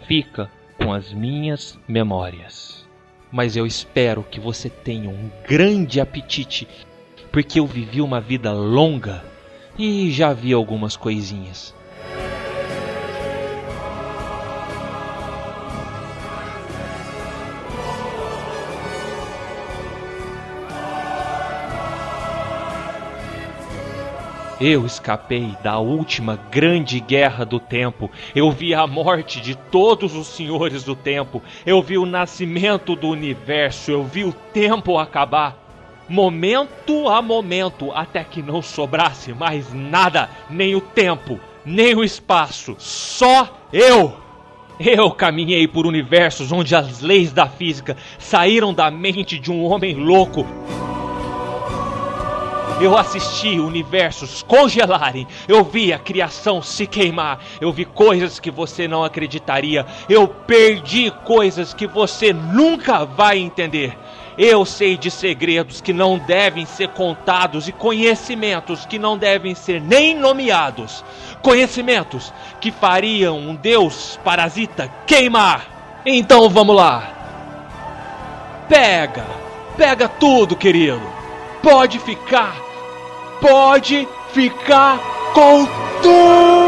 Fica 0.07 0.49
com 0.78 0.93
as 0.93 1.11
minhas 1.11 1.78
memórias 1.88 2.89
mas 3.32 3.55
eu 3.55 3.65
espero 3.65 4.23
que 4.23 4.39
você 4.39 4.69
tenha 4.69 5.09
um 5.09 5.30
grande 5.47 5.99
apetite, 6.01 6.67
porque 7.32 7.59
eu 7.59 7.67
vivi 7.67 8.01
uma 8.01 8.19
vida 8.19 8.51
longa 8.51 9.23
e 9.77 10.11
já 10.11 10.34
vi 10.34 10.53
algumas 10.53 10.95
coisinhas. 10.97 11.73
Eu 24.60 24.86
escapei 24.86 25.55
da 25.64 25.80
última 25.80 26.38
grande 26.51 26.99
guerra 26.99 27.45
do 27.45 27.62
tempo. 27.62 28.12
Eu 28.36 28.51
vi 28.51 28.74
a 28.74 28.86
morte 28.86 29.39
de 29.39 29.55
todos 29.55 30.14
os 30.14 30.28
senhores 30.28 30.84
do 30.84 30.97
tempo. 30.97 31.41
Eu 31.66 31.82
vi 31.82 31.97
o 31.97 32.05
nascimento 32.05 32.93
do 32.93 33.07
universo. 33.07 33.89
Eu 33.89 34.03
vi 34.03 34.26
o 34.26 34.34
tempo 34.34 34.97
acabar. 34.97 35.57
Momento 36.10 37.07
a 37.07 37.22
momento, 37.22 37.89
até 37.93 38.22
que 38.22 38.41
não 38.41 38.62
sobrasse 38.62 39.32
mais 39.32 39.74
nada, 39.74 40.30
nem 40.49 40.76
o 40.76 40.82
tempo, 40.82 41.39
nem 41.64 41.95
o 41.95 42.03
espaço. 42.03 42.76
Só 42.80 43.47
eu! 43.72 44.14
Eu 44.80 45.12
caminhei 45.12 45.68
por 45.68 45.86
universos 45.86 46.51
onde 46.51 46.76
as 46.76 46.99
leis 47.01 47.32
da 47.32 47.47
física 47.47 47.95
saíram 48.18 48.74
da 48.74 48.89
mente 48.89 49.38
de 49.38 49.51
um 49.51 49.64
homem 49.64 49.93
louco. 49.93 50.45
Eu 52.82 52.97
assisti 52.97 53.59
universos 53.59 54.41
congelarem. 54.41 55.27
Eu 55.49 55.65
vi 55.65 55.91
a 55.91 55.99
criação 55.99 56.61
se 56.61 56.88
queimar. 56.88 57.39
Eu 57.59 57.73
vi 57.73 57.84
coisas 57.84 58.39
que 58.39 58.49
você 58.49 58.88
não 58.88 59.03
acreditaria. 59.03 59.86
Eu 60.07 60.27
perdi 60.30 61.11
coisas 61.25 61.73
que 61.73 61.86
você 61.86 62.32
nunca 62.32 63.03
vai 63.03 63.38
entender. 63.38 63.97
Eu 64.38 64.63
sei 64.63 64.95
de 64.95 65.11
segredos 65.11 65.82
que 65.82 65.91
não 65.91 66.17
devem 66.17 66.65
ser 66.65 66.88
contados 66.89 67.67
e 67.67 67.73
conhecimentos 67.73 68.86
que 68.86 68.97
não 68.97 69.17
devem 69.17 69.53
ser 69.53 69.82
nem 69.82 70.15
nomeados. 70.15 71.03
Conhecimentos 71.41 72.34
que 72.61 72.71
fariam 72.71 73.38
um 73.38 73.55
deus 73.55 74.17
parasita 74.23 74.89
queimar. 75.05 76.01
Então 76.05 76.49
vamos 76.49 76.77
lá. 76.77 77.11
Pega, 78.69 79.25
pega 79.75 80.07
tudo, 80.07 80.55
querido. 80.55 81.01
Pode 81.61 81.99
ficar 81.99 82.68
pode 83.40 84.08
ficar 84.34 85.00
com 85.34 85.66
tudo. 86.02 86.59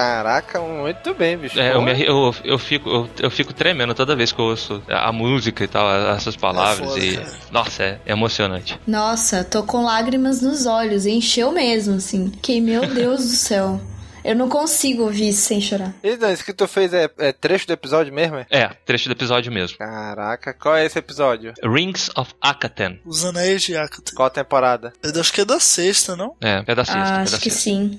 Caraca, 0.00 0.58
muito 0.60 1.12
bem, 1.14 1.36
bicho. 1.36 1.60
É, 1.60 1.74
eu, 1.74 1.82
me- 1.82 2.02
eu, 2.02 2.34
eu, 2.42 2.58
fico, 2.58 2.88
eu, 2.88 3.10
eu 3.20 3.30
fico 3.30 3.52
tremendo 3.52 3.94
toda 3.94 4.16
vez 4.16 4.32
que 4.32 4.40
eu 4.40 4.46
ouço 4.46 4.82
a 4.88 5.12
música 5.12 5.62
e 5.62 5.68
tal, 5.68 5.90
essas 6.14 6.34
palavras. 6.36 6.88
foda, 6.88 7.04
e. 7.04 7.20
Nossa, 7.52 7.82
é 7.82 7.98
emocionante. 8.06 8.80
Nossa, 8.86 9.44
tô 9.44 9.62
com 9.62 9.84
lágrimas 9.84 10.40
nos 10.40 10.64
olhos, 10.64 11.04
encheu 11.04 11.52
mesmo, 11.52 11.96
assim. 11.96 12.30
Que, 12.42 12.60
meu 12.62 12.86
Deus 12.94 13.20
do 13.20 13.36
céu. 13.36 13.80
Eu 14.22 14.34
não 14.36 14.48
consigo 14.50 15.02
ouvir 15.04 15.28
isso 15.30 15.42
sem 15.42 15.60
chorar. 15.62 15.94
E 16.02 16.14
Dan, 16.16 16.30
isso 16.32 16.44
que 16.44 16.52
tu 16.52 16.68
fez 16.68 16.92
é, 16.92 17.08
é 17.18 17.32
trecho 17.32 17.66
do 17.66 17.72
episódio 17.72 18.12
mesmo? 18.12 18.36
é? 18.36 18.46
É, 18.50 18.68
trecho 18.84 19.08
do 19.08 19.12
episódio 19.12 19.50
mesmo. 19.50 19.78
Caraca, 19.78 20.52
qual 20.54 20.76
é 20.76 20.84
esse 20.84 20.98
episódio? 20.98 21.54
Rings 21.62 22.10
of 22.16 22.32
Akaten. 22.40 23.00
Os 23.04 23.24
Anéis 23.24 23.62
de 23.62 23.76
Akata. 23.76 24.12
Qual 24.14 24.28
temporada? 24.28 24.92
Eu 25.02 25.18
acho 25.20 25.32
que 25.32 25.40
é 25.40 25.44
da 25.46 25.58
sexta, 25.60 26.16
não? 26.16 26.36
É, 26.42 26.62
é 26.66 26.74
da 26.74 26.84
sexta. 26.84 27.00
ah, 27.02 27.12
é 27.12 27.16
da 27.16 27.22
acho 27.22 27.36
que 27.40 27.50
sexta. 27.50 27.60
sim. 27.60 27.98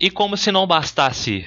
E 0.00 0.10
como 0.10 0.36
se 0.36 0.52
não 0.52 0.66
bastasse 0.66 1.44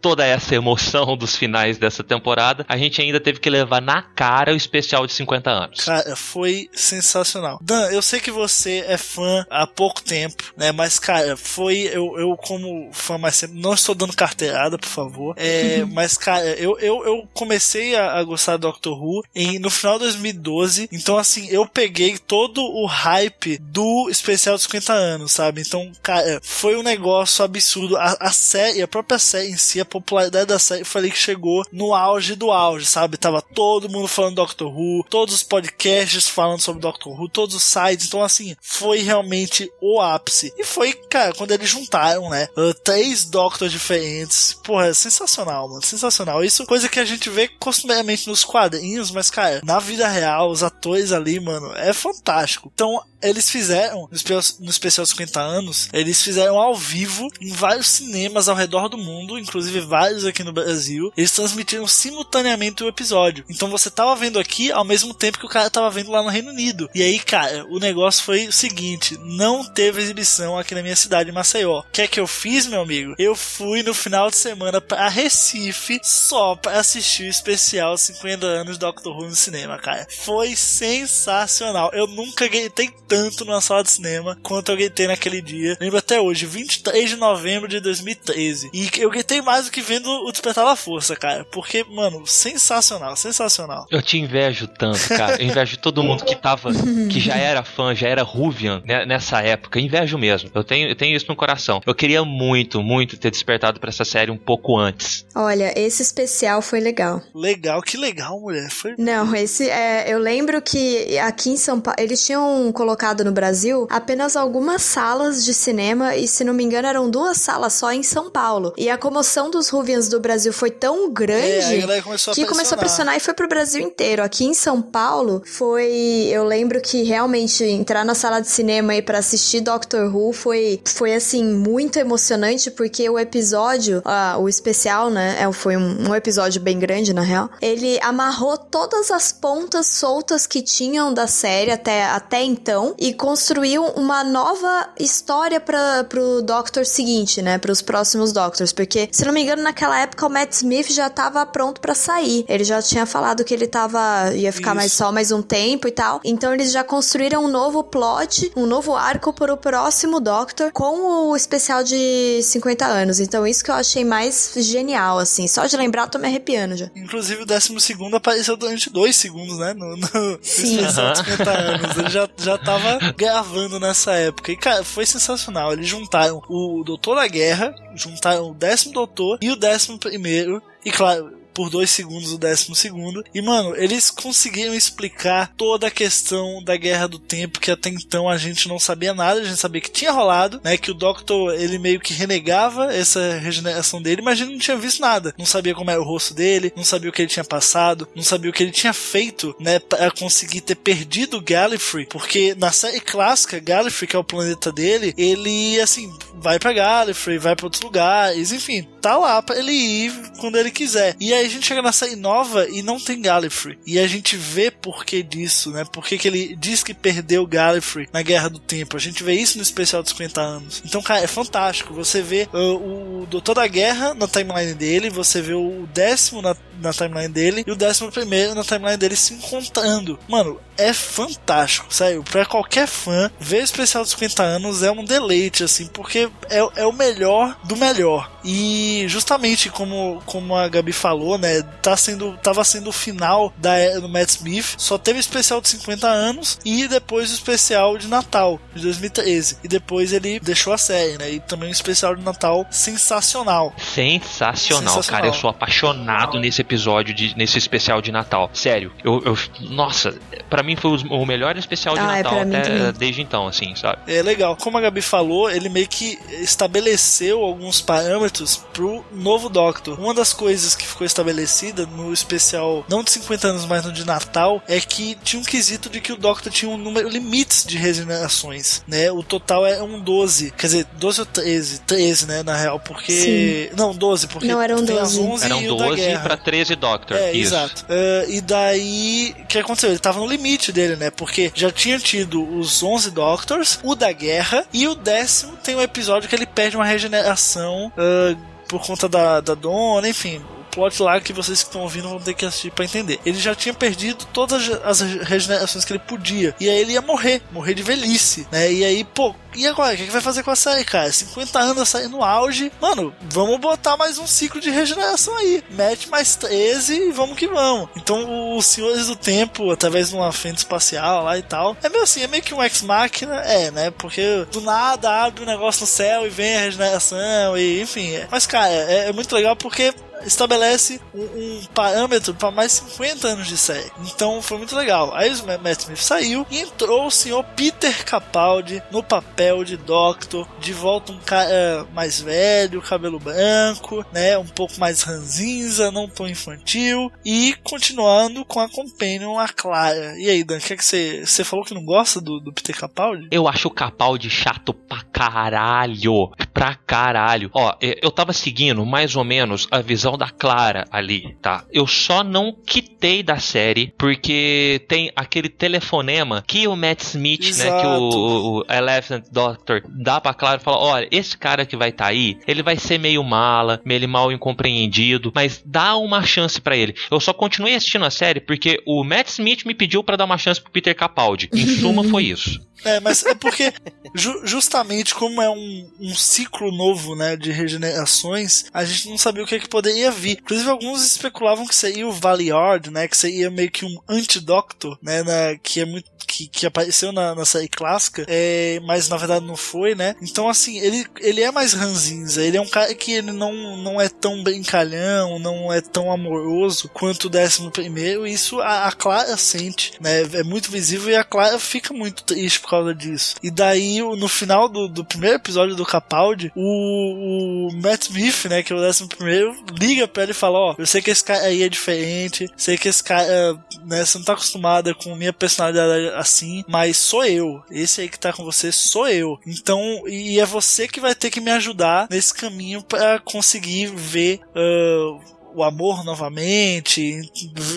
toda 0.00 0.24
essa 0.24 0.54
emoção 0.54 1.16
dos 1.16 1.36
finais 1.36 1.78
dessa 1.78 2.04
temporada, 2.04 2.64
a 2.68 2.76
gente 2.76 3.00
ainda 3.00 3.20
teve 3.20 3.40
que 3.40 3.50
levar 3.50 3.82
na 3.82 4.02
cara 4.02 4.52
o 4.52 4.56
especial 4.56 5.06
de 5.06 5.12
50 5.12 5.50
anos. 5.50 5.84
Cara, 5.84 6.14
foi 6.14 6.68
sensacional. 6.72 7.58
Dan, 7.60 7.90
eu 7.90 8.00
sei 8.02 8.20
que 8.20 8.30
você 8.30 8.84
é 8.86 8.96
fã 8.96 9.44
há 9.50 9.66
pouco 9.66 10.02
tempo, 10.02 10.52
né? 10.56 10.72
Mas, 10.72 10.98
cara, 10.98 11.36
foi. 11.36 11.90
Eu, 11.92 12.18
eu 12.18 12.36
como 12.36 12.90
fã 12.92 13.18
mais 13.18 13.36
sempre, 13.36 13.60
não 13.60 13.74
estou 13.74 13.94
dando 13.94 14.14
carteirada, 14.14 14.78
por 14.78 14.88
favor. 14.88 15.34
É, 15.36 15.84
mas, 15.84 16.16
cara, 16.16 16.44
eu, 16.54 16.78
eu, 16.78 17.04
eu 17.04 17.28
comecei 17.34 17.96
a, 17.96 18.18
a 18.18 18.22
gostar 18.22 18.56
do 18.56 18.68
Doctor 18.68 19.02
Who 19.02 19.24
em, 19.34 19.58
no 19.58 19.70
final 19.70 19.94
de 19.94 20.04
2012. 20.04 20.88
Então, 20.92 21.18
assim, 21.18 21.48
eu 21.48 21.66
peguei 21.66 22.18
todo 22.18 22.62
o 22.62 22.86
hype 22.86 23.58
do 23.58 24.08
especial 24.10 24.56
de 24.56 24.62
50 24.62 24.92
anos, 24.92 25.32
sabe? 25.32 25.62
Então, 25.62 25.90
cara, 26.02 26.40
foi 26.42 26.76
um 26.76 26.82
negócio 26.82 27.44
absurdo 27.44 27.87
tudo. 27.88 27.96
A, 27.96 28.16
a 28.20 28.32
série, 28.32 28.82
a 28.82 28.88
própria 28.88 29.18
série 29.18 29.48
em 29.48 29.56
si, 29.56 29.80
a 29.80 29.84
popularidade 29.84 30.46
da 30.46 30.58
série 30.58 30.84
foi 30.84 31.00
ali 31.00 31.10
que 31.10 31.18
chegou 31.18 31.64
no 31.72 31.94
auge 31.94 32.34
do 32.34 32.50
auge, 32.50 32.86
sabe? 32.86 33.16
Tava 33.16 33.40
todo 33.40 33.88
mundo 33.88 34.06
falando 34.06 34.36
Doctor 34.36 34.68
Who, 34.68 35.04
todos 35.08 35.34
os 35.34 35.42
podcasts 35.42 36.28
falando 36.28 36.60
sobre 36.60 36.82
Doctor 36.82 37.18
Who, 37.18 37.28
todos 37.28 37.54
os 37.54 37.64
sites. 37.64 38.06
Então, 38.06 38.22
assim, 38.22 38.54
foi 38.60 38.98
realmente 38.98 39.70
o 39.80 40.00
ápice. 40.00 40.52
E 40.56 40.64
foi, 40.64 40.92
cara, 40.92 41.32
quando 41.32 41.52
eles 41.52 41.68
juntaram, 41.68 42.28
né? 42.28 42.48
Uh, 42.56 42.74
três 42.84 43.24
Doctors 43.24 43.72
diferentes. 43.72 44.54
Porra, 44.64 44.88
é 44.88 44.94
sensacional, 44.94 45.68
mano. 45.68 45.84
Sensacional. 45.84 46.44
Isso 46.44 46.66
coisa 46.66 46.88
que 46.88 47.00
a 47.00 47.04
gente 47.04 47.30
vê 47.30 47.48
costumeiramente 47.48 48.28
nos 48.28 48.44
quadrinhos, 48.44 49.10
mas, 49.10 49.30
cara, 49.30 49.60
na 49.64 49.78
vida 49.78 50.06
real, 50.08 50.50
os 50.50 50.62
atores 50.62 51.12
ali, 51.12 51.40
mano, 51.40 51.72
é 51.76 51.92
fantástico. 51.92 52.70
Então, 52.72 53.00
eles 53.22 53.50
fizeram, 53.50 54.08
no 54.10 54.16
especial, 54.16 54.42
no 54.60 54.70
especial 54.70 55.06
50 55.06 55.40
anos, 55.40 55.88
eles 55.92 56.22
fizeram 56.22 56.58
ao 56.58 56.74
vivo 56.74 57.28
em 57.40 57.52
vários 57.52 57.77
cinemas 57.86 58.48
ao 58.48 58.56
redor 58.56 58.88
do 58.88 58.98
mundo, 58.98 59.38
inclusive 59.38 59.80
vários 59.80 60.24
aqui 60.24 60.42
no 60.42 60.52
Brasil. 60.52 61.12
Eles 61.16 61.32
transmitiram 61.32 61.86
simultaneamente 61.86 62.82
o 62.82 62.88
episódio. 62.88 63.44
Então 63.48 63.68
você 63.70 63.90
tava 63.90 64.14
vendo 64.16 64.38
aqui 64.38 64.70
ao 64.72 64.84
mesmo 64.84 65.14
tempo 65.14 65.38
que 65.38 65.46
o 65.46 65.50
cara 65.50 65.70
tava 65.70 65.90
vendo 65.90 66.10
lá 66.10 66.22
no 66.22 66.28
Reino 66.28 66.50
Unido. 66.50 66.88
E 66.94 67.02
aí, 67.02 67.18
cara, 67.18 67.64
o 67.68 67.78
negócio 67.78 68.24
foi 68.24 68.46
o 68.46 68.52
seguinte: 68.52 69.18
não 69.22 69.64
teve 69.64 70.00
exibição 70.00 70.58
aqui 70.58 70.74
na 70.74 70.82
minha 70.82 70.96
cidade, 70.96 71.32
Maceió. 71.32 71.80
O 71.80 71.84
que 71.92 72.02
é 72.02 72.06
que 72.06 72.20
eu 72.20 72.26
fiz, 72.26 72.66
meu 72.66 72.80
amigo? 72.80 73.14
Eu 73.18 73.34
fui 73.34 73.82
no 73.82 73.94
final 73.94 74.30
de 74.30 74.36
semana 74.36 74.80
para 74.80 75.08
Recife 75.08 76.00
só 76.02 76.56
para 76.56 76.78
assistir 76.78 77.24
o 77.24 77.30
especial 77.30 77.96
50 77.96 78.46
anos 78.46 78.78
do 78.78 78.86
Doctor 78.86 79.16
Who 79.16 79.28
no 79.28 79.36
cinema, 79.36 79.78
cara. 79.78 80.06
Foi 80.10 80.56
sensacional. 80.56 81.90
Eu 81.92 82.06
nunca 82.06 82.48
gritei 82.48 82.90
tanto 83.06 83.44
numa 83.44 83.60
sala 83.60 83.82
de 83.82 83.90
cinema 83.90 84.38
quanto 84.42 84.70
eu 84.70 84.76
gritei 84.76 85.06
naquele 85.06 85.40
dia. 85.40 85.76
Lembro 85.80 85.98
até 85.98 86.20
hoje, 86.20 86.46
23 86.46 87.10
de 87.10 87.16
novembro 87.16 87.67
de 87.68 87.80
2013. 87.80 88.70
E 88.72 88.90
eu 88.98 89.10
gritei 89.10 89.40
mais 89.42 89.66
do 89.66 89.70
que 89.70 89.80
vendo 89.80 90.08
o 90.08 90.32
Despertar 90.32 90.64
da 90.64 90.76
Força, 90.76 91.14
cara. 91.14 91.44
Porque, 91.44 91.84
mano, 91.84 92.26
sensacional, 92.26 93.16
sensacional. 93.16 93.86
Eu 93.90 94.02
te 94.02 94.18
invejo 94.18 94.66
tanto, 94.66 95.08
cara. 95.08 95.40
Eu 95.40 95.46
invejo 95.46 95.76
todo 95.78 96.02
mundo 96.02 96.24
que 96.24 96.34
tava, 96.34 96.70
que 97.10 97.20
já 97.20 97.36
era 97.36 97.62
fã, 97.62 97.94
já 97.94 98.08
era 98.08 98.22
Ruvian 98.22 98.82
né, 98.84 99.04
nessa 99.04 99.40
época. 99.40 99.80
Invejo 99.80 100.18
mesmo. 100.18 100.50
Eu 100.54 100.64
tenho, 100.64 100.88
eu 100.88 100.96
tenho 100.96 101.16
isso 101.16 101.26
no 101.28 101.36
coração. 101.36 101.80
Eu 101.86 101.94
queria 101.94 102.24
muito, 102.24 102.82
muito 102.82 103.16
ter 103.16 103.30
despertado 103.30 103.78
para 103.78 103.90
essa 103.90 104.04
série 104.04 104.30
um 104.30 104.38
pouco 104.38 104.78
antes. 104.78 105.26
Olha, 105.34 105.72
esse 105.78 106.02
especial 106.02 106.62
foi 106.62 106.80
legal. 106.80 107.22
Legal, 107.34 107.82
que 107.82 107.96
legal, 107.96 108.40
mulher. 108.40 108.70
Foi... 108.70 108.94
Não, 108.98 109.34
esse 109.34 109.68
é. 109.68 110.12
Eu 110.12 110.18
lembro 110.18 110.60
que 110.62 111.18
aqui 111.18 111.50
em 111.50 111.56
São 111.56 111.80
Paulo. 111.80 111.96
Eles 111.98 112.24
tinham 112.24 112.70
colocado 112.72 113.24
no 113.24 113.32
Brasil 113.32 113.86
apenas 113.90 114.36
algumas 114.36 114.82
salas 114.82 115.44
de 115.44 115.52
cinema 115.52 116.16
e, 116.16 116.26
se 116.26 116.44
não 116.44 116.54
me 116.54 116.64
engano, 116.64 116.88
eram 116.88 117.10
duas 117.10 117.38
salas 117.38 117.57
só 117.70 117.92
em 117.92 118.02
São 118.02 118.30
Paulo. 118.30 118.72
E 118.76 118.88
a 118.88 118.96
comoção 118.96 119.50
dos 119.50 119.68
Ruvians 119.68 120.08
do 120.08 120.20
Brasil 120.20 120.52
foi 120.52 120.70
tão 120.70 121.10
grande 121.12 121.90
é, 121.90 122.02
começou 122.02 122.34
que 122.34 122.44
começou 122.46 122.76
a 122.76 122.78
pressionar 122.78 123.16
e 123.16 123.20
foi 123.20 123.34
pro 123.34 123.48
Brasil 123.48 123.80
inteiro. 123.80 124.22
Aqui 124.22 124.44
em 124.44 124.54
São 124.54 124.80
Paulo 124.80 125.42
foi. 125.44 126.28
Eu 126.30 126.44
lembro 126.44 126.80
que 126.80 127.02
realmente 127.02 127.64
entrar 127.64 128.04
na 128.04 128.14
sala 128.14 128.40
de 128.40 128.48
cinema 128.48 128.94
e 128.94 129.02
para 129.02 129.18
assistir 129.18 129.60
Doctor 129.60 130.14
Who 130.14 130.32
foi, 130.32 130.80
foi 130.84 131.14
assim, 131.14 131.44
muito 131.44 131.98
emocionante, 131.98 132.70
porque 132.70 133.08
o 133.08 133.18
episódio, 133.18 133.98
uh, 133.98 134.38
o 134.40 134.48
especial, 134.48 135.10
né? 135.10 135.36
É, 135.40 135.52
foi 135.52 135.76
um, 135.76 136.08
um 136.10 136.14
episódio 136.14 136.60
bem 136.60 136.78
grande, 136.78 137.12
na 137.12 137.22
real. 137.22 137.50
Ele 137.60 137.98
amarrou 138.02 138.56
todas 138.56 139.10
as 139.10 139.32
pontas 139.32 139.86
soltas 139.86 140.46
que 140.46 140.62
tinham 140.62 141.12
da 141.12 141.26
série 141.26 141.70
até, 141.70 142.04
até 142.04 142.42
então 142.42 142.94
e 142.98 143.14
construiu 143.14 143.84
uma 143.84 144.22
nova 144.22 144.90
história 144.98 145.60
para 145.60 146.04
pro 146.04 146.42
Doctor 146.42 146.84
seguinte, 146.84 147.40
né? 147.42 147.47
Para 147.56 147.72
os 147.72 147.80
próximos 147.80 148.32
Doctors, 148.32 148.72
porque 148.72 149.08
se 149.12 149.24
não 149.24 149.32
me 149.32 149.42
engano 149.42 149.62
naquela 149.62 150.00
época 150.00 150.26
o 150.26 150.28
Matt 150.28 150.52
Smith 150.52 150.90
já 150.90 151.08
tava 151.08 151.46
pronto 151.46 151.80
para 151.80 151.94
sair. 151.94 152.44
Ele 152.48 152.64
já 152.64 152.82
tinha 152.82 153.06
falado 153.06 153.44
que 153.44 153.54
ele 153.54 153.66
tava 153.66 154.32
ia 154.34 154.52
ficar 154.52 154.70
Isso. 154.70 154.76
mais 154.76 154.92
só 154.92 155.12
mais 155.12 155.30
um 155.30 155.40
tempo 155.40 155.86
e 155.86 155.92
tal. 155.92 156.20
Então 156.24 156.52
eles 156.52 156.72
já 156.72 156.82
construíram 156.82 157.44
um 157.44 157.48
novo 157.48 157.84
plot, 157.84 158.50
um 158.56 158.66
novo 158.66 158.94
arco 158.96 159.32
para 159.32 159.52
o 159.52 159.56
próximo 159.56 160.20
Doctor 160.20 160.72
com 160.72 161.30
o 161.30 161.36
especial 161.36 161.84
de 161.84 162.40
50 162.42 162.84
anos. 162.84 163.20
Então 163.20 163.46
isso 163.46 163.64
que 163.64 163.70
eu 163.70 163.74
achei 163.76 164.04
mais 164.04 164.52
genial 164.56 165.18
assim. 165.18 165.46
Só 165.46 165.66
de 165.66 165.76
lembrar 165.76 166.08
tô 166.08 166.18
me 166.18 166.26
arrepiando 166.26 166.76
já. 166.76 166.90
Inclusive 166.96 167.42
o 167.42 167.46
décimo 167.46 167.78
segundo 167.78 168.16
apareceu 168.16 168.56
durante 168.56 168.90
dois 168.90 169.14
segundos, 169.16 169.58
né? 169.58 169.74
No, 169.74 169.96
no 169.96 170.38
Sim. 170.42 170.78
especial 170.78 171.12
de 171.12 171.18
50 171.18 171.50
anos. 171.50 171.96
Ele 171.96 172.10
já 172.10 172.28
já 172.36 172.58
tava 172.58 172.98
gravando 173.16 173.78
nessa 173.78 174.12
época. 174.12 174.50
E, 174.50 174.56
cara, 174.56 174.82
foi 174.82 175.04
sensacional. 175.06 175.72
Eles 175.72 175.86
juntaram 175.86 176.42
o 176.48 176.82
Doutor 176.84 177.16
da 177.16 177.26
Guerra, 177.38 177.72
juntaram 177.94 178.50
o 178.50 178.54
décimo 178.54 178.94
Doutor 178.94 179.38
e 179.40 179.48
o 179.48 179.56
décimo 179.56 179.96
primeiro. 179.96 180.60
E 180.84 180.90
claro, 180.90 181.37
por 181.58 181.68
dois 181.68 181.90
segundos 181.90 182.32
o 182.32 182.38
décimo 182.38 182.76
segundo. 182.76 183.24
E, 183.34 183.42
mano, 183.42 183.74
eles 183.74 184.12
conseguiram 184.12 184.72
explicar 184.72 185.52
toda 185.56 185.88
a 185.88 185.90
questão 185.90 186.62
da 186.62 186.76
Guerra 186.76 187.08
do 187.08 187.18
Tempo, 187.18 187.58
que 187.58 187.72
até 187.72 187.88
então 187.88 188.28
a 188.28 188.38
gente 188.38 188.68
não 188.68 188.78
sabia 188.78 189.12
nada, 189.12 189.40
a 189.40 189.44
gente 189.44 189.56
sabia 189.56 189.80
que 189.80 189.90
tinha 189.90 190.12
rolado, 190.12 190.60
né? 190.62 190.76
Que 190.76 190.92
o 190.92 190.94
Doctor, 190.94 191.52
ele 191.54 191.76
meio 191.76 191.98
que 191.98 192.14
renegava 192.14 192.94
essa 192.94 193.40
regeneração 193.40 194.00
dele, 194.00 194.22
mas 194.22 194.34
a 194.34 194.44
gente 194.44 194.52
não 194.52 194.60
tinha 194.60 194.76
visto 194.76 195.00
nada. 195.00 195.34
Não 195.36 195.44
sabia 195.44 195.74
como 195.74 195.90
era 195.90 196.00
o 196.00 196.04
rosto 196.04 196.32
dele, 196.32 196.72
não 196.76 196.84
sabia 196.84 197.10
o 197.10 197.12
que 197.12 197.22
ele 197.22 197.28
tinha 197.28 197.44
passado, 197.44 198.06
não 198.14 198.22
sabia 198.22 198.52
o 198.52 198.54
que 198.54 198.62
ele 198.62 198.70
tinha 198.70 198.92
feito, 198.92 199.52
né? 199.58 199.80
Pra 199.80 200.12
conseguir 200.12 200.60
ter 200.60 200.76
perdido 200.76 201.40
Gallifrey, 201.40 202.06
porque 202.06 202.54
na 202.56 202.70
série 202.70 203.00
clássica, 203.00 203.58
Gallifrey, 203.58 204.06
que 204.06 204.14
é 204.14 204.18
o 204.18 204.22
planeta 204.22 204.70
dele, 204.70 205.12
ele, 205.18 205.80
assim, 205.80 206.08
vai 206.36 206.60
pra 206.60 206.72
Gallifrey, 206.72 207.36
vai 207.36 207.56
pra 207.56 207.66
outros 207.66 207.82
lugares, 207.82 208.52
enfim, 208.52 208.86
tá 209.02 209.16
lá 209.18 209.42
pra 209.42 209.58
ele 209.58 209.72
ir 209.72 210.12
quando 210.38 210.56
ele 210.56 210.70
quiser. 210.70 211.16
E 211.18 211.34
aí 211.34 211.47
a 211.48 211.50
gente 211.50 211.66
chega 211.66 211.82
na 211.82 211.92
série 211.92 212.16
nova 212.16 212.68
e 212.68 212.82
não 212.82 213.00
tem 213.00 213.20
Gallifrey. 213.20 213.78
E 213.86 213.98
a 213.98 214.06
gente 214.06 214.36
vê 214.36 214.70
por 214.70 215.04
que 215.04 215.22
disso, 215.22 215.70
né? 215.70 215.84
Por 215.84 216.04
que, 216.04 216.28
ele 216.28 216.54
diz 216.56 216.82
que 216.82 216.94
perdeu 216.94 217.46
Gallifrey 217.46 218.08
na 218.12 218.22
Guerra 218.22 218.48
do 218.50 218.58
Tempo. 218.58 218.96
A 218.96 219.00
gente 219.00 219.24
vê 219.24 219.34
isso 219.34 219.56
no 219.56 219.62
especial 219.62 220.02
dos 220.02 220.12
50 220.12 220.40
anos. 220.40 220.82
Então, 220.84 221.02
cara, 221.02 221.20
é 221.20 221.26
fantástico. 221.26 221.94
Você 221.94 222.20
vê 222.22 222.48
uh, 222.52 223.22
o 223.22 223.26
Doutor 223.26 223.54
da 223.54 223.66
Guerra 223.66 224.14
na 224.14 224.28
timeline 224.28 224.74
dele, 224.74 225.10
você 225.10 225.40
vê 225.40 225.54
o 225.54 225.88
décimo 225.92 226.42
na, 226.42 226.54
na 226.80 226.92
timeline 226.92 227.32
dele 227.32 227.64
e 227.66 227.70
o 227.70 227.76
décimo 227.76 228.12
primeiro 228.12 228.54
na 228.54 228.62
timeline 228.62 228.96
dele 228.96 229.16
se 229.16 229.34
encontrando. 229.34 230.18
Mano, 230.28 230.60
é 230.76 230.92
fantástico, 230.92 231.92
sério. 231.92 232.22
Pra 232.22 232.44
qualquer 232.44 232.86
fã, 232.86 233.30
ver 233.38 233.60
o 233.60 233.64
especial 233.64 234.02
dos 234.02 234.12
50 234.12 234.42
anos 234.42 234.82
é 234.82 234.90
um 234.90 235.04
deleite, 235.04 235.64
assim, 235.64 235.86
porque 235.88 236.28
é, 236.50 236.58
é 236.76 236.86
o 236.86 236.92
melhor 236.92 237.58
do 237.64 237.76
melhor. 237.76 238.30
E 238.44 239.04
justamente 239.08 239.70
como, 239.70 240.22
como 240.26 240.54
a 240.56 240.68
Gabi 240.68 240.92
falou, 240.92 241.37
né? 241.38 241.62
Tá 241.82 241.96
sendo, 241.96 242.36
tava 242.42 242.64
sendo 242.64 242.90
o 242.90 242.92
final 242.92 243.52
da 243.56 243.74
era 243.74 244.00
do 244.00 244.08
Matt 244.08 244.30
Smith. 244.30 244.74
Só 244.76 244.98
teve 244.98 245.18
o 245.18 245.20
especial 245.20 245.60
de 245.60 245.68
50 245.68 246.06
anos 246.06 246.58
e 246.64 246.86
depois 246.88 247.30
o 247.30 247.34
especial 247.34 247.96
de 247.96 248.08
Natal 248.08 248.60
de 248.74 248.82
2013. 248.82 249.58
E 249.62 249.68
depois 249.68 250.12
ele 250.12 250.40
deixou 250.40 250.72
a 250.72 250.78
série, 250.78 251.18
né? 251.18 251.30
E 251.32 251.40
também 251.40 251.68
um 251.68 251.72
especial 251.72 252.14
de 252.14 252.22
Natal 252.22 252.66
sensacional. 252.70 253.74
Sensacional, 253.78 254.94
sensacional. 254.94 255.02
cara. 255.04 255.26
Eu 255.26 255.34
sou 255.34 255.50
apaixonado 255.50 256.38
nesse 256.38 256.60
episódio, 256.60 257.14
de, 257.14 257.36
nesse 257.36 257.58
especial 257.58 258.00
de 258.00 258.12
Natal. 258.12 258.50
Sério, 258.52 258.92
eu, 259.04 259.22
eu 259.24 259.38
nossa, 259.70 260.16
para 260.48 260.62
mim 260.62 260.76
foi 260.76 260.90
o 261.10 261.26
melhor 261.26 261.56
especial 261.56 261.94
de 261.94 262.00
ah, 262.00 262.18
é 262.18 262.22
Natal 262.22 262.38
é 262.38 262.42
até, 262.42 262.92
desde 262.92 263.22
então, 263.22 263.46
assim, 263.46 263.74
sabe? 263.74 263.98
É 264.06 264.22
legal. 264.22 264.56
Como 264.56 264.78
a 264.78 264.80
Gabi 264.80 265.02
falou, 265.02 265.50
ele 265.50 265.68
meio 265.68 265.88
que 265.88 266.18
estabeleceu 266.40 267.42
alguns 267.42 267.80
parâmetros 267.80 268.56
pro 268.72 269.04
novo 269.12 269.48
Doctor. 269.48 269.98
Uma 269.98 270.14
das 270.14 270.32
coisas 270.32 270.74
que 270.74 270.86
ficou 270.86 271.06
estabelecida 271.18 271.86
no 271.86 272.12
especial, 272.12 272.84
não 272.88 273.02
de 273.02 273.10
50 273.10 273.48
anos, 273.48 273.64
mas 273.64 273.84
no 273.84 273.92
de 273.92 274.04
Natal, 274.04 274.62
é 274.68 274.80
que 274.80 275.16
tinha 275.22 275.40
um 275.40 275.44
quesito 275.44 275.90
de 275.90 276.00
que 276.00 276.12
o 276.12 276.16
Doctor 276.16 276.52
tinha 276.52 276.70
um 276.70 276.78
número 276.78 277.08
limites 277.08 277.64
de 277.64 277.76
regenerações, 277.76 278.82
né? 278.86 279.10
O 279.10 279.22
total 279.22 279.66
é 279.66 279.82
um 279.82 280.00
12, 280.00 280.52
quer 280.52 280.66
dizer, 280.66 280.86
12 280.96 281.20
ou 281.20 281.26
13, 281.26 281.80
13, 281.80 282.26
né, 282.26 282.42
na 282.42 282.56
real, 282.56 282.78
porque... 282.80 283.12
Sim. 283.12 283.76
Não, 283.76 283.94
12, 283.94 284.28
porque 284.28 284.46
não, 284.46 284.62
eram 284.62 284.76
tem 284.76 284.96
12. 284.96 285.00
as 285.00 285.16
11 285.16 285.44
Eram 285.44 285.62
e 285.62 285.70
o 285.70 285.76
da 285.76 285.86
12 285.86 285.96
guerra. 285.96 286.20
pra 286.20 286.36
13 286.36 286.76
Doctor. 286.76 287.16
É, 287.16 287.32
isso. 287.32 287.54
exato. 287.54 287.84
Uh, 287.84 288.30
e 288.30 288.40
daí, 288.40 289.34
o 289.40 289.46
que 289.46 289.58
aconteceu? 289.58 289.90
Ele 289.90 289.98
tava 289.98 290.20
no 290.20 290.26
limite 290.26 290.70
dele, 290.72 290.96
né? 290.96 291.10
Porque 291.10 291.50
já 291.54 291.70
tinha 291.70 291.98
tido 291.98 292.42
os 292.58 292.82
11 292.82 293.10
Doctors, 293.10 293.80
o 293.82 293.94
da 293.94 294.12
guerra, 294.12 294.64
e 294.72 294.86
o 294.86 294.94
décimo 294.94 295.56
tem 295.56 295.74
um 295.74 295.82
episódio 295.82 296.28
que 296.28 296.34
ele 296.34 296.46
perde 296.46 296.76
uma 296.76 296.84
regeneração 296.84 297.92
uh, 297.96 298.38
por 298.68 298.84
conta 298.86 299.08
da, 299.08 299.40
da 299.40 299.54
dona, 299.54 300.08
enfim, 300.08 300.42
plot 300.78 301.02
lá 301.02 301.20
que 301.20 301.32
vocês 301.32 301.62
que 301.62 301.68
estão 301.68 301.80
ouvindo 301.80 302.08
vão 302.08 302.20
ter 302.20 302.34
que 302.34 302.44
assistir 302.44 302.70
pra 302.70 302.84
entender. 302.84 303.18
Ele 303.26 303.38
já 303.38 303.54
tinha 303.54 303.74
perdido 303.74 304.24
todas 304.32 304.70
as 304.84 305.00
regenerações 305.00 305.84
que 305.84 305.92
ele 305.92 305.98
podia. 305.98 306.54
E 306.60 306.68
aí 306.68 306.78
ele 306.78 306.92
ia 306.92 307.02
morrer, 307.02 307.42
morrer 307.50 307.74
de 307.74 307.82
velhice, 307.82 308.46
né? 308.52 308.72
E 308.72 308.84
aí, 308.84 309.04
pô, 309.04 309.34
e 309.56 309.66
agora? 309.66 309.94
O 309.94 309.96
que, 309.96 310.04
que 310.04 310.12
vai 310.12 310.20
fazer 310.20 310.44
com 310.44 310.52
a 310.52 310.56
série, 310.56 310.84
cara? 310.84 311.10
50 311.10 311.58
anos 311.58 311.82
a 311.82 311.84
série 311.84 312.06
no 312.06 312.22
auge. 312.22 312.70
Mano, 312.80 313.12
vamos 313.22 313.58
botar 313.58 313.96
mais 313.96 314.18
um 314.18 314.26
ciclo 314.26 314.60
de 314.60 314.70
regeneração 314.70 315.36
aí. 315.36 315.64
Mete 315.70 316.08
mais 316.08 316.36
13 316.36 317.08
e 317.08 317.12
vamos 317.12 317.36
que 317.36 317.48
vamos. 317.48 317.88
Então, 317.96 318.56
os 318.56 318.66
Senhores 318.66 319.08
do 319.08 319.16
Tempo, 319.16 319.70
através 319.72 320.10
de 320.10 320.14
uma 320.14 320.30
frente 320.32 320.58
espacial 320.58 321.24
lá 321.24 321.36
e 321.36 321.42
tal, 321.42 321.76
é 321.82 321.88
meio 321.88 322.04
assim, 322.04 322.22
é 322.22 322.28
meio 322.28 322.42
que 322.42 322.54
um 322.54 322.62
ex-máquina, 322.62 323.34
é, 323.40 323.70
né? 323.72 323.90
Porque 323.90 324.46
do 324.52 324.60
nada 324.60 325.24
abre 325.24 325.42
um 325.42 325.46
negócio 325.46 325.80
no 325.80 325.86
céu 325.88 326.24
e 326.24 326.30
vem 326.30 326.56
a 326.56 326.60
regeneração, 326.60 327.58
e 327.58 327.80
enfim. 327.80 328.12
É. 328.14 328.28
Mas, 328.30 328.46
cara, 328.46 328.68
é, 328.68 329.08
é 329.08 329.12
muito 329.12 329.34
legal 329.34 329.56
porque 329.56 329.92
estabelece 330.24 331.00
um, 331.14 331.22
um 331.22 331.64
parâmetro 331.74 332.34
para 332.34 332.50
mais 332.50 332.72
50 332.72 333.28
anos 333.28 333.46
de 333.46 333.56
série. 333.56 333.90
Então 334.06 334.40
foi 334.42 334.58
muito 334.58 334.76
legal. 334.76 335.14
Aí 335.14 335.32
o 335.32 335.46
Matt 335.62 335.80
Smith 335.80 335.98
saiu 335.98 336.46
e 336.50 336.58
entrou 336.58 337.06
o 337.06 337.10
senhor 337.10 337.44
Peter 337.56 338.04
Capaldi 338.04 338.82
no 338.90 339.02
papel 339.02 339.64
de 339.64 339.76
Doctor, 339.76 340.46
de 340.60 340.72
volta 340.72 341.12
um 341.12 341.18
cara 341.20 341.86
mais 341.92 342.20
velho, 342.20 342.82
cabelo 342.82 343.18
branco, 343.18 344.04
né, 344.12 344.36
um 344.38 344.46
pouco 344.46 344.78
mais 344.78 345.02
ranzinza, 345.02 345.90
não 345.90 346.08
tão 346.08 346.28
infantil 346.28 347.10
e 347.24 347.54
continuando 347.62 348.44
com 348.44 348.60
a 348.60 348.68
companion 348.68 349.38
a 349.38 349.48
Clara. 349.48 350.18
E 350.18 350.28
aí, 350.28 350.44
Dan, 350.44 350.58
o 350.58 350.60
que, 350.60 350.72
é 350.72 350.76
que 350.76 350.84
você 350.84 351.24
você 351.24 351.44
falou 351.44 351.64
que 351.64 351.74
não 351.74 351.84
gosta 351.84 352.20
do, 352.20 352.40
do 352.40 352.52
Peter 352.52 352.76
Capaldi? 352.76 353.28
Eu 353.30 353.48
acho 353.48 353.68
o 353.68 353.70
Capaldi 353.70 354.30
chato 354.30 354.72
pra 354.72 355.02
caralho, 355.12 356.30
pra 356.52 356.74
caralho. 356.74 357.50
Ó, 357.52 357.74
eu 357.80 358.10
tava 358.10 358.32
seguindo 358.32 358.84
mais 358.84 359.16
ou 359.16 359.24
menos 359.24 359.66
a 359.70 359.80
visão 359.80 360.07
visão 360.08 360.16
da 360.16 360.30
Clara 360.30 360.86
ali, 360.90 361.36
tá? 361.42 361.64
Eu 361.70 361.86
só 361.86 362.24
não 362.24 362.52
quitei 362.52 363.22
da 363.22 363.38
série 363.38 363.92
porque 363.98 364.84
tem 364.88 365.10
aquele 365.14 365.48
telefonema 365.48 366.42
que 366.46 366.66
o 366.66 366.74
Matt 366.74 367.02
Smith, 367.02 367.44
Exato. 367.44 367.70
né, 367.70 367.80
que 367.80 367.86
o, 367.86 368.60
o 368.60 368.64
Elephant 368.72 369.24
Doctor 369.30 369.82
dá 369.88 370.20
pra 370.20 370.32
Clara 370.32 370.60
e 370.60 370.64
fala: 370.64 370.78
olha, 370.78 371.08
esse 371.10 371.36
cara 371.36 371.66
que 371.66 371.76
vai 371.76 371.90
estar 371.90 372.04
tá 372.04 372.10
aí, 372.10 372.38
ele 372.46 372.62
vai 372.62 372.76
ser 372.76 372.98
meio 372.98 373.22
mala, 373.22 373.80
meio 373.84 374.08
mal 374.08 374.32
incompreendido, 374.32 375.32
mas 375.34 375.62
dá 375.64 375.96
uma 375.96 376.22
chance 376.22 376.60
para 376.60 376.76
ele. 376.76 376.94
Eu 377.10 377.20
só 377.20 377.32
continuei 377.32 377.74
assistindo 377.74 378.04
a 378.04 378.10
série 378.10 378.40
porque 378.40 378.80
o 378.86 379.04
Matt 379.04 379.28
Smith 379.28 379.64
me 379.64 379.74
pediu 379.74 380.02
para 380.02 380.16
dar 380.16 380.24
uma 380.24 380.38
chance 380.38 380.60
pro 380.60 380.72
Peter 380.72 380.94
Capaldi. 380.94 381.48
Em 381.52 381.66
suma, 381.66 382.04
foi 382.04 382.24
isso. 382.24 382.60
É, 382.84 383.00
mas 383.00 383.24
é 383.24 383.34
porque 383.34 383.72
ju 384.14 384.40
justamente 384.44 385.14
como 385.14 385.42
é 385.42 385.50
um, 385.50 385.90
um 386.00 386.14
ciclo 386.14 386.70
novo, 386.70 387.14
né, 387.16 387.36
de 387.36 387.50
regenerações, 387.50 388.64
a 388.72 388.84
gente 388.84 389.08
não 389.08 389.18
sabia 389.18 389.42
o 389.42 389.46
que, 389.46 389.56
é 389.56 389.58
que 389.58 389.68
poderia 389.68 390.10
vir. 390.10 390.38
Inclusive 390.40 390.70
alguns 390.70 391.04
especulavam 391.04 391.66
que 391.66 391.74
seria 391.74 392.06
o 392.06 392.12
Valiard, 392.12 392.90
né, 392.90 393.08
que 393.08 393.16
seria 393.16 393.50
meio 393.50 393.70
que 393.70 393.84
um 393.84 393.98
anti-Doctor, 394.08 394.98
né, 395.02 395.22
na, 395.22 395.58
que 395.62 395.80
é 395.80 395.84
muito 395.84 396.18
que, 396.28 396.46
que 396.46 396.66
apareceu 396.66 397.10
na, 397.10 397.34
na 397.34 397.44
série 397.46 397.68
clássica, 397.68 398.24
é, 398.28 398.78
mas 398.84 399.08
na 399.08 399.16
verdade 399.16 399.46
não 399.46 399.56
foi, 399.56 399.94
né? 399.94 400.14
Então 400.20 400.48
assim, 400.48 400.78
ele, 400.78 401.06
ele 401.20 401.40
é 401.40 401.50
mais 401.50 401.72
ranzinza, 401.72 402.44
ele 402.44 402.58
é 402.58 402.60
um 402.60 402.68
cara 402.68 402.94
que 402.94 403.12
ele 403.12 403.32
não, 403.32 403.78
não 403.78 403.98
é 403.98 404.08
tão 404.10 404.44
brincalhão, 404.44 405.38
não 405.38 405.72
é 405.72 405.80
tão 405.80 406.12
amoroso 406.12 406.90
quanto 406.90 407.24
o 407.24 407.30
décimo 407.30 407.70
primeiro, 407.70 408.26
e 408.26 408.32
isso 408.32 408.60
a, 408.60 408.86
a 408.86 408.92
Clara 408.92 409.36
sente, 409.38 409.94
né? 410.00 410.20
É 410.34 410.42
muito 410.42 410.70
visível 410.70 411.10
e 411.10 411.16
a 411.16 411.24
Clara 411.24 411.58
fica 411.58 411.94
muito 411.94 412.22
triste 412.22 412.60
por 412.68 412.70
causa 412.70 412.94
disso. 412.94 413.36
E 413.42 413.50
daí, 413.50 414.00
no 414.00 414.28
final 414.28 414.68
do, 414.68 414.88
do 414.88 415.02
primeiro 415.02 415.36
episódio 415.36 415.74
do 415.74 415.86
Capaldi, 415.86 416.52
o, 416.54 417.68
o 417.68 417.72
Matt 417.82 418.02
Smith, 418.04 418.44
né, 418.44 418.62
que 418.62 418.72
é 418.72 418.76
o 418.76 418.80
décimo 418.80 419.08
primeiro, 419.08 419.56
liga 419.72 420.06
pra 420.06 420.24
ele 420.24 420.32
e 420.32 420.34
fala, 420.34 420.58
ó, 420.58 420.72
oh, 420.72 420.74
eu 420.78 420.86
sei 420.86 421.00
que 421.00 421.10
esse 421.10 421.24
cara 421.24 421.46
aí 421.46 421.62
é 421.62 421.68
diferente, 421.68 422.48
sei 422.56 422.76
que 422.76 422.88
esse 422.88 423.02
cara, 423.02 423.54
né, 423.86 424.04
você 424.04 424.18
não 424.18 424.24
tá 424.24 424.34
acostumada 424.34 424.94
com 424.94 425.16
minha 425.16 425.32
personalidade 425.32 426.08
assim, 426.14 426.62
mas 426.68 426.98
sou 426.98 427.24
eu. 427.24 427.62
Esse 427.70 428.02
aí 428.02 428.08
que 428.08 428.18
tá 428.18 428.32
com 428.32 428.44
você 428.44 428.70
sou 428.70 429.08
eu. 429.08 429.38
Então, 429.46 429.80
e 430.06 430.38
é 430.38 430.44
você 430.44 430.86
que 430.86 431.00
vai 431.00 431.14
ter 431.14 431.30
que 431.30 431.40
me 431.40 431.50
ajudar 431.52 432.06
nesse 432.10 432.34
caminho 432.34 432.82
para 432.82 433.18
conseguir 433.20 433.86
ver 433.86 434.40
uh, 434.54 435.37
o 435.58 435.62
amor 435.64 436.04
novamente, 436.04 437.20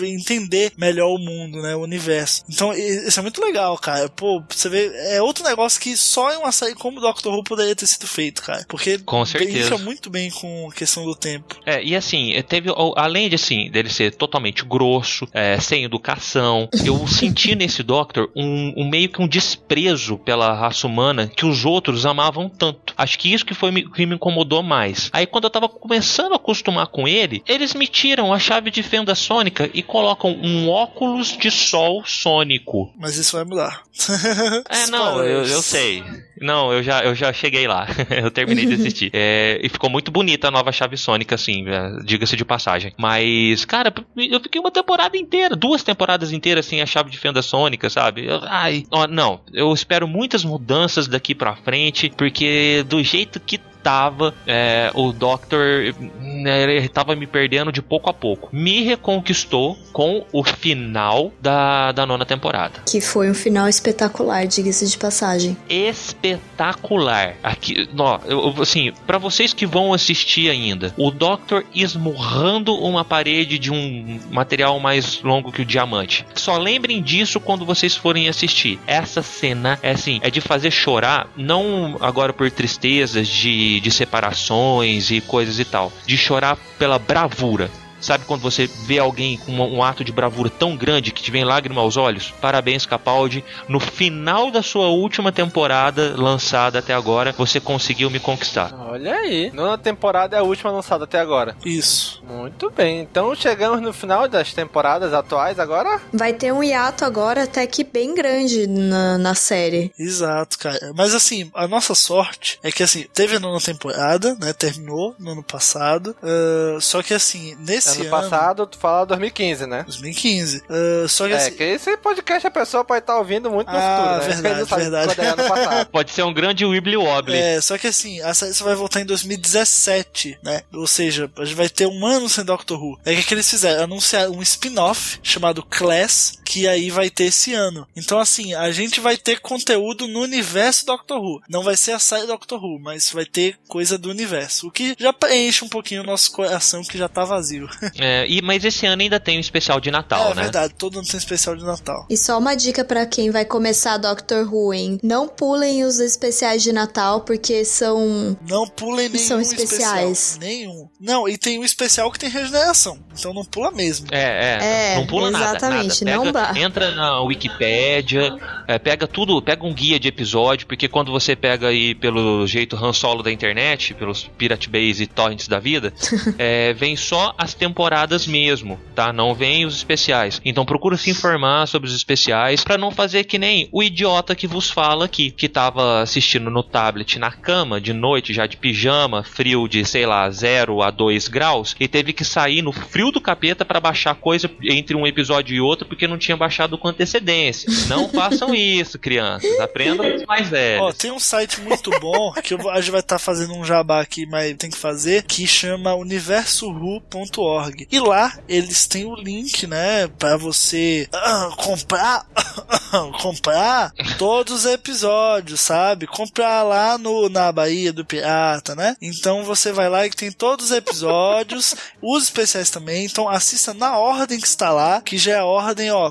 entender 0.02 0.72
melhor 0.76 1.08
o 1.08 1.18
mundo, 1.18 1.60
né, 1.60 1.74
o 1.74 1.80
universo. 1.80 2.44
Então, 2.48 2.72
isso 2.72 3.18
é 3.18 3.22
muito 3.22 3.42
legal, 3.42 3.76
cara. 3.76 4.08
Pô, 4.08 4.42
você 4.48 4.68
vê, 4.68 4.90
é 5.14 5.20
outro 5.22 5.44
negócio 5.44 5.80
que 5.80 5.96
só 5.96 6.32
em 6.32 6.36
uma 6.36 6.52
série 6.52 6.74
como 6.74 7.00
Doctor 7.00 7.34
Who 7.34 7.44
poderia 7.44 7.74
ter 7.74 7.86
sido 7.86 8.06
feito, 8.06 8.42
cara. 8.42 8.64
Porque 8.68 8.98
com 8.98 9.24
certeza. 9.24 9.78
muito 9.78 10.10
bem 10.10 10.30
com 10.30 10.68
a 10.70 10.74
questão 10.74 11.04
do 11.04 11.14
tempo. 11.14 11.56
É, 11.66 11.82
e 11.82 11.96
assim, 11.96 12.32
teve, 12.48 12.70
além 12.96 13.28
de 13.28 13.34
assim, 13.34 13.70
dele 13.70 13.88
ser 13.88 14.14
totalmente 14.14 14.64
grosso, 14.64 15.26
é, 15.32 15.58
sem 15.58 15.84
educação, 15.84 16.68
eu 16.84 17.06
senti 17.06 17.54
nesse 17.56 17.82
Doctor 17.82 18.30
um, 18.36 18.72
um, 18.76 18.88
meio 18.88 19.08
que 19.08 19.20
um 19.20 19.28
desprezo 19.28 20.18
pela 20.18 20.52
raça 20.52 20.86
humana 20.86 21.26
que 21.26 21.44
os 21.44 21.64
outros 21.64 22.06
amavam 22.06 22.48
tanto. 22.48 22.94
Acho 22.96 23.18
que 23.18 23.32
isso 23.32 23.44
que 23.44 23.54
foi 23.54 23.72
que 23.72 24.06
me 24.06 24.14
incomodou 24.14 24.62
mais. 24.62 25.10
Aí 25.12 25.26
quando 25.26 25.44
eu 25.44 25.50
tava 25.50 25.68
começando 25.68 26.32
a 26.32 26.36
acostumar 26.36 26.86
com 26.86 27.08
ele, 27.08 27.42
eles 27.46 27.71
me 27.74 27.86
tiram 27.86 28.32
a 28.32 28.38
chave 28.38 28.70
de 28.70 28.82
fenda 28.82 29.14
sônica 29.14 29.68
e 29.72 29.82
colocam 29.82 30.30
um 30.42 30.68
óculos 30.68 31.36
de 31.36 31.50
sol 31.50 32.04
sônico. 32.04 32.92
Mas 32.98 33.16
isso 33.16 33.36
vai 33.36 33.44
mudar. 33.44 33.82
é, 34.68 34.86
não, 34.88 35.22
eu, 35.22 35.44
eu 35.44 35.62
sei. 35.62 36.02
Não, 36.40 36.72
eu 36.72 36.82
já, 36.82 37.00
eu 37.02 37.14
já 37.14 37.32
cheguei 37.32 37.68
lá. 37.68 37.86
eu 38.10 38.30
terminei 38.30 38.66
de 38.66 38.74
assistir. 38.74 39.10
É, 39.24 39.60
e 39.62 39.68
ficou 39.68 39.90
muito 39.90 40.10
bonita 40.10 40.48
a 40.48 40.50
nova 40.50 40.72
chave 40.72 40.96
sônica, 40.96 41.34
assim, 41.34 41.68
é, 41.68 42.02
diga-se 42.02 42.34
de 42.34 42.44
passagem. 42.44 42.92
Mas, 42.98 43.64
cara, 43.64 43.92
eu 44.16 44.40
fiquei 44.40 44.60
uma 44.60 44.70
temporada 44.70 45.16
inteira, 45.16 45.54
duas 45.54 45.82
temporadas 45.82 46.32
inteiras 46.32 46.66
sem 46.66 46.80
a 46.80 46.86
chave 46.86 47.10
de 47.10 47.18
fenda 47.18 47.42
sônica, 47.42 47.88
sabe? 47.90 48.26
Eu, 48.26 48.40
ai, 48.42 48.84
ó, 48.90 49.06
não, 49.06 49.40
eu 49.52 49.72
espero 49.72 50.08
muitas 50.08 50.44
mudanças 50.44 51.06
daqui 51.06 51.34
pra 51.34 51.56
frente, 51.56 52.10
porque 52.16 52.84
do 52.88 53.02
jeito 53.02 53.38
que 53.38 53.60
tava, 53.82 54.34
é, 54.46 54.90
o 54.94 55.12
Doctor 55.12 55.94
né, 56.20 56.62
ele 56.62 56.88
tava 56.88 57.14
me 57.14 57.26
perdendo 57.26 57.72
de 57.72 57.82
pouco 57.82 58.08
a 58.10 58.14
pouco. 58.14 58.48
Me 58.52 58.82
reconquistou 58.82 59.78
com 59.92 60.24
o 60.32 60.44
final 60.44 61.32
da, 61.40 61.92
da 61.92 62.06
nona 62.06 62.24
temporada. 62.24 62.80
Que 62.86 63.00
foi 63.00 63.30
um 63.30 63.34
final 63.34 63.68
espetacular, 63.68 64.46
diga-se 64.46 64.86
de 64.86 64.96
passagem. 64.96 65.56
Espetacular. 65.68 67.36
Aqui, 67.42 67.88
ó, 67.96 68.18
eu, 68.26 68.54
assim, 68.60 68.92
para 69.06 69.18
vocês 69.18 69.52
que 69.52 69.66
vão 69.66 69.92
assistir 69.92 70.50
ainda, 70.50 70.94
o 70.96 71.10
Doctor 71.10 71.64
esmurrando 71.74 72.74
uma 72.74 73.04
parede 73.04 73.58
de 73.58 73.70
um 73.70 74.20
material 74.30 74.78
mais 74.80 75.22
longo 75.22 75.52
que 75.52 75.62
o 75.62 75.64
diamante. 75.64 76.26
Só 76.34 76.56
lembrem 76.56 77.02
disso 77.02 77.40
quando 77.40 77.64
vocês 77.64 77.94
forem 77.94 78.28
assistir. 78.28 78.78
Essa 78.86 79.22
cena 79.22 79.78
é 79.82 79.92
assim, 79.92 80.20
é 80.22 80.30
de 80.30 80.40
fazer 80.40 80.70
chorar, 80.70 81.28
não 81.36 81.96
agora 82.00 82.32
por 82.32 82.50
tristezas 82.50 83.28
de 83.28 83.71
de, 83.80 83.90
separações 83.90 85.10
e 85.10 85.20
coisas 85.20 85.58
e 85.58 85.64
tal. 85.64 85.92
De 86.06 86.16
chorar 86.16 86.56
pela 86.78 86.98
bravura. 86.98 87.70
Sabe 88.02 88.24
quando 88.24 88.40
você 88.40 88.66
vê 88.66 88.98
alguém 88.98 89.38
com 89.38 89.52
um, 89.52 89.76
um 89.76 89.82
ato 89.82 90.04
de 90.04 90.10
bravura 90.10 90.50
tão 90.50 90.76
grande 90.76 91.12
que 91.12 91.22
te 91.22 91.30
vem 91.30 91.44
lágrima 91.44 91.80
aos 91.80 91.96
olhos? 91.96 92.34
Parabéns, 92.40 92.84
Capaldi. 92.84 93.44
No 93.68 93.78
final 93.78 94.50
da 94.50 94.60
sua 94.60 94.88
última 94.88 95.30
temporada 95.30 96.14
lançada 96.16 96.80
até 96.80 96.92
agora, 96.92 97.32
você 97.32 97.60
conseguiu 97.60 98.10
me 98.10 98.18
conquistar. 98.18 98.74
Olha 98.76 99.14
aí. 99.14 99.52
Nona 99.54 99.78
temporada 99.78 100.36
é 100.36 100.40
a 100.40 100.42
última 100.42 100.72
lançada 100.72 101.04
até 101.04 101.20
agora. 101.20 101.56
Isso. 101.64 102.20
Muito 102.28 102.70
bem. 102.70 103.00
Então 103.00 103.32
chegamos 103.36 103.80
no 103.80 103.92
final 103.92 104.26
das 104.28 104.52
temporadas 104.52 105.12
atuais 105.12 105.60
agora. 105.60 106.00
Vai 106.12 106.32
ter 106.32 106.52
um 106.52 106.62
hiato 106.62 107.04
agora 107.04 107.44
até 107.44 107.66
que 107.68 107.84
bem 107.84 108.14
grande 108.14 108.66
na, 108.66 109.16
na 109.16 109.34
série. 109.34 109.92
Exato, 109.96 110.58
cara. 110.58 110.92
Mas 110.96 111.14
assim, 111.14 111.50
a 111.54 111.68
nossa 111.68 111.94
sorte 111.94 112.58
é 112.64 112.72
que 112.72 112.82
assim, 112.82 113.06
teve 113.14 113.36
a 113.36 113.40
nona 113.40 113.60
temporada, 113.60 114.34
né? 114.40 114.52
Terminou 114.52 115.14
no 115.20 115.30
ano 115.30 115.42
passado. 115.42 116.16
Uh, 116.20 116.80
só 116.80 117.00
que 117.00 117.14
assim, 117.14 117.56
nesse 117.60 117.91
ano 118.00 118.10
passado, 118.10 118.66
tu 118.66 118.78
fala 118.78 119.06
2015, 119.06 119.66
né? 119.66 119.82
2015. 119.84 120.62
Uh, 120.68 121.08
só 121.08 121.26
que 121.26 121.34
é, 121.34 121.36
assim... 121.36 121.52
que 121.52 121.62
esse 121.62 121.96
podcast 121.96 122.46
a 122.46 122.50
pessoa 122.50 122.84
pode 122.84 123.00
estar 123.00 123.18
ouvindo 123.18 123.50
muito 123.50 123.70
no 123.70 123.76
ah, 123.76 124.20
futuro, 124.20 124.42
né? 124.42 124.64
Verdade, 124.64 125.14
verdade. 125.14 125.88
pode 125.92 126.10
ser 126.10 126.22
um 126.22 126.32
grande 126.32 126.64
Wibbly 126.64 126.96
Wobbly. 126.96 127.36
É, 127.36 127.60
só 127.60 127.76
que 127.78 127.86
assim, 127.86 128.20
a 128.20 128.34
série 128.34 128.52
vai 128.62 128.74
voltar 128.74 129.00
em 129.00 129.06
2017, 129.06 130.38
né? 130.42 130.62
Ou 130.72 130.86
seja, 130.86 131.30
a 131.36 131.44
gente 131.44 131.56
vai 131.56 131.68
ter 131.68 131.86
um 131.86 132.06
ano 132.06 132.28
sem 132.28 132.44
Doctor 132.44 132.82
Who. 132.82 132.98
É 133.04 133.14
que, 133.14 133.22
que 133.22 133.34
eles 133.34 133.48
fizeram? 133.48 133.84
Anunciaram 133.84 134.32
um 134.32 134.42
spin-off 134.42 135.18
chamado 135.22 135.62
Class, 135.62 136.38
que 136.52 136.68
aí 136.68 136.90
vai 136.90 137.08
ter 137.08 137.24
esse 137.24 137.54
ano. 137.54 137.88
Então, 137.96 138.18
assim, 138.18 138.52
a 138.52 138.70
gente 138.70 139.00
vai 139.00 139.16
ter 139.16 139.40
conteúdo 139.40 140.06
no 140.06 140.20
universo 140.20 140.84
Doctor 140.84 141.18
Who. 141.18 141.40
Não 141.48 141.62
vai 141.62 141.78
ser 141.78 141.92
a 141.92 141.98
série 141.98 142.26
Doctor 142.26 142.62
Who, 142.62 142.78
mas 142.78 143.10
vai 143.10 143.24
ter 143.24 143.56
coisa 143.66 143.96
do 143.96 144.10
universo. 144.10 144.68
O 144.68 144.70
que 144.70 144.94
já 144.98 145.14
preenche 145.14 145.64
um 145.64 145.68
pouquinho 145.68 146.02
o 146.02 146.06
nosso 146.06 146.30
coração 146.30 146.82
que 146.82 146.98
já 146.98 147.08
tá 147.08 147.24
vazio. 147.24 147.66
É, 148.04 148.26
e, 148.26 148.42
mas 148.42 148.64
esse 148.64 148.84
ano 148.86 149.02
ainda 149.02 149.20
tem 149.20 149.36
um 149.36 149.40
especial 149.40 149.78
de 149.78 149.90
Natal, 149.90 150.32
é 150.32 150.34
né? 150.34 150.42
verdade, 150.42 150.74
todo 150.76 150.98
ano 150.98 151.06
tem 151.06 151.18
especial 151.18 151.54
de 151.54 151.62
Natal. 151.62 152.04
E 152.10 152.16
só 152.16 152.38
uma 152.38 152.54
dica 152.54 152.84
pra 152.84 153.06
quem 153.06 153.30
vai 153.30 153.44
começar 153.44 153.96
Doctor 153.98 154.52
Who, 154.52 154.74
hein? 154.74 154.98
Não 155.02 155.28
pulem 155.28 155.84
os 155.84 156.00
especiais 156.00 156.62
de 156.62 156.72
Natal, 156.72 157.20
porque 157.20 157.64
são. 157.64 158.36
Não 158.48 158.66
pulem 158.66 159.08
nenhum 159.08 159.24
São 159.24 159.40
especiais. 159.40 160.18
especial. 160.32 160.40
Nenhum. 160.40 160.88
Não, 160.98 161.28
e 161.28 161.36
tem 161.38 161.58
um 161.58 161.64
especial 161.64 162.10
que 162.10 162.18
tem 162.18 162.30
regeneração. 162.30 162.98
Então 163.16 163.32
não 163.32 163.44
pula 163.44 163.70
mesmo. 163.70 164.06
É, 164.10 164.18
é, 164.20 164.94
É, 164.94 164.96
não 164.96 165.06
pula 165.06 165.28
exatamente, 165.28 166.04
nada. 166.04 166.16
nada. 166.18 166.24
não 166.24 166.32
Dá. 166.42 166.60
Entra 166.60 166.90
na 166.92 167.20
Wikipédia, 167.20 168.36
é, 168.66 168.78
pega 168.78 169.06
tudo, 169.06 169.40
pega 169.40 169.64
um 169.64 169.72
guia 169.72 170.00
de 170.00 170.08
episódio, 170.08 170.66
porque 170.66 170.88
quando 170.88 171.12
você 171.12 171.36
pega 171.36 171.68
aí 171.68 171.94
pelo 171.94 172.46
jeito 172.46 172.76
Han 172.76 172.92
Solo 172.92 173.22
da 173.22 173.30
internet, 173.30 173.94
pelos 173.94 174.24
Pirate 174.36 174.68
Base 174.68 175.04
e 175.04 175.06
Torrents 175.06 175.46
da 175.46 175.60
vida, 175.60 175.92
é, 176.38 176.72
vem 176.72 176.96
só 176.96 177.34
as 177.38 177.54
temporadas 177.54 178.26
mesmo, 178.26 178.78
tá? 178.94 179.12
Não 179.12 179.34
vem 179.34 179.64
os 179.64 179.76
especiais. 179.76 180.40
Então 180.44 180.64
procura 180.64 180.96
se 180.96 181.10
informar 181.10 181.66
sobre 181.66 181.88
os 181.88 181.94
especiais 181.94 182.64
pra 182.64 182.76
não 182.76 182.90
fazer 182.90 183.24
que 183.24 183.38
nem 183.38 183.68
o 183.70 183.82
idiota 183.82 184.34
que 184.34 184.46
vos 184.46 184.70
fala 184.70 185.04
aqui, 185.04 185.30
que 185.30 185.48
tava 185.48 186.02
assistindo 186.02 186.50
no 186.50 186.62
tablet 186.62 187.18
na 187.18 187.30
cama 187.30 187.80
de 187.80 187.92
noite, 187.92 188.32
já 188.32 188.46
de 188.46 188.56
pijama, 188.56 189.22
frio 189.22 189.68
de, 189.68 189.84
sei 189.84 190.06
lá, 190.06 190.28
0 190.28 190.82
a 190.82 190.90
2 190.90 191.28
graus, 191.28 191.76
e 191.78 191.86
teve 191.86 192.12
que 192.12 192.24
sair 192.24 192.62
no 192.62 192.72
frio 192.72 193.10
do 193.10 193.20
capeta 193.20 193.64
pra 193.64 193.80
baixar 193.80 194.14
coisa 194.14 194.50
entre 194.62 194.96
um 194.96 195.06
episódio 195.06 195.54
e 195.54 195.60
outro 195.60 195.86
porque 195.86 196.06
não 196.06 196.18
tinha 196.18 196.31
baixado 196.36 196.78
com 196.78 196.88
antecedência. 196.88 197.68
Não 197.88 198.08
façam 198.08 198.54
isso, 198.54 198.98
crianças. 198.98 199.58
Aprendam 199.60 200.14
os 200.14 200.24
mais 200.24 200.48
velhos. 200.48 200.82
Ó, 200.82 200.92
tem 200.92 201.10
um 201.10 201.18
site 201.18 201.60
muito 201.60 201.90
bom 202.00 202.32
que 202.32 202.54
eu 202.54 202.70
a 202.70 202.80
gente 202.80 202.90
vai 202.90 203.00
estar 203.00 203.18
fazendo 203.18 203.54
um 203.54 203.64
jabá 203.64 204.00
aqui, 204.00 204.26
mas 204.26 204.56
tem 204.56 204.70
que 204.70 204.78
fazer, 204.78 205.24
que 205.24 205.46
chama 205.46 205.94
universoru.org. 205.94 207.86
E 207.90 208.00
lá 208.00 208.38
eles 208.48 208.86
têm 208.86 209.04
o 209.04 209.14
link, 209.14 209.66
né, 209.66 210.08
Pra 210.18 210.36
você 210.36 211.08
ah, 211.12 211.50
comprar 211.56 212.26
comprar 213.20 213.92
todos 214.18 214.64
os 214.64 214.66
episódios, 214.66 215.60
sabe? 215.60 216.06
Comprar 216.06 216.62
lá 216.62 216.98
no 216.98 217.28
na 217.28 217.50
Bahia 217.50 217.92
do 217.92 218.04
Pirata, 218.04 218.74
né? 218.74 218.96
Então 219.00 219.44
você 219.44 219.72
vai 219.72 219.88
lá 219.88 220.06
e 220.06 220.10
tem 220.10 220.30
todos 220.30 220.66
os 220.66 220.72
episódios, 220.72 221.74
os 222.00 222.24
especiais 222.24 222.70
também. 222.70 223.04
Então 223.04 223.28
assista 223.28 223.74
na 223.74 223.98
ordem 223.98 224.38
que 224.38 224.46
está 224.46 224.70
lá, 224.70 225.00
que 225.00 225.18
já 225.18 225.32
é 225.32 225.38
a 225.38 225.44
ordem, 225.44 225.90
ó, 225.90 226.10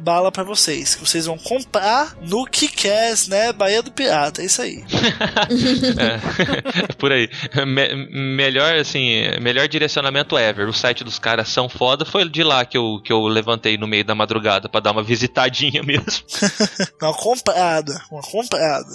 bala 0.00 0.32
pra 0.32 0.42
vocês, 0.42 0.94
que 0.94 1.06
vocês 1.06 1.26
vão 1.26 1.38
comprar 1.38 2.16
no 2.20 2.44
Kickass, 2.46 3.28
né? 3.28 3.52
Bahia 3.52 3.82
do 3.82 3.90
Pirata, 3.92 4.42
é 4.42 4.46
isso 4.46 4.62
aí. 4.62 4.84
É, 5.98 6.92
por 6.98 7.12
aí. 7.12 7.28
Me- 7.66 8.08
melhor, 8.10 8.74
assim, 8.74 9.22
melhor 9.40 9.68
direcionamento 9.68 10.36
ever. 10.38 10.68
O 10.68 10.72
site 10.72 11.04
dos 11.04 11.18
caras 11.18 11.48
são 11.48 11.68
foda. 11.68 12.04
Foi 12.04 12.28
de 12.28 12.42
lá 12.42 12.64
que 12.64 12.76
eu, 12.76 13.00
que 13.04 13.12
eu 13.12 13.22
levantei 13.26 13.76
no 13.76 13.86
meio 13.86 14.04
da 14.04 14.14
madrugada 14.14 14.68
pra 14.68 14.80
dar 14.80 14.92
uma 14.92 15.02
visitadinha 15.02 15.82
mesmo. 15.84 16.10
Uma 17.00 17.14
comprada, 17.14 18.00
uma 18.10 18.20
comprada. 18.22 18.86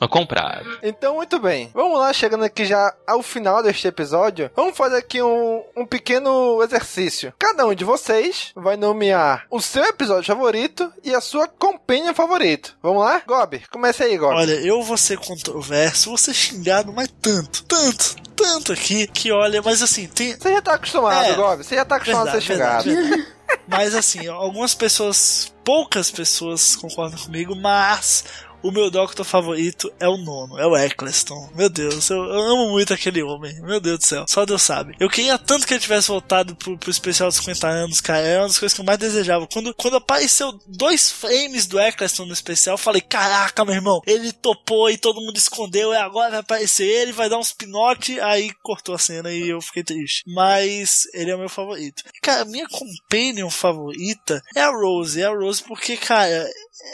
Uma 0.00 0.08
comprada. 0.08 0.64
Então, 0.82 1.16
muito 1.16 1.38
bem. 1.38 1.70
Vamos 1.74 1.98
lá, 1.98 2.12
chegando 2.12 2.44
aqui 2.44 2.64
já 2.64 2.94
ao 3.06 3.22
final 3.22 3.62
deste 3.62 3.86
episódio. 3.88 4.50
Vamos 4.54 4.76
fazer 4.76 4.96
aqui 4.96 5.20
um, 5.22 5.62
um 5.76 5.84
pequeno 5.86 6.62
exercício. 6.62 7.32
Cada 7.38 7.66
um 7.66 7.74
de 7.74 7.84
vocês 7.84 8.52
vai 8.54 8.76
nomear 8.76 9.44
o 9.50 9.60
seu 9.60 9.84
episódio 9.84 10.15
favorito 10.24 10.92
e 11.04 11.14
a 11.14 11.20
sua 11.20 11.48
companion 11.48 12.14
favorito. 12.14 12.76
Vamos 12.82 13.02
lá? 13.02 13.22
Gob, 13.26 13.62
comece 13.70 14.02
aí, 14.04 14.16
Gob. 14.16 14.34
Olha, 14.34 14.52
eu 14.54 14.82
vou 14.82 14.96
ser 14.96 15.18
controverso, 15.18 16.08
vou 16.10 16.18
ser 16.18 16.34
xingado, 16.34 16.92
mas 16.92 17.08
tanto, 17.20 17.64
tanto, 17.64 18.16
tanto 18.36 18.72
aqui, 18.72 19.06
que 19.06 19.32
olha, 19.32 19.60
mas 19.62 19.82
assim, 19.82 20.06
tem. 20.06 20.34
Você 20.36 20.52
já 20.52 20.62
tá 20.62 20.74
acostumado, 20.74 21.24
É, 21.26 21.34
Gob. 21.34 21.62
Você 21.64 21.74
já 21.74 21.84
tá 21.84 21.96
acostumado 21.96 22.28
a 22.28 22.32
ser 22.32 22.40
xingado. 22.40 22.84
Verdade, 22.84 23.10
verdade. 23.10 23.36
Mas 23.68 23.94
assim, 23.94 24.26
algumas 24.26 24.74
pessoas, 24.74 25.52
poucas 25.64 26.10
pessoas 26.10 26.74
concordam 26.76 27.18
comigo, 27.18 27.54
mas 27.54 28.24
o 28.66 28.72
meu 28.72 28.90
Doctor 28.90 29.24
favorito 29.24 29.92
é 30.00 30.08
o 30.08 30.16
nono, 30.16 30.58
é 30.58 30.66
o 30.66 30.76
Eccleston. 30.76 31.50
Meu 31.54 31.68
Deus, 31.68 32.10
eu, 32.10 32.16
eu 32.16 32.40
amo 32.40 32.70
muito 32.70 32.92
aquele 32.92 33.22
homem. 33.22 33.54
Meu 33.62 33.80
Deus 33.80 33.98
do 34.00 34.04
céu, 34.04 34.24
só 34.28 34.44
Deus 34.44 34.62
sabe. 34.62 34.96
Eu 34.98 35.08
queria 35.08 35.38
tanto 35.38 35.66
que 35.66 35.74
ele 35.74 35.80
tivesse 35.80 36.08
voltado 36.08 36.56
pro, 36.56 36.76
pro 36.76 36.90
especial 36.90 37.28
dos 37.28 37.38
50 37.38 37.68
anos, 37.68 38.00
cara. 38.00 38.26
É 38.26 38.38
uma 38.38 38.48
das 38.48 38.58
coisas 38.58 38.74
que 38.74 38.80
eu 38.80 38.84
mais 38.84 38.98
desejava. 38.98 39.46
Quando, 39.46 39.72
quando 39.74 39.96
apareceu 39.96 40.58
dois 40.66 41.10
frames 41.10 41.66
do 41.66 41.78
Eccleston 41.78 42.26
no 42.26 42.32
especial, 42.32 42.74
eu 42.74 42.78
falei: 42.78 43.00
Caraca, 43.00 43.64
meu 43.64 43.74
irmão, 43.74 44.00
ele 44.06 44.32
topou 44.32 44.90
e 44.90 44.98
todo 44.98 45.20
mundo 45.20 45.36
escondeu. 45.36 45.92
E 45.92 45.96
agora 45.96 46.30
vai 46.30 46.40
aparecer 46.40 46.86
ele, 46.86 47.12
vai 47.12 47.28
dar 47.28 47.38
uns 47.38 47.52
pinote. 47.52 48.18
Aí 48.20 48.50
cortou 48.62 48.94
a 48.94 48.98
cena 48.98 49.32
e 49.32 49.48
eu 49.48 49.60
fiquei 49.60 49.84
triste. 49.84 50.24
Mas 50.26 51.06
ele 51.14 51.30
é 51.30 51.36
o 51.36 51.38
meu 51.38 51.48
favorito. 51.48 52.02
Cara, 52.22 52.44
minha 52.44 52.66
companion 52.68 53.50
favorita 53.50 54.42
é 54.54 54.60
a 54.60 54.70
Rose. 54.70 55.20
É 55.20 55.26
a 55.26 55.30
Rose 55.30 55.62
porque, 55.62 55.96
cara, 55.96 56.48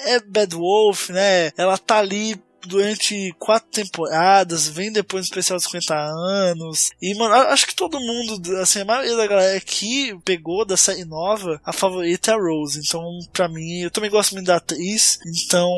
é 0.05 0.21
Bad 0.21 0.55
Wolf, 0.55 1.11
né? 1.11 1.51
Ela 1.63 1.79
tá 1.79 1.99
ali 1.99 2.41
durante 2.67 3.35
quatro 3.39 3.69
temporadas, 3.71 4.69
vem 4.69 4.93
depois 4.93 5.23
no 5.23 5.31
especial 5.31 5.59
dos 5.59 5.65
50 5.65 5.95
anos. 5.95 6.91
E, 7.01 7.15
mano, 7.17 7.35
acho 7.35 7.67
que 7.67 7.75
todo 7.75 8.01
mundo, 8.01 8.57
assim, 8.59 8.81
a 8.81 8.85
maioria 8.85 9.17
da 9.17 9.27
galera 9.27 9.61
que 9.61 10.17
pegou 10.25 10.65
da 10.65 10.77
série 10.77 11.05
nova, 11.05 11.61
a 11.65 11.73
favorita 11.73 12.31
é 12.31 12.35
a 12.35 12.39
Rose. 12.39 12.81
Então, 12.81 13.03
pra 13.33 13.49
mim, 13.49 13.81
eu 13.81 13.91
também 13.91 14.11
gosto 14.11 14.33
muito 14.35 14.47
da 14.47 14.57
atriz, 14.57 15.19
então 15.27 15.69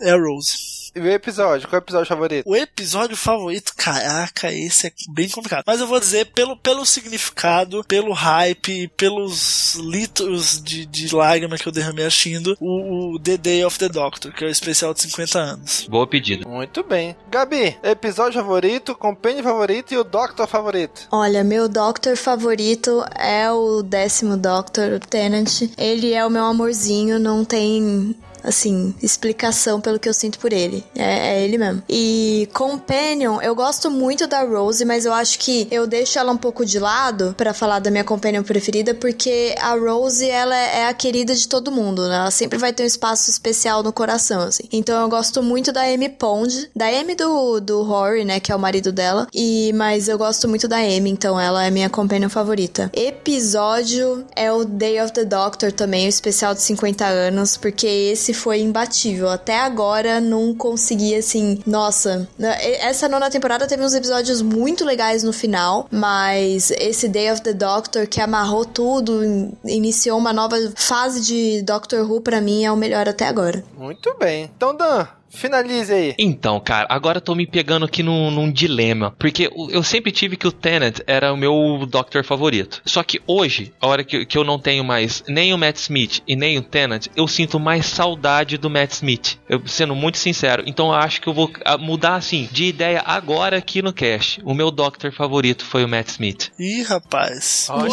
é 0.00 0.10
a 0.10 0.16
Rose. 0.16 0.83
E 0.94 1.00
o 1.00 1.10
episódio? 1.10 1.68
Qual 1.68 1.78
é 1.78 1.82
o 1.82 1.84
episódio 1.84 2.06
favorito? 2.06 2.48
O 2.48 2.54
episódio 2.54 3.16
favorito, 3.16 3.72
caraca, 3.76 4.52
esse 4.52 4.86
é 4.86 4.92
bem 5.10 5.28
complicado. 5.28 5.64
Mas 5.66 5.80
eu 5.80 5.86
vou 5.86 5.98
dizer 5.98 6.26
pelo, 6.26 6.56
pelo 6.56 6.86
significado, 6.86 7.82
pelo 7.84 8.12
hype, 8.12 8.88
pelos 8.96 9.74
litros 9.74 10.62
de, 10.62 10.86
de 10.86 11.14
lágrima 11.14 11.56
que 11.56 11.66
eu 11.66 11.72
derramei 11.72 12.04
assistindo, 12.04 12.56
o, 12.60 13.14
o 13.14 13.18
The 13.18 13.36
Day 13.36 13.64
of 13.64 13.78
the 13.78 13.88
Doctor, 13.88 14.32
que 14.32 14.44
é 14.44 14.46
o 14.46 14.50
especial 14.50 14.94
de 14.94 15.02
50 15.02 15.38
anos. 15.38 15.86
Boa 15.90 16.06
pedida. 16.06 16.48
Muito 16.48 16.84
bem. 16.84 17.16
Gabi, 17.28 17.76
episódio 17.82 18.40
favorito, 18.40 18.94
companion 18.94 19.42
favorito 19.42 19.92
e 19.92 19.98
o 19.98 20.04
Doctor 20.04 20.46
favorito. 20.46 21.08
Olha, 21.10 21.42
meu 21.42 21.68
Doctor 21.68 22.16
favorito 22.16 23.04
é 23.16 23.50
o 23.50 23.82
décimo 23.82 24.36
Doctor, 24.36 24.92
o 24.92 25.00
Tennant. 25.00 25.62
Ele 25.76 26.12
é 26.12 26.24
o 26.24 26.30
meu 26.30 26.44
amorzinho, 26.44 27.18
não 27.18 27.44
tem. 27.44 28.14
Assim, 28.44 28.94
explicação 29.02 29.80
pelo 29.80 29.98
que 29.98 30.08
eu 30.08 30.14
sinto 30.14 30.38
por 30.38 30.52
ele. 30.52 30.84
É, 30.94 31.34
é 31.34 31.44
ele 31.44 31.56
mesmo. 31.56 31.82
E 31.88 32.48
Companion, 32.52 33.40
eu 33.40 33.54
gosto 33.54 33.90
muito 33.90 34.26
da 34.26 34.42
Rose, 34.42 34.84
mas 34.84 35.06
eu 35.06 35.12
acho 35.12 35.38
que 35.38 35.66
eu 35.70 35.86
deixo 35.86 36.18
ela 36.18 36.30
um 36.30 36.36
pouco 36.36 36.64
de 36.64 36.78
lado 36.78 37.34
pra 37.36 37.54
falar 37.54 37.78
da 37.78 37.90
minha 37.90 38.04
Companion 38.04 38.42
preferida, 38.42 38.94
porque 38.94 39.54
a 39.58 39.74
Rose, 39.74 40.28
ela 40.28 40.54
é 40.54 40.86
a 40.86 40.94
querida 40.94 41.34
de 41.34 41.48
todo 41.48 41.72
mundo, 41.72 42.06
né? 42.06 42.16
Ela 42.16 42.30
sempre 42.30 42.58
vai 42.58 42.72
ter 42.72 42.82
um 42.82 42.86
espaço 42.86 43.30
especial 43.30 43.82
no 43.82 43.92
coração, 43.92 44.42
assim. 44.42 44.64
Então 44.70 45.00
eu 45.00 45.08
gosto 45.08 45.42
muito 45.42 45.72
da 45.72 45.82
Amy 45.82 46.10
Pond, 46.10 46.70
da 46.76 46.86
Amy 46.86 47.14
do, 47.14 47.60
do 47.60 47.82
Rory, 47.82 48.24
né? 48.24 48.40
Que 48.40 48.52
é 48.52 48.56
o 48.56 48.58
marido 48.58 48.92
dela. 48.92 49.26
E, 49.32 49.72
mas 49.74 50.08
eu 50.08 50.18
gosto 50.18 50.46
muito 50.46 50.68
da 50.68 50.76
Amy, 50.76 51.10
então 51.10 51.40
ela 51.40 51.64
é 51.64 51.70
minha 51.70 51.88
companion 51.88 52.28
favorita. 52.28 52.90
Episódio 52.92 54.24
é 54.36 54.52
o 54.52 54.64
Day 54.64 55.00
of 55.00 55.12
the 55.12 55.24
Doctor 55.24 55.72
também, 55.72 56.06
o 56.06 56.08
especial 56.08 56.54
de 56.54 56.60
50 56.60 57.06
anos, 57.06 57.56
porque 57.56 57.86
esse 57.86 58.33
foi 58.34 58.60
imbatível. 58.60 59.28
Até 59.30 59.58
agora 59.58 60.20
não 60.20 60.54
consegui, 60.54 61.14
assim. 61.14 61.60
Nossa, 61.66 62.28
né, 62.38 62.56
essa 62.80 63.08
nona 63.08 63.30
temporada 63.30 63.66
teve 63.66 63.82
uns 63.84 63.94
episódios 63.94 64.42
muito 64.42 64.84
legais 64.84 65.22
no 65.22 65.32
final, 65.32 65.86
mas 65.90 66.70
esse 66.72 67.08
Day 67.08 67.30
of 67.32 67.40
the 67.42 67.52
Doctor 67.52 68.06
que 68.06 68.20
amarrou 68.20 68.64
tudo, 68.64 69.24
in- 69.24 69.52
iniciou 69.64 70.18
uma 70.18 70.32
nova 70.32 70.56
fase 70.74 71.20
de 71.20 71.62
Doctor 71.62 72.10
Who, 72.10 72.20
pra 72.20 72.40
mim 72.40 72.64
é 72.64 72.72
o 72.72 72.76
melhor 72.76 73.08
até 73.08 73.26
agora. 73.26 73.64
Muito 73.78 74.14
bem. 74.18 74.50
Então, 74.56 74.74
Dan, 74.76 75.06
finalize 75.34 75.92
aí. 75.92 76.14
Então, 76.18 76.58
cara, 76.60 76.86
agora 76.88 77.18
eu 77.18 77.22
tô 77.22 77.34
me 77.34 77.46
pegando 77.46 77.84
aqui 77.84 78.02
num, 78.02 78.30
num 78.30 78.50
dilema. 78.50 79.14
Porque 79.18 79.50
eu 79.70 79.82
sempre 79.82 80.12
tive 80.12 80.36
que 80.36 80.46
o 80.46 80.52
Tennant 80.52 81.00
era 81.06 81.32
o 81.32 81.36
meu 81.36 81.86
Doctor 81.86 82.24
favorito. 82.24 82.80
Só 82.84 83.02
que 83.02 83.20
hoje, 83.26 83.72
a 83.80 83.86
hora 83.86 84.04
que, 84.04 84.24
que 84.24 84.38
eu 84.38 84.44
não 84.44 84.58
tenho 84.58 84.84
mais 84.84 85.22
nem 85.28 85.52
o 85.52 85.58
Matt 85.58 85.76
Smith 85.76 86.22
e 86.26 86.36
nem 86.36 86.58
o 86.58 86.62
Tennant, 86.62 87.06
eu 87.16 87.26
sinto 87.26 87.58
mais 87.58 87.86
saudade 87.86 88.56
do 88.56 88.70
Matt 88.70 88.92
Smith. 88.92 89.38
Eu 89.48 89.66
sendo 89.66 89.94
muito 89.94 90.18
sincero. 90.18 90.62
Então 90.66 90.86
eu 90.86 90.94
acho 90.94 91.20
que 91.20 91.28
eu 91.28 91.34
vou 91.34 91.50
ah, 91.64 91.76
mudar 91.78 92.16
assim 92.16 92.48
de 92.50 92.64
ideia 92.64 93.02
agora 93.04 93.58
aqui 93.58 93.82
no 93.82 93.92
cast. 93.92 94.40
O 94.44 94.54
meu 94.54 94.70
Doctor 94.70 95.12
favorito 95.12 95.64
foi 95.64 95.84
o 95.84 95.88
Matt 95.88 96.08
Smith. 96.08 96.50
Ih, 96.58 96.82
rapaz. 96.82 97.68
Olha 97.70 97.90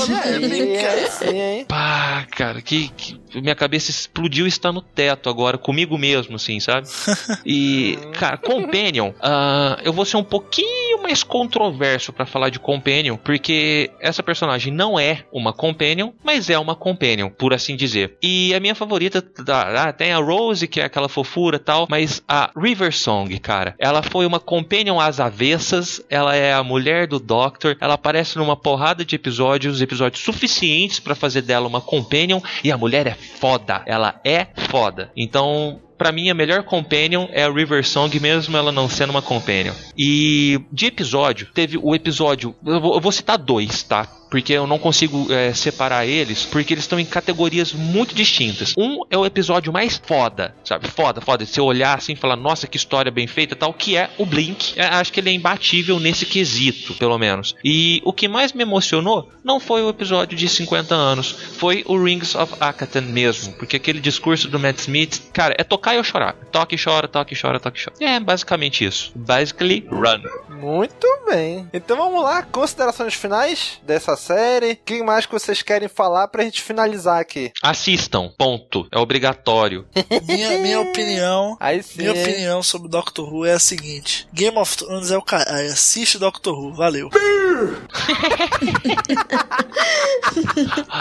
sim, 1.09 1.37
hein? 1.37 1.65
Pá, 1.67 2.25
cara, 2.31 2.61
que, 2.61 2.89
que 2.89 3.19
minha 3.39 3.55
cabeça 3.55 3.91
explodiu 3.91 4.45
e 4.45 4.49
está 4.49 4.71
no 4.71 4.81
teto 4.81 5.29
agora, 5.29 5.57
comigo 5.57 5.97
mesmo, 5.97 6.35
assim, 6.35 6.59
sabe? 6.59 6.87
E, 7.45 7.97
cara, 8.13 8.37
Companion, 8.37 9.11
ah, 9.21 9.79
eu 9.83 9.93
vou 9.93 10.05
ser 10.05 10.17
um 10.17 10.23
pouquinho 10.23 11.01
mais 11.01 11.23
controverso 11.23 12.13
pra 12.13 12.25
falar 12.25 12.49
de 12.49 12.59
Companion, 12.59 13.17
porque 13.17 13.91
essa 13.99 14.21
personagem 14.21 14.71
não 14.71 14.99
é 14.99 15.25
uma 15.31 15.53
Companion, 15.53 16.11
mas 16.23 16.49
é 16.49 16.57
uma 16.57 16.75
Companion, 16.75 17.29
por 17.29 17.53
assim 17.53 17.75
dizer. 17.75 18.17
E 18.21 18.53
a 18.53 18.59
minha 18.59 18.75
favorita, 18.75 19.23
ah, 19.47 19.91
tem 19.91 20.11
a 20.11 20.17
Rose, 20.17 20.67
que 20.67 20.79
é 20.79 20.85
aquela 20.85 21.09
fofura 21.09 21.57
e 21.57 21.59
tal, 21.59 21.87
mas 21.89 22.23
a 22.27 22.51
River 22.55 22.95
Song, 22.95 23.37
cara, 23.39 23.75
ela 23.79 24.01
foi 24.01 24.25
uma 24.25 24.39
Companion 24.39 24.99
às 24.99 25.19
avessas, 25.19 26.01
ela 26.09 26.35
é 26.35 26.53
a 26.53 26.63
mulher 26.63 27.07
do 27.07 27.19
Doctor, 27.19 27.75
ela 27.79 27.95
aparece 27.95 28.37
numa 28.37 28.55
porrada 28.55 29.03
de 29.03 29.15
episódios, 29.15 29.81
episódios 29.81 30.23
suficientes 30.23 30.99
pra 30.99 31.15
fazer 31.15 31.41
dela 31.41 31.67
uma 31.67 31.81
Companion, 31.81 32.39
e 32.63 32.71
a 32.71 32.77
mulher 32.77 33.07
é 33.07 33.13
foda, 33.13 33.81
ela 33.85 34.19
é 34.23 34.47
foda. 34.69 35.11
Então, 35.15 35.79
pra 36.01 36.11
mim, 36.11 36.31
a 36.31 36.33
melhor 36.33 36.63
companion 36.63 37.27
é 37.31 37.43
a 37.43 37.51
River 37.51 37.85
Song, 37.85 38.19
mesmo 38.19 38.57
ela 38.57 38.71
não 38.71 38.89
sendo 38.89 39.11
uma 39.11 39.21
companion. 39.21 39.71
E 39.95 40.59
de 40.71 40.87
episódio, 40.87 41.47
teve 41.53 41.77
o 41.77 41.93
episódio. 41.93 42.55
Eu 42.65 42.81
vou, 42.81 42.95
eu 42.95 42.99
vou 42.99 43.11
citar 43.11 43.37
dois, 43.37 43.83
tá? 43.83 44.07
Porque 44.31 44.53
eu 44.53 44.65
não 44.65 44.79
consigo 44.79 45.31
é, 45.31 45.53
separar 45.53 46.05
eles, 46.05 46.45
porque 46.45 46.73
eles 46.73 46.85
estão 46.85 46.97
em 46.97 47.05
categorias 47.05 47.73
muito 47.73 48.15
distintas. 48.15 48.73
Um 48.77 49.01
é 49.09 49.17
o 49.17 49.25
episódio 49.25 49.73
mais 49.73 50.01
foda, 50.03 50.55
sabe? 50.63 50.87
Foda, 50.87 51.19
foda. 51.19 51.45
Se 51.45 51.59
eu 51.59 51.65
olhar 51.65 51.97
assim 51.97 52.13
e 52.13 52.15
falar, 52.15 52.37
nossa, 52.37 52.65
que 52.65 52.77
história 52.77 53.11
bem 53.11 53.27
feita 53.27 53.57
tal, 53.57 53.73
que 53.73 53.97
é 53.97 54.09
o 54.17 54.25
Blink. 54.25 54.79
É, 54.79 54.85
acho 54.85 55.11
que 55.11 55.19
ele 55.19 55.29
é 55.29 55.33
imbatível 55.33 55.99
nesse 55.99 56.25
quesito, 56.25 56.93
pelo 56.93 57.17
menos. 57.17 57.55
E 57.61 58.01
o 58.05 58.13
que 58.13 58.29
mais 58.29 58.53
me 58.53 58.61
emocionou 58.63 59.29
não 59.43 59.59
foi 59.59 59.81
o 59.81 59.89
episódio 59.89 60.37
de 60.37 60.47
50 60.47 60.95
anos, 60.95 61.31
foi 61.31 61.83
o 61.85 62.01
Rings 62.01 62.33
of 62.33 62.53
Akatan 62.59 63.01
mesmo. 63.01 63.51
Porque 63.53 63.75
aquele 63.75 63.99
discurso 63.99 64.47
do 64.47 64.57
Matt 64.57 64.79
Smith, 64.79 65.21
cara, 65.33 65.55
é 65.57 65.63
tocar 65.63 65.93
e 65.93 65.97
eu 65.97 66.03
chorar. 66.05 66.35
Toque 66.51 66.75
e 66.75 66.81
chora, 66.81 67.07
toque 67.07 67.33
e 67.33 67.37
chora, 67.37 67.59
toque 67.59 67.81
e 67.81 67.83
chora. 67.83 67.95
É 67.99 68.17
basicamente 68.19 68.85
isso. 68.85 69.11
Basically, 69.13 69.85
run. 69.89 70.21
Muito 70.49 71.07
bem. 71.27 71.67
Então 71.73 71.97
vamos 71.97 72.23
lá, 72.23 72.43
considerações 72.43 73.13
finais 73.13 73.79
dessa 73.83 74.15
série. 74.21 74.71
O 74.73 74.77
que 74.77 75.03
mais 75.03 75.25
que 75.25 75.31
vocês 75.31 75.61
querem 75.61 75.87
falar 75.87 76.27
pra 76.27 76.43
gente 76.43 76.61
finalizar 76.61 77.19
aqui? 77.19 77.51
Assistam, 77.61 78.29
ponto. 78.37 78.87
É 78.91 78.99
obrigatório. 78.99 79.85
Minha, 80.27 80.57
minha 80.59 80.79
opinião. 80.81 81.57
Aí 81.59 81.81
sim. 81.83 81.99
Minha 81.99 82.11
opinião 82.13 82.63
sobre 82.63 82.89
Doctor 82.89 83.33
Who 83.33 83.45
é 83.45 83.53
a 83.53 83.59
seguinte: 83.59 84.27
Game 84.33 84.57
of 84.57 84.77
Thrones 84.77 85.11
é 85.11 85.17
o 85.17 85.21
caralho. 85.21 85.67
Assiste 85.71 86.17
Doctor 86.17 86.53
Who, 86.57 86.73
valeu. 86.73 87.09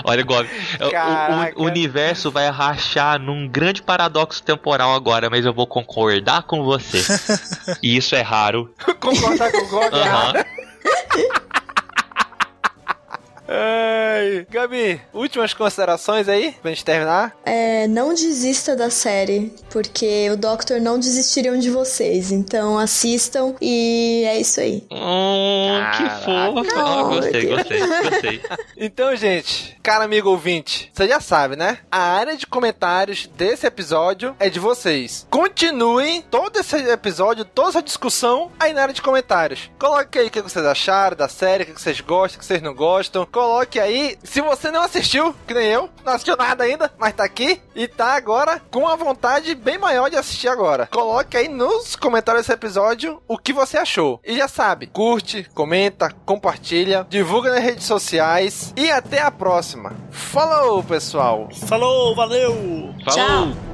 Olha, 0.05 0.22
Gob, 0.22 0.48
o- 0.80 1.60
o, 1.60 1.62
o 1.62 1.66
universo 1.66 2.30
vai 2.30 2.48
rachar 2.51 3.18
num 3.18 3.48
grande 3.48 3.82
paradoxo 3.82 4.42
temporal 4.42 4.94
agora, 4.94 5.28
mas 5.30 5.44
eu 5.44 5.52
vou 5.52 5.66
concordar 5.66 6.42
com 6.44 6.62
você. 6.64 6.98
e 7.82 7.97
isso 7.97 8.14
é 8.14 8.20
raro. 8.22 8.72
Concordar 9.01 9.51
com 9.52 9.59
o 9.59 9.68
Gog 9.68 9.84
é 9.94 9.98
Aham. 10.02 10.32
Ai. 13.51 14.47
Gabi, 14.48 15.01
últimas 15.12 15.52
considerações 15.52 16.28
aí, 16.28 16.55
pra 16.62 16.70
gente 16.70 16.85
terminar? 16.85 17.36
É, 17.44 17.89
não 17.89 18.14
desista 18.14 18.77
da 18.77 18.90
série, 18.90 19.52
porque 19.70 20.28
o 20.31 20.36
Doctor 20.36 20.81
não 20.81 20.98
desistiriam 20.98 21.59
de 21.59 21.70
vocês. 21.70 22.31
Então 22.31 22.78
assistam 22.78 23.55
e 23.60 24.24
é 24.27 24.40
isso 24.40 24.60
aí. 24.60 24.85
Hum, 24.90 25.81
que 25.97 26.10
fofo. 26.24 26.78
Ah, 26.78 27.02
gostei, 27.02 27.47
gostei, 27.47 27.81
gostei. 27.81 28.40
Então, 28.77 29.14
gente, 29.14 29.77
cara 29.82 30.05
amigo 30.05 30.31
ouvinte, 30.31 30.90
você 30.94 31.06
já 31.06 31.20
sabe, 31.20 31.55
né? 31.55 31.78
A 31.90 31.98
área 31.98 32.36
de 32.36 32.47
comentários 32.47 33.27
desse 33.36 33.66
episódio 33.66 34.35
é 34.39 34.48
de 34.48 34.59
vocês. 34.59 35.27
Continuem 35.28 36.22
todo 36.22 36.59
esse 36.59 36.77
episódio, 36.77 37.44
toda 37.44 37.70
essa 37.70 37.82
discussão 37.82 38.51
aí 38.59 38.72
na 38.72 38.82
área 38.82 38.94
de 38.94 39.02
comentários. 39.02 39.70
Coloque 39.78 40.18
aí 40.18 40.28
o 40.28 40.31
que 40.31 40.40
vocês 40.40 40.64
acharam 40.64 41.16
da 41.16 41.28
série, 41.28 41.64
o 41.64 41.66
que 41.66 41.81
vocês 41.81 42.01
gostam, 42.01 42.36
o 42.36 42.40
que 42.40 42.47
vocês 42.47 42.62
não 42.62 42.74
gostam. 42.74 43.27
Coloque 43.41 43.81
aí, 43.81 44.19
se 44.23 44.43
você 44.43 44.71
não 44.71 44.83
assistiu, 44.83 45.35
que 45.49 45.55
nem 45.55 45.67
eu, 45.67 45.89
não 46.05 46.12
assistiu 46.12 46.37
nada 46.37 46.62
ainda, 46.62 46.93
mas 46.99 47.15
tá 47.15 47.25
aqui 47.25 47.59
e 47.75 47.89
tá 47.89 48.15
agora 48.15 48.61
com 48.71 48.87
a 48.87 48.95
vontade 48.95 49.55
bem 49.55 49.79
maior 49.79 50.11
de 50.11 50.17
assistir 50.17 50.47
agora. 50.47 50.87
Coloque 50.87 51.39
aí 51.39 51.49
nos 51.49 51.97
comentários 51.97 52.43
desse 52.43 52.53
episódio 52.53 53.23
o 53.27 53.39
que 53.39 53.55
você 53.55 53.79
achou. 53.79 54.21
E 54.27 54.37
já 54.37 54.47
sabe, 54.47 54.89
curte, 54.89 55.49
comenta, 55.55 56.15
compartilha, 56.27 57.07
divulga 57.09 57.51
nas 57.51 57.65
redes 57.65 57.87
sociais 57.87 58.75
e 58.77 58.91
até 58.91 59.23
a 59.23 59.31
próxima. 59.31 59.97
Falou, 60.11 60.85
pessoal! 60.85 61.49
Falou, 61.67 62.15
valeu! 62.15 62.95
Falou! 63.07 63.69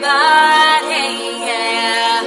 Everybody, 0.00 1.42
yeah. 1.42 2.22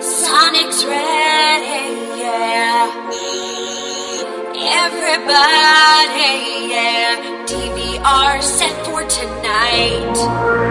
Sonic's 0.00 0.84
ready, 0.84 2.22
yeah. 2.22 2.86
Everybody, 4.86 6.30
yeah. 6.70 7.44
DVR 7.44 8.40
set 8.40 8.86
for 8.86 9.02
tonight. 9.08 10.67